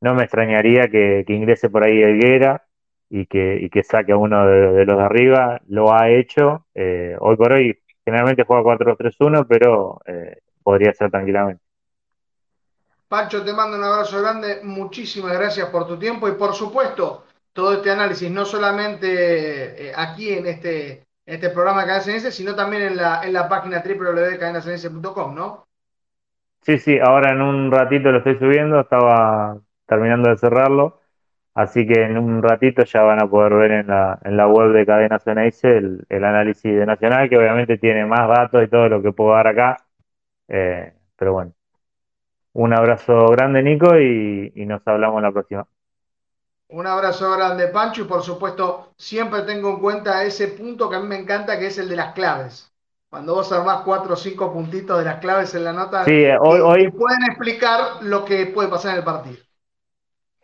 no 0.00 0.14
me 0.14 0.24
extrañaría 0.24 0.88
que, 0.88 1.24
ingrese 1.28 1.70
por 1.70 1.84
ahí 1.84 2.02
Elguera 2.02 2.64
y 3.10 3.26
que, 3.26 3.58
y 3.60 3.70
que 3.70 3.82
saque 3.82 4.12
a 4.12 4.16
uno 4.16 4.46
de, 4.46 4.84
los 4.84 4.98
de 4.98 5.04
arriba, 5.04 5.60
lo 5.68 5.92
ha 5.92 6.10
hecho. 6.10 6.66
Eh, 6.74 7.16
hoy 7.20 7.36
por 7.36 7.52
hoy 7.52 7.78
generalmente 8.04 8.44
juega 8.44 8.62
4-3-1, 8.62 9.46
pero 9.48 10.00
eh, 10.06 10.38
podría 10.62 10.92
ser 10.92 11.10
tranquilamente. 11.10 11.65
Pancho, 13.08 13.44
te 13.44 13.52
mando 13.52 13.76
un 13.76 13.84
abrazo 13.84 14.20
grande, 14.20 14.60
muchísimas 14.62 15.32
gracias 15.32 15.68
por 15.68 15.86
tu 15.86 15.98
tiempo 15.98 16.28
y 16.28 16.32
por 16.32 16.54
supuesto 16.54 17.24
todo 17.52 17.74
este 17.74 17.90
análisis, 17.90 18.30
no 18.30 18.44
solamente 18.44 19.88
eh, 19.88 19.92
aquí 19.96 20.32
en 20.32 20.46
este, 20.46 21.06
este 21.24 21.50
programa 21.50 21.82
de 21.82 21.88
Cadena 21.88 22.30
sino 22.30 22.54
también 22.54 22.82
en 22.82 22.96
la, 22.96 23.22
en 23.22 23.32
la 23.32 23.48
página 23.48 23.82
www.cadenacenense.com, 23.82 25.34
¿no? 25.34 25.66
Sí, 26.62 26.78
sí, 26.78 26.98
ahora 26.98 27.32
en 27.32 27.40
un 27.40 27.70
ratito 27.70 28.10
lo 28.10 28.18
estoy 28.18 28.38
subiendo, 28.38 28.80
estaba 28.80 29.56
terminando 29.86 30.28
de 30.28 30.36
cerrarlo 30.36 31.00
Así 31.56 31.86
que 31.86 32.02
en 32.02 32.18
un 32.18 32.42
ratito 32.42 32.84
ya 32.84 33.00
van 33.00 33.22
a 33.22 33.30
poder 33.30 33.54
ver 33.54 33.70
en 33.70 33.86
la, 33.86 34.18
en 34.24 34.36
la 34.36 34.46
web 34.46 34.72
de 34.72 34.84
Cadena 34.84 35.18
Ceneice 35.18 35.78
el, 35.78 36.04
el, 36.10 36.22
análisis 36.22 36.70
de 36.70 36.84
Nacional, 36.84 37.30
que 37.30 37.38
obviamente 37.38 37.78
tiene 37.78 38.04
más 38.04 38.28
datos 38.28 38.62
y 38.62 38.68
todo 38.68 38.90
lo 38.90 39.00
que 39.00 39.12
puedo 39.12 39.32
dar 39.32 39.46
acá. 39.46 39.78
Eh, 40.48 40.92
pero 41.16 41.32
bueno, 41.32 41.52
un 42.56 42.72
abrazo 42.72 43.28
grande, 43.28 43.62
Nico, 43.62 43.98
y, 43.98 44.64
nos 44.66 44.80
hablamos 44.86 45.20
la 45.20 45.30
próxima. 45.30 45.66
Un 46.68 46.86
abrazo 46.86 47.30
grande, 47.36 47.68
Pancho, 47.68 48.02
y 48.02 48.04
por 48.06 48.22
supuesto, 48.22 48.92
siempre 48.96 49.42
tengo 49.42 49.70
en 49.70 49.78
cuenta 49.78 50.24
ese 50.24 50.48
punto 50.48 50.88
que 50.88 50.96
a 50.96 51.00
mí 51.00 51.06
me 51.06 51.18
encanta, 51.18 51.58
que 51.58 51.66
es 51.66 51.78
el 51.78 51.88
de 51.88 51.96
las 51.96 52.14
claves. 52.14 52.72
Cuando 53.10 53.34
vos 53.34 53.52
armás 53.52 53.82
cuatro 53.84 54.14
o 54.14 54.16
cinco 54.16 54.52
puntitos 54.52 54.98
de 54.98 55.04
las 55.04 55.20
claves 55.20 55.54
en 55.54 55.64
la 55.64 55.72
nota, 55.74 56.04
sí, 56.04 56.24
hoy, 56.40 56.60
hoy... 56.60 56.90
pueden 56.90 57.24
explicar 57.24 58.02
lo 58.02 58.24
que 58.24 58.46
puede 58.46 58.68
pasar 58.68 58.92
en 58.92 58.98
el 58.98 59.04
partido. 59.04 59.36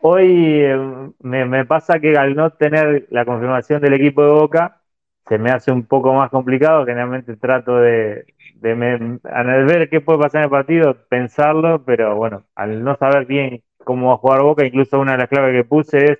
Hoy 0.02 0.60
eh, 0.60 1.10
me, 1.20 1.64
pasa 1.64 1.98
que 1.98 2.16
al 2.16 2.36
no 2.36 2.50
tener 2.50 3.06
la 3.10 3.24
confirmación 3.24 3.80
del 3.80 3.94
equipo 3.94 4.22
de 4.22 4.32
Boca, 4.32 4.82
se 5.26 5.38
me 5.38 5.50
hace 5.50 5.72
un 5.72 5.86
poco 5.86 6.12
más 6.12 6.28
complicado. 6.28 6.84
Generalmente 6.84 7.36
trato 7.36 7.76
de, 7.76 8.31
al 8.64 9.64
ver 9.64 9.90
qué 9.90 10.00
puede 10.00 10.18
pasar 10.18 10.40
en 10.40 10.44
el 10.44 10.50
partido, 10.50 10.96
pensarlo, 11.08 11.84
pero 11.84 12.16
bueno, 12.16 12.44
al 12.54 12.82
no 12.84 12.96
saber 12.96 13.26
bien 13.26 13.62
cómo 13.78 14.08
va 14.08 14.14
a 14.14 14.18
jugar 14.18 14.42
Boca, 14.42 14.66
incluso 14.66 15.00
una 15.00 15.12
de 15.12 15.18
las 15.18 15.28
claves 15.28 15.54
que 15.54 15.64
puse 15.64 16.12
es 16.12 16.18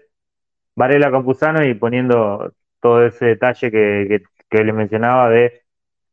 Varela 0.77 1.11
Campuzano 1.11 1.65
y 1.65 1.75
poniendo 1.75 2.53
todo 2.81 3.07
ese 3.07 3.27
detalle 3.27 3.71
que, 3.71 4.23
que 4.51 4.65
le 4.65 4.73
mencionaba 4.73 5.31
de 5.31 5.63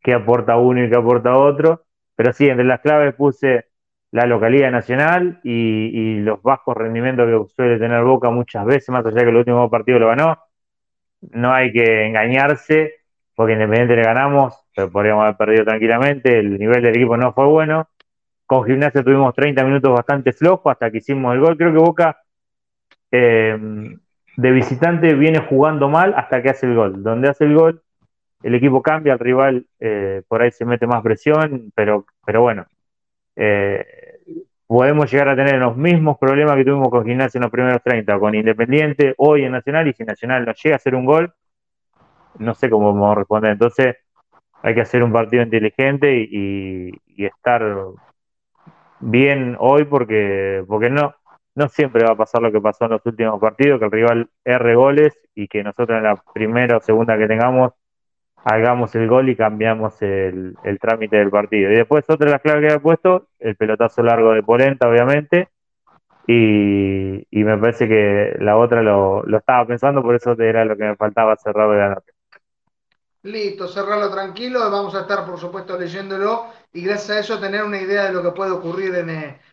qué 0.01 0.13
aporta 0.13 0.57
uno 0.57 0.83
y 0.83 0.89
qué 0.89 0.95
aporta 0.97 1.37
otro. 1.37 1.85
Pero 2.15 2.33
sí, 2.33 2.47
entre 2.47 2.65
las 2.65 2.81
claves 2.81 3.15
puse 3.15 3.69
la 4.11 4.25
localidad 4.25 4.71
nacional 4.71 5.39
y, 5.43 6.19
los 6.19 6.41
bajos 6.41 6.75
rendimientos 6.75 7.27
que 7.27 7.55
suele 7.55 7.79
tener 7.79 8.03
Boca 8.03 8.29
muchas 8.29 8.65
veces, 8.65 8.89
más 8.89 9.05
allá 9.05 9.21
que 9.23 9.29
el 9.29 9.35
último 9.37 9.69
partido 9.69 9.99
lo 9.99 10.07
ganó. 10.07 10.37
No 11.21 11.53
hay 11.53 11.71
que 11.71 12.05
engañarse, 12.07 12.98
porque 13.39 13.53
Independiente 13.53 13.95
le 13.95 14.03
ganamos, 14.03 14.65
pero 14.75 14.91
podríamos 14.91 15.23
haber 15.23 15.37
perdido 15.37 15.63
tranquilamente, 15.63 16.39
el 16.39 16.59
nivel 16.59 16.83
del 16.83 16.93
equipo 16.93 17.15
no 17.15 17.31
fue 17.31 17.45
bueno. 17.45 17.87
Con 18.45 18.65
Gimnasia 18.65 19.01
tuvimos 19.01 19.33
30 19.33 19.63
minutos 19.63 19.93
bastante 19.93 20.33
flojos 20.33 20.73
hasta 20.73 20.91
que 20.91 20.97
hicimos 20.97 21.33
el 21.33 21.39
gol. 21.39 21.55
Creo 21.55 21.71
que 21.71 21.79
Boca 21.79 22.21
eh, 23.09 23.57
de 24.35 24.51
visitante 24.51 25.13
viene 25.13 25.39
jugando 25.39 25.87
mal 25.87 26.15
hasta 26.17 26.41
que 26.41 26.49
hace 26.49 26.65
el 26.65 26.75
gol. 26.75 27.01
Donde 27.01 27.29
hace 27.29 27.45
el 27.45 27.55
gol, 27.55 27.81
el 28.43 28.55
equipo 28.55 28.81
cambia, 28.81 29.13
el 29.13 29.19
rival 29.19 29.65
eh, 29.79 30.21
por 30.27 30.41
ahí 30.41 30.51
se 30.51 30.65
mete 30.65 30.85
más 30.85 31.01
presión, 31.01 31.71
pero, 31.73 32.07
pero 32.25 32.41
bueno, 32.41 32.65
eh, 33.37 33.85
podemos 34.67 35.09
llegar 35.09 35.29
a 35.29 35.35
tener 35.37 35.55
los 35.59 35.77
mismos 35.77 36.17
problemas 36.17 36.57
que 36.57 36.65
tuvimos 36.65 36.89
con 36.89 37.05
Gimnasia 37.05 37.37
en 37.37 37.43
los 37.43 37.51
primeros 37.51 37.81
30, 37.83 38.19
con 38.19 38.35
Independiente, 38.35 39.13
hoy 39.15 39.45
en 39.45 39.53
Nacional, 39.53 39.87
y 39.87 39.93
si 39.93 40.03
Nacional 40.03 40.45
nos 40.45 40.61
llega 40.61 40.75
a 40.75 40.83
hacer 40.83 40.93
un 40.93 41.05
gol, 41.05 41.33
no 42.39 42.55
sé 42.55 42.69
cómo 42.69 42.93
vamos 42.93 43.11
a 43.11 43.19
responder. 43.19 43.51
Entonces, 43.51 43.97
hay 44.63 44.75
que 44.75 44.81
hacer 44.81 45.03
un 45.03 45.13
partido 45.13 45.43
inteligente 45.43 46.27
y, 46.29 46.91
y 47.07 47.25
estar 47.25 47.63
bien 48.99 49.55
hoy 49.59 49.85
porque, 49.85 50.63
porque 50.67 50.89
no, 50.89 51.15
no 51.55 51.69
siempre 51.69 52.03
va 52.03 52.11
a 52.11 52.17
pasar 52.17 52.41
lo 52.41 52.51
que 52.51 52.61
pasó 52.61 52.85
en 52.85 52.91
los 52.91 53.05
últimos 53.05 53.39
partidos, 53.39 53.79
que 53.79 53.85
el 53.85 53.91
rival 53.91 54.29
erre 54.43 54.75
goles 54.75 55.17
y 55.35 55.47
que 55.47 55.63
nosotros 55.63 55.97
en 55.97 56.03
la 56.03 56.15
primera 56.33 56.77
o 56.77 56.81
segunda 56.81 57.17
que 57.17 57.27
tengamos 57.27 57.73
hagamos 58.43 58.95
el 58.95 59.07
gol 59.07 59.29
y 59.29 59.35
cambiamos 59.35 60.01
el, 60.01 60.55
trámite 60.79 61.17
del 61.17 61.29
partido. 61.29 61.71
Y 61.71 61.75
después 61.75 62.05
otra 62.07 62.25
de 62.25 62.31
las 62.31 62.41
claves 62.41 62.61
que 62.61 62.67
había 62.67 62.81
puesto, 62.81 63.27
el 63.39 63.55
pelotazo 63.55 64.03
largo 64.03 64.33
de 64.33 64.43
Polenta, 64.43 64.87
obviamente, 64.87 65.49
y, 66.27 67.25
me 67.31 67.57
parece 67.57 67.87
que 67.87 68.35
la 68.39 68.57
otra 68.57 68.83
lo, 68.83 69.23
lo, 69.23 69.37
estaba 69.39 69.65
pensando, 69.65 70.01
por 70.03 70.15
eso 70.15 70.33
era 70.39 70.63
lo 70.65 70.77
que 70.77 70.83
me 70.83 70.95
faltaba 70.95 71.35
cerrar 71.37 71.69
de 71.71 71.77
la 71.77 71.89
noche. 71.89 72.11
Listo, 73.23 73.67
cerrarlo 73.67 74.09
tranquilo, 74.09 74.71
vamos 74.71 74.95
a 74.95 75.01
estar 75.01 75.25
por 75.25 75.37
supuesto 75.37 75.77
leyéndolo 75.77 76.45
y 76.71 76.81
gracias 76.81 77.09
a 77.09 77.19
eso 77.19 77.39
tener 77.39 77.63
una 77.63 77.77
idea 77.77 78.05
de 78.05 78.13
lo 78.13 78.23
que 78.23 78.31
puede 78.31 78.51
ocurrir 78.51 78.95
en 78.95 79.09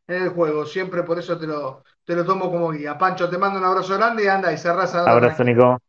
el, 0.06 0.28
juego. 0.28 0.64
Siempre 0.64 1.02
por 1.02 1.18
eso 1.18 1.36
te 1.36 1.48
lo, 1.48 1.82
te 2.04 2.14
lo 2.14 2.24
tomo 2.24 2.48
como 2.50 2.70
guía. 2.70 2.96
Pancho, 2.96 3.28
te 3.28 3.38
mando 3.38 3.58
un 3.58 3.64
abrazo 3.64 3.96
grande 3.96 4.22
y 4.22 4.28
anda 4.28 4.52
y 4.52 4.56
cerrás 4.56 4.94
a 4.94 5.02
Abrazo, 5.02 5.42
Nico. 5.42 5.80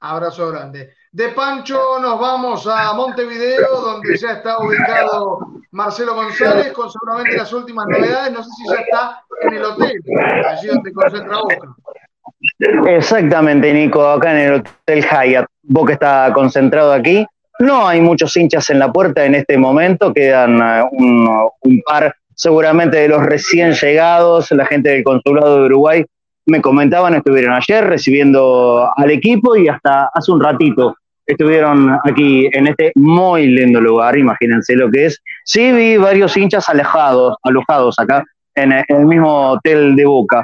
Abrazo 0.00 0.50
grande. 0.50 0.94
De 1.12 1.28
Pancho 1.28 2.00
nos 2.00 2.18
vamos 2.18 2.66
a 2.66 2.92
Montevideo, 2.92 3.80
donde 3.80 4.16
ya 4.16 4.32
está 4.32 4.58
ubicado 4.58 5.38
Marcelo 5.70 6.14
González, 6.14 6.72
con 6.72 6.90
seguramente 6.90 7.36
las 7.36 7.52
últimas 7.52 7.86
novedades. 7.86 8.32
No 8.32 8.42
sé 8.42 8.50
si 8.56 8.68
ya 8.68 8.80
está 8.80 9.24
en 9.42 9.54
el 9.54 9.64
hotel, 9.64 10.02
allí 10.46 10.66
donde 10.66 10.92
concentra 10.92 11.38
Boca. 11.38 11.76
Exactamente, 12.86 13.72
Nico, 13.72 14.04
acá 14.06 14.32
en 14.32 14.38
el 14.38 14.54
Hotel 14.60 15.04
Hyatt. 15.04 15.47
Boca 15.62 15.94
está 15.94 16.32
concentrado 16.32 16.92
aquí. 16.92 17.26
No 17.60 17.88
hay 17.88 18.00
muchos 18.00 18.36
hinchas 18.36 18.70
en 18.70 18.78
la 18.78 18.92
puerta 18.92 19.24
en 19.24 19.34
este 19.34 19.58
momento, 19.58 20.12
quedan 20.12 20.60
eh, 20.60 20.84
un, 20.92 21.82
par 21.84 22.14
seguramente 22.34 22.98
de 22.98 23.08
los 23.08 23.24
recién 23.24 23.72
llegados, 23.72 24.52
la 24.52 24.64
gente 24.64 24.90
del 24.90 25.02
Consulado 25.02 25.60
de 25.60 25.66
Uruguay 25.66 26.04
me 26.46 26.62
comentaban, 26.62 27.14
estuvieron 27.14 27.52
ayer 27.52 27.84
recibiendo 27.84 28.88
al 28.96 29.10
equipo 29.10 29.56
y 29.56 29.68
hasta 29.68 30.08
hace 30.14 30.32
un 30.32 30.40
ratito 30.40 30.96
estuvieron 31.28 31.98
aquí 32.04 32.48
en 32.52 32.68
este 32.68 32.90
muy 32.94 33.46
lindo 33.46 33.80
lugar, 33.80 34.16
imagínense 34.16 34.74
lo 34.74 34.90
que 34.90 35.06
es. 35.06 35.22
Sí 35.44 35.72
vi 35.72 35.98
varios 35.98 36.36
hinchas 36.36 36.68
alejados, 36.68 37.36
alojados 37.42 37.98
acá 37.98 38.24
en 38.54 38.72
el 38.72 39.04
mismo 39.04 39.50
hotel 39.50 39.94
de 39.94 40.06
Boca. 40.06 40.42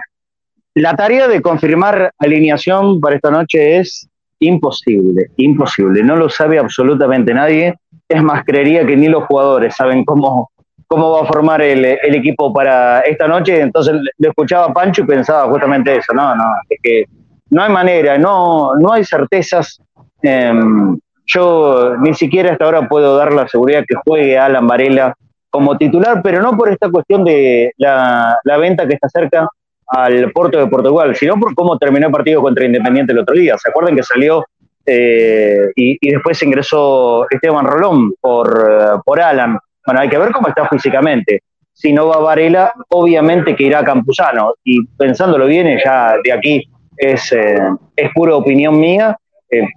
La 0.74 0.94
tarea 0.94 1.26
de 1.26 1.40
confirmar 1.40 2.12
alineación 2.18 3.00
para 3.00 3.16
esta 3.16 3.30
noche 3.30 3.78
es 3.78 4.08
imposible, 4.46 5.30
imposible. 5.36 6.02
No 6.02 6.16
lo 6.16 6.28
sabe 6.28 6.58
absolutamente 6.58 7.34
nadie. 7.34 7.74
Es 8.08 8.22
más, 8.22 8.44
creería 8.44 8.86
que 8.86 8.96
ni 8.96 9.08
los 9.08 9.24
jugadores 9.24 9.74
saben 9.74 10.04
cómo, 10.04 10.50
cómo 10.86 11.12
va 11.12 11.22
a 11.22 11.26
formar 11.26 11.62
el, 11.62 11.84
equipo 11.84 12.52
para 12.52 13.00
esta 13.00 13.26
noche. 13.26 13.60
Entonces 13.60 13.94
le 14.18 14.28
escuchaba 14.28 14.66
a 14.66 14.72
Pancho 14.72 15.02
y 15.02 15.06
pensaba 15.06 15.50
justamente 15.50 15.96
eso. 15.96 16.12
No, 16.14 16.34
no, 16.34 16.44
es 16.68 16.78
que 16.82 17.04
no 17.50 17.62
hay 17.62 17.72
manera, 17.72 18.18
no, 18.18 18.74
no 18.76 18.92
hay 18.92 19.04
certezas. 19.04 19.80
Em, 20.22 20.98
yo 21.26 21.96
ni 21.98 22.14
siquiera 22.14 22.52
hasta 22.52 22.64
ahora 22.64 22.88
puedo 22.88 23.16
dar 23.16 23.32
la 23.32 23.48
seguridad 23.48 23.84
que 23.86 23.94
juegue 24.04 24.38
Alan 24.38 24.66
Varela 24.66 25.14
como 25.50 25.78
titular, 25.78 26.20
pero 26.22 26.42
no 26.42 26.56
por 26.56 26.68
esta 26.68 26.90
cuestión 26.90 27.24
de 27.24 27.72
la 27.76 28.38
venta 28.58 28.86
que 28.86 28.94
está 28.94 29.08
cerca 29.08 29.48
al 29.88 30.32
Porto 30.32 30.58
de 30.58 30.66
Portugal, 30.66 31.14
sino 31.14 31.38
por 31.38 31.54
cómo 31.54 31.78
terminó 31.78 32.06
el 32.06 32.12
partido 32.12 32.42
contra 32.42 32.64
Independiente 32.64 33.12
el 33.12 33.20
otro 33.20 33.34
día. 33.34 33.56
¿Se 33.58 33.68
acuerdan 33.68 33.96
que 33.96 34.02
salió 34.02 34.44
eh, 34.86 35.70
y, 35.76 36.10
después 36.10 36.42
ingresó 36.42 37.26
Esteban 37.30 37.66
Rolón 37.66 38.14
por, 38.20 38.66
eh, 38.70 39.00
por 39.04 39.20
Alan? 39.20 39.58
Bueno, 39.86 40.00
hay 40.00 40.08
que 40.08 40.18
ver 40.18 40.32
cómo 40.32 40.48
está 40.48 40.68
físicamente. 40.68 41.42
Si 41.72 41.92
no 41.92 42.08
va 42.08 42.18
Varela, 42.18 42.72
obviamente 42.90 43.54
que 43.56 43.64
irá 43.64 43.84
Campuzano. 43.84 44.54
Y 44.64 44.84
pensándolo 44.86 45.46
bien, 45.46 45.78
ya 45.84 46.14
de 46.22 46.32
aquí 46.32 46.62
es, 46.96 47.32
eh, 47.32 47.58
es 47.96 48.10
pura 48.14 48.36
opinión 48.36 48.78
mía. 48.78 49.16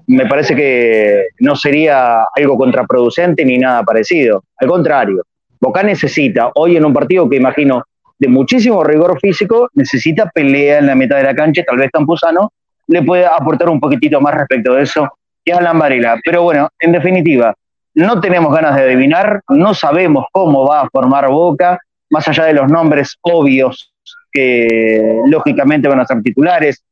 me 0.07 0.25
parece 0.25 0.55
que 0.55 1.27
no 1.39 1.55
sería 1.55 2.23
algo 2.35 2.57
contraproducente 2.57 3.45
ni 3.45 3.57
nada 3.57 3.83
parecido. 3.83 4.43
Al 4.57 4.67
contrario, 4.67 5.23
Boca 5.59 5.83
necesita, 5.83 6.51
hoy 6.55 6.77
en 6.77 6.85
un 6.85 6.93
partido 6.93 7.27
que 7.29 7.37
imagino 7.37 7.83
de 8.19 8.27
muchísimo 8.27 8.83
rigor 8.83 9.19
físico, 9.19 9.69
necesita 9.73 10.29
pelea 10.29 10.79
en 10.79 10.87
la 10.87 10.95
mitad 10.95 11.17
de 11.17 11.23
la 11.23 11.35
cancha, 11.35 11.63
tal 11.63 11.77
vez 11.77 11.89
Campuzano 11.91 12.51
le 12.87 13.03
puede 13.03 13.25
aportar 13.25 13.69
un 13.69 13.79
poquitito 13.79 14.19
más 14.21 14.33
respecto 14.33 14.73
de 14.73 14.83
eso 14.83 15.09
que 15.43 15.53
Alan 15.53 15.77
Varela. 15.77 16.19
Pero 16.23 16.43
bueno, 16.43 16.69
en 16.79 16.93
definitiva, 16.93 17.53
no 17.95 18.19
tenemos 18.21 18.53
ganas 18.53 18.75
de 18.75 18.83
adivinar, 18.83 19.41
no 19.49 19.73
sabemos 19.73 20.25
cómo 20.31 20.67
va 20.67 20.81
a 20.81 20.89
formar 20.89 21.29
Boca, 21.29 21.79
más 22.09 22.27
allá 22.27 22.45
de 22.45 22.53
los 22.53 22.69
nombres 22.71 23.17
obvios 23.21 23.93
que 24.31 25.19
lógicamente 25.25 25.87
van 25.87 25.99
a 25.99 26.05
ser 26.05 26.21
titulares, 26.21 26.83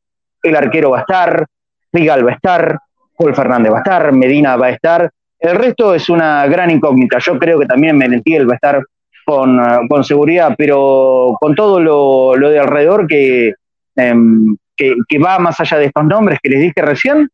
el 0.42 0.54
arquero 0.54 0.90
va 0.90 0.98
a 0.98 1.00
estar, 1.00 1.46
Rigal 1.92 2.26
va 2.26 2.32
a 2.32 2.34
estar, 2.34 2.78
Paul 3.16 3.34
Fernández 3.34 3.72
va 3.72 3.78
a 3.78 3.80
estar, 3.80 4.12
Medina 4.12 4.56
va 4.56 4.66
a 4.66 4.70
estar, 4.70 5.10
el 5.38 5.56
resto 5.56 5.94
es 5.94 6.08
una 6.08 6.46
gran 6.46 6.70
incógnita. 6.70 7.18
Yo 7.18 7.38
creo 7.38 7.58
que 7.58 7.66
también 7.66 7.96
Merentiel 7.96 8.48
va 8.48 8.52
a 8.52 8.56
estar 8.56 8.84
con, 9.26 9.60
con 9.88 10.04
seguridad, 10.04 10.54
pero 10.56 11.36
con 11.40 11.56
todo 11.56 11.80
lo, 11.80 12.36
lo 12.36 12.48
de 12.48 12.60
alrededor 12.60 13.08
em, 13.10 14.56
que, 14.76 14.94
que, 15.08 15.18
va 15.18 15.40
más 15.40 15.58
allá 15.58 15.78
de 15.78 15.86
estos 15.86 16.04
nombres 16.04 16.38
que 16.40 16.48
les 16.48 16.60
dije 16.60 16.80
recién, 16.80 17.28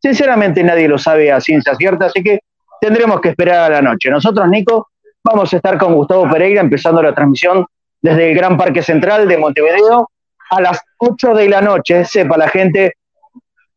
sinceramente 0.00 0.64
nadie 0.64 0.88
lo 0.88 0.96
sabe 0.96 1.30
a 1.30 1.40
ciencia 1.42 1.74
cierta, 1.74 2.06
así 2.06 2.22
que 2.22 2.40
tendremos 2.80 3.20
que 3.20 3.28
esperar 3.28 3.70
a 3.70 3.74
la 3.74 3.82
noche. 3.82 4.08
Nosotros, 4.10 4.48
Nico, 4.48 4.88
vamos 5.22 5.52
a 5.52 5.56
estar 5.56 5.76
con 5.76 5.94
Gustavo 5.94 6.26
Pereira 6.30 6.62
empezando 6.62 7.02
la 7.02 7.14
transmisión 7.14 7.66
desde 8.00 8.30
el 8.30 8.36
Gran 8.36 8.56
Parque 8.56 8.82
Central 8.82 9.28
de 9.28 9.36
Montevideo 9.36 10.08
a 10.50 10.60
las 10.62 10.80
8 10.96 11.34
de 11.34 11.48
la 11.50 11.60
noche. 11.60 12.06
Sepa 12.06 12.38
la 12.38 12.48
gente 12.48 12.94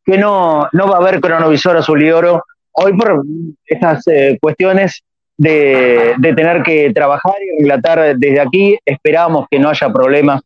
que 0.06 0.18
no, 0.18 0.70
no 0.72 0.88
va 0.88 0.96
a 0.96 1.00
haber 1.00 1.20
cronovisor 1.20 1.76
azul 1.76 2.02
y 2.02 2.10
oro 2.10 2.42
hoy 2.72 2.96
por 2.96 3.22
estas 3.66 4.08
eh, 4.08 4.38
cuestiones 4.40 5.04
de, 5.40 6.16
tener 6.22 6.62
que 6.64 6.92
trabajar 6.94 7.36
y 7.42 7.64
relatar 7.64 8.18
desde 8.18 8.42
aquí. 8.42 8.78
Esperamos 8.86 9.48
que 9.50 9.58
no 9.58 9.70
haya 9.70 9.90
problemas 9.90 10.42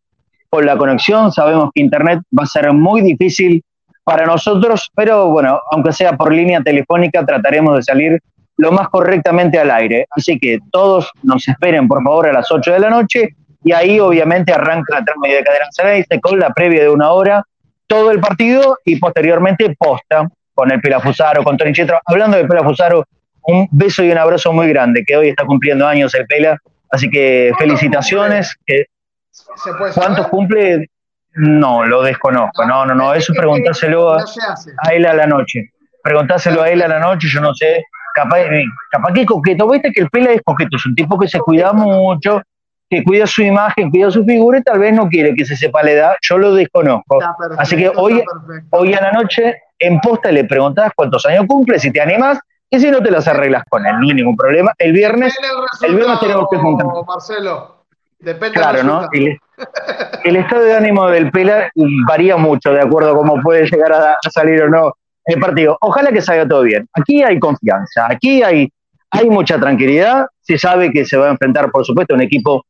con 0.49 0.65
la 0.65 0.77
conexión. 0.77 1.31
Sabemos 1.31 1.71
que 1.73 1.81
Internet 1.81 2.19
va 2.37 2.43
a 2.43 2.47
ser 2.47 2.71
muy 2.71 3.01
difícil 3.01 3.63
para 4.03 4.25
nosotros, 4.25 4.89
pero 4.93 5.29
bueno, 5.29 5.59
aunque 5.71 5.93
sea 5.93 6.15
por 6.15 6.31
línea 6.31 6.61
telefónica, 6.61 7.25
trataremos 7.25 7.77
de 7.77 7.83
salir 7.83 8.19
lo 8.57 8.71
más 8.71 8.89
correctamente 8.89 9.57
al 9.57 9.71
aire. 9.71 10.05
Así 10.11 10.37
que 10.37 10.59
todos 10.71 11.09
nos 11.23 11.47
esperen, 11.47 11.87
por 11.87 12.03
favor, 12.03 12.27
a 12.27 12.33
las 12.33 12.51
8 12.51 12.73
de 12.73 12.79
la 12.79 12.89
noche 12.89 13.29
y 13.63 13.71
ahí 13.71 13.99
obviamente 13.99 14.53
arranca 14.53 14.99
la 14.99 15.05
trama 15.05 15.27
de 15.27 15.43
Cadena 15.43 16.19
con 16.21 16.37
la 16.37 16.49
previa 16.51 16.83
de 16.83 16.89
una 16.89 17.11
hora, 17.11 17.43
todo 17.87 18.11
el 18.11 18.19
partido 18.19 18.77
y 18.85 18.97
posteriormente 18.97 19.73
posta 19.79 20.27
con 20.53 20.71
el 20.71 20.81
Pelafusaro, 20.81 21.43
con 21.43 21.57
Tony 21.57 21.71
Chetro. 21.71 21.99
Hablando 22.05 22.37
de 22.37 22.45
Pelafusaro, 22.45 23.05
un 23.43 23.67
beso 23.71 24.03
y 24.03 24.11
un 24.11 24.17
abrazo 24.17 24.53
muy 24.53 24.69
grande, 24.69 25.03
que 25.05 25.15
hoy 25.15 25.29
está 25.29 25.45
cumpliendo 25.45 25.87
años 25.87 26.13
el 26.15 26.25
Pela, 26.25 26.57
así 26.91 27.09
que 27.09 27.51
felicitaciones. 27.57 28.55
¿Cuántos 29.93 30.27
cumple? 30.27 30.89
No, 31.35 31.85
lo 31.85 32.03
desconozco, 32.03 32.65
no, 32.65 32.85
no, 32.85 32.93
no, 32.93 33.13
eso 33.13 33.33
preguntárselo 33.33 34.13
a, 34.13 34.23
él 34.91 35.05
a 35.05 35.13
la 35.15 35.25
noche, 35.25 35.71
preguntárselo 36.03 36.61
a 36.61 36.69
él 36.69 36.81
a 36.83 36.87
la 36.87 36.99
noche, 36.99 37.27
yo 37.27 37.41
no 37.41 37.55
sé, 37.55 37.83
capaz, 38.13 38.41
eh, 38.41 38.65
capaz 38.91 39.13
que 39.13 39.25
coqueto, 39.25 39.67
viste 39.67 39.91
que 39.91 40.01
el 40.01 40.09
Pela 40.11 40.31
es 40.31 40.41
coqueto, 40.45 40.77
es 40.77 40.85
un 40.85 40.93
tipo 40.93 41.17
que 41.17 41.27
se 41.27 41.39
cuida 41.39 41.73
mucho, 41.73 42.39
que 42.87 43.03
cuida 43.03 43.25
su 43.25 43.41
imagen, 43.41 43.89
cuida 43.89 44.11
su 44.11 44.23
figura 44.23 44.59
y 44.59 44.61
tal 44.61 44.77
vez 44.77 44.93
no 44.93 45.09
quiere 45.09 45.33
que 45.33 45.43
se 45.43 45.55
sepa 45.55 45.81
la 45.81 45.91
edad, 45.91 46.15
yo 46.21 46.37
lo 46.37 46.53
desconozco. 46.53 47.17
Así 47.57 47.75
que 47.75 47.91
hoy, 47.95 48.23
hoy 48.69 48.93
a 48.93 49.01
la 49.01 49.11
noche 49.11 49.55
en 49.79 49.99
posta 49.99 50.31
le 50.31 50.43
preguntás 50.43 50.91
cuántos 50.95 51.25
años 51.25 51.45
cumple, 51.47 51.79
si 51.79 51.91
te 51.91 51.99
animas, 51.99 52.39
y 52.73 52.79
si 52.79 52.89
no 52.89 53.03
te 53.03 53.11
las 53.11 53.27
arreglas 53.27 53.63
con 53.69 53.85
él, 53.85 53.93
no 53.99 54.07
hay 54.07 54.15
ningún 54.15 54.35
problema. 54.35 54.73
El 54.79 54.93
viernes, 54.93 55.37
el, 55.83 55.95
viernes 55.95 56.19
tenemos 56.19 56.47
que 56.49 56.57
juntar. 56.57 56.87
Marcelo, 57.07 57.83
depende 58.17 58.55
Claro, 58.55 58.81
¿no? 58.81 59.07
El, 59.11 60.35
estado 60.35 60.63
de 60.63 60.75
ánimo 60.75 61.07
del 61.07 61.29
Pela 61.29 61.69
varía 62.07 62.35
mucho 62.35 62.73
de 62.73 62.81
acuerdo 62.81 63.11
a 63.11 63.15
cómo 63.15 63.39
puede 63.43 63.67
llegar 63.67 63.93
a, 63.93 64.17
salir 64.31 64.63
o 64.63 64.69
no 64.69 64.93
el 65.25 65.39
partido. 65.39 65.77
Ojalá 65.81 66.11
que 66.11 66.19
salga 66.19 66.47
todo 66.47 66.63
bien. 66.63 66.89
Aquí 66.93 67.21
hay 67.21 67.37
confianza, 67.37 68.07
aquí 68.09 68.41
hay, 68.41 68.67
hay 69.11 69.29
mucha 69.29 69.59
tranquilidad. 69.59 70.25
Se 70.41 70.57
sabe 70.57 70.91
que 70.91 71.05
se 71.05 71.15
va 71.15 71.27
a 71.27 71.31
enfrentar, 71.31 71.69
por 71.69 71.85
supuesto, 71.85 72.15
a 72.15 72.17
un 72.17 72.23
equipo 72.23 72.65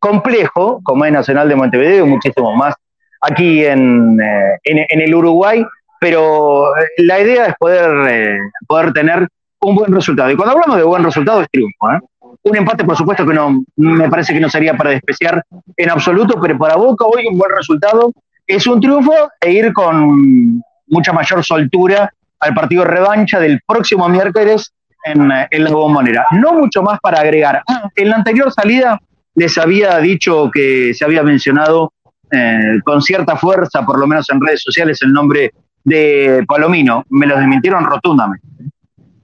complejo, 0.00 0.80
como 0.82 1.04
es 1.04 1.12
Nacional 1.12 1.48
de 1.48 1.54
Montevideo 1.54 2.04
y 2.04 2.08
muchísimo 2.08 2.56
más 2.56 2.74
aquí 3.20 3.64
en, 3.64 4.20
eh, 4.20 4.58
en, 4.64 5.00
el 5.00 5.14
Uruguay, 5.14 5.64
pero 6.00 6.76
eh, 6.76 6.86
la 6.98 7.20
idea 7.20 7.46
es 7.46 7.54
poder, 7.56 8.08
eh, 8.10 8.38
poder 8.66 8.92
tener 8.92 9.28
un 9.64 9.74
buen 9.74 9.92
resultado. 9.92 10.30
Y 10.30 10.36
cuando 10.36 10.54
hablamos 10.54 10.76
de 10.76 10.82
buen 10.82 11.04
resultado 11.04 11.42
es 11.42 11.48
triunfo. 11.50 11.90
¿eh? 11.90 12.00
Un 12.42 12.56
empate, 12.56 12.84
por 12.84 12.96
supuesto, 12.96 13.26
que 13.26 13.34
no 13.34 13.64
me 13.76 14.08
parece 14.08 14.32
que 14.32 14.40
no 14.40 14.48
sería 14.48 14.76
para 14.76 14.90
despreciar 14.90 15.42
en 15.76 15.90
absoluto, 15.90 16.38
pero 16.40 16.58
para 16.58 16.76
Boca 16.76 17.04
hoy 17.06 17.26
un 17.26 17.38
buen 17.38 17.50
resultado 17.56 18.12
es 18.46 18.66
un 18.66 18.80
triunfo 18.80 19.12
e 19.40 19.52
ir 19.52 19.72
con 19.72 20.62
mucha 20.88 21.12
mayor 21.12 21.44
soltura 21.44 22.12
al 22.40 22.54
partido 22.54 22.84
revancha 22.84 23.40
del 23.40 23.60
próximo 23.66 24.08
miércoles 24.08 24.72
en, 25.04 25.30
en 25.50 25.64
la 25.64 25.70
bombonera. 25.70 26.26
No 26.32 26.52
mucho 26.52 26.82
más 26.82 26.98
para 27.00 27.20
agregar. 27.20 27.62
Ah, 27.66 27.88
en 27.94 28.10
la 28.10 28.16
anterior 28.16 28.52
salida 28.52 29.00
les 29.34 29.56
había 29.58 29.98
dicho 29.98 30.50
que 30.52 30.92
se 30.94 31.04
había 31.04 31.22
mencionado 31.22 31.92
eh, 32.30 32.80
con 32.84 33.02
cierta 33.02 33.36
fuerza, 33.36 33.84
por 33.84 33.98
lo 33.98 34.06
menos 34.06 34.28
en 34.30 34.40
redes 34.40 34.62
sociales, 34.62 34.98
el 35.02 35.12
nombre 35.12 35.52
de 35.82 36.44
Palomino. 36.46 37.04
Me 37.10 37.26
lo 37.26 37.36
desmintieron 37.36 37.84
rotundamente. 37.84 38.46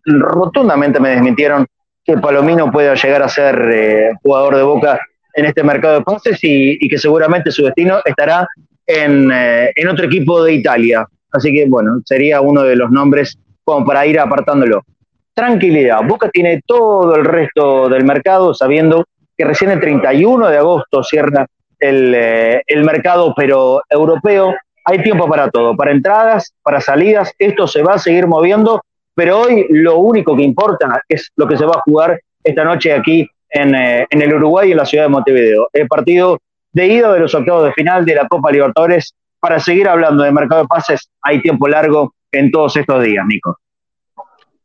Rotundamente 0.04 1.00
me 1.00 1.10
desmintieron 1.10 1.66
que 2.04 2.18
Palomino 2.18 2.70
pueda 2.70 2.94
llegar 2.94 3.22
a 3.22 3.28
ser 3.28 3.70
eh, 3.72 4.10
jugador 4.22 4.56
de 4.56 4.62
Boca 4.62 5.00
en 5.34 5.44
este 5.44 5.62
mercado 5.62 5.94
de 5.94 6.02
pases 6.02 6.38
y, 6.42 6.88
que 6.88 6.98
seguramente 6.98 7.50
su 7.50 7.64
destino 7.64 8.00
estará 8.04 8.46
en, 8.86 9.30
eh, 9.32 9.72
en, 9.74 9.88
otro 9.88 10.06
equipo 10.06 10.42
de 10.42 10.54
Italia. 10.54 11.06
Así 11.32 11.52
que 11.52 11.66
bueno, 11.66 12.00
sería 12.04 12.40
uno 12.40 12.62
de 12.62 12.76
los 12.76 12.90
nombres 12.90 13.38
como 13.64 13.86
para 13.86 14.06
ir 14.06 14.18
apartándolo. 14.18 14.82
Tranquilidad, 15.34 16.00
Boca 16.06 16.28
tiene 16.30 16.60
todo 16.66 17.14
el 17.14 17.24
resto 17.24 17.88
del 17.88 18.04
mercado 18.04 18.52
sabiendo 18.52 19.04
que 19.36 19.44
recién 19.44 19.70
el 19.70 19.80
31 19.80 20.48
de 20.48 20.58
agosto 20.58 21.04
cierra 21.04 21.46
el, 21.78 22.14
eh, 22.14 22.62
el 22.66 22.84
mercado, 22.84 23.32
pero 23.34 23.82
europeo. 23.88 24.54
Hay 24.84 25.02
tiempo 25.02 25.28
para 25.28 25.50
todo, 25.50 25.76
para 25.76 25.92
entradas, 25.92 26.52
para 26.62 26.80
salidas, 26.80 27.32
esto 27.38 27.66
se 27.66 27.82
va 27.82 27.94
a 27.94 27.98
seguir 27.98 28.26
moviendo 28.26 28.82
pero 29.20 29.40
hoy 29.40 29.66
lo 29.68 29.98
único 29.98 30.34
que 30.34 30.42
importa 30.42 31.02
es 31.06 31.30
lo 31.36 31.46
que 31.46 31.58
se 31.58 31.66
va 31.66 31.72
a 31.72 31.82
jugar 31.82 32.18
esta 32.42 32.64
noche 32.64 32.90
aquí 32.90 33.28
en, 33.50 33.74
eh, 33.74 34.06
en 34.08 34.22
el 34.22 34.32
Uruguay, 34.32 34.70
en 34.70 34.78
la 34.78 34.86
ciudad 34.86 35.04
de 35.04 35.10
Montevideo. 35.10 35.68
El 35.74 35.88
partido 35.88 36.38
de 36.72 36.86
ida 36.86 37.12
de 37.12 37.20
los 37.20 37.34
octavos 37.34 37.64
de 37.64 37.72
final 37.74 38.06
de 38.06 38.14
la 38.14 38.26
Copa 38.26 38.50
Libertadores. 38.50 39.12
Para 39.38 39.60
seguir 39.60 39.90
hablando 39.90 40.24
de 40.24 40.32
mercado 40.32 40.62
de 40.62 40.68
pases, 40.68 41.10
hay 41.20 41.42
tiempo 41.42 41.68
largo 41.68 42.14
en 42.32 42.50
todos 42.50 42.74
estos 42.78 43.04
días, 43.04 43.22
Nico. 43.26 43.58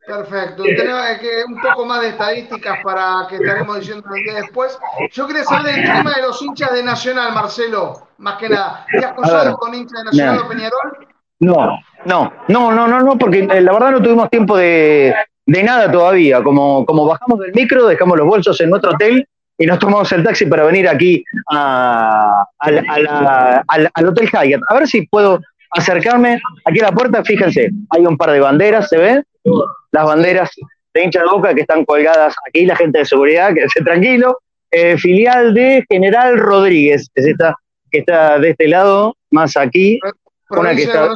Perfecto. 0.08 0.64
Tenemos 0.64 1.02
que 1.20 1.44
un 1.50 1.60
poco 1.60 1.86
más 1.86 2.00
de 2.00 2.08
estadísticas 2.08 2.78
para 2.82 3.28
que 3.28 3.36
estaremos 3.36 3.78
diciendo 3.82 4.08
el 4.16 4.24
día 4.24 4.36
después. 4.36 4.80
Yo 5.12 5.28
quería 5.28 5.44
saber 5.44 5.76
del 5.76 5.84
tema 5.84 6.14
de 6.16 6.22
los 6.22 6.42
hinchas 6.42 6.72
de 6.72 6.82
Nacional, 6.82 7.34
Marcelo, 7.34 8.08
más 8.20 8.38
que 8.38 8.48
nada. 8.48 8.86
¿Te 8.90 9.06
has 9.06 9.56
con 9.58 9.74
hinchas 9.76 10.00
de 10.00 10.06
Nacional 10.06 10.40
o 10.46 10.48
Peñarol? 10.48 11.15
No, 11.40 11.80
no, 12.06 12.34
no, 12.48 12.72
no, 12.72 12.88
no, 12.88 13.02
no, 13.02 13.18
porque 13.18 13.40
eh, 13.40 13.62
la 13.62 13.74
verdad 13.74 13.92
no 13.92 14.02
tuvimos 14.02 14.30
tiempo 14.30 14.56
de, 14.58 15.14
de 15.46 15.64
nada 15.64 15.92
todavía. 15.92 16.42
Como, 16.42 16.86
como 16.86 17.06
bajamos 17.06 17.40
del 17.40 17.54
micro, 17.54 17.88
dejamos 17.88 18.18
los 18.18 18.28
bolsos 18.28 18.60
en 18.62 18.70
nuestro 18.70 18.92
hotel 18.92 19.28
y 19.58 19.66
nos 19.66 19.80
tomamos 19.80 20.12
el 20.12 20.24
taxi 20.24 20.46
para 20.46 20.66
venir 20.66 20.88
aquí 20.88 21.24
a, 21.52 22.46
al, 22.60 22.86
al, 23.68 24.08
Hotel 24.08 24.30
Hyatt. 24.30 24.62
A 24.70 24.74
ver 24.76 24.88
si 24.88 25.08
puedo 25.08 25.40
acercarme 25.72 26.40
aquí 26.66 26.80
a 26.80 26.84
la 26.84 26.92
puerta. 26.92 27.24
Fíjense, 27.24 27.70
hay 27.90 28.06
un 28.06 28.18
par 28.18 28.32
de 28.32 28.40
banderas, 28.40 28.90
¿se 28.90 28.98
ven? 28.98 29.24
Las 29.92 30.06
banderas 30.06 30.52
de 30.94 31.04
hincha 31.04 31.20
de 31.20 31.26
boca 31.26 31.54
que 31.54 31.62
están 31.62 31.86
colgadas 31.86 32.36
aquí, 32.48 32.66
la 32.66 32.76
gente 32.76 33.00
de 33.00 33.06
seguridad, 33.06 33.54
que 33.54 33.64
esté 33.64 33.82
tranquilo. 33.84 34.40
Eh, 34.72 34.98
filial 34.98 35.54
de 35.54 35.86
General 35.90 36.38
Rodríguez, 36.38 37.08
es 37.16 37.26
esta 37.26 37.56
que 37.92 38.00
está 38.00 38.40
de 38.40 38.50
este 38.50 38.68
lado, 38.68 39.16
más 39.32 39.56
aquí 39.56 40.00
una 40.50 40.76
que 40.76 40.84
está, 40.84 41.10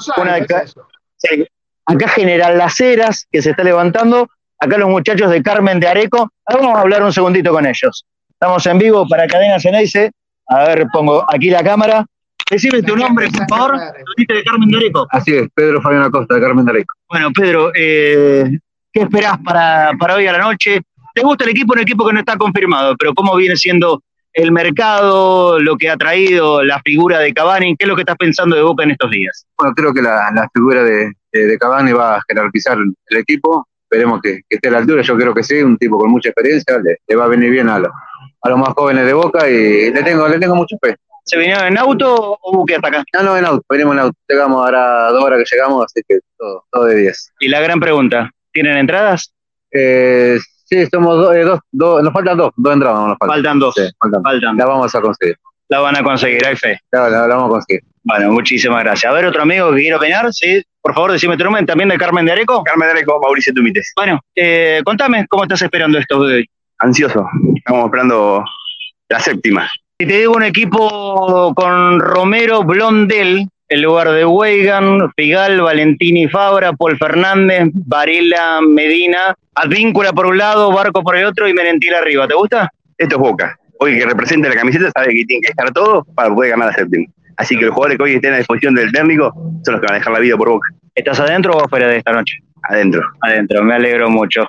acá, 1.85 2.07
General 2.10 2.57
Las 2.57 2.80
Heras, 2.80 3.27
que 3.31 3.41
se 3.41 3.51
está 3.51 3.64
levantando, 3.64 4.30
acá 4.60 4.77
los 4.77 4.89
muchachos 4.89 5.30
de 5.30 5.41
Carmen 5.41 5.80
de 5.80 5.88
Areco, 5.88 6.30
vamos 6.47 6.77
a 6.77 6.81
hablar 6.81 7.03
un 7.03 7.14
segundito 7.14 7.51
con 7.51 7.65
ellos. 7.65 8.06
Estamos 8.30 8.65
en 8.65 8.77
vivo 8.77 9.07
para 9.07 9.27
Cadena 9.27 9.60
Ceneice, 9.60 10.11
a 10.47 10.68
ver, 10.68 10.88
pongo 10.91 11.26
aquí 11.31 11.49
la 11.49 11.64
cámara. 11.64 12.06
Decime 12.49 12.81
tu 12.81 12.95
nombre, 12.95 13.27
por 13.30 13.47
favor, 13.47 13.80
de 14.18 14.43
Carmen 14.43 14.69
de 14.69 14.77
Areco. 14.77 15.07
Así 15.11 15.35
es, 15.35 15.47
Pedro 15.53 15.81
Fabián 15.81 16.03
Acosta, 16.03 16.35
de 16.35 16.41
Carmen 16.41 16.65
de 16.65 16.72
Areco. 16.72 16.95
Bueno, 17.07 17.31
Pedro, 17.31 17.72
eh, 17.76 18.60
¿qué 18.91 19.01
esperás 19.01 19.38
para, 19.43 19.91
para 19.99 20.15
hoy 20.15 20.26
a 20.26 20.31
la 20.31 20.39
noche? 20.39 20.81
¿Te 21.14 21.22
gusta 21.22 21.43
el 21.43 21.51
equipo? 21.51 21.73
Un 21.73 21.80
equipo 21.80 22.07
que 22.07 22.14
no 22.14 22.19
está 22.19 22.38
confirmado, 22.38 22.95
pero 22.97 23.14
¿cómo 23.14 23.35
viene 23.35 23.56
siendo 23.56 24.01
el 24.34 24.51
mercado, 24.51 25.60
lo 25.60 25.77
que 25.77 25.89
ha 25.89 25.97
traído, 25.97 26.64
la 26.64 26.81
figura 26.81 27.19
de 27.19 27.34
Cavani? 27.34 27.76
¿Qué 27.76 27.85
es 27.85 27.88
lo 27.88 27.95
que 27.95 28.01
estás 28.01 28.18
pensando 28.18 28.56
de 28.56 28.61
Boca 28.61 28.84
en 28.84 28.91
estos 28.91 29.11
días? 29.11 29.45
Bueno, 29.57 29.73
creo 29.76 29.93
que 29.93 30.01
la, 30.01 30.49
figura 30.53 30.84
de, 30.84 31.14
de, 31.31 31.57
Cavani 31.57 31.91
va 31.91 32.18
a 32.18 32.22
jerarquizar 32.27 32.77
el 32.77 33.18
equipo. 33.18 33.68
Esperemos 33.89 34.22
que, 34.22 34.41
esté 34.47 34.68
a 34.68 34.72
la 34.72 34.77
altura. 34.80 35.01
Yo 35.01 35.18
creo 35.18 35.34
que 35.34 35.43
sí, 35.43 35.61
un 35.61 35.77
tipo 35.77 35.97
con 35.97 36.11
mucha 36.11 36.30
experiencia. 36.30 36.77
Le, 36.80 37.15
va 37.15 37.26
a 37.26 37.30
venir 37.30 37.51
bien 37.51 37.69
a, 37.69 37.76
a 37.76 38.49
los 38.49 38.60
más 38.60 38.69
jóvenes 38.69 39.06
de 39.06 39.14
Boca 39.14 39.49
y 39.49 39.91
le 39.91 40.03
tengo, 40.03 40.27
le 40.27 40.39
tengo 40.39 40.56
mucho 40.56 40.77
fe. 40.81 40.95
¿Se 41.26 41.38
vinieron 41.38 41.68
en 41.68 41.77
auto 41.77 42.39
o 42.41 42.51
buque 42.51 42.76
hasta 42.76 42.88
acá? 42.88 43.03
No, 43.14 43.23
no, 43.23 43.38
en 43.38 43.45
auto. 43.45 43.64
Venimos 43.69 43.93
en 43.93 43.99
auto. 43.99 44.18
Llegamos 44.27 44.65
ahora 44.65 45.11
dos 45.11 45.23
horas 45.23 45.39
que 45.39 45.56
llegamos, 45.56 45.85
así 45.85 46.01
que 46.07 46.19
todo, 46.38 46.65
todo 46.72 46.85
de 46.85 46.95
10. 46.95 47.34
Y 47.39 47.49
la 47.49 47.61
gran 47.61 47.80
pregunta, 47.80 48.31
¿tienen 48.51 48.77
entradas? 48.77 49.31
Eh, 49.72 50.39
Sí, 50.70 50.86
somos 50.91 51.36
eh, 51.36 51.40
dos, 51.40 51.60
dos, 51.72 52.04
nos 52.04 52.14
faltan 52.14 52.38
dos, 52.38 52.52
dos 52.56 52.74
entradas. 52.74 53.08
Nos 53.08 53.18
faltan. 53.18 53.30
faltan 53.30 53.60
dos. 53.60 53.76
faltan. 54.24 54.58
La 54.58 54.66
vamos 54.66 54.94
a 54.94 55.02
conseguir. 55.02 55.36
La 55.68 55.80
van 55.80 55.98
a 55.98 56.04
conseguir, 56.04 56.46
hay 56.46 56.56
fe. 56.56 56.80
La, 56.91 57.10
la, 57.10 57.28
vamos 57.28 57.46
a 57.46 57.50
conseguir. 57.50 57.84
Bueno, 58.04 58.32
muchísimas 58.32 58.84
gracias. 58.84 59.12
A 59.12 59.16
ver, 59.16 59.26
otro 59.26 59.41
amigo 59.41 59.72
que 59.72 59.82
quiere 59.82 59.96
opinar, 59.96 60.32
sí. 60.32 60.64
Por 60.82 60.94
favor, 60.94 61.12
decime 61.12 61.38
tu 61.38 61.44
nombre, 61.44 61.66
también 61.66 61.90
de 61.90 61.98
Carmen 61.98 62.26
de 62.26 62.32
Areco. 62.32 62.64
Carmen 62.64 62.88
de 62.88 62.91
Areco, 62.91 63.20
Mauricio 63.22 63.54
Tumites. 63.54 63.91
Bueno, 63.96 64.20
eh, 64.36 64.82
contame 64.86 65.26
cómo 65.28 65.44
estás 65.44 65.62
esperando 65.64 65.98
esto 65.98 66.24
de 66.24 66.36
hoy. 66.36 66.50
Ansioso. 66.78 67.28
Estamos 67.56 67.86
esperando 67.86 68.44
la 69.10 69.20
séptima. 69.20 69.70
Si 70.00 70.08
te 70.08 70.20
digo 70.20 70.34
un 70.34 70.44
equipo 70.44 71.54
con 71.56 72.00
Romero 72.00 72.64
Blondel, 72.64 73.50
en 73.70 73.82
lugar 73.84 74.10
de 74.12 74.26
Weigan, 74.26 75.12
Figal, 75.16 75.62
Valentini 75.62 76.28
Fabra, 76.28 76.74
Paul 76.74 76.98
Fernández, 76.98 77.70
Varela 77.74 78.62
Medina, 78.62 79.36
Advíncula 79.54 80.12
por 80.12 80.26
un 80.26 80.38
lado, 80.38 80.72
Barco 80.72 81.04
por 81.04 81.16
el 81.16 81.26
otro 81.26 81.48
y 81.48 81.54
Merentil 81.54 81.94
arriba. 81.94 82.28
¿Te 82.28 82.34
gusta? 82.34 82.70
Esto 82.98 83.16
es 83.16 83.22
Boca. 83.22 83.56
Hoy 83.80 83.98
que 83.98 84.06
representa 84.06 84.50
la 84.50 84.56
camiseta 84.56 84.90
sabe 84.91 85.14
que 85.14 85.24
tiene 85.26 85.41
que 85.41 85.50
estar 85.50 85.72
todo 85.72 86.04
para 86.16 86.34
poder 86.34 86.52
ganar 86.52 86.70
la 86.70 86.74
séptima. 86.74 87.06
Así 87.38 87.58
que 87.58 87.66
los 87.66 87.74
jugadores 87.74 87.98
que 87.98 88.04
hoy 88.04 88.14
estén 88.16 88.34
a 88.34 88.38
disposición 88.38 88.74
del 88.74 88.91
técnico 88.91 89.32
son 89.64 89.74
los 89.74 89.82
que 89.82 89.86
van 89.86 89.94
a 89.94 89.98
dejar 90.00 90.14
la 90.14 90.20
vida 90.20 90.36
por 90.36 90.50
Boca. 90.50 90.68
¿Estás 90.96 91.20
adentro 91.20 91.54
o 91.54 91.64
afuera 91.64 91.88
de 91.88 91.98
esta 91.98 92.12
noche? 92.12 92.38
Adentro. 92.64 93.02
Adentro, 93.22 93.64
me 93.64 93.76
alegro 93.76 94.10
mucho. 94.10 94.48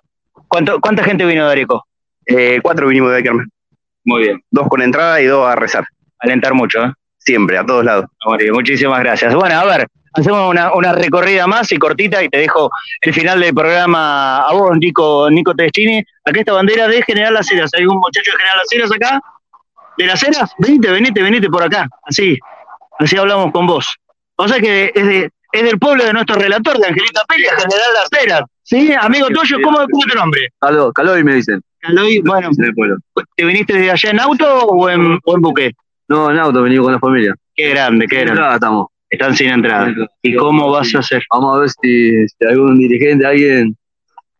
¿Cuánto, 0.48 0.80
¿Cuánta 0.80 1.04
gente 1.04 1.26
vino 1.26 1.46
de 1.46 1.52
Areco? 1.52 1.84
Eh, 2.26 2.58
cuatro 2.62 2.88
vinimos 2.88 3.12
de 3.12 3.22
Carmen. 3.22 3.46
Muy 4.04 4.22
bien. 4.22 4.40
Dos 4.50 4.66
con 4.68 4.80
entrada 4.82 5.20
y 5.20 5.26
dos 5.26 5.46
a 5.46 5.54
rezar. 5.54 5.84
Alentar 6.18 6.54
mucho, 6.54 6.84
¿eh? 6.84 6.92
Siempre, 7.20 7.58
a 7.58 7.64
todos 7.64 7.84
lados. 7.84 8.06
muchísimas 8.52 9.00
gracias. 9.00 9.34
Bueno, 9.34 9.60
a 9.60 9.64
ver, 9.64 9.86
hacemos 10.14 10.50
una, 10.50 10.72
una, 10.72 10.92
recorrida 10.92 11.46
más 11.46 11.70
y 11.70 11.76
cortita 11.76 12.22
y 12.22 12.28
te 12.28 12.38
dejo 12.38 12.70
el 13.02 13.12
final 13.12 13.40
del 13.40 13.54
programa 13.54 14.46
a 14.46 14.52
vos, 14.52 14.76
Nico, 14.78 15.30
Nico 15.30 15.54
Teschini. 15.54 16.02
Acá 16.24 16.40
esta 16.40 16.54
bandera 16.54 16.88
de 16.88 17.02
General 17.02 17.34
Las 17.34 17.50
Heras. 17.52 17.70
¿Hay 17.74 17.84
un 17.84 17.96
muchacho 17.96 18.32
de 18.32 18.38
General 18.38 18.58
Las 18.58 18.72
Heras 18.72 18.92
acá? 18.92 19.20
¿De 19.98 20.06
Las 20.06 20.22
Heras? 20.22 20.54
Venite, 20.58 20.90
venite, 20.90 21.22
venite 21.22 21.48
por 21.50 21.62
acá. 21.62 21.88
Así, 22.04 22.38
así 22.98 23.16
hablamos 23.16 23.52
con 23.52 23.66
vos. 23.66 23.94
O 24.36 24.48
sea 24.48 24.58
que 24.58 24.90
es, 24.94 25.06
de, 25.06 25.30
es 25.52 25.62
del 25.62 25.78
pueblo 25.78 26.04
de 26.04 26.14
nuestro 26.14 26.36
relator, 26.36 26.78
de 26.78 26.86
Angelita 26.86 27.22
Pérez, 27.28 27.50
General 27.50 27.90
Las 27.94 28.22
Heras. 28.22 28.42
¿Sí? 28.62 28.92
Amigo 28.98 29.26
tuyo, 29.28 29.58
¿cómo, 29.62 29.78
¿cómo 29.78 30.04
es 30.06 30.12
tu 30.12 30.18
nombre? 30.18 30.48
Caló, 30.58 30.92
Caloy 30.92 31.22
me 31.22 31.34
dicen. 31.34 31.60
Caloy, 31.80 32.22
bueno. 32.24 32.50
¿Te 33.36 33.44
viniste 33.44 33.74
de 33.74 33.90
allá 33.90 34.10
en 34.10 34.20
auto 34.20 34.64
o 34.64 34.88
en, 34.88 35.18
o 35.24 35.34
en 35.34 35.42
buque? 35.42 35.72
No, 36.10 36.28
en 36.28 36.38
auto, 36.38 36.60
venimos 36.62 36.86
con 36.86 36.92
la 36.92 36.98
familia. 36.98 37.34
Qué 37.54 37.70
grande, 37.70 38.06
qué 38.08 38.24
grande. 38.24 38.42
estamos. 38.54 38.88
Están 39.08 39.36
sin 39.36 39.48
entrada. 39.48 39.94
¿Y 40.22 40.34
cómo 40.34 40.68
vas 40.72 40.92
a 40.96 40.98
hacer? 40.98 41.22
Vamos 41.32 41.56
a 41.56 41.60
ver 41.60 41.68
si, 41.70 42.26
algún 42.48 42.78
dirigente, 42.80 43.24
alguien 43.24 43.76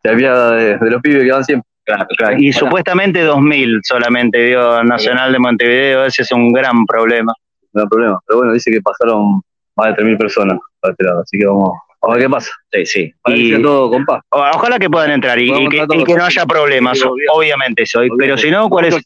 se 0.02 0.10
apiada 0.10 0.52
de, 0.56 0.90
los 0.90 1.00
pibes 1.00 1.22
que 1.22 1.30
van 1.30 1.44
siempre. 1.44 1.68
Claro, 1.84 2.06
claro. 2.18 2.36
Y 2.38 2.52
supuestamente 2.52 3.24
2.000 3.24 3.80
solamente 3.84 4.46
dio 4.46 4.82
Nacional 4.82 5.32
de 5.32 5.38
Montevideo, 5.38 6.04
ese 6.06 6.22
es 6.22 6.32
un 6.32 6.52
gran 6.52 6.84
problema. 6.86 7.32
Un 7.72 7.78
gran 7.78 7.88
problema. 7.88 8.18
Pero 8.26 8.38
bueno, 8.38 8.52
dice 8.52 8.72
que 8.72 8.80
pasaron 8.80 9.40
más 9.76 9.96
de 9.96 10.02
3.000 10.02 10.18
personas 10.18 10.58
para 10.80 10.90
este 10.90 11.04
lado, 11.04 11.20
así 11.20 11.38
que 11.38 11.46
vamos, 11.46 11.70
a 12.02 12.12
ver 12.12 12.22
qué 12.22 12.30
pasa. 12.30 12.50
Sí, 12.72 12.86
sí. 12.86 13.14
Y 13.26 13.62
todo 13.62 13.90
con 13.90 14.04
paz. 14.04 14.22
Ojalá 14.30 14.78
que 14.78 14.90
puedan 14.90 15.12
entrar 15.12 15.38
y, 15.38 15.52
que, 15.68 15.86
no 16.16 16.24
haya 16.24 16.46
problemas, 16.46 17.00
obviamente. 17.32 17.86
Soy. 17.86 18.08
Pero 18.18 18.36
si 18.36 18.50
no, 18.50 18.68
¿cuál, 18.68 18.86
es, 18.86 18.96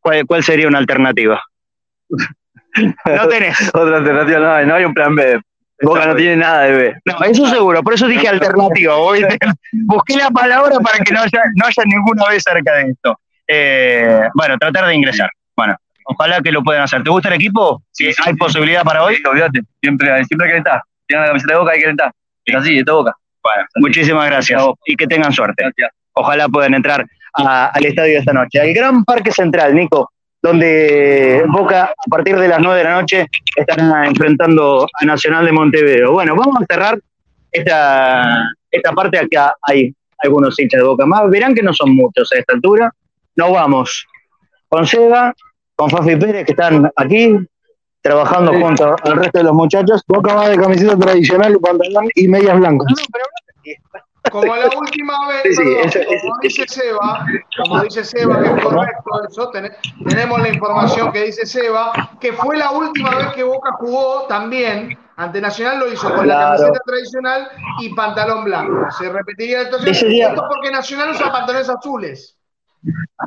cuál, 0.00 0.26
cuál 0.26 0.42
sería 0.42 0.66
una 0.66 0.78
alternativa? 0.78 1.40
No 3.06 3.28
tenés. 3.28 3.70
Otra 3.74 3.98
alternativa 3.98 4.38
no 4.38 4.52
hay, 4.52 4.66
no 4.66 4.74
hay 4.74 4.84
un 4.84 4.94
plan 4.94 5.14
B. 5.14 5.40
Boca 5.82 6.04
no 6.06 6.14
tiene 6.14 6.36
nada 6.36 6.62
de 6.64 6.72
B. 6.72 6.94
No, 7.06 7.24
eso 7.24 7.46
seguro, 7.46 7.82
por 7.82 7.94
eso 7.94 8.06
dije 8.06 8.28
alternativa. 8.28 8.94
Busqué 9.86 10.16
la 10.16 10.30
palabra 10.30 10.78
para 10.80 10.98
que 11.02 11.12
no 11.12 11.20
haya, 11.20 11.42
no 11.56 11.66
haya 11.66 11.82
ninguna 11.86 12.28
vez 12.28 12.42
cerca 12.42 12.74
de 12.74 12.90
esto. 12.90 13.18
Eh, 13.48 14.28
bueno, 14.34 14.58
tratar 14.58 14.86
de 14.86 14.94
ingresar. 14.94 15.30
Bueno, 15.56 15.74
ojalá 16.04 16.40
que 16.42 16.52
lo 16.52 16.62
puedan 16.62 16.82
hacer. 16.82 17.02
¿Te 17.02 17.08
gusta 17.10 17.28
el 17.28 17.34
equipo? 17.34 17.82
Si 17.92 18.10
¿Hay 18.24 18.34
posibilidad 18.34 18.82
para 18.84 19.02
hoy? 19.04 19.16
olvídate. 19.28 19.60
Siempre, 19.82 20.24
siempre 20.26 20.48
hay 20.48 20.52
que 20.52 20.58
estar. 20.58 20.82
Tienen 21.06 21.22
la 21.22 21.28
camiseta 21.28 21.54
de 21.54 21.58
Boca, 21.58 21.72
hay 21.72 21.80
que 21.80 21.90
estar. 21.90 22.12
Es 22.44 22.54
así, 22.54 22.82
de 22.82 22.92
Boca. 22.92 23.12
Bueno, 23.42 23.64
muchísimas 23.76 24.26
gracias 24.26 24.62
y 24.84 24.96
que 24.96 25.06
tengan 25.06 25.32
suerte. 25.32 25.64
Ojalá 26.12 26.46
puedan 26.48 26.74
entrar 26.74 27.06
a- 27.34 27.66
al 27.68 27.84
estadio 27.86 28.18
esta 28.18 28.34
noche, 28.34 28.60
al 28.60 28.72
Gran 28.74 29.02
Parque 29.04 29.32
Central, 29.32 29.74
Nico, 29.74 30.12
donde 30.42 31.44
Boca 31.48 31.84
a 31.84 32.10
partir 32.10 32.38
de 32.38 32.48
las 32.48 32.60
9 32.60 32.78
de 32.78 32.84
la 32.84 33.00
noche 33.00 33.26
estará 33.54 34.06
enfrentando 34.06 34.86
a 35.00 35.04
Nacional 35.04 35.44
de 35.44 35.52
Montevideo. 35.52 36.12
Bueno, 36.12 36.34
vamos 36.34 36.56
a 36.62 36.66
cerrar 36.72 36.98
esta, 37.52 38.50
esta 38.70 38.92
parte 38.92 39.18
acá. 39.18 39.54
Hay 39.62 39.94
algunos 40.18 40.58
hinchas 40.58 40.80
de 40.80 40.86
Boca 40.86 41.06
más. 41.06 41.28
Verán 41.28 41.54
que 41.54 41.62
no 41.62 41.72
son 41.72 41.94
muchos 41.94 42.30
a 42.32 42.38
esta 42.38 42.54
altura. 42.54 42.92
Nos 43.36 43.52
vamos 43.52 44.06
con 44.68 44.86
Seba, 44.86 45.34
con 45.76 45.90
Fafi 45.90 46.16
Pérez, 46.16 46.46
que 46.46 46.52
están 46.52 46.90
aquí 46.96 47.36
trabajando 48.00 48.52
junto 48.52 48.96
al 49.02 49.16
resto 49.16 49.38
de 49.38 49.44
los 49.44 49.54
muchachos. 49.54 50.02
Boca 50.06 50.34
va 50.34 50.48
de 50.48 50.56
camiseta 50.56 50.96
tradicional, 50.98 51.58
pantalón 51.60 52.08
y 52.14 52.28
medias 52.28 52.58
blancas. 52.58 52.86
Como 54.30 54.54
la 54.54 54.66
última 54.76 55.28
vez, 55.28 55.56
Sí, 55.56 55.62
perdón, 55.64 56.06
como 56.22 56.38
dice 56.42 56.64
Seba, 56.68 57.26
como 57.56 57.80
dice 57.82 58.04
Seba, 58.04 58.40
que 58.42 58.48
es 58.48 58.62
correcto 58.64 59.10
eso, 59.28 59.50
ten- 59.50 59.72
tenemos 60.08 60.40
la 60.42 60.48
información 60.50 61.10
que 61.10 61.24
dice 61.24 61.46
Seba, 61.46 62.10
que 62.20 62.32
fue 62.34 62.56
la 62.58 62.70
última 62.70 63.14
vez 63.16 63.28
que 63.28 63.42
Boca 63.42 63.70
jugó 63.78 64.26
también, 64.28 64.96
ante 65.16 65.40
Nacional 65.40 65.78
lo 65.80 65.92
hizo 65.92 66.12
con 66.14 66.28
la 66.28 66.34
camiseta 66.56 66.80
tradicional 66.84 67.48
y 67.80 67.94
pantalón 67.94 68.44
blanco. 68.44 68.90
Se 68.98 69.08
repetiría 69.10 69.62
entonces, 69.62 69.90
Ese 69.90 70.06
día- 70.06 70.28
esto 70.28 70.44
porque 70.48 70.70
Nacional 70.70 71.10
usa 71.10 71.32
pantalones 71.32 71.68
azules. 71.70 72.36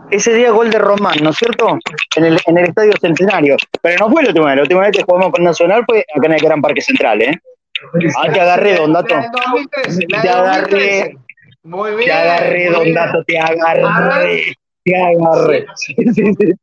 Ese 0.09 0.33
día 0.33 0.51
gol 0.51 0.71
de 0.71 0.79
Román, 0.79 1.17
¿no 1.21 1.29
es 1.29 1.37
cierto? 1.37 1.77
En 2.15 2.25
el, 2.25 2.39
en 2.47 2.57
el 2.57 2.65
Estadio 2.65 2.93
Centenario. 2.99 3.55
Pero 3.81 4.05
no 4.07 4.11
fue 4.11 4.23
la 4.23 4.29
última 4.29 4.47
vez. 4.47 4.55
La 4.55 4.61
última 4.63 4.81
vez 4.81 4.91
que 4.97 5.03
jugamos 5.03 5.31
con 5.31 5.43
Nacional 5.43 5.83
fue 5.87 5.99
acá 6.15 6.25
en 6.27 6.33
el 6.33 6.39
Gran 6.41 6.61
Parque 6.61 6.81
Central, 6.81 7.21
¿eh? 7.21 7.39
Ah, 8.17 8.31
te 8.31 8.39
agarré, 8.41 8.75
Don 8.77 8.93
Dato. 8.93 9.15
La 9.15 9.21
del 9.21 9.31
2013, 9.31 10.05
la 10.09 10.21
Te 10.21 10.27
del 10.27 10.37
agarré. 10.37 10.99
2013. 10.99 11.17
Muy 11.63 11.91
bien. 11.95 12.05
Te 12.05 12.11
agarré, 12.13 12.69
Don. 12.71 12.93
Dato, 12.93 13.23
te 13.25 13.39
agarré. 13.39 14.55
Te 14.83 14.95
agarré. 14.95 15.65
Sí, 15.75 15.95
sí, 16.13 16.33
sí. 16.33 16.53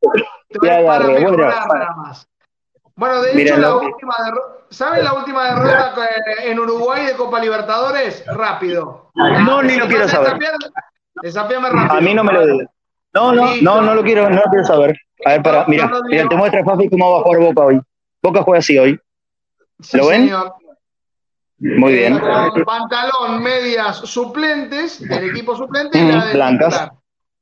Te 0.61 0.71
agarré. 0.71 1.23
Bueno. 1.23 1.51
Bueno, 2.95 3.21
de 3.21 3.41
hecho, 3.41 3.57
la 3.57 3.75
última 3.77 4.13
derrota, 4.23 4.53
¿saben 4.69 5.03
la 5.03 5.13
última 5.13 5.47
derrota 5.55 6.07
en 6.43 6.59
Uruguay 6.59 7.05
de 7.05 7.13
Copa 7.13 7.39
Libertadores? 7.39 8.23
Rápido. 8.27 9.11
No, 9.15 9.63
ni 9.63 9.75
lo 9.77 9.87
quiero 9.87 10.07
saber. 10.07 10.37
Desafiame 11.23 11.69
rápido. 11.69 11.93
a 11.97 12.01
mí 12.01 12.13
no 12.13 12.23
me 12.23 12.33
lo 12.33 12.45
digas. 12.45 12.67
No, 13.13 13.33
no, 13.33 13.55
no, 13.61 13.81
no 13.81 13.95
lo 13.95 14.03
quiero, 14.03 14.29
no 14.29 14.35
lo 14.37 14.43
quiero 14.51 14.65
saber. 14.65 14.95
A 15.25 15.31
ver, 15.31 15.41
para, 15.43 15.65
mira, 15.65 15.91
mira, 16.09 16.27
te 16.29 16.35
muestra 16.35 16.63
Fafi 16.63 16.89
cómo 16.89 17.11
va 17.11 17.19
a 17.19 17.23
jugar 17.23 17.41
Boca 17.41 17.61
hoy. 17.61 17.81
Boca 18.21 18.43
juega 18.43 18.59
así 18.59 18.77
hoy. 18.77 18.99
¿Lo 19.93 20.07
ven? 20.07 20.31
Muy 21.61 21.93
bien. 21.93 22.19
Pantalón, 22.65 23.43
medias 23.43 23.97
suplentes, 23.97 25.07
del 25.07 25.29
equipo 25.29 25.55
suplente 25.55 25.97
y 25.99 26.11
la 26.11 26.17
Mm, 26.25 26.33
blancas. 26.33 26.73
titular. 26.73 26.91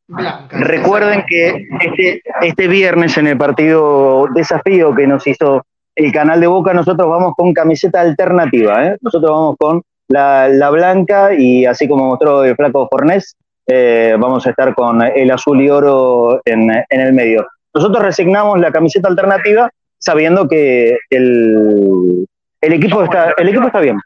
Blancas. 0.08 0.60
Recuerden 0.62 1.24
que 1.28 1.68
este, 1.82 2.22
este 2.42 2.68
viernes 2.68 3.18
en 3.18 3.28
el 3.28 3.38
partido 3.38 4.28
desafío 4.36 4.94
que 4.94 5.08
nos 5.08 5.26
hizo 5.28 5.64
el 5.96 6.12
canal 6.12 6.40
de 6.42 6.48
Boca, 6.48 6.74
nosotros 6.74 7.08
vamos 7.10 7.34
con 7.38 7.54
camiseta 7.54 8.02
alternativa. 8.02 8.86
¿eh? 8.88 8.98
Nosotros 9.02 9.32
vamos 9.32 9.56
con 9.58 9.82
la, 10.10 10.50
la 10.50 10.70
blanca 10.70 11.34
y 11.34 11.66
así 11.66 11.88
como 11.88 12.08
mostró 12.08 12.44
el 12.44 12.56
flaco 12.56 12.88
Fornés, 12.92 13.36
eh, 13.68 14.16
vamos 14.20 14.46
a 14.48 14.50
estar 14.50 14.74
con 14.74 15.02
el 15.02 15.30
azul 15.32 15.62
y 15.62 15.70
oro 15.70 16.42
en, 16.44 16.70
en 16.72 17.00
el 17.00 17.14
medio. 17.14 17.46
Nosotros 17.74 18.04
resignamos 18.04 18.60
la 18.60 18.72
camiseta 18.72 19.08
alternativa 19.08 19.70
sabiendo 20.00 20.48
que 20.48 20.98
el, 21.12 22.26
el, 22.62 22.74
equipo, 22.74 23.04
está, 23.04 23.34
el 23.38 23.50
equipo 23.50 23.68
está 23.68 23.80
bien. 23.80 23.98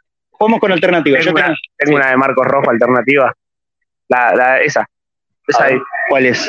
Vamos 0.43 0.59
con 0.59 0.71
alternativa. 0.71 1.17
Tengo 1.19 1.31
Yo 1.31 1.35
una, 1.35 1.43
tengo- 1.45 1.57
tengo 1.77 1.95
una 1.97 2.09
de 2.09 2.17
Marcos 2.17 2.45
Rojo 2.47 2.69
alternativa. 2.69 3.33
La, 4.09 4.35
la, 4.35 4.59
esa. 4.61 4.87
Esa. 5.47 5.67
¿Cuál 6.09 6.25
es? 6.27 6.47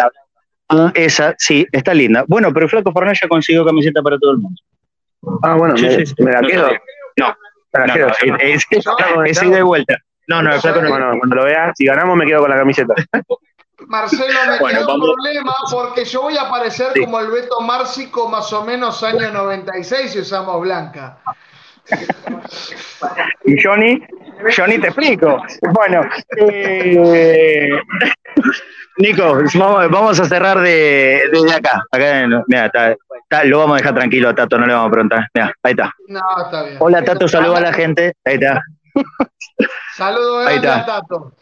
Ah, 0.68 0.90
esa, 0.94 1.34
sí, 1.38 1.66
está 1.72 1.92
linda. 1.94 2.24
Bueno, 2.26 2.52
pero 2.52 2.68
Flaco 2.68 2.92
Fornés 2.92 3.18
ya 3.20 3.28
consiguió 3.28 3.64
camiseta 3.64 4.02
para 4.02 4.18
todo 4.18 4.32
el 4.32 4.38
mundo. 4.38 4.60
Ah, 5.42 5.54
bueno, 5.54 5.76
Sí, 5.76 5.84
me, 5.86 5.90
sí, 5.94 6.06
sí. 6.06 6.14
me 6.22 6.32
la 6.32 6.40
No 6.40 6.48
quedo. 6.48 6.62
sabía. 6.64 6.80
No, 7.16 7.36
Me 7.72 7.80
la 7.80 7.86
no, 7.86 7.94
quedo. 7.94 8.06
no, 8.26 8.36
es, 8.38 8.66
es, 8.70 8.84
es 9.26 9.42
ida 9.42 9.58
y 9.58 9.62
vuelta. 9.62 9.96
No, 10.26 10.42
no, 10.42 10.54
el 10.54 10.60
Flaco 10.60 10.80
no. 10.82 10.88
Bueno, 10.90 11.14
cuando 11.18 11.36
lo 11.36 11.44
vea, 11.44 11.72
si 11.76 11.84
ganamos 11.84 12.16
me 12.16 12.26
quedo 12.26 12.40
con 12.40 12.50
la 12.50 12.56
camiseta. 12.56 12.94
Marcelo, 13.86 14.24
me 14.48 14.58
Bueno, 14.60 14.78
quedó 14.80 14.94
un 14.94 15.00
vamos. 15.00 15.14
problema 15.16 15.54
porque 15.70 16.04
yo 16.04 16.22
voy 16.22 16.36
a 16.36 16.42
aparecer 16.42 16.88
Sí. 16.94 17.00
como 17.00 17.20
el 17.20 17.30
Beto 17.30 17.60
Márcico 17.60 18.28
más 18.28 18.50
o 18.52 18.64
menos 18.64 19.02
año 19.02 19.30
96 19.32 20.12
si 20.12 20.20
usamos 20.20 20.60
blanca. 20.62 21.18
Y 23.44 23.62
Johnny, 23.62 24.02
Johnny, 24.56 24.78
te 24.78 24.86
explico. 24.88 25.42
Bueno, 25.72 26.00
eh, 26.38 27.68
Nico, 28.98 29.40
vamos, 29.54 29.90
vamos 29.90 30.20
a 30.20 30.24
cerrar 30.24 30.60
de, 30.60 31.22
desde 31.32 31.54
acá. 31.54 31.82
Mira, 32.48 32.66
está- 32.66 32.92
está- 32.92 33.44
lo 33.44 33.58
vamos 33.58 33.74
a 33.74 33.78
dejar 33.78 33.94
tranquilo 33.94 34.28
a 34.30 34.34
Tato, 34.34 34.58
no 34.58 34.66
le 34.66 34.72
vamos 34.72 34.88
a 34.88 34.92
preguntar. 34.92 35.28
Mira, 35.34 35.52
ahí 35.62 35.72
está. 35.72 35.92
No, 36.08 36.20
está 36.44 36.62
bien. 36.62 36.76
Hola 36.80 37.02
Tato, 37.04 37.28
saluda 37.28 37.58
a 37.58 37.62
la 37.62 37.72
gente. 37.72 38.14
Ahí 38.24 38.34
está. 38.34 38.62
Saludo 39.96 40.38
Ahí 40.46 40.58
grande 40.60 40.68
está. 40.80 40.96
a 40.96 41.00
Tato. 41.00 41.32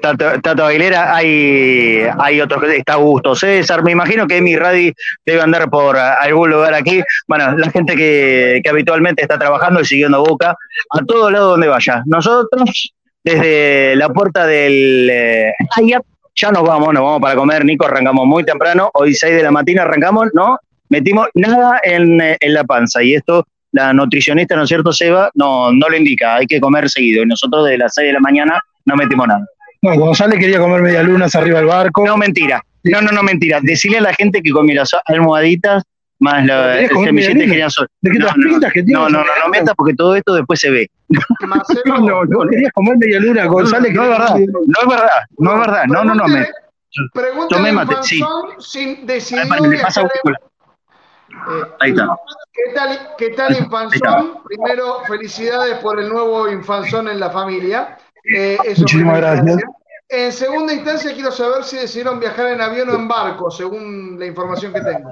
Tato, 0.00 0.64
Aguilera, 0.64 1.14
hay, 1.14 2.02
hay 2.18 2.40
otros, 2.40 2.62
está 2.64 2.94
Augusto 2.94 3.34
César, 3.34 3.82
me 3.82 3.92
imagino 3.92 4.26
que 4.26 4.40
mi 4.40 4.56
Radi 4.56 4.92
debe 5.26 5.42
andar 5.42 5.68
por 5.68 5.96
algún 5.96 6.50
lugar 6.50 6.74
aquí. 6.74 7.02
Bueno, 7.26 7.56
la 7.56 7.70
gente 7.70 7.96
que, 7.96 8.60
que 8.62 8.70
habitualmente 8.70 9.22
está 9.22 9.38
trabajando 9.38 9.80
y 9.80 9.84
siguiendo 9.84 10.24
Boca, 10.24 10.54
a 10.90 11.04
todo 11.04 11.30
lado 11.30 11.50
donde 11.50 11.68
vaya. 11.68 12.02
Nosotros, 12.06 12.94
desde 13.24 13.96
la 13.96 14.08
puerta 14.10 14.46
del... 14.46 15.10
eh, 15.10 15.52
ya, 15.84 16.00
ya 16.34 16.50
nos 16.52 16.62
vamos, 16.62 16.94
nos 16.94 17.02
vamos 17.02 17.20
para 17.20 17.34
comer, 17.34 17.64
Nico, 17.64 17.86
arrancamos 17.86 18.26
muy 18.26 18.44
temprano, 18.44 18.90
hoy 18.94 19.14
6 19.14 19.36
de 19.36 19.42
la 19.42 19.50
mañana 19.50 19.82
arrancamos, 19.82 20.28
no 20.34 20.56
metimos 20.88 21.26
nada 21.34 21.80
en, 21.82 22.20
eh, 22.20 22.36
en 22.40 22.54
la 22.54 22.64
panza 22.64 23.02
y 23.02 23.14
esto... 23.14 23.44
La 23.70 23.92
nutricionista, 23.92 24.56
¿no 24.56 24.62
es 24.62 24.68
cierto, 24.68 24.94
Seba? 24.94 25.30
No, 25.34 25.70
no 25.70 25.90
lo 25.90 25.94
indica, 25.94 26.36
hay 26.36 26.46
que 26.46 26.58
comer 26.58 26.88
seguido. 26.88 27.22
Y 27.22 27.26
nosotros 27.26 27.66
desde 27.66 27.76
las 27.76 27.92
6 27.92 28.06
de 28.06 28.12
la 28.14 28.20
mañana 28.20 28.62
no 28.88 28.96
metimos 28.96 29.28
nada. 29.28 29.44
No, 29.82 29.94
González 29.96 30.38
quería 30.40 30.58
comer 30.58 30.82
media 30.82 31.02
lunas 31.02 31.34
arriba 31.36 31.58
del 31.58 31.66
barco. 31.68 32.04
No, 32.04 32.16
mentira. 32.16 32.60
No, 32.84 33.00
no, 33.00 33.10
no, 33.12 33.22
mentira. 33.22 33.60
Decirle 33.62 33.98
a 33.98 34.02
la 34.02 34.14
gente 34.14 34.40
que 34.42 34.50
con 34.50 34.66
las 34.66 34.90
almohaditas 35.06 35.84
más 36.20 36.44
la, 36.46 36.72
¿Querías 36.72 36.90
el 36.90 36.96
semillete 36.96 37.12
medialuna? 37.12 37.44
de 37.44 37.54
girasol. 37.54 37.88
¿De 38.00 38.10
qué 38.10 38.18
No, 38.18 38.26
las 38.26 38.36
no, 38.36 38.48
pintas 38.48 38.72
que 38.72 38.82
tienes? 38.82 39.02
No, 39.02 39.08
no, 39.08 39.18
no, 39.24 39.30
no 39.44 39.48
metas 39.50 39.74
porque 39.76 39.94
todo 39.94 40.16
esto 40.16 40.34
después 40.34 40.58
se 40.58 40.70
ve. 40.70 40.90
Marcelo, 41.46 41.80
No, 42.00 42.24
no, 42.24 42.50
querías 42.50 42.72
comer 42.72 42.96
media 42.98 43.20
luna, 43.20 43.44
González. 43.46 43.92
no, 43.94 44.02
es 44.02 44.08
verdad. 44.08 44.34
No 44.36 44.80
es 44.82 44.88
verdad. 44.88 45.10
No 45.38 45.52
es 45.54 45.60
verdad. 45.60 45.84
No, 45.86 46.04
no, 46.04 46.14
no. 46.16 46.26
Me, 46.26 46.46
Pregúntale 47.12 47.48
Tomé 47.50 47.72
mate, 47.72 47.94
sí. 48.02 48.16
Infanzón 48.16 48.50
si 48.60 48.94
decidió 49.04 49.42
Ay, 49.44 49.48
para 49.48 49.60
que 49.60 49.68
le 49.68 49.78
pasa 49.78 50.00
viajar 50.00 50.02
en- 50.24 50.32
auricular. 50.32 50.40
Ahí 51.80 51.90
está. 51.90 52.16
¿Qué 52.52 52.74
tal, 52.74 52.98
qué 53.16 53.30
tal 53.30 53.56
Infanzón? 53.56 54.38
Primero, 54.44 55.00
felicidades 55.06 55.78
por 55.78 56.00
el 56.00 56.08
nuevo 56.08 56.48
Infanzón 56.50 57.08
en 57.08 57.20
la 57.20 57.30
familia. 57.30 57.96
Eh, 58.24 58.56
eso 58.64 58.82
Muchísimas 58.82 59.18
gracias. 59.18 59.62
En 60.10 60.32
segunda 60.32 60.72
instancia, 60.72 61.12
quiero 61.12 61.30
saber 61.30 61.64
si 61.64 61.76
decidieron 61.76 62.18
viajar 62.18 62.48
en 62.48 62.60
avión 62.60 62.88
o 62.88 62.94
en 62.94 63.08
barco, 63.08 63.50
según 63.50 64.18
la 64.18 64.26
información 64.26 64.72
que 64.72 64.80
tengo. 64.80 65.10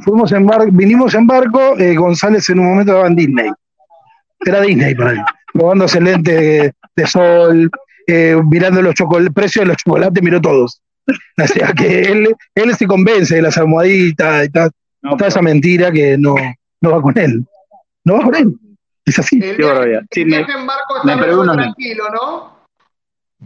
Fuimos 0.00 0.32
en 0.32 0.46
bar, 0.46 0.70
vinimos 0.72 1.14
en 1.14 1.26
barco, 1.26 1.78
eh, 1.78 1.94
González 1.94 2.48
en 2.50 2.58
un 2.58 2.66
momento 2.70 2.92
estaba 2.92 3.06
en 3.06 3.16
Disney. 3.16 3.50
Era 4.44 4.60
Disney 4.60 4.94
para 4.96 5.12
él. 5.12 5.20
Probándose 5.52 6.00
lentes 6.00 6.34
de, 6.34 6.72
de 6.96 7.06
sol, 7.06 7.70
eh, 8.06 8.36
mirando 8.50 8.82
los 8.82 8.94
el 9.18 9.32
precio 9.32 9.62
de 9.62 9.68
los 9.68 9.76
chocolates, 9.76 10.22
miró 10.22 10.40
todos. 10.40 10.80
O 11.06 11.46
sea 11.46 11.72
que 11.72 12.02
él, 12.02 12.34
él 12.54 12.74
se 12.74 12.86
convence 12.86 13.36
de 13.36 13.42
las 13.42 13.58
almohaditas 13.58 14.46
y 14.46 14.48
tal. 14.48 14.70
No, 15.02 15.16
toda 15.16 15.28
esa 15.28 15.42
mentira 15.42 15.92
que 15.92 16.16
no, 16.16 16.34
no 16.80 16.90
va 16.90 17.02
con 17.02 17.16
él. 17.18 17.44
No 18.04 18.14
va 18.14 18.24
con 18.24 18.34
él. 18.34 18.54
Es 19.06 19.18
así. 19.18 19.36
El 19.36 19.42
Qué 19.42 19.56
viaje, 19.56 19.72
barbaridad. 19.72 20.02
Sí, 20.10 20.20
el 20.22 20.26
me- 20.28 20.36
viaje 20.38 20.52
en 20.58 20.66
barco 20.66 20.94
me 20.94 20.98
está 20.98 21.06
mejor 21.16 21.24
preguntan. 21.26 21.56
tranquilo, 21.56 22.04
¿no? 22.10 22.54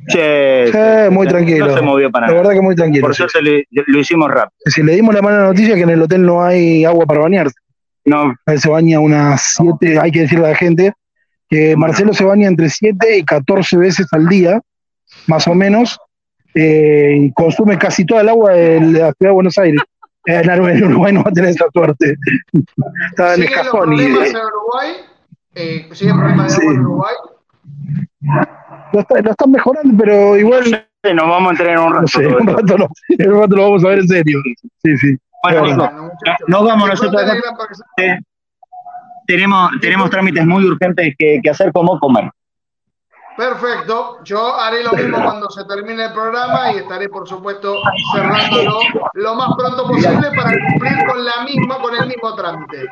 Che, 0.09 0.69
Eh, 1.07 1.11
muy 1.11 1.27
tranquilo. 1.27 1.67
No 1.67 1.75
se 1.77 1.83
movió 1.83 2.11
para 2.11 2.27
La 2.29 2.33
nada. 2.33 2.43
verdad 2.43 2.55
que 2.55 2.63
muy 2.65 2.77
tranquilo. 2.77 3.03
Por 3.07 3.15
suerte 3.17 3.41
lo, 3.43 3.83
lo 3.87 3.99
hicimos 3.99 4.31
rápido. 4.31 4.53
Si 4.67 4.83
le 4.83 4.95
dimos 4.95 5.15
la 5.15 5.23
mala 5.23 5.43
noticia 5.43 5.75
que 5.75 5.81
en 5.83 5.91
el 5.91 6.03
hotel 6.03 6.25
no 6.25 6.45
hay 6.45 6.85
agua 6.85 7.05
para 7.07 7.21
bañarse. 7.21 7.57
No, 8.05 8.35
Él 8.47 8.61
se 8.61 8.69
baña 8.71 9.01
unas 9.01 9.55
siete, 9.57 9.99
hay 10.01 10.11
que 10.13 10.21
decirle 10.21 10.47
a 10.47 10.51
la 10.51 10.55
gente 10.57 10.93
que 11.51 11.77
Marcelo 11.77 12.15
se 12.15 12.25
baña 12.25 12.47
entre 12.49 12.71
7 12.71 13.19
y 13.19 13.25
14 13.25 13.77
veces 13.77 14.07
al 14.13 14.29
día, 14.29 14.61
más 15.27 15.47
o 15.49 15.55
menos, 15.55 15.99
eh, 16.55 17.17
y 17.19 17.33
consume 17.33 17.77
casi 17.77 18.07
toda 18.07 18.21
el 18.23 18.29
agua 18.29 18.53
de 18.53 18.81
la 18.81 18.89
ciudad 18.89 19.15
de 19.19 19.31
Buenos 19.31 19.59
Aires. 19.59 19.81
En 20.27 20.85
Uruguay 20.85 21.11
no 21.13 21.23
va 21.25 21.31
a 21.31 21.33
tener 21.33 21.51
esa 21.51 21.65
suerte. 21.73 22.15
Está 23.11 23.35
en 23.35 23.41
el 23.43 23.49
¿Siguen 23.49 23.57
los 23.65 23.65
cajón 23.73 23.81
problemas 23.89 24.29
en 24.29 24.37
Uruguay? 24.37 24.93
Eh, 25.61 25.89
¿Siguen 25.93 26.17
problemas 26.17 26.57
de 26.57 26.63
agua 26.63 26.73
en 26.75 26.81
Uruguay? 26.81 27.15
lo, 28.93 29.01
está- 29.01 29.21
lo 29.21 29.31
están 29.31 29.51
mejorando, 29.51 29.95
pero 29.99 30.37
igual, 30.37 30.89
nos 31.15 31.29
vamos 31.29 31.49
a 31.49 31.51
entrar 31.51 31.69
en 31.71 31.79
un 31.81 31.93
rato. 31.95 32.03
no 32.03 32.07
sé, 32.09 32.27
un 32.29 32.47
rato, 32.47 32.79
lo, 32.79 32.89
en 33.09 33.33
un 33.33 33.41
rato 33.41 33.57
lo 33.57 33.63
vamos 33.65 33.85
a 33.85 33.89
ver 33.89 33.99
en 33.99 34.09
serio. 34.09 34.39
Sí, 34.85 34.97
sí. 34.99 35.17
Bueno, 35.43 35.63
muchachos. 35.65 36.47
nos 36.49 36.65
vamos 36.65 36.89
nosotros 36.89 37.23
el 37.97 38.19
tenemos, 39.27 39.71
tenemos 39.81 40.11
trámites 40.11 40.47
muy 40.47 40.65
urgentes 40.65 41.15
que, 41.19 41.41
que 41.43 41.51
hacer 41.51 41.71
como 41.73 41.99
comer. 41.99 42.31
Perfecto, 43.37 44.19
yo 44.25 44.55
haré 44.59 44.83
lo 44.83 44.93
mismo 44.93 45.23
cuando 45.23 45.49
se 45.51 45.65
termine 45.65 46.07
el 46.07 46.13
programa 46.13 46.73
y 46.73 46.79
estaré, 46.79 47.09
por 47.09 47.29
supuesto, 47.29 47.75
cerrándolo 48.15 48.79
lo 49.15 49.35
más 49.35 49.51
pronto 49.57 49.87
posible 49.87 50.29
para 50.35 50.51
cumplir 50.51 51.07
con 51.07 51.25
la 51.25 51.45
misma, 51.45 51.79
con 51.79 51.95
el 51.95 52.09
mismo 52.09 52.35
trámite. 52.35 52.87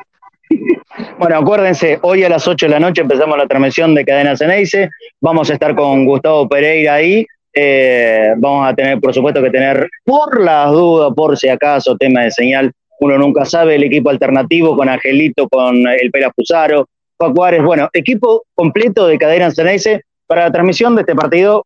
Bueno, 1.19 1.37
acuérdense, 1.37 1.99
hoy 2.01 2.23
a 2.23 2.29
las 2.29 2.47
8 2.47 2.65
de 2.65 2.71
la 2.71 2.79
noche 2.79 3.01
empezamos 3.01 3.37
la 3.37 3.47
transmisión 3.47 3.93
de 3.93 4.03
Cadena 4.03 4.35
Ceneice. 4.35 4.89
Vamos 5.21 5.49
a 5.49 5.53
estar 5.53 5.75
con 5.75 6.05
Gustavo 6.05 6.49
Pereira 6.49 6.95
ahí. 6.95 7.25
Eh, 7.53 8.33
vamos 8.37 8.67
a 8.67 8.73
tener, 8.73 8.99
por 8.99 9.13
supuesto, 9.13 9.41
que 9.41 9.51
tener, 9.51 9.87
por 10.03 10.41
las 10.43 10.71
dudas, 10.71 11.11
por 11.15 11.37
si 11.37 11.49
acaso, 11.49 11.95
tema 11.97 12.23
de 12.23 12.31
señal, 12.31 12.71
uno 12.99 13.17
nunca 13.17 13.45
sabe, 13.45 13.75
el 13.75 13.83
equipo 13.83 14.09
alternativo 14.09 14.75
con 14.75 14.89
Angelito, 14.89 15.47
con 15.47 15.87
el 15.87 16.11
Pera 16.11 16.31
Puzaro, 16.31 16.87
Paco 17.15 17.45
bueno, 17.63 17.89
equipo 17.93 18.43
completo 18.55 19.07
de 19.07 19.17
Cadena 19.17 19.51
Ceneice 19.51 20.01
para 20.25 20.45
la 20.45 20.51
transmisión 20.51 20.95
de 20.95 21.01
este 21.01 21.15
partido 21.15 21.65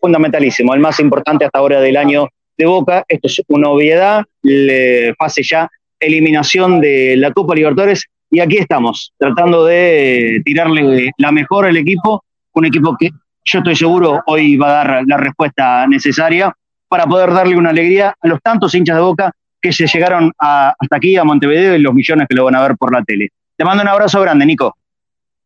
fundamentalísimo, 0.00 0.74
el 0.74 0.80
más 0.80 0.98
importante 1.00 1.44
hasta 1.44 1.58
ahora 1.58 1.80
del 1.80 1.96
año 1.96 2.28
de 2.56 2.66
Boca. 2.66 3.04
Esto 3.08 3.26
es 3.28 3.42
una 3.48 3.68
obviedad, 3.68 4.24
le 4.42 5.14
fase 5.14 5.42
ya 5.42 5.68
eliminación 5.98 6.80
de 6.80 7.16
la 7.16 7.32
Copa 7.32 7.54
Libertadores 7.54 8.06
y 8.32 8.40
aquí 8.40 8.56
estamos, 8.56 9.12
tratando 9.18 9.66
de 9.66 10.40
tirarle 10.42 11.12
la 11.18 11.30
mejor 11.30 11.66
al 11.66 11.76
equipo, 11.76 12.24
un 12.54 12.64
equipo 12.64 12.96
que 12.98 13.10
yo 13.44 13.58
estoy 13.58 13.76
seguro 13.76 14.22
hoy 14.26 14.56
va 14.56 14.68
a 14.68 14.84
dar 14.84 15.02
la 15.06 15.18
respuesta 15.18 15.86
necesaria 15.86 16.50
para 16.88 17.04
poder 17.04 17.30
darle 17.30 17.58
una 17.58 17.70
alegría 17.70 18.16
a 18.18 18.28
los 18.28 18.40
tantos 18.40 18.74
hinchas 18.74 18.96
de 18.96 19.02
Boca 19.02 19.32
que 19.60 19.70
se 19.70 19.86
llegaron 19.86 20.32
hasta 20.38 20.96
aquí, 20.96 21.18
a 21.18 21.24
Montevideo, 21.24 21.76
y 21.76 21.80
los 21.80 21.92
millones 21.92 22.26
que 22.26 22.34
lo 22.34 22.46
van 22.46 22.54
a 22.54 22.62
ver 22.62 22.76
por 22.78 22.90
la 22.90 23.02
tele. 23.02 23.28
Te 23.54 23.64
mando 23.66 23.82
un 23.82 23.88
abrazo 23.88 24.22
grande, 24.22 24.46
Nico. 24.46 24.76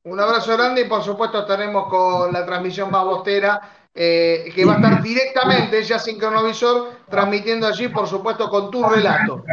Un 0.04 0.20
abrazo 0.20 0.56
grande 0.56 0.82
y 0.82 0.88
por 0.88 1.02
supuesto 1.02 1.40
estaremos 1.40 1.88
con 1.88 2.32
la 2.32 2.46
transmisión 2.46 2.88
más 2.92 3.04
bostera, 3.04 3.60
eh, 3.92 4.52
que 4.54 4.64
va 4.64 4.74
a 4.74 4.76
estar 4.76 5.02
directamente, 5.02 5.82
ya 5.82 5.98
sin 5.98 6.18
cronovisor, 6.18 6.90
transmitiendo 7.10 7.66
allí, 7.66 7.88
por 7.88 8.06
supuesto, 8.06 8.48
con 8.48 8.70
tu 8.70 8.84
relato 8.84 9.44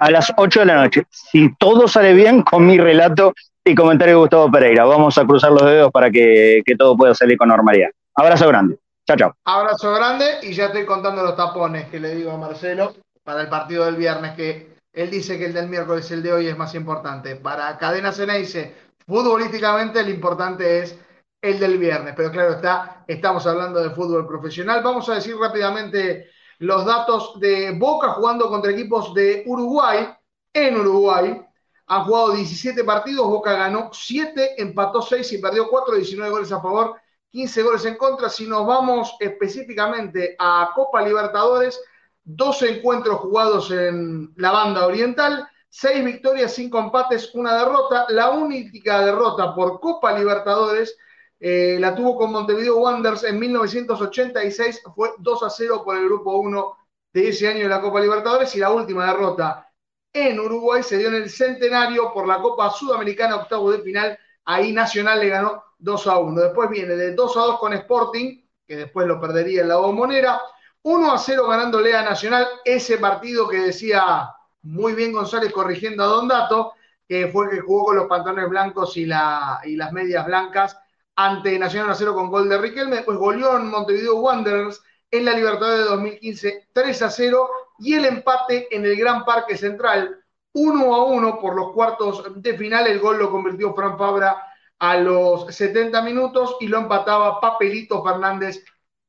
a 0.00 0.10
las 0.10 0.32
8 0.36 0.60
de 0.60 0.66
la 0.66 0.76
noche. 0.76 1.06
Si 1.10 1.54
todo 1.56 1.88
sale 1.88 2.14
bien, 2.14 2.42
con 2.42 2.66
mi 2.66 2.78
relato 2.78 3.34
y 3.64 3.74
comentario 3.74 4.14
de 4.14 4.20
Gustavo 4.20 4.50
Pereira. 4.50 4.84
Vamos 4.84 5.18
a 5.18 5.26
cruzar 5.26 5.50
los 5.50 5.64
dedos 5.64 5.90
para 5.90 6.10
que, 6.10 6.62
todo 6.78 6.96
pueda 6.96 7.14
salir 7.14 7.36
con 7.36 7.48
normalidad. 7.48 7.88
Abrazo 8.14 8.46
grande. 8.48 8.78
Chao, 9.06 9.16
chao. 9.16 9.34
Abrazo 9.44 9.92
grande 9.92 10.24
y 10.42 10.52
ya 10.52 10.66
estoy 10.66 10.84
contando 10.84 11.22
los 11.22 11.36
tapones 11.36 11.88
que 11.88 12.00
le 12.00 12.14
digo 12.14 12.30
a 12.30 12.38
Marcelo 12.38 12.94
para 13.24 13.42
el 13.42 13.48
partido 13.48 13.84
del 13.84 13.96
viernes, 13.96 14.34
que 14.34 14.76
él 14.92 15.10
dice 15.10 15.38
que 15.38 15.46
el 15.46 15.52
del 15.52 15.68
miércoles, 15.68 16.10
el 16.10 16.22
de 16.22 16.32
hoy, 16.32 16.46
es 16.46 16.56
más 16.56 16.74
importante. 16.74 17.36
Para 17.36 17.76
Cadena 17.76 18.12
Ceneice, 18.12 18.74
futbolísticamente, 19.06 20.02
lo 20.02 20.10
importante 20.10 20.80
es 20.80 20.98
el 21.42 21.58
del 21.58 21.78
viernes. 21.78 22.14
Pero 22.16 22.30
claro 22.30 22.54
está, 22.54 23.04
estamos 23.06 23.46
hablando 23.46 23.82
de 23.82 23.90
fútbol 23.90 24.26
profesional. 24.26 24.82
Vamos 24.82 25.08
a 25.08 25.14
decir 25.14 25.36
rápidamente 25.36 26.30
los 26.58 26.84
datos 26.84 27.38
de 27.40 27.72
Boca 27.72 28.10
jugando 28.10 28.48
contra 28.48 28.72
equipos 28.72 29.12
de 29.14 29.42
Uruguay, 29.46 30.08
en 30.52 30.76
Uruguay. 30.76 31.42
Han 31.88 32.04
jugado 32.04 32.32
17 32.32 32.82
partidos, 32.84 33.28
Boca 33.28 33.52
ganó 33.52 33.90
7, 33.92 34.60
empató 34.60 35.02
6 35.02 35.32
y 35.32 35.38
perdió 35.38 35.68
4, 35.68 35.94
19 35.94 36.30
goles 36.30 36.52
a 36.52 36.60
favor, 36.60 36.96
15 37.30 37.62
goles 37.62 37.84
en 37.84 37.96
contra. 37.96 38.28
Si 38.28 38.46
nos 38.46 38.66
vamos 38.66 39.14
específicamente 39.20 40.34
a 40.38 40.70
Copa 40.74 41.02
Libertadores, 41.02 41.80
12 42.24 42.78
encuentros 42.78 43.20
jugados 43.20 43.70
en 43.70 44.32
la 44.36 44.50
banda 44.50 44.86
oriental, 44.86 45.48
6 45.68 46.04
victorias, 46.04 46.54
5 46.54 46.78
empates, 46.78 47.34
una 47.34 47.56
derrota. 47.56 48.06
La 48.08 48.30
única 48.30 49.04
derrota 49.04 49.54
por 49.54 49.78
Copa 49.78 50.18
Libertadores 50.18 50.96
eh, 51.38 51.76
la 51.78 51.94
tuvo 51.94 52.16
con 52.16 52.32
Montevideo 52.32 52.78
Wanderers 52.78 53.24
en 53.24 53.38
1986, 53.38 54.82
fue 54.94 55.10
2 55.18 55.42
a 55.42 55.50
0 55.50 55.82
por 55.84 55.96
el 55.96 56.04
grupo 56.06 56.36
1 56.36 56.76
de 57.12 57.28
ese 57.28 57.48
año 57.48 57.60
de 57.60 57.68
la 57.68 57.80
Copa 57.80 58.00
Libertadores 58.00 58.54
y 58.54 58.58
la 58.58 58.70
última 58.70 59.06
derrota 59.06 59.66
en 60.12 60.40
Uruguay 60.40 60.82
se 60.82 60.96
dio 60.96 61.08
en 61.08 61.16
el 61.16 61.30
centenario 61.30 62.12
por 62.12 62.26
la 62.26 62.40
Copa 62.40 62.70
Sudamericana, 62.70 63.36
octavo 63.36 63.70
de 63.70 63.80
final. 63.80 64.18
Ahí 64.46 64.72
Nacional 64.72 65.20
le 65.20 65.28
ganó 65.28 65.62
2 65.78 66.06
a 66.06 66.18
1. 66.18 66.40
Después 66.40 66.70
viene 66.70 66.96
de 66.96 67.14
2 67.14 67.36
a 67.36 67.40
2 67.40 67.58
con 67.58 67.72
Sporting, 67.74 68.40
que 68.66 68.76
después 68.76 69.06
lo 69.06 69.20
perdería 69.20 69.62
en 69.62 69.68
la 69.68 69.76
bombonera. 69.76 70.40
1 70.82 71.12
a 71.12 71.18
0 71.18 71.48
ganándole 71.48 71.94
a 71.94 72.02
Nacional, 72.02 72.46
ese 72.64 72.96
partido 72.96 73.46
que 73.48 73.58
decía 73.58 74.30
muy 74.62 74.94
bien 74.94 75.12
González 75.12 75.52
corrigiendo 75.52 76.02
a 76.02 76.06
Don 76.06 76.28
Dato, 76.28 76.72
que 77.06 77.28
fue 77.28 77.50
que 77.50 77.60
jugó 77.60 77.86
con 77.86 77.96
los 77.96 78.06
pantalones 78.06 78.48
blancos 78.48 78.96
y, 78.96 79.04
la, 79.04 79.60
y 79.64 79.76
las 79.76 79.92
medias 79.92 80.24
blancas 80.24 80.78
ante 81.16 81.58
Nacional 81.58 81.90
Acero 81.90 82.14
con 82.14 82.30
gol 82.30 82.48
de 82.48 82.58
Riquelme, 82.58 83.02
pues 83.02 83.18
goleó 83.18 83.56
en 83.56 83.68
Montevideo 83.68 84.16
Wanderers 84.16 84.82
en 85.10 85.24
la 85.24 85.32
Libertadores 85.32 85.78
de 85.78 85.90
2015 85.90 86.68
3 86.72 87.02
a 87.02 87.10
0 87.10 87.48
y 87.78 87.94
el 87.94 88.04
empate 88.04 88.74
en 88.74 88.84
el 88.84 88.96
Gran 88.96 89.24
Parque 89.24 89.56
Central 89.56 90.22
1 90.52 90.94
a 90.94 91.04
1 91.04 91.40
por 91.40 91.54
los 91.54 91.72
cuartos 91.72 92.22
de 92.34 92.56
final. 92.56 92.86
El 92.86 93.00
gol 93.00 93.18
lo 93.18 93.30
convirtió 93.30 93.74
Fran 93.74 93.98
Fabra 93.98 94.42
a 94.78 94.96
los 94.98 95.54
70 95.54 96.02
minutos 96.02 96.56
y 96.60 96.68
lo 96.68 96.78
empataba 96.78 97.40
Papelito 97.40 98.04
Fernández 98.04 98.62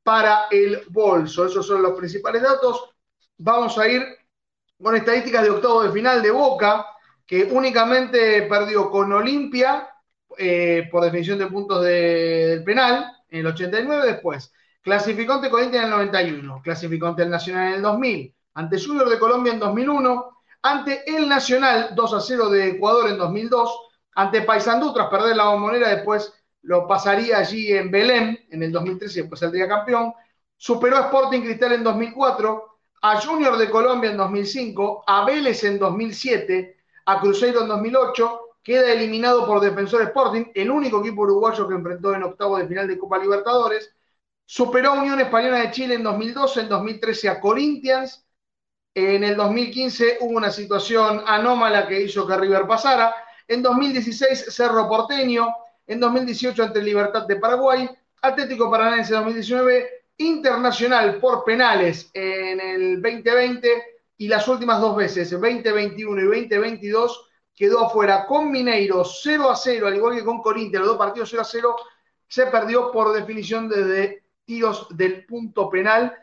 para 0.04 0.48
el 0.50 0.84
bolso. 0.90 1.46
Esos 1.46 1.68
son 1.68 1.82
los 1.82 1.98
principales 1.98 2.42
datos. 2.42 2.90
Vamos 3.38 3.78
a 3.78 3.88
ir 3.88 4.04
con 4.82 4.96
estadísticas 4.96 5.44
de 5.44 5.50
octavo 5.50 5.84
de 5.84 5.92
final 5.92 6.22
de 6.22 6.32
Boca, 6.32 6.86
que 7.26 7.44
únicamente 7.44 8.44
perdió 8.44 8.90
con 8.90 9.12
Olimpia 9.12 9.90
eh, 10.38 10.88
por 10.92 11.04
definición 11.04 11.40
de 11.40 11.48
puntos 11.48 11.84
del 11.84 12.64
penal 12.64 13.12
en 13.30 13.40
el 13.40 13.48
89 13.48 14.06
después. 14.06 14.54
Clasificó 14.82 15.34
ante 15.34 15.50
Corinthians 15.50 15.86
en 15.86 15.92
el 15.92 15.98
91, 15.98 16.62
clasificó 16.64 17.08
ante 17.08 17.24
el 17.24 17.30
Nacional 17.30 17.68
en 17.70 17.74
el 17.76 17.82
2000, 17.82 18.36
ante 18.54 18.82
Junior 18.82 19.10
de 19.10 19.20
Colombia 19.20 19.54
en 19.54 19.60
2001, 19.60 20.38
ante 20.62 21.04
el 21.16 21.28
Nacional 21.28 21.90
2 21.94 22.14
a 22.14 22.22
0 22.22 22.50
de 22.50 22.70
Ecuador 22.70 23.10
en 23.10 23.18
2002, 23.18 23.80
ante 24.16 24.42
Paysandú 24.42 24.94
tras 24.94 25.10
perder 25.10 25.36
la 25.36 25.50
bombonera, 25.50 25.90
después 25.90 26.34
lo 26.62 26.88
pasaría 26.88 27.38
allí 27.38 27.72
en 27.74 27.92
Belén 27.92 28.40
en 28.50 28.64
el 28.64 28.72
2013 28.72 29.20
y 29.20 29.22
después 29.24 29.40
saldría 29.40 29.68
campeón. 29.68 30.14
Superó 30.56 30.98
a 30.98 31.02
Sporting 31.02 31.42
Cristal 31.42 31.74
en 31.74 31.84
2004, 31.84 32.80
a 33.02 33.22
Junior 33.22 33.58
de 33.58 33.70
Colombia 33.70 34.12
en 34.12 34.18
2005, 34.18 35.04
a 35.06 35.26
Vélez 35.26 35.64
en 35.64 35.78
2007, 35.80 36.78
a 37.06 37.20
Cruzeiro 37.20 37.62
en 37.62 37.68
2008 37.68 38.47
queda 38.68 38.92
eliminado 38.92 39.48
por 39.48 39.62
Defensor 39.62 40.02
Sporting, 40.02 40.52
el 40.54 40.70
único 40.70 41.00
equipo 41.00 41.22
uruguayo 41.22 41.66
que 41.70 41.76
enfrentó 41.76 42.14
en 42.14 42.24
octavo 42.24 42.58
de 42.58 42.68
final 42.68 42.86
de 42.86 42.98
Copa 42.98 43.18
Libertadores. 43.18 43.96
Superó 44.44 44.90
a 44.90 45.00
Unión 45.00 45.22
Española 45.22 45.60
de 45.60 45.72
Chile 45.72 45.96
en 45.96 46.04
2012, 46.04 46.60
en 46.60 46.68
2013 46.68 47.30
a 47.30 47.40
Corinthians. 47.40 48.28
En 48.94 49.24
el 49.24 49.38
2015 49.38 50.18
hubo 50.20 50.36
una 50.36 50.52
situación 50.52 51.24
anómala 51.26 51.88
que 51.88 52.02
hizo 52.02 52.28
que 52.28 52.36
River 52.36 52.68
pasara. 52.68 53.16
En 53.48 53.64
2016 53.64 54.54
Cerro 54.54 54.90
Porteño. 54.90 55.48
En 55.86 56.02
2018 56.02 56.62
ante 56.62 56.82
Libertad 56.82 57.26
de 57.26 57.38
Paraguay. 57.38 57.90
Atlético 58.22 58.70
Paranaense 58.70 59.14
2019. 59.14 59.90
Internacional 60.18 61.20
por 61.20 61.46
penales 61.46 62.12
en 62.14 62.60
el 62.60 63.02
2020 63.02 63.70
y 64.18 64.28
las 64.28 64.46
últimas 64.50 64.82
dos 64.82 64.98
veces, 64.98 65.30
2021 65.32 66.22
y 66.22 66.26
2022, 66.26 67.27
quedó 67.58 67.88
afuera 67.88 68.28
con 68.28 68.52
Mineiro 68.52 69.04
0 69.04 69.50
a 69.50 69.56
0, 69.56 69.88
al 69.88 69.96
igual 69.96 70.16
que 70.16 70.24
con 70.24 70.44
Corinthians, 70.44 70.86
los 70.86 70.90
dos 70.90 70.98
partidos 70.98 71.30
0 71.32 71.42
a 71.42 71.46
0, 71.46 71.76
se 72.28 72.46
perdió 72.46 72.92
por 72.92 73.12
definición 73.12 73.68
desde 73.68 74.24
tiros 74.46 74.88
del 74.96 75.26
punto 75.26 75.68
penal. 75.68 76.16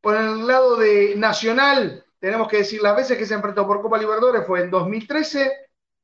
Por 0.00 0.16
el 0.16 0.44
lado 0.46 0.76
de 0.76 1.14
Nacional, 1.16 2.04
tenemos 2.18 2.48
que 2.48 2.58
decir 2.58 2.82
las 2.82 2.96
veces 2.96 3.16
que 3.16 3.24
se 3.24 3.34
enfrentó 3.34 3.66
por 3.68 3.80
Copa 3.80 3.98
Libertadores 3.98 4.44
fue 4.44 4.62
en 4.62 4.70
2013 4.70 5.52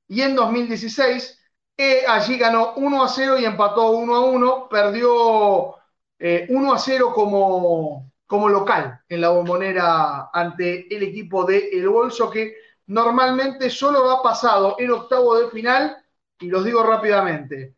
y 0.06 0.22
en 0.22 0.36
2016. 0.36 1.36
Eh, 1.76 2.04
allí 2.06 2.38
ganó 2.38 2.74
1 2.76 3.02
a 3.02 3.08
0 3.08 3.38
y 3.38 3.44
empató 3.44 3.90
1 3.90 4.14
a 4.14 4.20
1, 4.20 4.68
perdió 4.68 5.66
1 5.66 5.76
eh, 6.20 6.48
a 6.48 6.78
0 6.78 7.12
como, 7.12 8.12
como 8.24 8.48
local 8.48 9.00
en 9.08 9.20
la 9.20 9.30
bombonera 9.30 10.30
ante 10.32 10.94
el 10.94 11.02
equipo 11.02 11.44
de 11.44 11.70
El 11.72 11.88
Bolso 11.88 12.30
que 12.30 12.54
normalmente 12.86 13.70
solo 13.70 14.10
ha 14.10 14.22
pasado 14.22 14.76
en 14.78 14.90
octavo 14.90 15.38
de 15.38 15.50
final, 15.50 16.04
y 16.38 16.48
los 16.48 16.64
digo 16.64 16.82
rápidamente, 16.82 17.76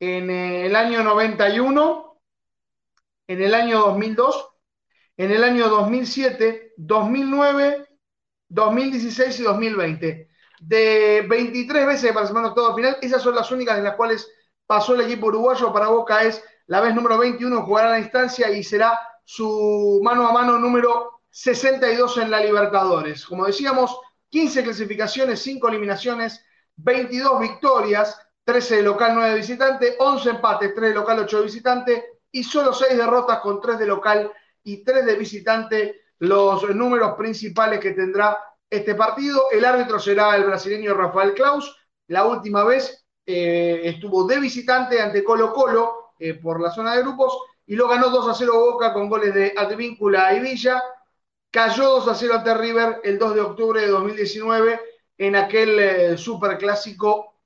en 0.00 0.30
el 0.30 0.74
año 0.74 1.02
91, 1.02 2.20
en 3.28 3.42
el 3.42 3.54
año 3.54 3.80
2002, 3.80 4.48
en 5.16 5.30
el 5.30 5.44
año 5.44 5.68
2007, 5.68 6.74
2009, 6.76 7.88
2016 8.48 9.40
y 9.40 9.42
2020. 9.42 10.28
De 10.60 11.24
23 11.28 11.86
veces 11.86 12.06
que 12.08 12.12
participó 12.12 12.40
en 12.40 12.46
octavo 12.46 12.68
de 12.68 12.74
final, 12.74 12.96
esas 13.00 13.22
son 13.22 13.34
las 13.34 13.50
únicas 13.50 13.78
en 13.78 13.84
las 13.84 13.94
cuales 13.94 14.28
pasó 14.66 14.94
el 14.94 15.02
equipo 15.02 15.26
uruguayo. 15.26 15.72
Para 15.72 15.88
Boca 15.88 16.22
es 16.22 16.42
la 16.66 16.80
vez 16.80 16.94
número 16.94 17.18
21, 17.18 17.62
jugará 17.62 17.90
la 17.90 17.98
instancia 17.98 18.50
y 18.50 18.62
será 18.62 18.98
su 19.24 20.00
mano 20.02 20.26
a 20.26 20.32
mano 20.32 20.58
número 20.58 21.22
62 21.30 22.18
en 22.18 22.30
la 22.30 22.40
Libertadores. 22.40 23.24
Como 23.24 23.46
decíamos, 23.46 23.98
15 24.32 24.64
clasificaciones, 24.64 25.40
5 25.42 25.68
eliminaciones, 25.68 26.42
22 26.76 27.38
victorias, 27.38 28.18
13 28.44 28.76
de 28.76 28.82
local, 28.82 29.12
9 29.14 29.30
de 29.30 29.36
visitante, 29.36 29.96
11 29.98 30.30
empates, 30.30 30.74
3 30.74 30.88
de 30.88 30.94
local, 30.94 31.18
8 31.18 31.36
de 31.36 31.44
visitante, 31.44 32.04
y 32.32 32.42
solo 32.42 32.72
seis 32.72 32.96
derrotas 32.96 33.40
con 33.40 33.60
tres 33.60 33.78
de 33.78 33.86
local 33.86 34.32
y 34.64 34.82
tres 34.82 35.04
de 35.04 35.16
visitante, 35.16 36.00
los 36.18 36.74
números 36.74 37.12
principales 37.16 37.78
que 37.78 37.92
tendrá 37.92 38.38
este 38.70 38.94
partido. 38.94 39.50
El 39.52 39.66
árbitro 39.66 40.00
será 40.00 40.34
el 40.34 40.44
brasileño 40.44 40.94
Rafael 40.94 41.34
Klaus. 41.34 41.76
La 42.08 42.24
última 42.24 42.64
vez 42.64 43.06
eh, 43.26 43.82
estuvo 43.84 44.26
de 44.26 44.40
visitante 44.40 44.98
ante 45.00 45.22
Colo 45.22 45.52
Colo 45.52 46.14
eh, 46.18 46.34
por 46.34 46.58
la 46.58 46.70
zona 46.70 46.94
de 46.94 47.02
grupos 47.02 47.36
y 47.66 47.76
lo 47.76 47.86
ganó 47.86 48.08
2 48.08 48.28
a 48.28 48.34
0 48.34 48.52
Boca 48.54 48.94
con 48.94 49.10
goles 49.10 49.34
de 49.34 49.52
Advíncula 49.54 50.34
y 50.34 50.40
Villa. 50.40 50.82
Cayó 51.52 52.00
2 52.00 52.08
a 52.08 52.14
0 52.14 52.34
ante 52.36 52.54
River 52.54 53.02
el 53.04 53.18
2 53.18 53.34
de 53.34 53.40
octubre 53.42 53.80
de 53.82 53.88
2019 53.88 54.80
en 55.18 55.36
aquel 55.36 55.78
eh, 55.78 56.16
superclásico 56.16 57.42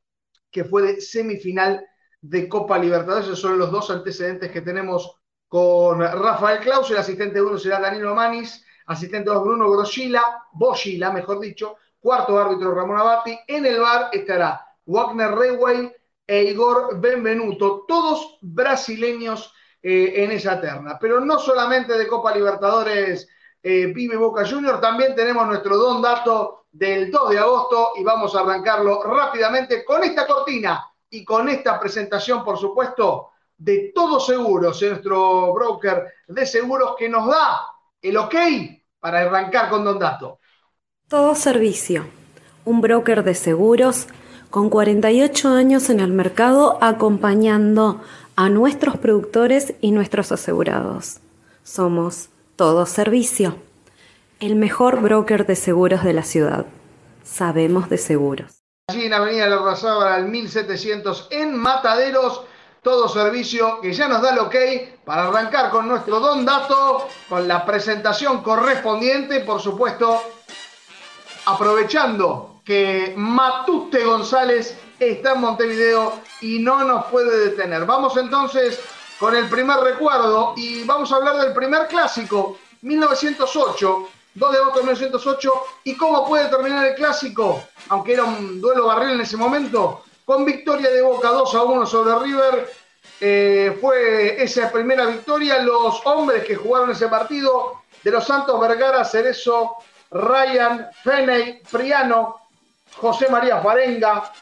que 0.49 0.63
fue 0.63 0.83
de 0.83 1.01
semifinal 1.01 1.85
de 2.21 2.49
Copa 2.49 2.79
Libertadores. 2.79 3.27
Esos 3.27 3.41
son 3.41 3.59
los 3.59 3.73
dos 3.73 3.91
antecedentes 3.91 4.53
que 4.53 4.61
tenemos 4.61 5.19
con 5.49 6.01
Rafael 6.01 6.61
Claus. 6.61 6.89
El 6.93 6.99
asistente 6.99 7.43
1 7.43 7.59
será 7.59 7.81
Danilo 7.81 8.15
Manis, 8.15 8.65
asistente 8.87 9.29
2 9.29 9.43
Bruno 9.43 9.69
Grosila, 9.73 10.23
Boschila, 10.53 11.11
mejor 11.11 11.41
dicho, 11.41 11.75
cuarto 11.99 12.39
árbitro 12.39 12.73
Ramón 12.77 12.99
Abati. 12.99 13.37
En 13.49 13.67
el 13.67 13.81
bar 13.81 14.11
estará 14.13 14.65
Wagner 14.85 15.33
Reway 15.33 15.93
e 16.25 16.45
Igor 16.45 17.01
Benvenuto, 17.01 17.85
todos 17.89 18.39
brasileños 18.41 19.53
eh, 19.83 20.13
en 20.23 20.31
esa 20.31 20.61
terna. 20.61 20.97
Pero 20.97 21.21
no 21.21 21.41
solamente 21.41 21.99
de 21.99 22.07
Copa 22.07 22.33
Libertadores 22.33 23.29
eh, 23.69 24.17
Boca 24.17 24.47
Junior, 24.49 24.81
también 24.81 25.17
tenemos 25.17 25.45
nuestro 25.45 25.77
don 25.77 26.01
dato 26.01 26.67
del 26.71 27.11
2 27.11 27.31
de 27.31 27.39
agosto 27.39 27.93
y 27.97 28.05
vamos 28.05 28.37
a 28.37 28.41
arrancarlo 28.41 29.03
rápidamente 29.03 29.85
con 29.85 30.05
esta 30.05 30.25
cortina 30.25 30.87
y 31.11 31.25
con 31.25 31.49
esta 31.49 31.81
presentación, 31.81 32.45
por 32.45 32.59
supuesto, 32.59 33.31
de 33.59 33.91
Todos 33.93 34.27
Seguros, 34.27 34.81
nuestro 34.81 35.53
broker 35.53 36.07
de 36.29 36.47
seguros 36.47 36.95
que 36.97 37.09
nos 37.09 37.27
da 37.27 37.63
el 38.01 38.17
ok 38.17 38.35
para 39.01 39.23
arrancar 39.23 39.69
con 39.69 39.83
Don 39.85 39.99
Dato. 39.99 40.39
Todo 41.09 41.35
Servicio, 41.35 42.07
un 42.65 42.81
broker 42.81 43.25
de 43.25 43.35
seguros 43.35 44.07
con 44.51 44.71
48 44.71 45.49
años 45.49 45.91
en 45.91 45.99
el 45.99 46.13
mercado 46.13 46.79
acompañando 46.81 48.01
a 48.37 48.49
nuestros 48.49 48.97
productores 48.97 49.75
y 49.81 49.91
nuestros 49.91 50.31
asegurados. 50.31 51.19
Somos 51.65 52.29
Todo 52.57 52.87
Servicio, 52.87 53.59
el 54.41 54.57
mejor 54.57 55.03
broker 55.03 55.45
de 55.45 55.57
seguros 55.57 56.03
de 56.03 56.15
la 56.15 56.23
ciudad. 56.23 56.65
Sabemos 57.23 57.91
de 57.91 57.99
seguros. 57.99 58.63
Allí 58.89 59.05
en 59.05 59.13
Avenida 59.13 59.47
La 59.47 60.15
al 60.15 60.29
1700 60.29 61.29
en 61.33 61.55
Mataderos, 61.55 62.45
todo 62.81 63.11
servicio 63.11 63.79
que 63.83 63.93
ya 63.93 64.09
nos 64.09 64.23
da 64.23 64.31
el 64.31 64.39
ok 64.39 64.55
para 65.05 65.25
arrancar 65.25 65.71
con 65.71 65.87
nuestro 65.87 66.19
Don 66.19 66.47
Dato, 66.47 67.07
con 67.29 67.47
la 67.47 67.67
presentación 67.67 68.43
correspondiente, 68.43 69.41
por 69.41 69.61
supuesto, 69.61 70.23
aprovechando 71.45 72.63
que 72.65 73.13
Matute 73.19 74.03
González 74.03 74.79
está 74.99 75.35
en 75.35 75.43
Montevideo 75.43 76.21
y 76.41 76.61
no 76.61 76.85
nos 76.85 77.05
puede 77.07 77.51
detener. 77.51 77.85
Vamos 77.85 78.17
entonces 78.17 78.81
con 79.19 79.35
el 79.35 79.49
primer 79.49 79.79
recuerdo 79.79 80.55
y 80.57 80.85
vamos 80.85 81.11
a 81.13 81.17
hablar 81.17 81.37
del 81.37 81.53
primer 81.53 81.87
clásico, 81.87 82.59
1908, 82.83 84.09
2 84.35 84.53
de 84.53 84.59
agosto 84.59 84.79
de 84.81 84.85
1908. 84.85 85.53
¿Y 85.85 85.97
cómo 85.97 86.27
puede 86.27 86.49
terminar 86.49 86.87
el 86.87 86.95
clásico? 86.95 87.65
Aunque 87.89 88.13
era 88.15 88.25
un 88.25 88.61
duelo 88.61 88.87
barril 88.87 89.13
en 89.13 89.21
ese 89.23 89.37
momento, 89.37 90.05
con 90.25 90.45
victoria 90.45 90.91
de 90.91 91.03
Boca 91.03 91.29
2 91.29 91.55
a 91.55 91.63
1 91.63 91.87
sobre 91.87 92.19
River. 92.19 92.73
Eh, 93.19 93.79
fue 93.81 94.43
esa 94.43 94.71
primera 94.71 95.07
victoria. 95.07 95.63
Los 95.63 96.05
hombres 96.05 96.45
que 96.45 96.57
jugaron 96.57 96.91
ese 96.91 97.09
partido, 97.09 97.81
de 98.03 98.11
los 98.11 98.25
Santos 98.25 98.61
Vergara, 98.61 99.05
Cerezo, 99.05 99.77
Ryan, 100.11 100.89
Feney, 101.03 101.63
Priano, 101.71 102.37
José 102.97 103.29
María 103.29 103.61
Farenga, 103.61 104.33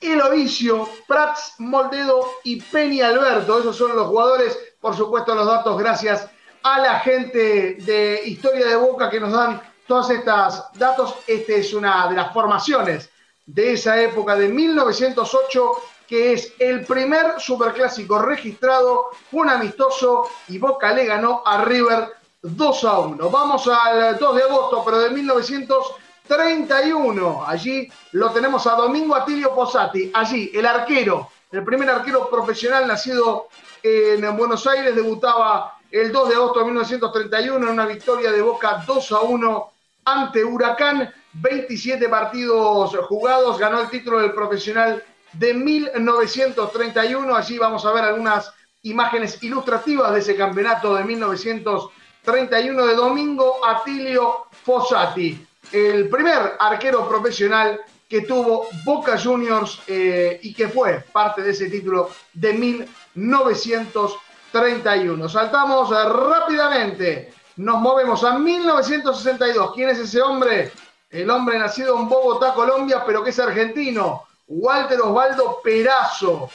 Elovicio, 0.00 0.88
Prats, 1.06 1.54
Moldedo 1.58 2.28
y 2.44 2.60
Penny 2.60 3.00
Alberto. 3.00 3.58
Esos 3.58 3.76
son 3.76 3.96
los 3.96 4.08
jugadores, 4.08 4.58
por 4.80 4.96
supuesto, 4.96 5.34
los 5.34 5.46
datos 5.46 5.78
gracias 5.78 6.28
a 6.62 6.80
la 6.80 7.00
gente 7.00 7.76
de 7.80 8.22
Historia 8.24 8.66
de 8.66 8.76
Boca 8.76 9.08
que 9.08 9.20
nos 9.20 9.32
dan 9.32 9.60
todos 9.86 10.10
estos 10.10 10.64
datos. 10.74 11.14
Este 11.26 11.58
es 11.58 11.72
una 11.72 12.08
de 12.08 12.16
las 12.16 12.32
formaciones 12.32 13.08
de 13.46 13.72
esa 13.72 14.00
época 14.00 14.36
de 14.36 14.48
1908, 14.48 15.72
que 16.08 16.32
es 16.32 16.52
el 16.58 16.84
primer 16.84 17.40
superclásico 17.40 18.18
registrado, 18.18 19.10
un 19.32 19.48
amistoso 19.48 20.28
y 20.48 20.58
Boca 20.58 20.92
le 20.92 21.06
ganó 21.06 21.42
a 21.44 21.64
River 21.64 22.12
2 22.42 22.84
a 22.84 22.98
1. 22.98 23.30
Vamos 23.30 23.68
al 23.68 24.18
2 24.18 24.36
de 24.36 24.42
agosto, 24.42 24.82
pero 24.84 24.98
de 24.98 25.10
1908. 25.10 26.05
31. 26.26 27.44
Allí 27.46 27.90
lo 28.12 28.30
tenemos 28.30 28.66
a 28.66 28.74
Domingo 28.74 29.14
Atilio 29.14 29.54
Posati. 29.54 30.10
Allí, 30.12 30.50
el 30.54 30.66
arquero, 30.66 31.30
el 31.50 31.64
primer 31.64 31.90
arquero 31.90 32.28
profesional 32.28 32.86
nacido 32.86 33.48
en 33.82 34.36
Buenos 34.36 34.66
Aires, 34.66 34.94
debutaba 34.94 35.78
el 35.90 36.12
2 36.12 36.28
de 36.28 36.34
agosto 36.34 36.58
de 36.60 36.64
1931 36.66 37.66
en 37.66 37.72
una 37.72 37.86
victoria 37.86 38.32
de 38.32 38.42
Boca 38.42 38.82
2 38.86 39.12
a 39.12 39.20
1 39.20 39.72
ante 40.04 40.44
Huracán. 40.44 41.12
27 41.38 42.08
partidos 42.08 42.96
jugados, 43.08 43.58
ganó 43.58 43.82
el 43.82 43.90
título 43.90 44.20
del 44.20 44.32
profesional 44.32 45.04
de 45.34 45.52
1931. 45.52 47.36
Allí 47.36 47.58
vamos 47.58 47.84
a 47.84 47.92
ver 47.92 48.04
algunas 48.04 48.52
imágenes 48.82 49.42
ilustrativas 49.42 50.12
de 50.12 50.20
ese 50.20 50.34
campeonato 50.34 50.94
de 50.94 51.04
1931 51.04 52.86
de 52.86 52.94
Domingo 52.94 53.64
Atilio 53.66 54.46
Fossati 54.64 55.45
el 55.72 56.08
primer 56.08 56.54
arquero 56.58 57.08
profesional 57.08 57.80
que 58.08 58.22
tuvo 58.22 58.68
Boca 58.84 59.18
Juniors 59.18 59.82
eh, 59.86 60.40
y 60.42 60.52
que 60.54 60.68
fue 60.68 61.04
parte 61.12 61.42
de 61.42 61.50
ese 61.50 61.68
título 61.68 62.08
de 62.32 62.52
1931. 62.52 65.28
Saltamos 65.28 65.90
rápidamente, 65.90 67.34
nos 67.56 67.80
movemos 67.80 68.22
a 68.22 68.38
1962. 68.38 69.72
¿Quién 69.74 69.88
es 69.90 69.98
ese 69.98 70.22
hombre? 70.22 70.70
El 71.10 71.28
hombre 71.30 71.58
nacido 71.58 71.98
en 71.98 72.08
Bogotá, 72.08 72.54
Colombia, 72.54 73.02
pero 73.04 73.24
que 73.24 73.30
es 73.30 73.38
argentino. 73.38 74.26
Walter 74.48 75.00
Osvaldo 75.00 75.60
Perazo. 75.62 76.50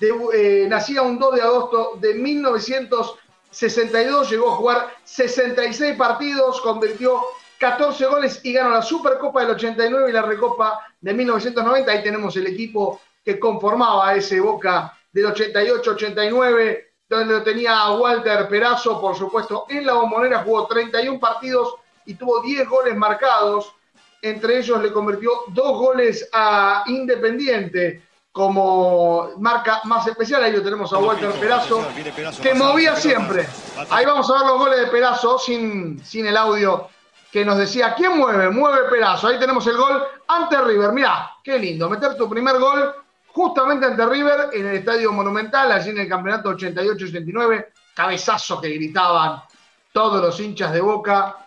Eh, 0.00 0.66
nacía 0.68 1.02
un 1.02 1.18
2 1.18 1.34
de 1.34 1.42
agosto 1.42 1.98
de 2.00 2.14
1962, 2.14 4.30
llegó 4.30 4.52
a 4.52 4.56
jugar 4.56 4.96
66 5.04 5.96
partidos, 5.96 6.60
convirtió 6.60 7.20
14 7.62 8.06
goles 8.06 8.40
y 8.42 8.52
ganó 8.52 8.70
la 8.70 8.82
Supercopa 8.82 9.42
del 9.42 9.50
89 9.50 10.10
y 10.10 10.12
la 10.12 10.22
Recopa 10.22 10.84
de 11.00 11.14
1990. 11.14 11.92
Ahí 11.92 12.02
tenemos 12.02 12.36
el 12.36 12.48
equipo 12.48 13.00
que 13.24 13.38
conformaba 13.38 14.16
ese 14.16 14.40
Boca 14.40 14.92
del 15.12 15.26
88-89, 15.26 16.84
donde 17.08 17.34
lo 17.34 17.42
tenía 17.44 17.88
Walter 17.92 18.48
Perazo, 18.48 19.00
por 19.00 19.16
supuesto, 19.16 19.66
en 19.68 19.86
la 19.86 19.92
bombonera 19.92 20.42
jugó 20.42 20.66
31 20.66 21.20
partidos 21.20 21.76
y 22.04 22.14
tuvo 22.14 22.42
10 22.42 22.68
goles 22.68 22.96
marcados. 22.96 23.72
Entre 24.20 24.58
ellos 24.58 24.82
le 24.82 24.92
convirtió 24.92 25.30
dos 25.48 25.78
goles 25.78 26.28
a 26.32 26.82
Independiente 26.88 28.02
como 28.32 29.30
marca 29.38 29.82
más 29.84 30.04
especial. 30.08 30.42
Ahí 30.42 30.52
lo 30.52 30.64
tenemos 30.64 30.92
a 30.92 30.98
Walter 30.98 31.30
Perazo, 31.38 31.86
que 32.42 32.54
movía 32.54 32.96
siempre. 32.96 33.46
Ahí 33.88 34.04
vamos 34.04 34.28
a 34.30 34.38
ver 34.38 34.46
los 34.48 34.58
goles 34.58 34.80
de 34.80 34.86
Perazo 34.88 35.38
sin, 35.38 36.04
sin 36.04 36.26
el 36.26 36.36
audio 36.36 36.88
que 37.32 37.46
nos 37.46 37.56
decía, 37.56 37.94
¿quién 37.94 38.18
mueve? 38.18 38.50
Mueve 38.50 38.90
Perazo. 38.90 39.28
Ahí 39.28 39.38
tenemos 39.38 39.66
el 39.66 39.78
gol 39.78 40.02
ante 40.28 40.60
River. 40.60 40.92
Mirá, 40.92 41.30
qué 41.42 41.58
lindo, 41.58 41.88
meter 41.88 42.14
tu 42.14 42.28
primer 42.28 42.58
gol 42.58 42.94
justamente 43.28 43.86
ante 43.86 44.04
River 44.04 44.50
en 44.52 44.66
el 44.66 44.76
Estadio 44.76 45.10
Monumental, 45.12 45.72
allí 45.72 45.90
en 45.90 46.00
el 46.00 46.08
campeonato 46.08 46.52
88-89. 46.52 47.68
Cabezazo 47.94 48.60
que 48.60 48.68
gritaban 48.68 49.42
todos 49.92 50.20
los 50.20 50.38
hinchas 50.40 50.74
de 50.74 50.82
Boca 50.82 51.46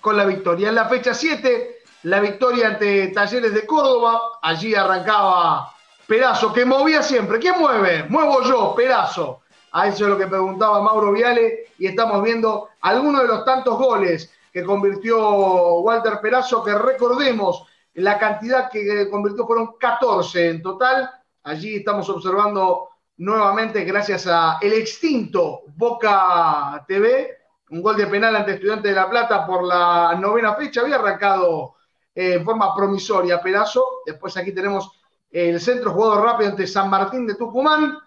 con 0.00 0.16
la 0.16 0.24
victoria. 0.24 0.68
En 0.68 0.76
la 0.76 0.88
fecha 0.88 1.12
7, 1.12 1.78
la 2.04 2.20
victoria 2.20 2.68
ante 2.68 3.08
Talleres 3.08 3.52
de 3.52 3.66
Córdoba. 3.66 4.38
Allí 4.40 4.72
arrancaba 4.76 5.74
Perazo, 6.06 6.52
que 6.52 6.64
movía 6.64 7.02
siempre. 7.02 7.40
¿Quién 7.40 7.58
mueve? 7.58 8.04
Muevo 8.08 8.42
yo, 8.44 8.72
Perazo. 8.76 9.40
A 9.72 9.88
eso 9.88 10.04
es 10.04 10.10
lo 10.10 10.16
que 10.16 10.28
preguntaba 10.28 10.80
Mauro 10.80 11.10
Viale 11.10 11.72
y 11.76 11.88
estamos 11.88 12.22
viendo 12.22 12.68
algunos 12.82 13.22
de 13.22 13.28
los 13.28 13.44
tantos 13.44 13.76
goles 13.76 14.32
que 14.52 14.64
convirtió 14.64 15.80
Walter 15.80 16.20
Perazo, 16.20 16.62
que 16.64 16.74
recordemos, 16.74 17.64
la 17.94 18.18
cantidad 18.18 18.70
que 18.70 19.08
convirtió 19.10 19.46
fueron 19.46 19.76
14 19.78 20.50
en 20.50 20.62
total. 20.62 21.10
Allí 21.42 21.76
estamos 21.76 22.08
observando 22.08 22.90
nuevamente, 23.16 23.84
gracias 23.84 24.26
a 24.26 24.58
el 24.60 24.72
extinto 24.74 25.62
Boca 25.74 26.84
TV, 26.86 27.38
un 27.70 27.82
gol 27.82 27.96
de 27.96 28.06
penal 28.06 28.36
ante 28.36 28.54
Estudiantes 28.54 28.90
de 28.90 29.00
La 29.00 29.10
Plata 29.10 29.46
por 29.46 29.64
la 29.64 30.14
novena 30.18 30.54
fecha. 30.54 30.80
Había 30.80 30.96
arrancado 30.96 31.74
eh, 32.14 32.34
en 32.34 32.44
forma 32.44 32.74
promisoria 32.74 33.40
Perazo. 33.40 34.02
Después 34.06 34.36
aquí 34.36 34.52
tenemos 34.52 34.90
el 35.30 35.60
centro 35.60 35.92
jugado 35.92 36.22
rápido 36.22 36.50
ante 36.50 36.66
San 36.66 36.88
Martín 36.88 37.26
de 37.26 37.34
Tucumán. 37.34 37.98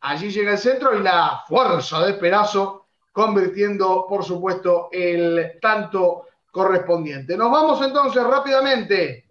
Allí 0.00 0.30
llega 0.30 0.52
el 0.52 0.58
centro 0.58 0.94
y 0.94 1.02
la 1.02 1.42
fuerza 1.48 2.04
de 2.06 2.14
Perazo 2.14 2.85
convirtiendo, 3.16 4.04
por 4.06 4.22
supuesto, 4.22 4.90
el 4.92 5.58
tanto 5.58 6.26
correspondiente. 6.50 7.34
Nos 7.34 7.50
vamos 7.50 7.80
entonces 7.80 8.22
rápidamente. 8.22 9.24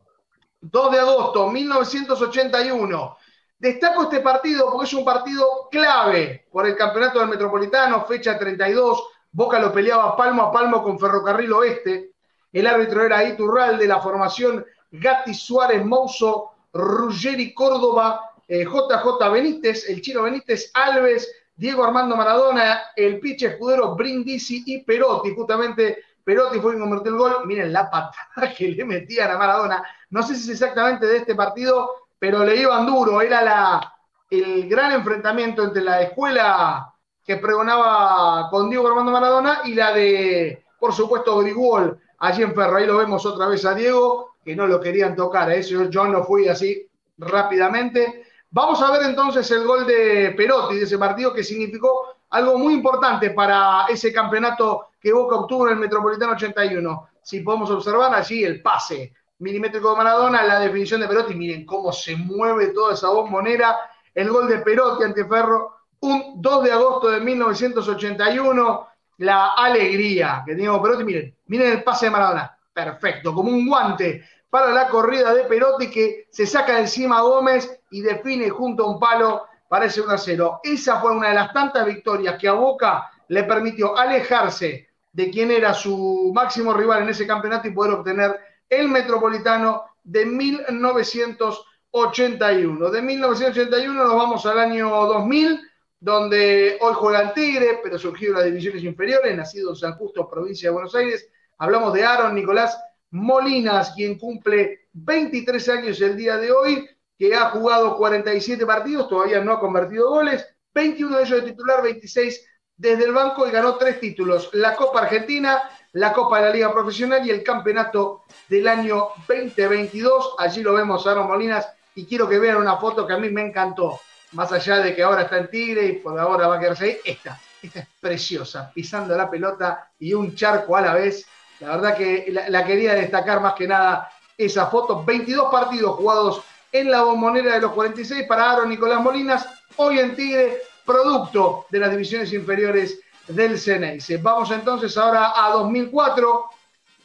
2 0.60 0.92
de 0.92 1.00
agosto, 1.00 1.52
1981. 1.52 3.18
Destaco 3.60 4.04
este 4.06 4.22
partido 4.22 4.72
porque 4.72 4.88
es 4.88 4.94
un 4.96 5.06
partido 5.06 5.70
clave 5.70 6.48
por 6.52 6.66
el 6.66 6.76
campeonato 6.76 7.20
del 7.20 7.30
Metropolitano, 7.30 8.04
fecha 8.06 8.40
32. 8.40 9.04
Boca 9.32 9.60
lo 9.60 9.72
peleaba 9.72 10.18
palmo 10.18 10.42
a 10.42 10.52
palmo 10.52 10.82
con 10.82 11.00
Ferrocarril 11.00 11.54
Oeste. 11.54 12.14
El 12.52 12.66
árbitro 12.66 13.06
era 13.06 13.24
Iturral 13.24 13.78
de 13.78 13.86
la 13.86 14.00
formación 14.02 14.66
Gatti 14.90 15.36
Suárez 15.36 15.86
Mouso, 15.86 16.54
Ruggeri 16.74 17.54
Córdoba, 17.54 18.32
JJ 18.48 19.28
eh, 19.28 19.30
Benítez, 19.32 19.88
el 19.88 20.02
chino 20.02 20.24
Benítez, 20.24 20.72
Alves, 20.74 21.32
Diego 21.56 21.84
Armando 21.86 22.16
Maradona, 22.16 22.92
el 22.96 23.20
pitch 23.20 23.44
escudero 23.44 23.96
Brindisi 23.96 24.64
y 24.66 24.84
Perotti. 24.84 25.34
Justamente 25.34 26.00
Perotti 26.24 26.60
fue 26.60 26.72
quien 26.74 26.82
convirtió 26.82 27.12
el 27.12 27.18
gol. 27.18 27.46
Miren 27.46 27.72
la 27.72 27.90
patada 27.90 28.54
que 28.56 28.70
le 28.70 28.84
metían 28.84 29.32
a 29.32 29.38
Maradona. 29.38 29.84
No 30.10 30.22
sé 30.24 30.36
si 30.36 30.44
es 30.44 30.50
exactamente 30.50 31.06
de 31.06 31.18
este 31.18 31.36
partido, 31.36 32.08
pero 32.20 32.44
le 32.44 32.58
iban 32.58 32.86
duro. 32.86 33.22
Era 33.22 33.42
la, 33.42 33.94
el 34.30 34.68
gran 34.68 34.92
enfrentamiento 34.92 35.64
entre 35.64 35.84
la 35.84 36.02
escuela 36.02 36.94
que 37.24 37.38
pregonaba 37.38 38.50
con 38.50 38.70
Diego 38.70 38.88
Armando 38.88 39.12
Maradona 39.12 39.62
y 39.64 39.74
la 39.74 39.94
de, 39.94 40.66
por 40.80 40.94
supuesto, 40.94 41.38
Grigol 41.40 42.00
allí 42.20 42.44
en 42.44 42.54
Ferro. 42.54 42.78
Ahí 42.78 42.86
lo 42.86 42.98
vemos 42.98 43.26
otra 43.26 43.48
vez 43.48 43.66
a 43.66 43.74
Diego, 43.74 44.36
que 44.44 44.56
no 44.56 44.68
lo 44.68 44.80
querían 44.82 45.16
tocar. 45.16 45.52
Eso 45.52 45.86
yo 45.86 46.06
no 46.06 46.24
fui 46.24 46.48
así 46.48 46.88
rápidamente. 47.18 48.26
Vamos 48.56 48.82
a 48.82 48.90
ver 48.90 49.02
entonces 49.02 49.52
el 49.52 49.66
gol 49.66 49.86
de 49.86 50.34
Perotti 50.38 50.76
de 50.76 50.84
ese 50.84 50.98
partido 50.98 51.34
que 51.34 51.44
significó 51.44 52.16
algo 52.30 52.58
muy 52.58 52.76
importante 52.76 53.32
para 53.32 53.86
ese 53.90 54.14
campeonato 54.14 54.92
que 54.98 55.12
Boca 55.12 55.36
obtuvo 55.36 55.68
en 55.68 55.74
el 55.74 55.80
Metropolitano 55.80 56.32
81. 56.32 57.10
Si 57.22 57.42
podemos 57.42 57.70
observar 57.70 58.16
allí 58.16 58.46
el 58.46 58.62
pase 58.62 59.14
milimétrico 59.40 59.92
de 59.92 59.98
Maradona, 59.98 60.42
la 60.44 60.62
definición 60.62 61.02
de 61.02 61.08
Perotti, 61.10 61.36
miren 61.36 61.66
cómo 61.66 61.92
se 61.92 62.16
mueve 62.16 62.68
toda 62.68 62.94
esa 62.94 63.10
bombonera, 63.10 63.76
el 64.14 64.30
gol 64.30 64.48
de 64.48 64.60
Perotti 64.60 65.04
ante 65.04 65.26
Ferro, 65.26 65.74
un 66.00 66.42
2 66.42 66.64
de 66.64 66.72
agosto 66.72 67.10
de 67.10 67.20
1981, 67.20 68.88
la 69.18 69.48
alegría 69.50 70.44
que 70.46 70.56
tenía 70.56 70.82
Perotti, 70.82 71.04
miren, 71.04 71.36
miren 71.48 71.74
el 71.74 71.84
pase 71.84 72.06
de 72.06 72.12
Maradona, 72.12 72.58
perfecto, 72.72 73.34
como 73.34 73.50
un 73.50 73.68
guante 73.68 74.24
para 74.50 74.72
la 74.72 74.88
corrida 74.88 75.34
de 75.34 75.44
Perotti 75.44 75.92
que 75.92 76.28
se 76.30 76.48
saca 76.48 76.76
de 76.76 76.84
encima 76.84 77.18
a 77.18 77.24
Gómez 77.24 77.82
y 77.96 78.02
define 78.02 78.50
junto 78.50 78.84
a 78.84 78.92
un 78.92 79.00
palo 79.00 79.46
para 79.70 79.86
ese 79.86 80.02
1 80.02 80.12
a 80.12 80.18
0. 80.18 80.60
Esa 80.64 81.00
fue 81.00 81.16
una 81.16 81.30
de 81.30 81.36
las 81.36 81.54
tantas 81.54 81.86
victorias 81.86 82.36
que 82.38 82.50
a 82.50 82.52
Boca 82.52 83.10
le 83.30 83.46
permitió 83.46 83.98
alejarse 83.98 84.90
de 85.14 85.30
quien 85.30 85.50
era 85.50 85.74
su 85.74 86.30
máximo 86.36 86.74
rival 86.74 87.04
en 87.04 87.10
ese 87.10 87.26
campeonato 87.26 87.70
y 87.70 87.72
poder 87.72 87.94
obtener 87.94 88.38
el 88.68 88.90
Metropolitano 88.90 89.86
de 90.04 90.26
1981. 90.26 92.92
De 92.92 93.02
1981 93.02 94.04
nos 94.04 94.14
vamos 94.14 94.46
al 94.46 94.60
año 94.60 94.90
2000, 94.90 95.62
donde 95.98 96.78
hoy 96.82 96.94
juega 96.96 97.22
el 97.22 97.32
Tigre, 97.32 97.80
pero 97.82 97.98
surgió 97.98 98.34
las 98.34 98.44
divisiones 98.44 98.84
inferiores, 98.84 99.38
nacido 99.38 99.70
en 99.70 99.78
San 99.78 99.94
Justo, 99.94 100.30
provincia 100.30 100.68
de 100.68 100.74
Buenos 100.74 100.94
Aires. 100.96 101.30
Hablamos 101.60 101.94
de 101.94 102.04
Aaron 102.04 102.36
Nicolás 102.36 102.78
Molinas, 103.12 103.94
quien 103.96 104.20
cumple 104.20 104.90
23 104.92 105.70
años 105.70 106.02
el 106.02 106.18
día 106.18 106.36
de 106.36 106.52
hoy, 106.52 106.90
que 107.18 107.34
ha 107.36 107.50
jugado 107.50 107.98
47 107.98 108.66
partidos, 108.66 109.08
todavía 109.08 109.42
no 109.42 109.54
ha 109.54 109.60
convertido 109.60 110.10
goles, 110.10 110.46
21 110.74 111.18
de 111.18 111.24
ellos 111.24 111.44
de 111.44 111.52
titular, 111.52 111.82
26 111.82 112.46
desde 112.78 113.06
el 113.06 113.14
banco 113.14 113.48
y 113.48 113.52
ganó 113.52 113.78
tres 113.78 114.00
títulos, 114.00 114.50
la 114.54 114.76
Copa 114.76 115.02
Argentina, 115.02 115.70
la 115.94 116.12
Copa 116.12 116.40
de 116.40 116.46
la 116.46 116.54
Liga 116.54 116.74
Profesional 116.74 117.26
y 117.26 117.30
el 117.30 117.42
Campeonato 117.42 118.24
del 118.50 118.68
año 118.68 119.10
2022. 119.28 120.36
Allí 120.38 120.62
lo 120.62 120.74
vemos 120.74 121.08
Aaron 121.08 121.28
Molinas 121.28 121.68
y 121.96 122.06
quiero 122.06 122.28
que 122.28 122.38
vean 122.38 122.58
una 122.58 122.76
foto 122.76 123.08
que 123.08 123.14
a 123.14 123.18
mí 123.18 123.30
me 123.30 123.42
encantó, 123.42 124.02
más 124.34 124.52
allá 124.52 124.80
de 124.80 124.94
que 124.94 125.04
ahora 125.04 125.22
está 125.22 125.38
en 125.38 125.50
Tigre 125.50 125.86
y 125.86 125.94
por 125.94 126.20
ahora 126.20 126.48
va 126.48 126.58
a 126.58 126.60
quedarse 126.60 126.84
ahí, 126.86 126.98
esta, 127.06 127.40
esta 127.62 127.80
es 127.80 127.88
preciosa, 128.02 128.70
pisando 128.74 129.16
la 129.16 129.30
pelota 129.30 129.90
y 129.98 130.14
un 130.14 130.36
charco 130.36 130.76
a 130.76 130.82
la 130.82 130.94
vez. 130.94 131.26
La 131.62 131.70
verdad 131.70 131.96
que 131.96 132.26
la, 132.30 132.66
quería 132.66 132.94
destacar 132.96 133.40
más 133.40 133.54
que 133.54 133.66
nada 133.66 134.12
esa 134.38 134.68
foto. 134.68 135.06
22 135.06 135.50
partidos 135.50 135.96
jugados 135.96 136.44
en 136.80 136.92
la 136.92 137.04
bombonera 137.04 137.54
de 137.54 137.62
los 137.62 137.72
46 137.72 138.26
para 138.28 138.52
Aaron 138.52 138.70
Nicolás 138.70 139.02
Molinas, 139.02 139.48
hoy 139.78 140.00
en 140.00 140.14
Tigre, 140.14 140.58
producto 140.86 141.68
de 141.70 141.80
las 141.80 141.90
divisiones 141.90 142.34
inferiores 142.34 143.00
del 143.30 143.58
Ceneice. 143.58 144.18
Vamos 144.18 144.52
entonces 144.52 144.98
ahora 144.98 145.32
a 145.36 145.52
2004. 145.52 146.46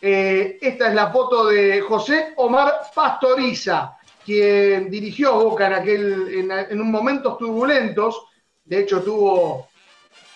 Eh, 0.03 0.59
esta 0.61 0.89
es 0.89 0.95
la 0.95 1.13
foto 1.13 1.47
de 1.47 1.81
José 1.83 2.33
Omar 2.37 2.81
Pastoriza, 2.93 3.97
quien 4.25 4.91
dirigió 4.91 5.35
Boca 5.35 5.69
en, 5.69 5.73
aquel, 5.75 6.51
en, 6.51 6.81
un 6.81 6.91
momentos 6.91 7.39
turbulentos. 7.39 8.27
De 8.65 8.81
hecho, 8.81 9.03
tuvo 9.03 9.69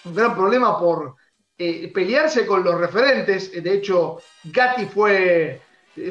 un 0.04 0.14
gran 0.14 0.36
problema 0.36 0.78
por 0.78 1.16
eh, 1.58 1.90
pelearse 1.92 2.46
con 2.46 2.62
los 2.62 2.78
referentes. 2.78 3.50
De 3.60 3.72
hecho, 3.72 4.18
Gatti 4.44 4.86
fue, 4.86 5.60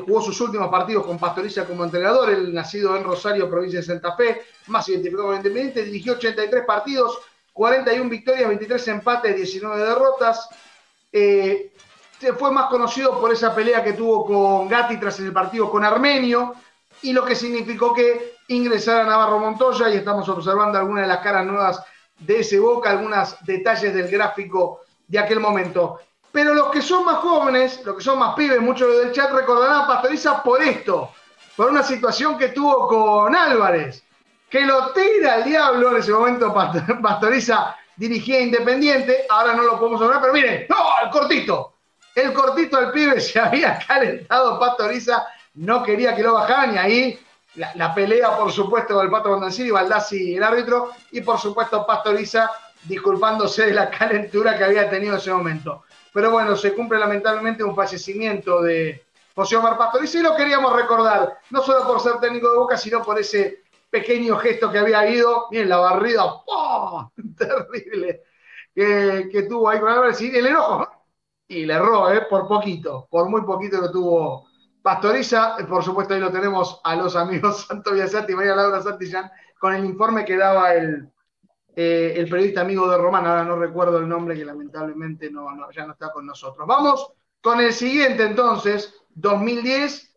jugó 0.06 0.22
sus 0.22 0.40
últimos 0.42 0.70
partidos 0.70 1.06
con 1.06 1.20
Pastoriza 1.20 1.66
como 1.66 1.84
entrenador. 1.84 2.30
Él, 2.30 2.54
nacido 2.54 2.96
en 2.96 3.04
Rosario, 3.04 3.50
provincia 3.50 3.80
de 3.80 3.86
Santa 3.86 4.16
Fe, 4.16 4.44
más 4.68 4.88
identificado 4.90 5.28
con 5.28 5.36
Independiente, 5.38 5.84
dirigió 5.84 6.14
83 6.14 6.66
partidos, 6.66 7.20
41 7.52 8.10
victorias, 8.10 8.48
23 8.48 8.88
empates, 8.90 9.36
19 9.36 9.84
derrotas. 9.84 10.50
Eh, 11.12 11.72
fue 12.38 12.52
más 12.52 12.68
conocido 12.68 13.20
por 13.20 13.34
esa 13.34 13.54
pelea 13.54 13.84
que 13.84 13.94
tuvo 13.94 14.26
con 14.26 14.70
Gatti 14.70 14.98
tras 14.98 15.20
el 15.20 15.34
partido 15.34 15.70
con 15.70 15.84
Armenio 15.84 16.56
y 17.02 17.12
lo 17.12 17.26
que 17.26 17.36
significó 17.36 17.94
que 17.94 18.36
ingresara 18.48 19.04
Navarro 19.04 19.40
Montoya 19.40 19.90
y 19.90 19.98
estamos 19.98 20.28
observando 20.30 20.78
algunas 20.78 21.04
de 21.04 21.08
las 21.10 21.20
caras 21.20 21.46
nuevas 21.46 21.84
de 22.20 22.40
ese 22.40 22.60
Boca, 22.60 22.92
algunos 22.92 23.36
detalles 23.46 23.94
del 23.94 24.08
gráfico 24.08 24.82
de 25.08 25.20
aquel 25.20 25.40
momento. 25.40 26.00
Pero 26.34 26.56
los 26.56 26.72
que 26.72 26.82
son 26.82 27.06
más 27.06 27.18
jóvenes, 27.18 27.80
los 27.86 27.96
que 27.96 28.04
son 28.04 28.18
más 28.18 28.34
pibes, 28.34 28.60
muchos 28.60 28.98
del 28.98 29.12
chat 29.12 29.32
recordarán 29.32 29.82
a 29.82 29.88
Pastoriza 29.88 30.42
por 30.42 30.64
esto, 30.64 31.12
por 31.56 31.70
una 31.70 31.84
situación 31.84 32.40
que 32.40 32.50
tuvo 32.50 32.88
con 32.88 33.36
Álvarez, 33.36 34.04
que 34.50 34.62
lo 34.62 34.90
tira 34.94 35.36
al 35.36 35.44
diablo 35.44 35.92
en 35.92 35.98
ese 35.98 36.12
momento 36.12 36.52
Pastoriza 37.04 37.76
dirigía 37.96 38.42
Independiente, 38.42 39.28
ahora 39.30 39.54
no 39.54 39.62
lo 39.62 39.80
podemos 39.80 40.02
hablar, 40.02 40.22
pero 40.22 40.34
miren, 40.34 40.66
no, 40.70 40.78
el 41.04 41.12
cortito, 41.12 41.76
el 42.16 42.34
cortito 42.34 42.78
al 42.78 42.92
pibe 42.92 43.22
se 43.22 43.40
había 43.40 43.78
calentado 43.88 44.60
Pastoriza, 44.60 45.28
no 45.54 45.84
quería 45.84 46.16
que 46.16 46.24
lo 46.24 46.34
bajaran 46.34 46.74
y 46.74 46.78
ahí 46.80 47.20
la, 47.54 47.94
pelea, 47.94 48.36
por 48.36 48.52
supuesto, 48.52 49.00
del 49.00 49.12
Pato 49.12 49.30
Bondancini, 49.30 49.70
Baldassi, 49.70 50.36
el 50.36 50.42
árbitro, 50.42 50.94
y 51.12 51.22
por 51.22 51.38
supuesto 51.38 51.86
Pastoriza 51.86 52.50
disculpándose 52.86 53.68
de 53.68 53.74
la 53.74 53.92
calentura 53.92 54.58
que 54.58 54.64
había 54.64 54.90
tenido 54.90 55.14
en 55.14 55.20
ese 55.20 55.32
momento. 55.32 55.84
Pero 56.14 56.32
bueno, 56.32 56.56
se 56.56 56.74
cumple 56.74 57.00
lamentablemente 57.00 57.64
un 57.64 57.76
fallecimiento 57.76 58.62
de 58.62 59.04
José 59.36 59.56
Omar 59.58 59.78
Pastoriza 59.78 60.20
y 60.20 60.22
lo 60.22 60.36
queríamos 60.36 60.76
recordar, 60.76 61.40
no 61.50 61.62
solo 61.62 61.88
por 61.88 62.00
ser 62.00 62.20
técnico 62.20 62.52
de 62.52 62.58
Boca, 62.58 62.78
sino 62.78 63.02
por 63.02 63.20
ese 63.20 63.64
pequeño 63.90 64.38
gesto 64.38 64.72
que 64.72 64.78
había 64.78 65.08
ido, 65.10 65.48
miren 65.50 65.70
la 65.70 65.78
barrida, 65.78 66.24
terrible, 67.38 68.22
que, 68.74 69.48
tuvo 69.50 69.70
ahí 69.70 69.80
con 69.80 69.90
Álvarez. 69.90 70.22
Y 70.22 70.36
el 70.36 70.48
enojo, 70.48 70.88
y 71.48 71.66
le 71.66 71.74
erró, 71.74 72.12
¿eh? 72.12 72.26
por 72.30 72.48
poquito, 72.48 73.08
por 73.10 73.28
muy 73.30 73.42
poquito 73.42 73.78
lo 73.82 73.92
tuvo 73.92 74.48
Pastoriza, 74.84 75.58
por 75.68 75.84
supuesto 75.84 76.14
ahí 76.14 76.20
lo 76.20 76.32
tenemos 76.32 76.82
a 76.84 76.96
los 76.96 77.16
amigos 77.16 77.66
Santo 77.68 77.94
Biasati 77.94 78.34
y 78.34 78.36
María 78.36 78.56
Laura 78.56 78.82
Santillán 78.82 79.32
con 79.60 79.74
el 79.74 79.86
informe 79.86 80.26
que 80.26 80.38
daba 80.38 80.74
el, 80.74 81.10
eh, 81.76 82.14
el 82.18 82.30
periodista 82.30 82.62
amigo 82.62 82.90
de 82.90 82.98
Román, 82.98 83.26
ahora 83.26 83.44
no 83.44 83.56
recuerdo 83.58 83.98
el 83.98 84.08
nombre 84.08 84.36
que 84.36 84.46
lamentablemente 84.46 85.32
no, 85.32 85.48
ya 85.72 85.86
no 85.86 85.94
está 85.94 86.12
con 86.12 86.26
nosotros. 86.26 86.68
Vamos 86.68 87.14
con 87.42 87.60
el 87.60 87.74
siguiente 87.74 88.24
entonces, 88.24 88.94
2010, 89.16 90.16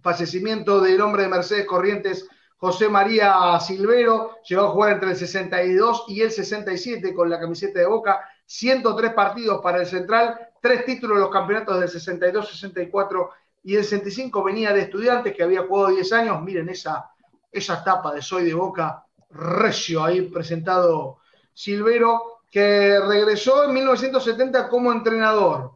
fallecimiento 0.00 0.80
del 0.80 1.00
hombre 1.00 1.24
de 1.24 1.28
Mercedes 1.28 1.66
Corrientes, 1.66 2.28
José 2.56 2.88
María 2.88 3.58
Silvero, 3.60 4.38
llegó 4.48 4.62
a 4.62 4.70
jugar 4.70 4.92
entre 4.92 5.10
el 5.10 5.16
62 5.16 6.04
y 6.08 6.22
el 6.22 6.30
67 6.30 7.12
con 7.12 7.28
la 7.28 7.40
camiseta 7.40 7.80
de 7.80 7.86
Boca, 7.86 8.20
103 8.46 9.12
partidos 9.12 9.60
para 9.62 9.80
el 9.80 9.86
Central, 9.86 10.38
tres 10.62 10.84
títulos 10.84 11.16
en 11.16 11.22
los 11.22 11.30
campeonatos 11.30 11.80
del 11.80 11.88
62, 11.88 12.48
64 12.50 13.30
y 13.64 13.76
el 13.76 13.84
65 13.84 14.42
venía 14.42 14.72
de 14.72 14.82
estudiantes 14.82 15.34
que 15.34 15.42
había 15.42 15.66
jugado 15.66 15.88
10 15.88 16.12
años, 16.12 16.42
miren 16.42 16.68
esa, 16.68 17.10
esa 17.50 17.80
etapa 17.80 18.14
de 18.14 18.22
Soy 18.22 18.44
de 18.44 18.54
Boca, 18.54 19.03
recio 19.34 20.04
ahí 20.04 20.22
presentado 20.22 21.18
Silvero, 21.52 22.40
que 22.50 23.00
regresó 23.00 23.64
en 23.64 23.74
1970 23.74 24.68
como 24.68 24.92
entrenador, 24.92 25.72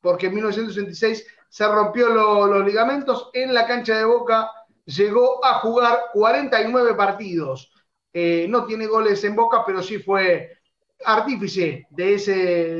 porque 0.00 0.26
en 0.26 0.34
1966 0.34 1.26
se 1.48 1.66
rompió 1.66 2.08
los 2.08 2.64
ligamentos 2.64 3.30
en 3.32 3.52
la 3.52 3.66
cancha 3.66 3.96
de 3.96 4.04
Boca, 4.04 4.50
llegó 4.84 5.44
a 5.44 5.54
jugar 5.54 5.98
49 6.12 6.94
partidos, 6.94 7.72
eh, 8.12 8.46
no 8.48 8.64
tiene 8.64 8.86
goles 8.86 9.22
en 9.24 9.34
Boca, 9.36 9.64
pero 9.66 9.82
sí 9.82 9.98
fue 9.98 10.58
artífice 11.04 11.86
de 11.90 12.14
ese, 12.14 12.34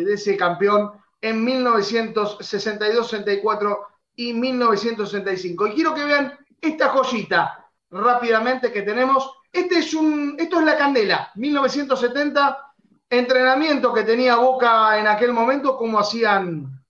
de 0.04 0.14
ese 0.14 0.36
campeón 0.36 0.92
en 1.20 1.44
1962, 1.44 3.08
64 3.08 3.86
y 4.16 4.32
1965. 4.34 5.66
Y 5.66 5.74
quiero 5.74 5.94
que 5.94 6.04
vean 6.04 6.38
esta 6.60 6.88
joyita 6.90 7.70
rápidamente 7.90 8.72
que 8.72 8.82
tenemos. 8.82 9.30
Este 9.52 9.78
es 9.78 9.94
un, 9.94 10.36
esto 10.38 10.60
es 10.60 10.64
la 10.64 10.76
candela, 10.76 11.30
1970, 11.34 12.74
entrenamiento 13.08 13.92
que 13.92 14.04
tenía 14.04 14.36
Boca 14.36 14.98
en 14.98 15.08
aquel 15.08 15.32
momento, 15.32 15.76
como 15.76 15.98
hacían 15.98 16.80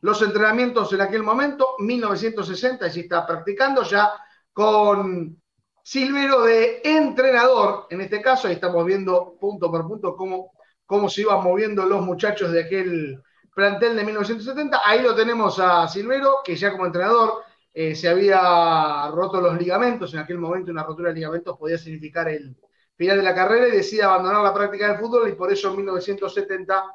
los 0.00 0.22
entrenamientos 0.22 0.92
en 0.92 1.00
aquel 1.00 1.24
momento, 1.24 1.74
1960, 1.80 2.86
y 2.86 2.90
se 2.90 3.00
está 3.00 3.26
practicando 3.26 3.82
ya 3.82 4.12
con 4.52 5.40
Silvero 5.82 6.42
de 6.42 6.82
entrenador, 6.84 7.86
en 7.90 8.02
este 8.02 8.20
caso, 8.20 8.46
ahí 8.46 8.54
estamos 8.54 8.84
viendo 8.84 9.36
punto 9.40 9.70
por 9.70 9.86
punto 9.88 10.16
cómo, 10.16 10.52
cómo 10.84 11.08
se 11.08 11.22
iban 11.22 11.42
moviendo 11.42 11.86
los 11.86 12.04
muchachos 12.04 12.52
de 12.52 12.64
aquel 12.64 13.22
plantel 13.54 13.96
de 13.96 14.04
1970. 14.04 14.82
Ahí 14.84 15.02
lo 15.02 15.14
tenemos 15.14 15.58
a 15.58 15.88
Silvero, 15.88 16.36
que 16.44 16.54
ya 16.54 16.70
como 16.72 16.86
entrenador 16.86 17.42
eh, 17.80 17.94
se 17.94 18.08
había 18.08 19.08
roto 19.12 19.40
los 19.40 19.56
ligamentos, 19.56 20.12
en 20.12 20.18
aquel 20.18 20.36
momento 20.36 20.72
una 20.72 20.82
rotura 20.82 21.10
de 21.10 21.14
ligamentos 21.14 21.56
podía 21.56 21.78
significar 21.78 22.28
el 22.28 22.56
final 22.96 23.18
de 23.18 23.22
la 23.22 23.32
carrera 23.32 23.68
y 23.68 23.70
decide 23.70 24.02
abandonar 24.02 24.42
la 24.42 24.52
práctica 24.52 24.88
del 24.88 24.98
fútbol 24.98 25.28
y 25.28 25.34
por 25.34 25.52
eso 25.52 25.70
en 25.70 25.76
1970 25.76 26.92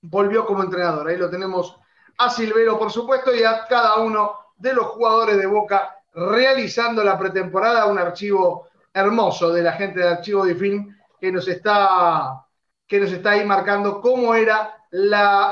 volvió 0.00 0.44
como 0.44 0.64
entrenador. 0.64 1.06
Ahí 1.06 1.16
lo 1.16 1.30
tenemos 1.30 1.78
a 2.18 2.30
Silvero, 2.30 2.76
por 2.76 2.90
supuesto, 2.90 3.32
y 3.32 3.44
a 3.44 3.64
cada 3.68 3.98
uno 3.98 4.32
de 4.56 4.72
los 4.72 4.86
jugadores 4.86 5.38
de 5.38 5.46
Boca 5.46 5.96
realizando 6.12 7.04
la 7.04 7.16
pretemporada, 7.16 7.86
un 7.86 8.00
archivo 8.00 8.66
hermoso 8.92 9.52
de 9.52 9.62
la 9.62 9.74
gente 9.74 10.00
de 10.00 10.08
Archivo 10.08 10.44
de 10.44 10.56
Film 10.56 10.96
que 11.20 11.30
nos 11.30 11.46
está, 11.46 12.44
que 12.88 12.98
nos 12.98 13.12
está 13.12 13.30
ahí 13.30 13.46
marcando 13.46 14.00
cómo 14.00 14.34
era 14.34 14.84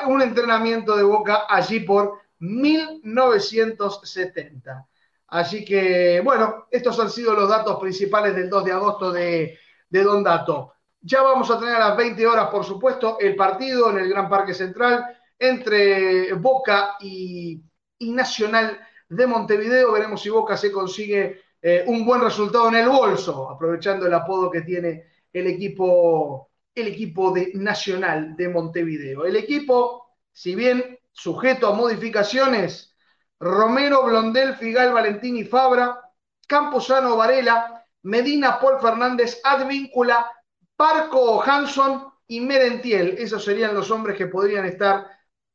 un 0.08 0.22
entrenamiento 0.22 0.96
de 0.96 1.04
Boca 1.04 1.44
allí 1.48 1.78
por 1.78 2.25
1970. 2.38 4.88
Así 5.28 5.64
que, 5.64 6.20
bueno, 6.20 6.66
estos 6.70 6.98
han 7.00 7.10
sido 7.10 7.34
los 7.34 7.48
datos 7.48 7.80
principales 7.80 8.34
del 8.34 8.48
2 8.48 8.64
de 8.64 8.72
agosto 8.72 9.12
de, 9.12 9.58
de 9.88 10.02
Don 10.02 10.22
Dato. 10.22 10.74
Ya 11.00 11.22
vamos 11.22 11.50
a 11.50 11.58
tener 11.58 11.76
a 11.76 11.88
las 11.88 11.96
20 11.96 12.26
horas, 12.26 12.48
por 12.48 12.64
supuesto, 12.64 13.18
el 13.20 13.36
partido 13.36 13.90
en 13.90 13.98
el 13.98 14.08
Gran 14.08 14.28
Parque 14.28 14.54
Central 14.54 15.04
entre 15.38 16.32
Boca 16.34 16.96
y, 17.00 17.62
y 17.98 18.12
Nacional 18.12 18.80
de 19.08 19.26
Montevideo. 19.26 19.92
Veremos 19.92 20.22
si 20.22 20.30
Boca 20.30 20.56
se 20.56 20.72
consigue 20.72 21.42
eh, 21.60 21.84
un 21.86 22.04
buen 22.04 22.20
resultado 22.20 22.68
en 22.68 22.76
el 22.76 22.88
bolso, 22.88 23.50
aprovechando 23.50 24.06
el 24.06 24.14
apodo 24.14 24.50
que 24.50 24.62
tiene 24.62 25.04
el 25.32 25.46
equipo, 25.48 26.50
el 26.74 26.88
equipo 26.88 27.32
de 27.32 27.52
Nacional 27.54 28.36
de 28.36 28.48
Montevideo. 28.48 29.24
El 29.24 29.36
equipo, 29.36 30.16
si 30.32 30.54
bien 30.54 30.95
sujeto 31.16 31.68
a 31.68 31.72
modificaciones, 31.72 32.94
Romero, 33.40 34.04
Blondel, 34.04 34.54
Figal, 34.54 34.92
Valentín 34.92 35.36
y 35.36 35.44
Fabra, 35.44 36.00
Camposano, 36.46 37.16
Varela, 37.16 37.84
Medina, 38.02 38.60
Paul 38.60 38.78
Fernández, 38.80 39.40
Advíncula, 39.42 40.30
Parco, 40.76 41.42
Hanson 41.42 42.12
y 42.26 42.40
Merentiel. 42.40 43.16
Esos 43.18 43.42
serían 43.42 43.74
los 43.74 43.90
hombres 43.90 44.16
que 44.16 44.26
podrían 44.26 44.66
estar 44.66 45.06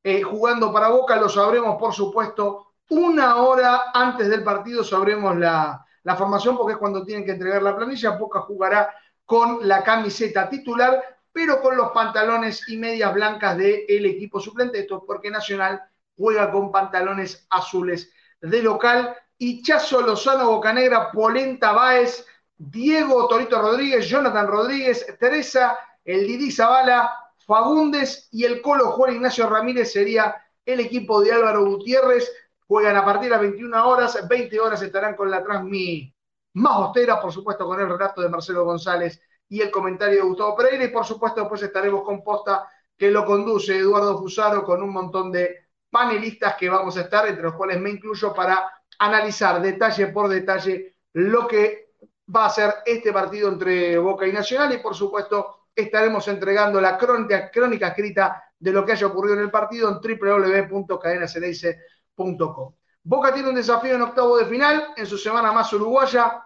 eh, 0.03 0.23
jugando 0.23 0.73
para 0.73 0.89
Boca. 0.89 1.15
Lo 1.15 1.29
sabremos, 1.29 1.77
por 1.77 1.93
supuesto, 1.93 2.73
una 2.89 3.38
hora 3.38 3.91
antes 3.93 4.29
del 4.29 4.43
partido 4.43 4.83
sabremos 4.83 5.38
la, 5.38 5.85
formación 6.17 6.57
porque 6.57 6.73
es 6.73 6.79
cuando 6.79 7.05
tienen 7.05 7.23
que 7.23 7.31
entregar 7.31 7.61
la 7.61 7.75
planilla. 7.75 8.17
Boca 8.17 8.41
jugará 8.41 8.93
con 9.25 9.65
la 9.67 9.83
camiseta 9.83 10.49
titular, 10.49 11.01
pero 11.31 11.61
con 11.61 11.77
los 11.77 11.91
pantalones 11.91 12.67
y 12.67 12.77
medias 12.77 13.13
blancas 13.13 13.57
del 13.57 14.05
equipo 14.05 14.39
suplente. 14.39 14.79
Esto 14.79 14.97
es 14.97 15.03
porque 15.05 15.29
Nacional 15.29 15.81
juega 16.17 16.51
con 16.51 16.71
pantalones 16.71 17.45
azules 17.49 18.11
de 18.41 18.61
local. 18.61 19.15
Y 19.37 19.63
Lozano 20.05 20.51
Bocanegra, 20.51 21.11
Polenta 21.11 21.71
Báez, 21.71 22.25
Diego 22.57 23.27
Torito 23.27 23.59
Rodríguez, 23.59 24.07
Jonathan 24.07 24.47
Rodríguez, 24.47 25.05
Teresa, 25.19 25.77
el 26.05 26.27
Didi 26.27 26.51
Zavala, 26.51 27.11
Fagundes 27.47 28.27
y 28.31 28.45
el 28.45 28.61
Colo 28.61 28.91
Juan 28.91 29.15
Ignacio 29.15 29.49
Ramírez 29.49 29.91
sería 29.91 30.35
el 30.63 30.79
equipo 30.79 31.21
de 31.21 31.31
Álvaro 31.31 31.65
Gutiérrez. 31.65 32.31
Juegan 32.67 32.97
a 32.97 33.03
partir 33.03 33.23
de 33.23 33.29
las 33.31 33.41
21 33.41 33.87
horas, 33.87 34.27
20 34.27 34.59
horas 34.59 34.81
estarán 34.81 35.15
con 35.15 35.31
la 35.31 35.43
transmi 35.43 36.13
más 36.53 36.73
austera, 36.73 37.19
por 37.19 37.31
supuesto 37.31 37.65
con 37.65 37.79
el 37.79 37.89
relato 37.89 38.21
de 38.21 38.29
Marcelo 38.29 38.63
González 38.63 39.19
y 39.51 39.61
el 39.61 39.69
comentario 39.69 40.15
de 40.15 40.21
Gustavo 40.21 40.55
Pereira, 40.55 40.85
y 40.85 40.87
por 40.87 41.05
supuesto 41.05 41.41
después 41.41 41.61
estaremos 41.61 42.03
con 42.03 42.23
posta 42.23 42.67
que 42.97 43.11
lo 43.11 43.25
conduce 43.25 43.77
Eduardo 43.77 44.17
Fusaro 44.17 44.63
con 44.63 44.81
un 44.81 44.91
montón 44.91 45.29
de 45.29 45.67
panelistas 45.89 46.55
que 46.55 46.69
vamos 46.69 46.95
a 46.95 47.01
estar, 47.01 47.27
entre 47.27 47.43
los 47.43 47.55
cuales 47.55 47.81
me 47.81 47.89
incluyo 47.89 48.33
para 48.33 48.71
analizar 48.99 49.61
detalle 49.61 50.07
por 50.07 50.29
detalle 50.29 50.95
lo 51.13 51.45
que 51.47 51.95
va 52.33 52.45
a 52.45 52.49
ser 52.49 52.75
este 52.85 53.11
partido 53.11 53.49
entre 53.49 53.97
Boca 53.97 54.25
y 54.25 54.31
Nacional 54.31 54.73
y 54.73 54.77
por 54.77 54.95
supuesto 54.95 55.65
estaremos 55.75 56.25
entregando 56.29 56.79
la 56.79 56.97
crónica, 56.97 57.51
crónica 57.51 57.89
escrita 57.89 58.41
de 58.57 58.71
lo 58.71 58.85
que 58.85 58.93
haya 58.93 59.07
ocurrido 59.07 59.35
en 59.35 59.41
el 59.41 59.51
partido 59.51 59.89
en 59.89 59.95
www.cadenaceneice.com 59.95 62.73
Boca 63.03 63.33
tiene 63.33 63.49
un 63.49 63.55
desafío 63.55 63.95
en 63.95 64.03
octavo 64.03 64.37
de 64.37 64.45
final, 64.45 64.93
en 64.95 65.07
su 65.07 65.17
semana 65.17 65.51
más 65.51 65.73
uruguaya. 65.73 66.41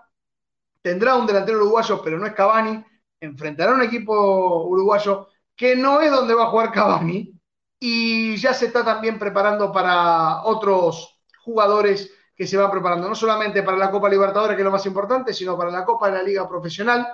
Tendrá 0.81 1.15
un 1.15 1.27
delantero 1.27 1.57
uruguayo, 1.57 2.01
pero 2.01 2.17
no 2.17 2.25
es 2.25 2.33
Cavani. 2.33 2.81
Enfrentará 3.19 3.71
a 3.71 3.75
un 3.75 3.81
equipo 3.81 4.65
uruguayo 4.65 5.29
que 5.55 5.75
no 5.75 6.01
es 6.01 6.11
donde 6.11 6.33
va 6.33 6.43
a 6.43 6.49
jugar 6.49 6.71
Cavani. 6.71 7.31
Y 7.79 8.35
ya 8.37 8.53
se 8.53 8.67
está 8.67 8.83
también 8.83 9.19
preparando 9.19 9.71
para 9.71 10.43
otros 10.43 11.19
jugadores 11.43 12.11
que 12.35 12.47
se 12.47 12.57
van 12.57 12.71
preparando, 12.71 13.07
no 13.07 13.15
solamente 13.15 13.63
para 13.63 13.77
la 13.77 13.91
Copa 13.91 14.09
Libertadores, 14.09 14.55
que 14.55 14.61
es 14.61 14.65
lo 14.65 14.71
más 14.71 14.85
importante, 14.85 15.33
sino 15.33 15.57
para 15.57 15.71
la 15.71 15.85
Copa 15.85 16.07
de 16.07 16.17
la 16.17 16.23
Liga 16.23 16.49
Profesional, 16.49 17.07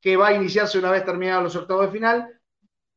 que 0.00 0.16
va 0.16 0.28
a 0.28 0.32
iniciarse 0.32 0.78
una 0.78 0.90
vez 0.90 1.04
terminados 1.04 1.44
los 1.44 1.56
octavos 1.56 1.86
de 1.86 1.92
final, 1.92 2.40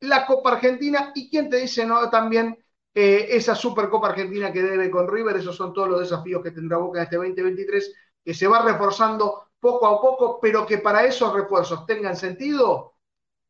la 0.01 0.25
Copa 0.25 0.53
Argentina 0.53 1.11
y 1.13 1.29
quien 1.29 1.49
te 1.49 1.57
dice 1.57 1.85
no 1.85 2.09
también 2.09 2.57
eh, 2.93 3.27
esa 3.29 3.53
Supercopa 3.53 4.09
Argentina 4.09 4.51
que 4.51 4.63
debe 4.63 4.89
con 4.89 5.07
River, 5.07 5.37
esos 5.37 5.55
son 5.55 5.73
todos 5.73 5.89
los 5.89 5.99
desafíos 5.99 6.41
que 6.41 6.51
tendrá 6.51 6.77
Boca 6.77 6.99
en 6.99 7.03
este 7.03 7.17
2023, 7.17 7.93
que 8.23 8.33
se 8.33 8.47
va 8.47 8.63
reforzando 8.63 9.48
poco 9.59 9.87
a 9.87 10.01
poco, 10.01 10.39
pero 10.39 10.65
que 10.65 10.77
para 10.77 11.05
esos 11.05 11.33
refuerzos 11.33 11.85
tengan 11.85 12.15
sentido, 12.15 12.93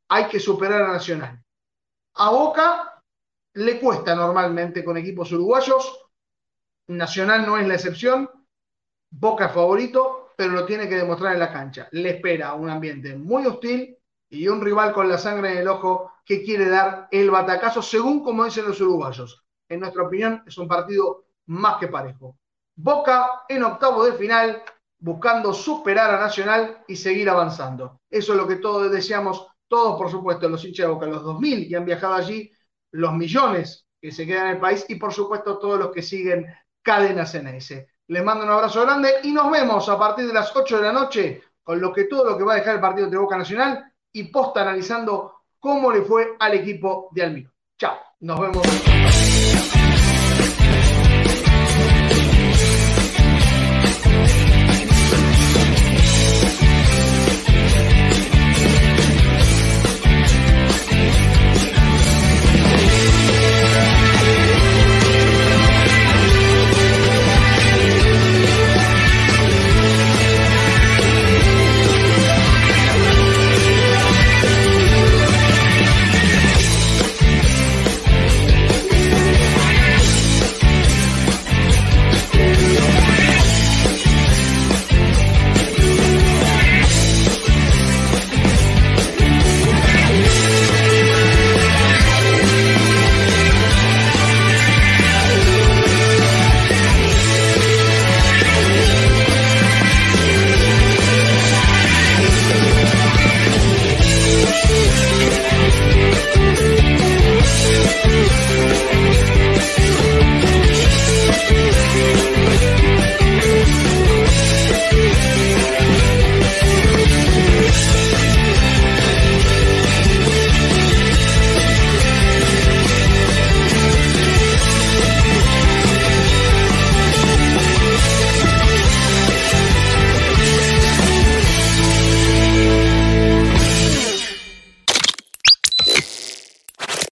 hay 0.07 0.27
que 0.27 0.39
superar 0.39 0.81
a 0.83 0.93
Nacional. 0.93 1.43
A 2.15 2.29
Boca 2.31 3.03
le 3.53 3.79
cuesta 3.79 4.15
normalmente 4.15 4.83
con 4.83 4.97
equipos 4.97 5.31
uruguayos, 5.31 6.09
Nacional 6.87 7.45
no 7.45 7.57
es 7.57 7.67
la 7.67 7.75
excepción, 7.75 8.29
Boca 9.11 9.45
es 9.45 9.53
favorito, 9.53 10.33
pero 10.35 10.53
lo 10.53 10.65
tiene 10.65 10.87
que 10.87 10.95
demostrar 10.95 11.33
en 11.33 11.39
la 11.39 11.51
cancha. 11.51 11.87
Le 11.91 12.11
espera 12.11 12.53
un 12.53 12.69
ambiente 12.69 13.15
muy 13.15 13.45
hostil 13.45 13.97
y 14.29 14.47
un 14.47 14.61
rival 14.61 14.93
con 14.93 15.09
la 15.09 15.17
sangre 15.17 15.51
en 15.51 15.57
el 15.59 15.67
ojo 15.67 16.13
que 16.23 16.43
quiere 16.43 16.69
dar 16.69 17.07
el 17.11 17.29
batacazo, 17.29 17.81
según 17.81 18.23
como 18.23 18.45
dicen 18.45 18.65
los 18.65 18.79
uruguayos. 18.81 19.43
En 19.67 19.81
nuestra 19.81 20.03
opinión, 20.03 20.43
es 20.47 20.57
un 20.57 20.67
partido 20.67 21.25
más 21.47 21.77
que 21.77 21.87
parejo. 21.87 22.37
Boca 22.75 23.43
en 23.49 23.63
octavo 23.63 24.05
de 24.05 24.13
final, 24.13 24.63
buscando 24.99 25.53
superar 25.53 26.13
a 26.13 26.19
Nacional 26.19 26.83
y 26.87 26.95
seguir 26.95 27.29
avanzando. 27.29 28.01
Eso 28.09 28.33
es 28.33 28.37
lo 28.37 28.47
que 28.47 28.57
todos 28.57 28.91
deseamos, 28.91 29.47
todos 29.67 29.97
por 29.97 30.09
supuesto, 30.09 30.49
los 30.49 30.63
hinchas 30.65 30.87
de 30.87 30.93
Boca, 30.93 31.05
los 31.05 31.23
2.000 31.23 31.69
que 31.69 31.75
han 31.75 31.85
viajado 31.85 32.13
allí, 32.15 32.51
los 32.91 33.13
millones 33.13 33.85
que 34.01 34.11
se 34.11 34.25
quedan 34.25 34.47
en 34.47 34.53
el 34.53 34.59
país 34.59 34.85
y 34.89 34.95
por 34.95 35.13
supuesto 35.13 35.57
todos 35.57 35.79
los 35.79 35.91
que 35.91 36.01
siguen 36.01 36.45
Cadena 36.81 37.25
CNS. 37.25 37.85
Les 38.07 38.23
mando 38.23 38.43
un 38.43 38.51
abrazo 38.51 38.81
grande 38.81 39.09
y 39.23 39.31
nos 39.31 39.51
vemos 39.51 39.87
a 39.87 39.97
partir 39.97 40.27
de 40.27 40.33
las 40.33 40.55
8 40.55 40.77
de 40.77 40.83
la 40.83 40.93
noche 40.93 41.43
con 41.63 41.79
lo 41.79 41.93
que 41.93 42.05
todo 42.05 42.31
lo 42.31 42.37
que 42.37 42.43
va 42.43 42.53
a 42.53 42.57
dejar 42.57 42.75
el 42.75 42.81
partido 42.81 43.05
entre 43.05 43.19
Boca 43.19 43.37
Nacional 43.37 43.93
y 44.11 44.23
posta 44.23 44.61
analizando 44.61 45.41
cómo 45.59 45.91
le 45.91 46.01
fue 46.01 46.35
al 46.39 46.55
equipo 46.55 47.09
de 47.11 47.23
Almiro. 47.23 47.51
Chao, 47.77 47.97
nos 48.21 48.39
vemos. 48.39 49.78